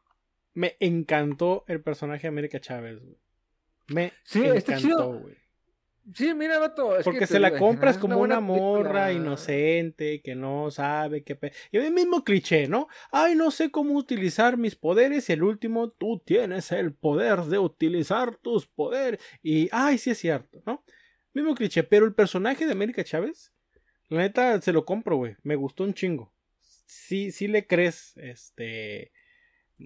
Me 0.54 0.78
encantó 0.80 1.64
el 1.68 1.82
personaje 1.82 2.24
de 2.24 2.28
América 2.30 2.60
Chávez, 2.60 3.00
güey. 3.00 3.18
Me 3.88 4.14
Sí, 4.24 4.44
encantó, 4.46 5.14
güey. 5.20 5.36
Sí, 6.16 6.34
mira, 6.34 6.58
vato, 6.60 6.98
es 6.98 7.04
Porque 7.04 7.20
que 7.20 7.28
se 7.28 7.34
te 7.36 7.40
la 7.40 7.58
compras 7.58 7.98
como 7.98 8.18
una, 8.20 8.40
morra 8.40 9.06
película. 9.08 9.12
inocente 9.14 10.22
que 10.22 10.34
no 10.36 10.72
sabe 10.72 11.24
qué 11.24 11.36
pe... 11.36 11.52
Y 11.72 11.78
el 11.78 11.92
mismo 11.94 12.24
cliché, 12.24 12.68
¿no? 12.68 12.88
Ay, 13.12 13.36
no 13.36 13.52
sé 13.52 13.70
cómo 13.70 13.94
utilizar 13.94 14.58
mis 14.58 14.76
poderes 14.76 15.30
y 15.30 15.34
el 15.34 15.44
último, 15.44 15.90
tú 15.90 16.20
tienes 16.26 16.72
el 16.72 16.94
poder 16.94 17.42
de 17.44 17.60
utilizar 17.60 18.36
tus 18.38 18.66
poderes. 18.66 19.20
Y, 19.44 19.70
ay, 19.72 19.98
sí 19.98 20.12
es 20.12 20.18
cierto, 20.18 20.62
¿no? 20.66 20.84
Mismo 21.34 21.54
cliché, 21.54 21.84
pero 21.84 22.06
el 22.06 22.14
personaje 22.16 22.66
de 22.66 22.72
América 22.72 23.04
Chávez, 23.04 23.54
la 24.08 24.20
neta, 24.22 24.60
se 24.62 24.74
lo 24.74 24.86
compro, 24.86 25.18
güey. 25.18 25.36
Me 25.44 25.56
gustó 25.56 25.84
un 25.84 25.94
chingo. 25.94 26.34
Sí, 26.86 27.32
sí 27.32 27.48
le 27.48 27.68
crees, 27.68 28.18
este... 28.18 29.12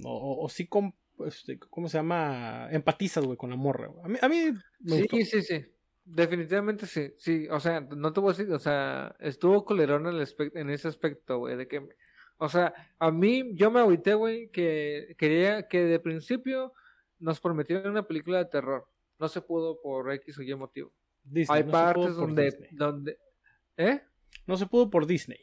O, 0.06 0.44
o- 0.45 0.50
sí, 0.50 0.68
com- 0.68 0.94
este, 1.28 1.60
¿cómo 1.60 1.90
se 1.90 1.98
llama? 1.98 2.70
Empatizas, 2.72 3.24
güey, 3.26 3.38
con 3.38 3.50
la 3.50 3.56
morra. 3.58 3.91
A 4.04 4.08
mí, 4.08 4.18
a 4.22 4.30
mí 4.30 4.52
me 4.80 4.98
gustó. 5.00 5.18
Sí, 5.18 5.26
sí, 5.26 5.41
sí. 5.41 5.66
Definitivamente 6.06 6.86
sí, 6.86 7.14
sí, 7.18 7.48
o 7.50 7.60
sea, 7.62 7.80
no 7.80 8.12
te 8.12 8.20
voy 8.20 8.34
a 8.34 8.38
decir, 8.38 8.54
o 8.54 8.60
sea, 8.60 9.16
estuvo 9.20 9.64
colerón 9.64 10.06
en, 10.08 10.16
el 10.16 10.28
en 10.54 10.70
ese 10.70 10.90
aspecto, 10.90 11.38
güey, 11.38 11.56
de 11.56 11.68
que, 11.68 11.88
o 12.38 12.50
sea, 12.50 12.74
a 13.00 13.10
mí, 13.10 13.52
yo 13.56 13.72
me 13.72 13.80
agüité, 13.80 14.14
güey, 14.14 14.50
que 14.50 15.16
quería 15.18 15.68
que 15.70 15.86
de 15.86 16.00
principio 16.00 16.74
nos 17.20 17.40
prometieran 17.40 17.90
una 17.90 18.06
película 18.06 18.40
de 18.40 18.46
terror, 18.46 18.86
no 19.18 19.30
se 19.30 19.42
pudo 19.42 19.80
por 19.82 20.12
X 20.12 20.38
o 20.40 20.42
Y 20.44 20.54
motivo. 20.56 20.92
Disney, 21.24 21.60
Hay 21.60 21.64
no 21.64 21.72
se 21.72 21.72
pudo 21.72 21.84
partes 21.86 22.16
por 22.16 22.16
donde, 22.16 22.44
Disney. 22.44 22.70
donde, 22.74 23.20
¿eh? 23.78 24.02
No 24.46 24.58
se 24.58 24.66
pudo 24.66 24.90
por 24.90 25.06
Disney. 25.06 25.40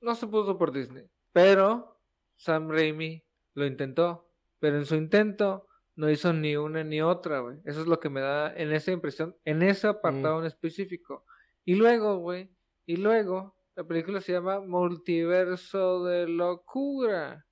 No 0.00 0.14
se 0.14 0.26
pudo 0.28 0.56
por 0.56 0.70
Disney, 0.70 1.10
pero 1.32 2.00
Sam 2.36 2.70
Raimi 2.70 3.24
lo 3.54 3.66
intentó, 3.66 4.30
pero 4.60 4.76
en 4.76 4.86
su 4.86 4.94
intento 4.94 5.66
no 5.94 6.10
hizo 6.10 6.32
ni 6.32 6.56
una 6.56 6.82
ni 6.84 7.00
otra, 7.02 7.40
güey. 7.40 7.58
Eso 7.64 7.80
es 7.82 7.86
lo 7.86 8.00
que 8.00 8.08
me 8.10 8.20
da 8.20 8.52
en 8.54 8.72
esa 8.72 8.92
impresión, 8.92 9.36
en 9.44 9.62
ese 9.62 9.86
apartado 9.88 10.40
en 10.40 10.46
específico. 10.46 11.24
Y 11.64 11.74
luego, 11.76 12.16
güey, 12.18 12.50
y 12.86 12.96
luego 12.96 13.56
la 13.76 13.84
película 13.84 14.20
se 14.20 14.32
llama 14.32 14.60
Multiverso 14.60 16.04
de 16.04 16.28
Locura. 16.28 17.46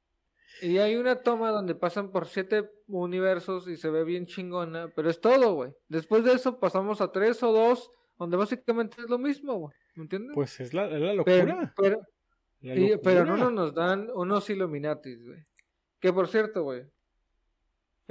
Y 0.63 0.79
hay 0.79 0.97
una 0.97 1.17
toma 1.17 1.51
donde 1.51 1.75
pasan 1.75 2.11
por 2.11 2.27
siete 2.27 2.71
universos 2.89 3.69
y 3.69 3.77
se 3.77 3.89
ve 3.91 4.05
bien 4.05 4.27
chingona, 4.27 4.91
pero 4.95 5.09
es 5.09 5.21
todo, 5.21 5.55
güey. 5.55 5.73
Después 5.89 6.25
de 6.25 6.33
eso 6.33 6.59
pasamos 6.59 7.01
a 7.01 7.13
tres 7.13 7.43
o 7.43 7.53
dos, 7.53 7.91
donde 8.19 8.37
básicamente 8.37 9.01
es 9.01 9.09
lo 9.09 9.19
mismo, 9.19 9.55
güey. 9.55 9.75
¿Me 9.95 10.03
entiendes? 10.03 10.33
Pues 10.35 10.59
es 10.61 10.75
la, 10.75 10.87
es 10.87 11.01
la 11.01 11.25
pero, 11.25 11.47
locura. 11.47 11.75
pero, 11.77 12.01
la 12.61 12.75
y- 12.77 12.97
pero 13.03 13.25
no, 13.25 13.33
locura. 13.37 13.45
no 13.45 13.51
nos 13.51 13.75
dan 13.75 14.09
unos 14.15 14.51
Illuminatis, 14.51 15.25
güey. 15.25 15.47
Que 16.01 16.13
por 16.13 16.29
cierto, 16.29 16.63
güey. 16.65 16.85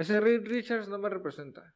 Ese 0.00 0.18
Reed 0.18 0.46
Richards 0.46 0.88
no 0.88 0.96
me 0.96 1.10
representa. 1.10 1.74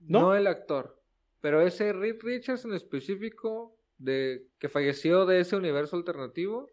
¿No? 0.00 0.20
¿No? 0.20 0.34
el 0.34 0.48
actor. 0.48 1.00
Pero 1.40 1.60
ese 1.60 1.92
Reed 1.92 2.16
Richards 2.20 2.64
en 2.64 2.74
específico, 2.74 3.78
de 3.98 4.48
que 4.58 4.68
falleció 4.68 5.24
de 5.24 5.38
ese 5.38 5.54
universo 5.54 5.94
alternativo, 5.94 6.68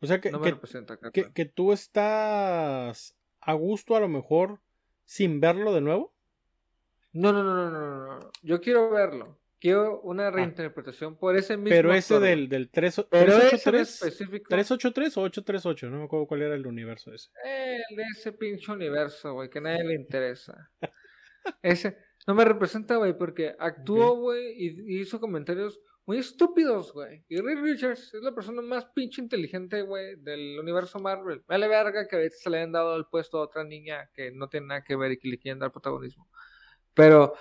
O 0.00 0.06
sea, 0.08 0.20
que, 0.20 0.32
no 0.32 0.40
me 0.40 0.52
que, 0.52 1.12
que, 1.12 1.32
que 1.32 1.44
tú 1.44 1.72
estás 1.72 3.16
a 3.40 3.52
gusto 3.52 3.94
a 3.94 4.00
lo 4.00 4.08
mejor 4.08 4.60
sin 5.04 5.38
verlo 5.38 5.72
de 5.72 5.80
nuevo. 5.80 6.12
No, 7.12 7.32
no, 7.32 7.44
no, 7.44 7.54
no, 7.54 7.70
no, 7.70 8.18
no. 8.18 8.30
Yo 8.42 8.60
quiero 8.60 8.90
verlo. 8.90 9.38
Quiero 9.60 10.00
una 10.02 10.30
reinterpretación 10.30 11.16
por 11.16 11.36
ese 11.36 11.56
mismo 11.56 11.70
Pero 11.70 11.92
ese 11.92 12.14
actor, 12.14 12.28
del, 12.28 12.48
del 12.48 12.70
3, 12.70 13.06
Pero 13.10 13.32
ese 13.36 13.56
en 13.56 13.60
383, 13.60 13.88
específico, 13.88 14.48
383 14.48 15.16
o 15.16 15.22
838, 15.22 15.90
no 15.90 15.98
me 15.98 16.04
acuerdo 16.04 16.26
cuál 16.26 16.42
era 16.42 16.54
el 16.54 16.66
universo 16.66 17.12
ese. 17.12 17.30
el 17.44 17.96
de 17.96 18.04
ese 18.16 18.32
pinche 18.32 18.72
universo, 18.72 19.34
güey, 19.34 19.50
que 19.50 19.58
a 19.58 19.62
nadie 19.62 19.84
le 19.84 19.94
interesa. 19.94 20.70
Ese 21.62 21.96
no 22.26 22.34
me 22.34 22.44
representa, 22.44 22.96
güey, 22.96 23.16
porque 23.16 23.54
actuó, 23.58 24.16
güey, 24.16 24.52
y 24.54 24.96
y 24.96 25.00
hizo 25.00 25.18
comentarios 25.18 25.80
muy 26.08 26.16
estúpidos, 26.16 26.92
güey. 26.94 27.22
Y 27.28 27.38
Reed 27.38 27.60
Richards 27.60 28.14
es 28.14 28.22
la 28.22 28.34
persona 28.34 28.62
más 28.62 28.86
pinche 28.94 29.20
inteligente, 29.20 29.82
güey, 29.82 30.16
del 30.16 30.58
universo 30.58 30.98
Marvel. 30.98 31.42
Vale 31.46 31.68
verga 31.68 32.08
que 32.08 32.16
ahorita 32.16 32.34
se 32.34 32.48
le 32.48 32.56
hayan 32.56 32.72
dado 32.72 32.96
el 32.96 33.04
puesto 33.04 33.36
a 33.36 33.42
otra 33.42 33.62
niña 33.62 34.08
que 34.14 34.30
no 34.30 34.48
tiene 34.48 34.68
nada 34.68 34.84
que 34.84 34.96
ver 34.96 35.12
y 35.12 35.18
que 35.18 35.28
le 35.28 35.38
quieren 35.38 35.58
dar 35.58 35.70
protagonismo. 35.70 36.26
Pero 36.94 37.34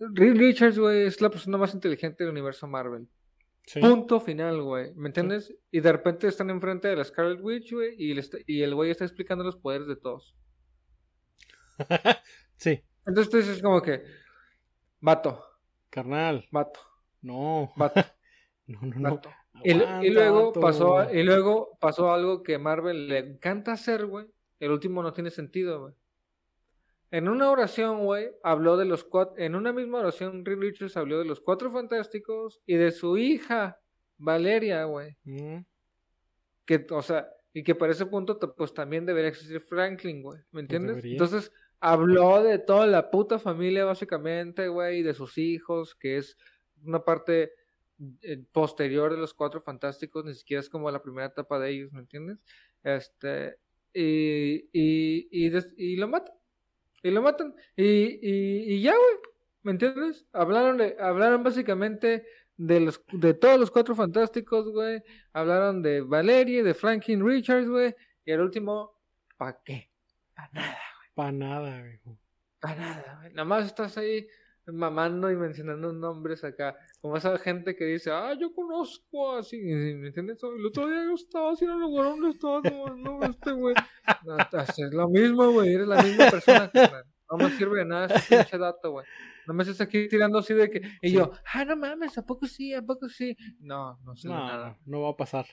Reed 0.00 0.36
Richards, 0.36 0.78
güey, 0.78 1.02
es 1.06 1.20
la 1.20 1.30
persona 1.30 1.58
más 1.58 1.74
inteligente 1.74 2.24
del 2.24 2.32
universo 2.32 2.66
Marvel. 2.66 3.06
Sí. 3.66 3.80
Punto 3.80 4.18
final, 4.20 4.62
güey. 4.62 4.92
¿Me 4.94 5.08
entiendes? 5.08 5.54
Y 5.70 5.80
de 5.80 5.92
repente 5.92 6.26
están 6.26 6.50
enfrente 6.50 6.88
de 6.88 6.96
la 6.96 7.04
Scarlet 7.04 7.40
Witch, 7.40 7.72
güey, 7.72 7.94
y, 7.98 8.14
le 8.14 8.20
está- 8.20 8.38
y 8.46 8.62
el 8.62 8.74
güey 8.74 8.90
está 8.90 9.04
explicando 9.04 9.44
los 9.44 9.56
poderes 9.56 9.86
de 9.86 9.96
todos. 9.96 10.34
sí, 12.56 12.82
Entonces 13.06 13.30
tú 13.30 13.36
dices 13.38 13.62
como 13.62 13.80
que, 13.82 14.02
vato, 15.00 15.42
carnal, 15.88 16.46
vato, 16.50 16.80
no. 17.22 17.72
vato, 17.76 18.00
No, 18.66 18.80
no, 18.82 18.96
no. 18.96 19.10
vato. 19.16 19.30
Y, 19.64 19.74
luego 20.10 20.46
vato. 20.48 20.60
pasó, 20.60 21.12
y 21.12 21.22
luego 21.22 21.76
pasó 21.80 22.12
algo 22.12 22.42
que 22.42 22.56
Marvel 22.58 23.08
le 23.08 23.18
encanta 23.18 23.72
hacer, 23.72 24.06
güey. 24.06 24.26
El 24.58 24.70
último 24.70 25.02
no 25.02 25.12
tiene 25.12 25.30
sentido, 25.30 25.80
güey. 25.82 25.94
En 27.10 27.28
una 27.28 27.50
oración, 27.50 28.04
güey, 28.04 28.30
habló 28.42 28.76
de 28.76 28.84
los 28.84 29.02
cuatro, 29.04 29.34
en 29.38 29.56
una 29.56 29.72
misma 29.72 29.98
oración, 29.98 30.44
Reed 30.44 30.58
Richards 30.58 30.96
habló 30.96 31.18
de 31.18 31.24
los 31.24 31.40
cuatro 31.40 31.70
fantásticos 31.70 32.60
y 32.66 32.76
de 32.76 32.92
su 32.92 33.16
hija, 33.16 33.80
Valeria, 34.16 34.84
güey. 34.84 35.16
Mm, 35.24 35.58
que, 36.64 36.86
o 36.90 37.02
sea, 37.02 37.28
y 37.52 37.64
que 37.64 37.74
para 37.74 37.92
ese 37.92 38.06
punto, 38.06 38.38
pues 38.54 38.72
también 38.72 39.06
debería 39.06 39.30
existir 39.30 39.60
Franklin, 39.60 40.22
güey, 40.22 40.40
¿me 40.52 40.60
entiendes? 40.60 40.96
debería. 40.96 41.12
Entonces, 41.12 41.52
habló 41.80 42.42
de 42.44 42.58
toda 42.58 42.86
la 42.86 43.10
puta 43.10 43.38
familia, 43.38 43.84
básicamente, 43.84 44.68
güey, 44.68 44.98
y 44.98 45.02
de 45.02 45.14
sus 45.14 45.36
hijos, 45.36 45.96
que 45.96 46.18
es 46.18 46.36
una 46.84 47.04
parte 47.04 47.52
eh, 48.22 48.44
posterior 48.52 49.12
de 49.12 49.18
los 49.18 49.34
cuatro 49.34 49.60
fantásticos, 49.62 50.24
ni 50.24 50.34
siquiera 50.34 50.60
es 50.60 50.70
como 50.70 50.90
la 50.90 51.02
primera 51.02 51.26
etapa 51.26 51.58
de 51.58 51.70
ellos, 51.70 51.92
¿me 51.92 52.00
entiendes? 52.00 52.38
Este, 52.84 53.58
y, 53.92 54.68
y, 54.72 55.28
y, 55.30 55.52
y 55.76 55.96
lo 55.96 56.06
matan, 56.06 56.34
y 57.02 57.10
lo 57.10 57.22
matan, 57.22 57.54
y, 57.76 57.84
y, 57.84 58.74
y 58.74 58.82
ya, 58.82 58.92
güey, 58.92 59.16
¿me 59.62 59.72
entiendes? 59.72 60.26
Hablaron, 60.32 60.78
de, 60.78 60.96
hablaron 61.00 61.42
básicamente 61.42 62.24
de 62.56 62.80
los 62.80 63.02
de 63.12 63.34
todos 63.34 63.58
los 63.58 63.70
cuatro 63.70 63.94
fantásticos, 63.94 64.70
güey, 64.70 65.02
hablaron 65.32 65.82
de 65.82 66.02
Valerie, 66.02 66.62
de 66.62 66.74
Franklin 66.74 67.24
Richards, 67.26 67.68
güey, 67.68 67.94
y 68.24 68.32
el 68.32 68.40
último, 68.40 68.98
¿pa' 69.36 69.62
qué? 69.64 69.90
Pa' 70.34 70.48
nada, 70.52 70.78
Pa' 71.14 71.32
nada, 71.32 71.82
viejo. 71.82 72.18
pa' 72.60 72.74
nada, 72.74 73.16
güey. 73.20 73.32
Nada 73.32 73.44
más 73.44 73.66
estás 73.66 73.96
ahí 73.96 74.26
mamando 74.66 75.30
y 75.30 75.36
mencionando 75.36 75.92
nombres 75.92 76.44
acá, 76.44 76.76
como 77.00 77.16
esa 77.16 77.36
gente 77.38 77.74
que 77.74 77.84
dice, 77.84 78.10
ah, 78.10 78.34
yo 78.38 78.52
conozco 78.54 79.36
así, 79.36 79.58
¿me 79.60 80.08
entiendes? 80.08 80.42
El 80.42 80.64
otro 80.66 80.88
día 80.88 81.04
yo 81.04 81.14
estaba 81.14 81.52
haciendo 81.52 81.78
lugar 81.78 82.06
donde 82.06 82.30
estaba 82.30 82.62
como, 82.62 82.90
no, 82.90 83.22
este 83.24 83.52
güey, 83.52 83.74
no, 84.24 84.36
es 84.38 84.92
lo 84.92 85.08
mismo, 85.08 85.50
güey, 85.52 85.74
eres 85.74 85.86
la 85.88 86.02
misma 86.02 86.30
persona, 86.30 86.70
carnal. 86.70 87.04
no 87.30 87.36
me 87.38 87.50
sirve 87.50 87.78
de 87.80 87.84
nada 87.84 88.06
ese 88.06 88.36
pinche 88.36 88.58
dato, 88.58 88.92
güey. 88.92 89.06
No 89.46 89.54
me 89.54 89.62
estés 89.62 89.80
aquí 89.80 90.08
tirando 90.08 90.38
así 90.38 90.54
de 90.54 90.70
que, 90.70 90.78
y 91.02 91.08
Sí. 91.10 91.14
yo, 91.16 91.32
ah, 91.54 91.64
no 91.64 91.76
mames, 91.76 92.16
¿a 92.18 92.24
poco 92.26 92.46
sí? 92.46 92.72
¿A 92.74 92.82
poco 92.82 93.08
sí? 93.08 93.36
No, 93.60 93.98
no 94.04 94.14
sé 94.16 94.28
No, 94.28 94.34
nada. 94.34 94.78
no 94.86 95.00
va 95.02 95.10
a 95.10 95.16
pasar. 95.16 95.46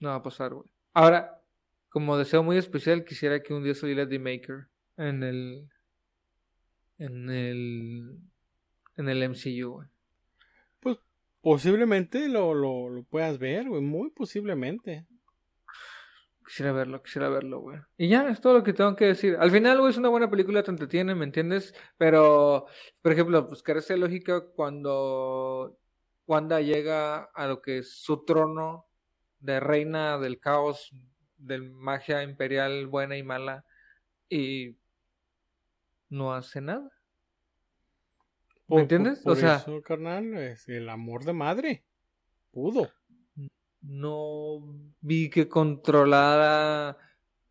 No 0.00 0.08
va 0.10 0.14
a 0.16 0.22
pasar, 0.22 0.54
güey. 0.54 0.68
Ahora, 0.94 1.42
como 1.90 2.16
deseo 2.16 2.42
muy 2.42 2.56
especial, 2.56 3.04
quisiera 3.04 3.42
que 3.42 3.52
un 3.54 3.62
día 3.64 3.74
saliera 3.74 4.08
The 4.08 4.18
Maker 4.18 4.68
en 4.96 5.22
el. 5.22 5.68
En 6.98 7.30
el. 7.30 8.18
En 8.96 9.08
el 9.08 9.22
MCU, 9.30 9.70
güey. 9.70 9.88
Posiblemente 11.40 12.28
lo, 12.28 12.54
lo, 12.54 12.88
lo 12.88 13.02
puedas 13.02 13.36
ver, 13.38 13.68
güey. 13.68 13.82
Muy 13.82 14.10
posiblemente. 14.10 15.06
Quisiera 16.46 16.72
verlo, 16.72 17.02
quisiera 17.02 17.28
verlo, 17.28 17.60
güey. 17.60 17.78
Y 17.96 18.08
ya, 18.08 18.28
es 18.28 18.40
todo 18.40 18.54
lo 18.54 18.62
que 18.62 18.72
tengo 18.72 18.94
que 18.96 19.06
decir. 19.06 19.36
Al 19.38 19.50
final, 19.50 19.78
güey, 19.80 19.90
es 19.90 19.96
una 19.98 20.08
buena 20.08 20.28
película, 20.30 20.62
te 20.62 20.70
entretiene, 20.70 21.14
¿me 21.14 21.24
entiendes? 21.24 21.74
Pero, 21.96 22.66
por 23.00 23.12
ejemplo, 23.12 23.46
pues 23.48 23.62
carece 23.62 23.94
de 23.94 24.00
lógica 24.00 24.44
cuando 24.54 25.78
Wanda 26.26 26.60
llega 26.60 27.24
a 27.34 27.46
lo 27.46 27.62
que 27.62 27.78
es 27.78 27.94
su 28.00 28.24
trono 28.24 28.86
de 29.38 29.60
reina 29.60 30.18
del 30.18 30.38
caos, 30.40 30.90
de 31.36 31.58
magia 31.60 32.22
imperial 32.22 32.86
buena 32.86 33.16
y 33.16 33.22
mala, 33.22 33.64
y 34.28 34.76
no 36.08 36.34
hace 36.34 36.60
nada. 36.60 36.90
Por- 38.66 38.76
¿Me 38.76 38.82
entiendes? 38.82 39.20
por- 39.20 39.32
O 39.32 39.36
sea- 39.36 39.56
eso, 39.56 39.82
carnal, 39.82 40.34
es 40.36 40.68
el 40.68 40.88
amor 40.88 41.24
de 41.24 41.32
madre. 41.32 41.84
Pudo. 42.52 42.90
No 43.82 44.60
vi 45.00 45.28
que 45.28 45.48
controlara... 45.48 46.96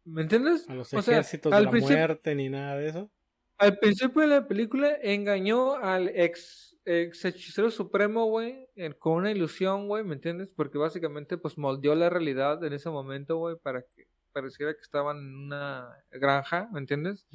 ¿Me 0.05 0.23
entiendes? 0.23 0.67
A 0.69 0.73
los 0.73 0.93
O 0.93 1.01
sea, 1.01 1.15
ejércitos 1.19 1.51
de 1.51 1.57
al 1.57 1.65
la 1.65 1.69
principio- 1.71 1.97
muerte 1.97 2.35
ni 2.35 2.49
nada 2.49 2.75
de 2.77 2.89
eso. 2.89 3.11
Al 3.57 3.77
principio 3.77 4.21
de 4.23 4.27
la 4.27 4.47
película 4.47 4.97
engañó 5.03 5.75
al 5.75 6.09
ex, 6.09 6.75
ex 6.85 7.23
hechicero 7.25 7.69
supremo, 7.69 8.25
güey, 8.25 8.67
con 8.97 9.13
una 9.17 9.29
ilusión, 9.31 9.87
güey, 9.87 10.03
¿me 10.03 10.15
entiendes? 10.15 10.51
Porque 10.55 10.79
básicamente, 10.79 11.37
pues, 11.37 11.57
moldeó 11.59 11.93
la 11.93 12.09
realidad 12.09 12.63
en 12.63 12.73
ese 12.73 12.89
momento, 12.89 13.37
güey, 13.37 13.55
para 13.57 13.83
que 13.83 14.07
pareciera 14.31 14.73
que 14.73 14.81
estaban 14.81 15.17
en 15.17 15.35
una 15.35 15.89
granja, 16.09 16.69
¿me 16.71 16.79
entiendes? 16.79 17.27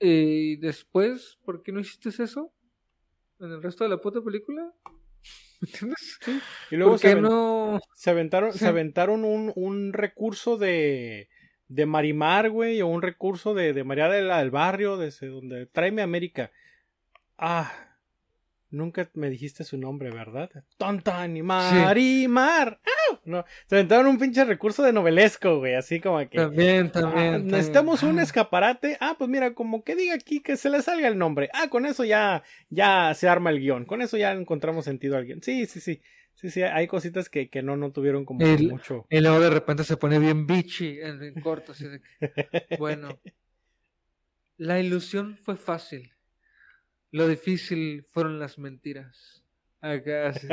Y 0.00 0.56
después, 0.56 1.38
¿por 1.44 1.62
qué 1.62 1.70
no 1.70 1.78
hiciste 1.80 2.08
eso? 2.22 2.52
En 3.38 3.52
el 3.52 3.62
resto 3.62 3.84
de 3.84 3.90
la 3.90 4.00
puta 4.00 4.20
película, 4.22 4.72
Y 6.70 6.76
luego 6.76 6.92
¿Por 6.92 6.98
se, 6.98 7.14
no? 7.16 7.80
aventaron, 8.10 8.58
Sí. 8.58 8.58
se 8.58 8.68
aventaron 8.68 9.24
un, 9.24 9.52
un 9.56 9.92
recurso 9.92 10.56
de, 10.58 11.28
de 11.68 11.86
Marimar, 11.86 12.50
güey, 12.50 12.82
o 12.82 12.88
un 12.88 13.02
recurso 13.02 13.54
de, 13.54 13.72
de 13.72 13.84
María 13.84 14.08
de 14.08 14.22
la 14.22 14.38
del 14.40 14.50
Barrio, 14.50 14.96
desde 14.96 15.28
donde 15.28 15.66
tráeme 15.66 16.02
América. 16.02 16.52
Ah, 17.38 17.72
nunca 18.70 19.08
me 19.14 19.30
dijiste 19.30 19.64
su 19.64 19.78
nombre, 19.78 20.10
¿verdad? 20.10 20.50
Tonta 20.76 21.26
ni 21.28 21.42
Marimar. 21.42 22.80
¡Au! 23.10 23.18
No, 23.24 23.44
se 23.66 23.76
aventaron 23.76 24.06
un 24.06 24.18
pinche 24.18 24.44
recurso 24.44 24.82
de 24.82 24.92
novelesco, 24.92 25.58
güey, 25.58 25.74
así 25.74 26.00
como 26.00 26.18
que. 26.28 26.38
También, 26.38 26.86
Ah, 26.88 26.92
también. 26.92 27.32
también. 27.32 27.46
necesitamos 27.48 28.02
un 28.02 28.18
Ah. 28.18 28.22
escaparate. 28.22 28.96
Ah, 29.00 29.14
pues 29.18 29.30
mira, 29.30 29.54
como 29.54 29.82
que 29.84 29.94
diga 29.96 30.14
aquí 30.14 30.40
que 30.40 30.56
se 30.56 30.70
le 30.70 30.82
salga 30.82 31.08
el 31.08 31.18
nombre. 31.18 31.48
Ah, 31.54 31.68
con 31.68 31.86
eso 31.86 32.04
ya, 32.04 32.42
ya 32.70 33.12
se 33.14 33.28
arma 33.28 33.50
el 33.50 33.60
guion. 33.60 33.84
Con 33.84 34.02
eso 34.02 34.16
ya 34.16 34.32
encontramos 34.32 34.84
sentido 34.84 35.16
al 35.16 35.24
guion. 35.26 35.42
Sí, 35.42 35.66
sí, 35.66 35.80
sí. 35.80 36.00
Sí, 36.34 36.50
sí, 36.50 36.62
hay 36.62 36.86
cositas 36.86 37.30
que, 37.30 37.48
que 37.48 37.62
no, 37.62 37.78
no 37.78 37.92
tuvieron 37.92 38.26
como 38.26 38.44
El- 38.44 38.68
mucho. 38.68 39.06
Y 39.08 39.20
luego 39.20 39.40
de 39.40 39.48
repente 39.48 39.84
se 39.84 39.96
pone 39.96 40.18
bien 40.18 40.46
bitchy 40.46 41.00
en, 41.00 41.22
en 41.22 41.34
corto, 41.40 41.72
así 41.72 41.88
de 41.88 42.00
que, 42.02 42.10
bueno, 42.78 43.18
la 44.58 44.78
ilusión 44.78 45.38
fue 45.42 45.56
fácil, 45.56 46.12
lo 47.12 47.28
difícil 47.28 48.04
fueron 48.12 48.38
las 48.38 48.58
mentiras. 48.58 49.42
Acá 49.80 50.28
así, 50.30 50.48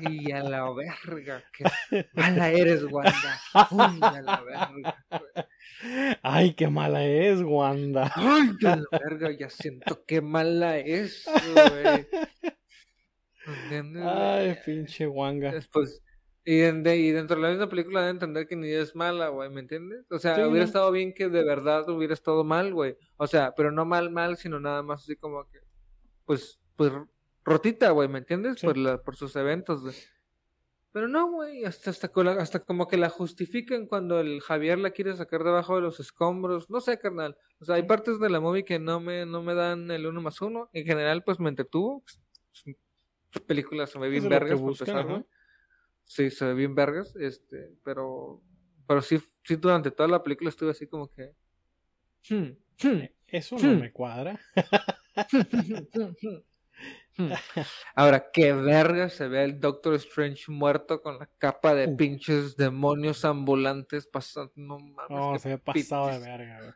y 0.00 0.32
a 0.32 0.42
la 0.42 0.64
verga, 0.72 1.44
qué 1.52 2.08
mala 2.14 2.50
eres, 2.50 2.82
Wanda. 2.84 3.40
Uy, 3.70 3.98
a 4.02 4.22
la 4.22 4.42
verga. 4.42 5.04
Ay, 6.22 6.54
qué 6.54 6.66
mala 6.68 7.04
es, 7.04 7.42
Wanda. 7.42 8.10
Ay, 8.16 8.50
a 8.66 8.76
la 8.76 8.98
verga, 8.98 9.30
ya 9.38 9.50
siento 9.50 10.04
qué 10.06 10.20
mala 10.20 10.78
es, 10.78 11.26
güey. 11.54 12.06
Ay, 14.02 14.56
pinche 14.64 15.06
Wanga. 15.06 15.52
Después, 15.52 16.02
y, 16.44 16.56
de- 16.58 16.96
y 16.96 17.10
dentro 17.12 17.36
de 17.36 17.42
la 17.42 17.50
misma 17.50 17.68
película 17.68 18.02
de 18.02 18.10
entender 18.10 18.48
que 18.48 18.56
ni 18.56 18.70
es 18.70 18.96
mala, 18.96 19.28
güey, 19.28 19.50
¿me 19.50 19.60
entiendes? 19.60 20.04
O 20.10 20.18
sea, 20.18 20.34
Sí, 20.36 20.42
hubiera 20.42 20.64
estado 20.64 20.90
bien 20.90 21.12
que 21.14 21.28
de 21.28 21.44
verdad 21.44 21.88
hubiera 21.88 22.14
estado 22.14 22.42
mal, 22.42 22.72
güey. 22.72 22.96
O 23.16 23.26
sea, 23.26 23.52
pero 23.56 23.70
no 23.70 23.84
mal, 23.84 24.10
mal, 24.10 24.36
sino 24.36 24.58
nada 24.58 24.82
más 24.82 25.02
así 25.02 25.14
como 25.16 25.44
que, 25.50 25.58
pues, 26.26 26.60
pues, 26.76 26.92
rotita, 27.44 27.90
güey, 27.90 28.08
¿me 28.08 28.18
entiendes? 28.18 28.60
Sí. 28.60 28.66
Por, 28.66 28.76
la, 28.76 29.02
por 29.02 29.16
sus 29.16 29.34
eventos, 29.36 29.82
güey. 29.82 29.94
Pero 30.92 31.08
no, 31.08 31.30
güey, 31.30 31.64
hasta, 31.64 31.90
hasta, 31.90 32.10
hasta 32.38 32.60
como 32.60 32.88
que 32.88 32.96
la 32.96 33.10
justifican 33.10 33.86
cuando 33.86 34.18
el 34.18 34.40
Javier 34.40 34.78
la 34.78 34.92
quiere 34.92 35.14
sacar 35.14 35.44
debajo 35.44 35.76
de 35.76 35.82
los 35.82 36.00
escombros. 36.00 36.70
No 36.70 36.80
sé, 36.80 36.98
carnal. 36.98 37.36
O 37.60 37.66
sea, 37.66 37.74
hay 37.74 37.82
partes 37.82 38.18
de 38.18 38.30
la 38.30 38.40
movie 38.40 38.64
que 38.64 38.78
no 38.78 38.98
me, 38.98 39.26
no 39.26 39.42
me 39.42 39.54
dan 39.54 39.90
el 39.90 40.06
uno 40.06 40.22
más 40.22 40.40
uno. 40.40 40.70
En 40.72 40.86
general, 40.86 41.22
pues 41.22 41.38
me 41.38 41.50
entretuvo. 41.50 42.02
Película 43.46 43.86
se 43.86 43.98
ve 43.98 44.08
bien 44.08 44.24
Eso 44.24 44.28
es 44.28 44.32
lo 44.32 44.38
que 44.38 44.44
vergas, 44.44 44.60
por 44.60 44.70
empezar. 44.70 45.26
Sí, 46.06 46.30
se 46.30 46.44
ve 46.46 46.54
bien 46.54 46.74
vergas, 46.74 47.14
este, 47.16 47.74
pero, 47.82 48.40
pero 48.86 49.02
sí, 49.02 49.20
sí 49.42 49.56
durante 49.56 49.90
toda 49.90 50.08
la 50.08 50.22
película 50.22 50.50
estuve 50.50 50.70
así 50.70 50.86
como 50.86 51.10
que, 51.10 51.34
hmm, 52.30 52.56
hmm, 52.82 53.02
Eso 53.28 53.56
no 53.58 53.68
Hmm. 53.72 53.80
me 53.80 53.92
cuadra. 53.92 54.38
Hmm. 57.18 57.32
Ahora, 57.94 58.30
qué 58.30 58.52
verga 58.52 59.08
se 59.08 59.26
ve 59.28 59.44
el 59.44 59.58
Doctor 59.58 59.94
Strange 59.94 60.44
muerto 60.52 61.00
con 61.00 61.18
la 61.18 61.26
capa 61.38 61.74
de 61.74 61.86
Uf. 61.88 61.96
pinches 61.96 62.56
demonios 62.56 63.24
ambulantes 63.24 64.06
pasando. 64.06 64.52
No 64.56 64.78
mames. 64.78 65.10
No, 65.10 65.38
se 65.38 65.48
ve 65.50 65.58
pasado 65.58 66.08
de 66.08 66.18
verga, 66.18 66.58
güey. 66.60 66.72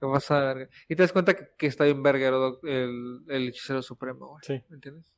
Qué 0.00 0.06
pasada 0.12 0.40
de 0.40 0.54
verga. 0.54 0.70
Y 0.88 0.94
te 0.96 1.02
das 1.02 1.12
cuenta 1.12 1.34
que, 1.34 1.48
que 1.56 1.66
está 1.66 1.84
bien 1.84 2.02
verguero 2.02 2.60
el, 2.64 3.24
el 3.28 3.48
hechicero 3.48 3.80
supremo, 3.82 4.28
güey. 4.28 4.40
Sí. 4.42 4.62
¿Me 4.68 4.74
entiendes? 4.76 5.10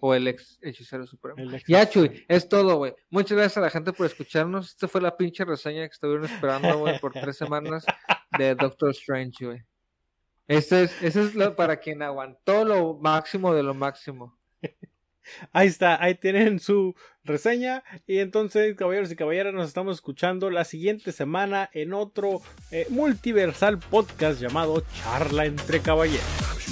O 0.00 0.14
el 0.14 0.26
ex 0.28 0.58
hechicero 0.62 1.06
supremo. 1.06 1.52
Ex- 1.52 1.64
Ya, 1.68 1.86
Chuy, 1.88 2.24
es 2.28 2.48
todo, 2.48 2.76
güey. 2.76 2.94
Muchas 3.10 3.36
gracias 3.36 3.58
a 3.58 3.60
la 3.60 3.68
gente 3.70 3.92
por 3.92 4.06
escucharnos. 4.06 4.68
Esta 4.68 4.88
fue 4.88 5.02
la 5.02 5.16
pinche 5.18 5.44
reseña 5.44 5.86
que 5.86 5.92
estuvieron 5.92 6.24
esperando, 6.24 6.78
güey, 6.78 6.98
por 7.00 7.12
tres 7.12 7.36
semanas 7.36 7.84
de 8.38 8.54
Doctor 8.54 8.90
Strange, 8.92 9.44
güey. 9.44 9.62
Este 10.48 10.84
es, 10.84 11.02
es 11.02 11.34
lo 11.34 11.54
para 11.54 11.76
quien 11.76 12.02
aguantó 12.02 12.64
lo 12.64 12.94
máximo 12.94 13.54
de 13.54 13.62
lo 13.62 13.74
máximo. 13.74 14.38
Ahí 15.52 15.68
está, 15.68 16.02
ahí 16.02 16.14
tienen 16.14 16.58
su 16.58 16.94
reseña. 17.22 17.84
Y 18.06 18.18
entonces, 18.18 18.74
caballeros 18.76 19.12
y 19.12 19.16
caballeras, 19.16 19.52
nos 19.52 19.68
estamos 19.68 19.96
escuchando 19.96 20.50
la 20.50 20.64
siguiente 20.64 21.12
semana 21.12 21.68
en 21.72 21.92
otro 21.92 22.40
eh, 22.70 22.86
multiversal 22.88 23.78
podcast 23.78 24.40
llamado 24.40 24.82
Charla 25.02 25.44
entre 25.44 25.80
Caballeros. 25.80 26.67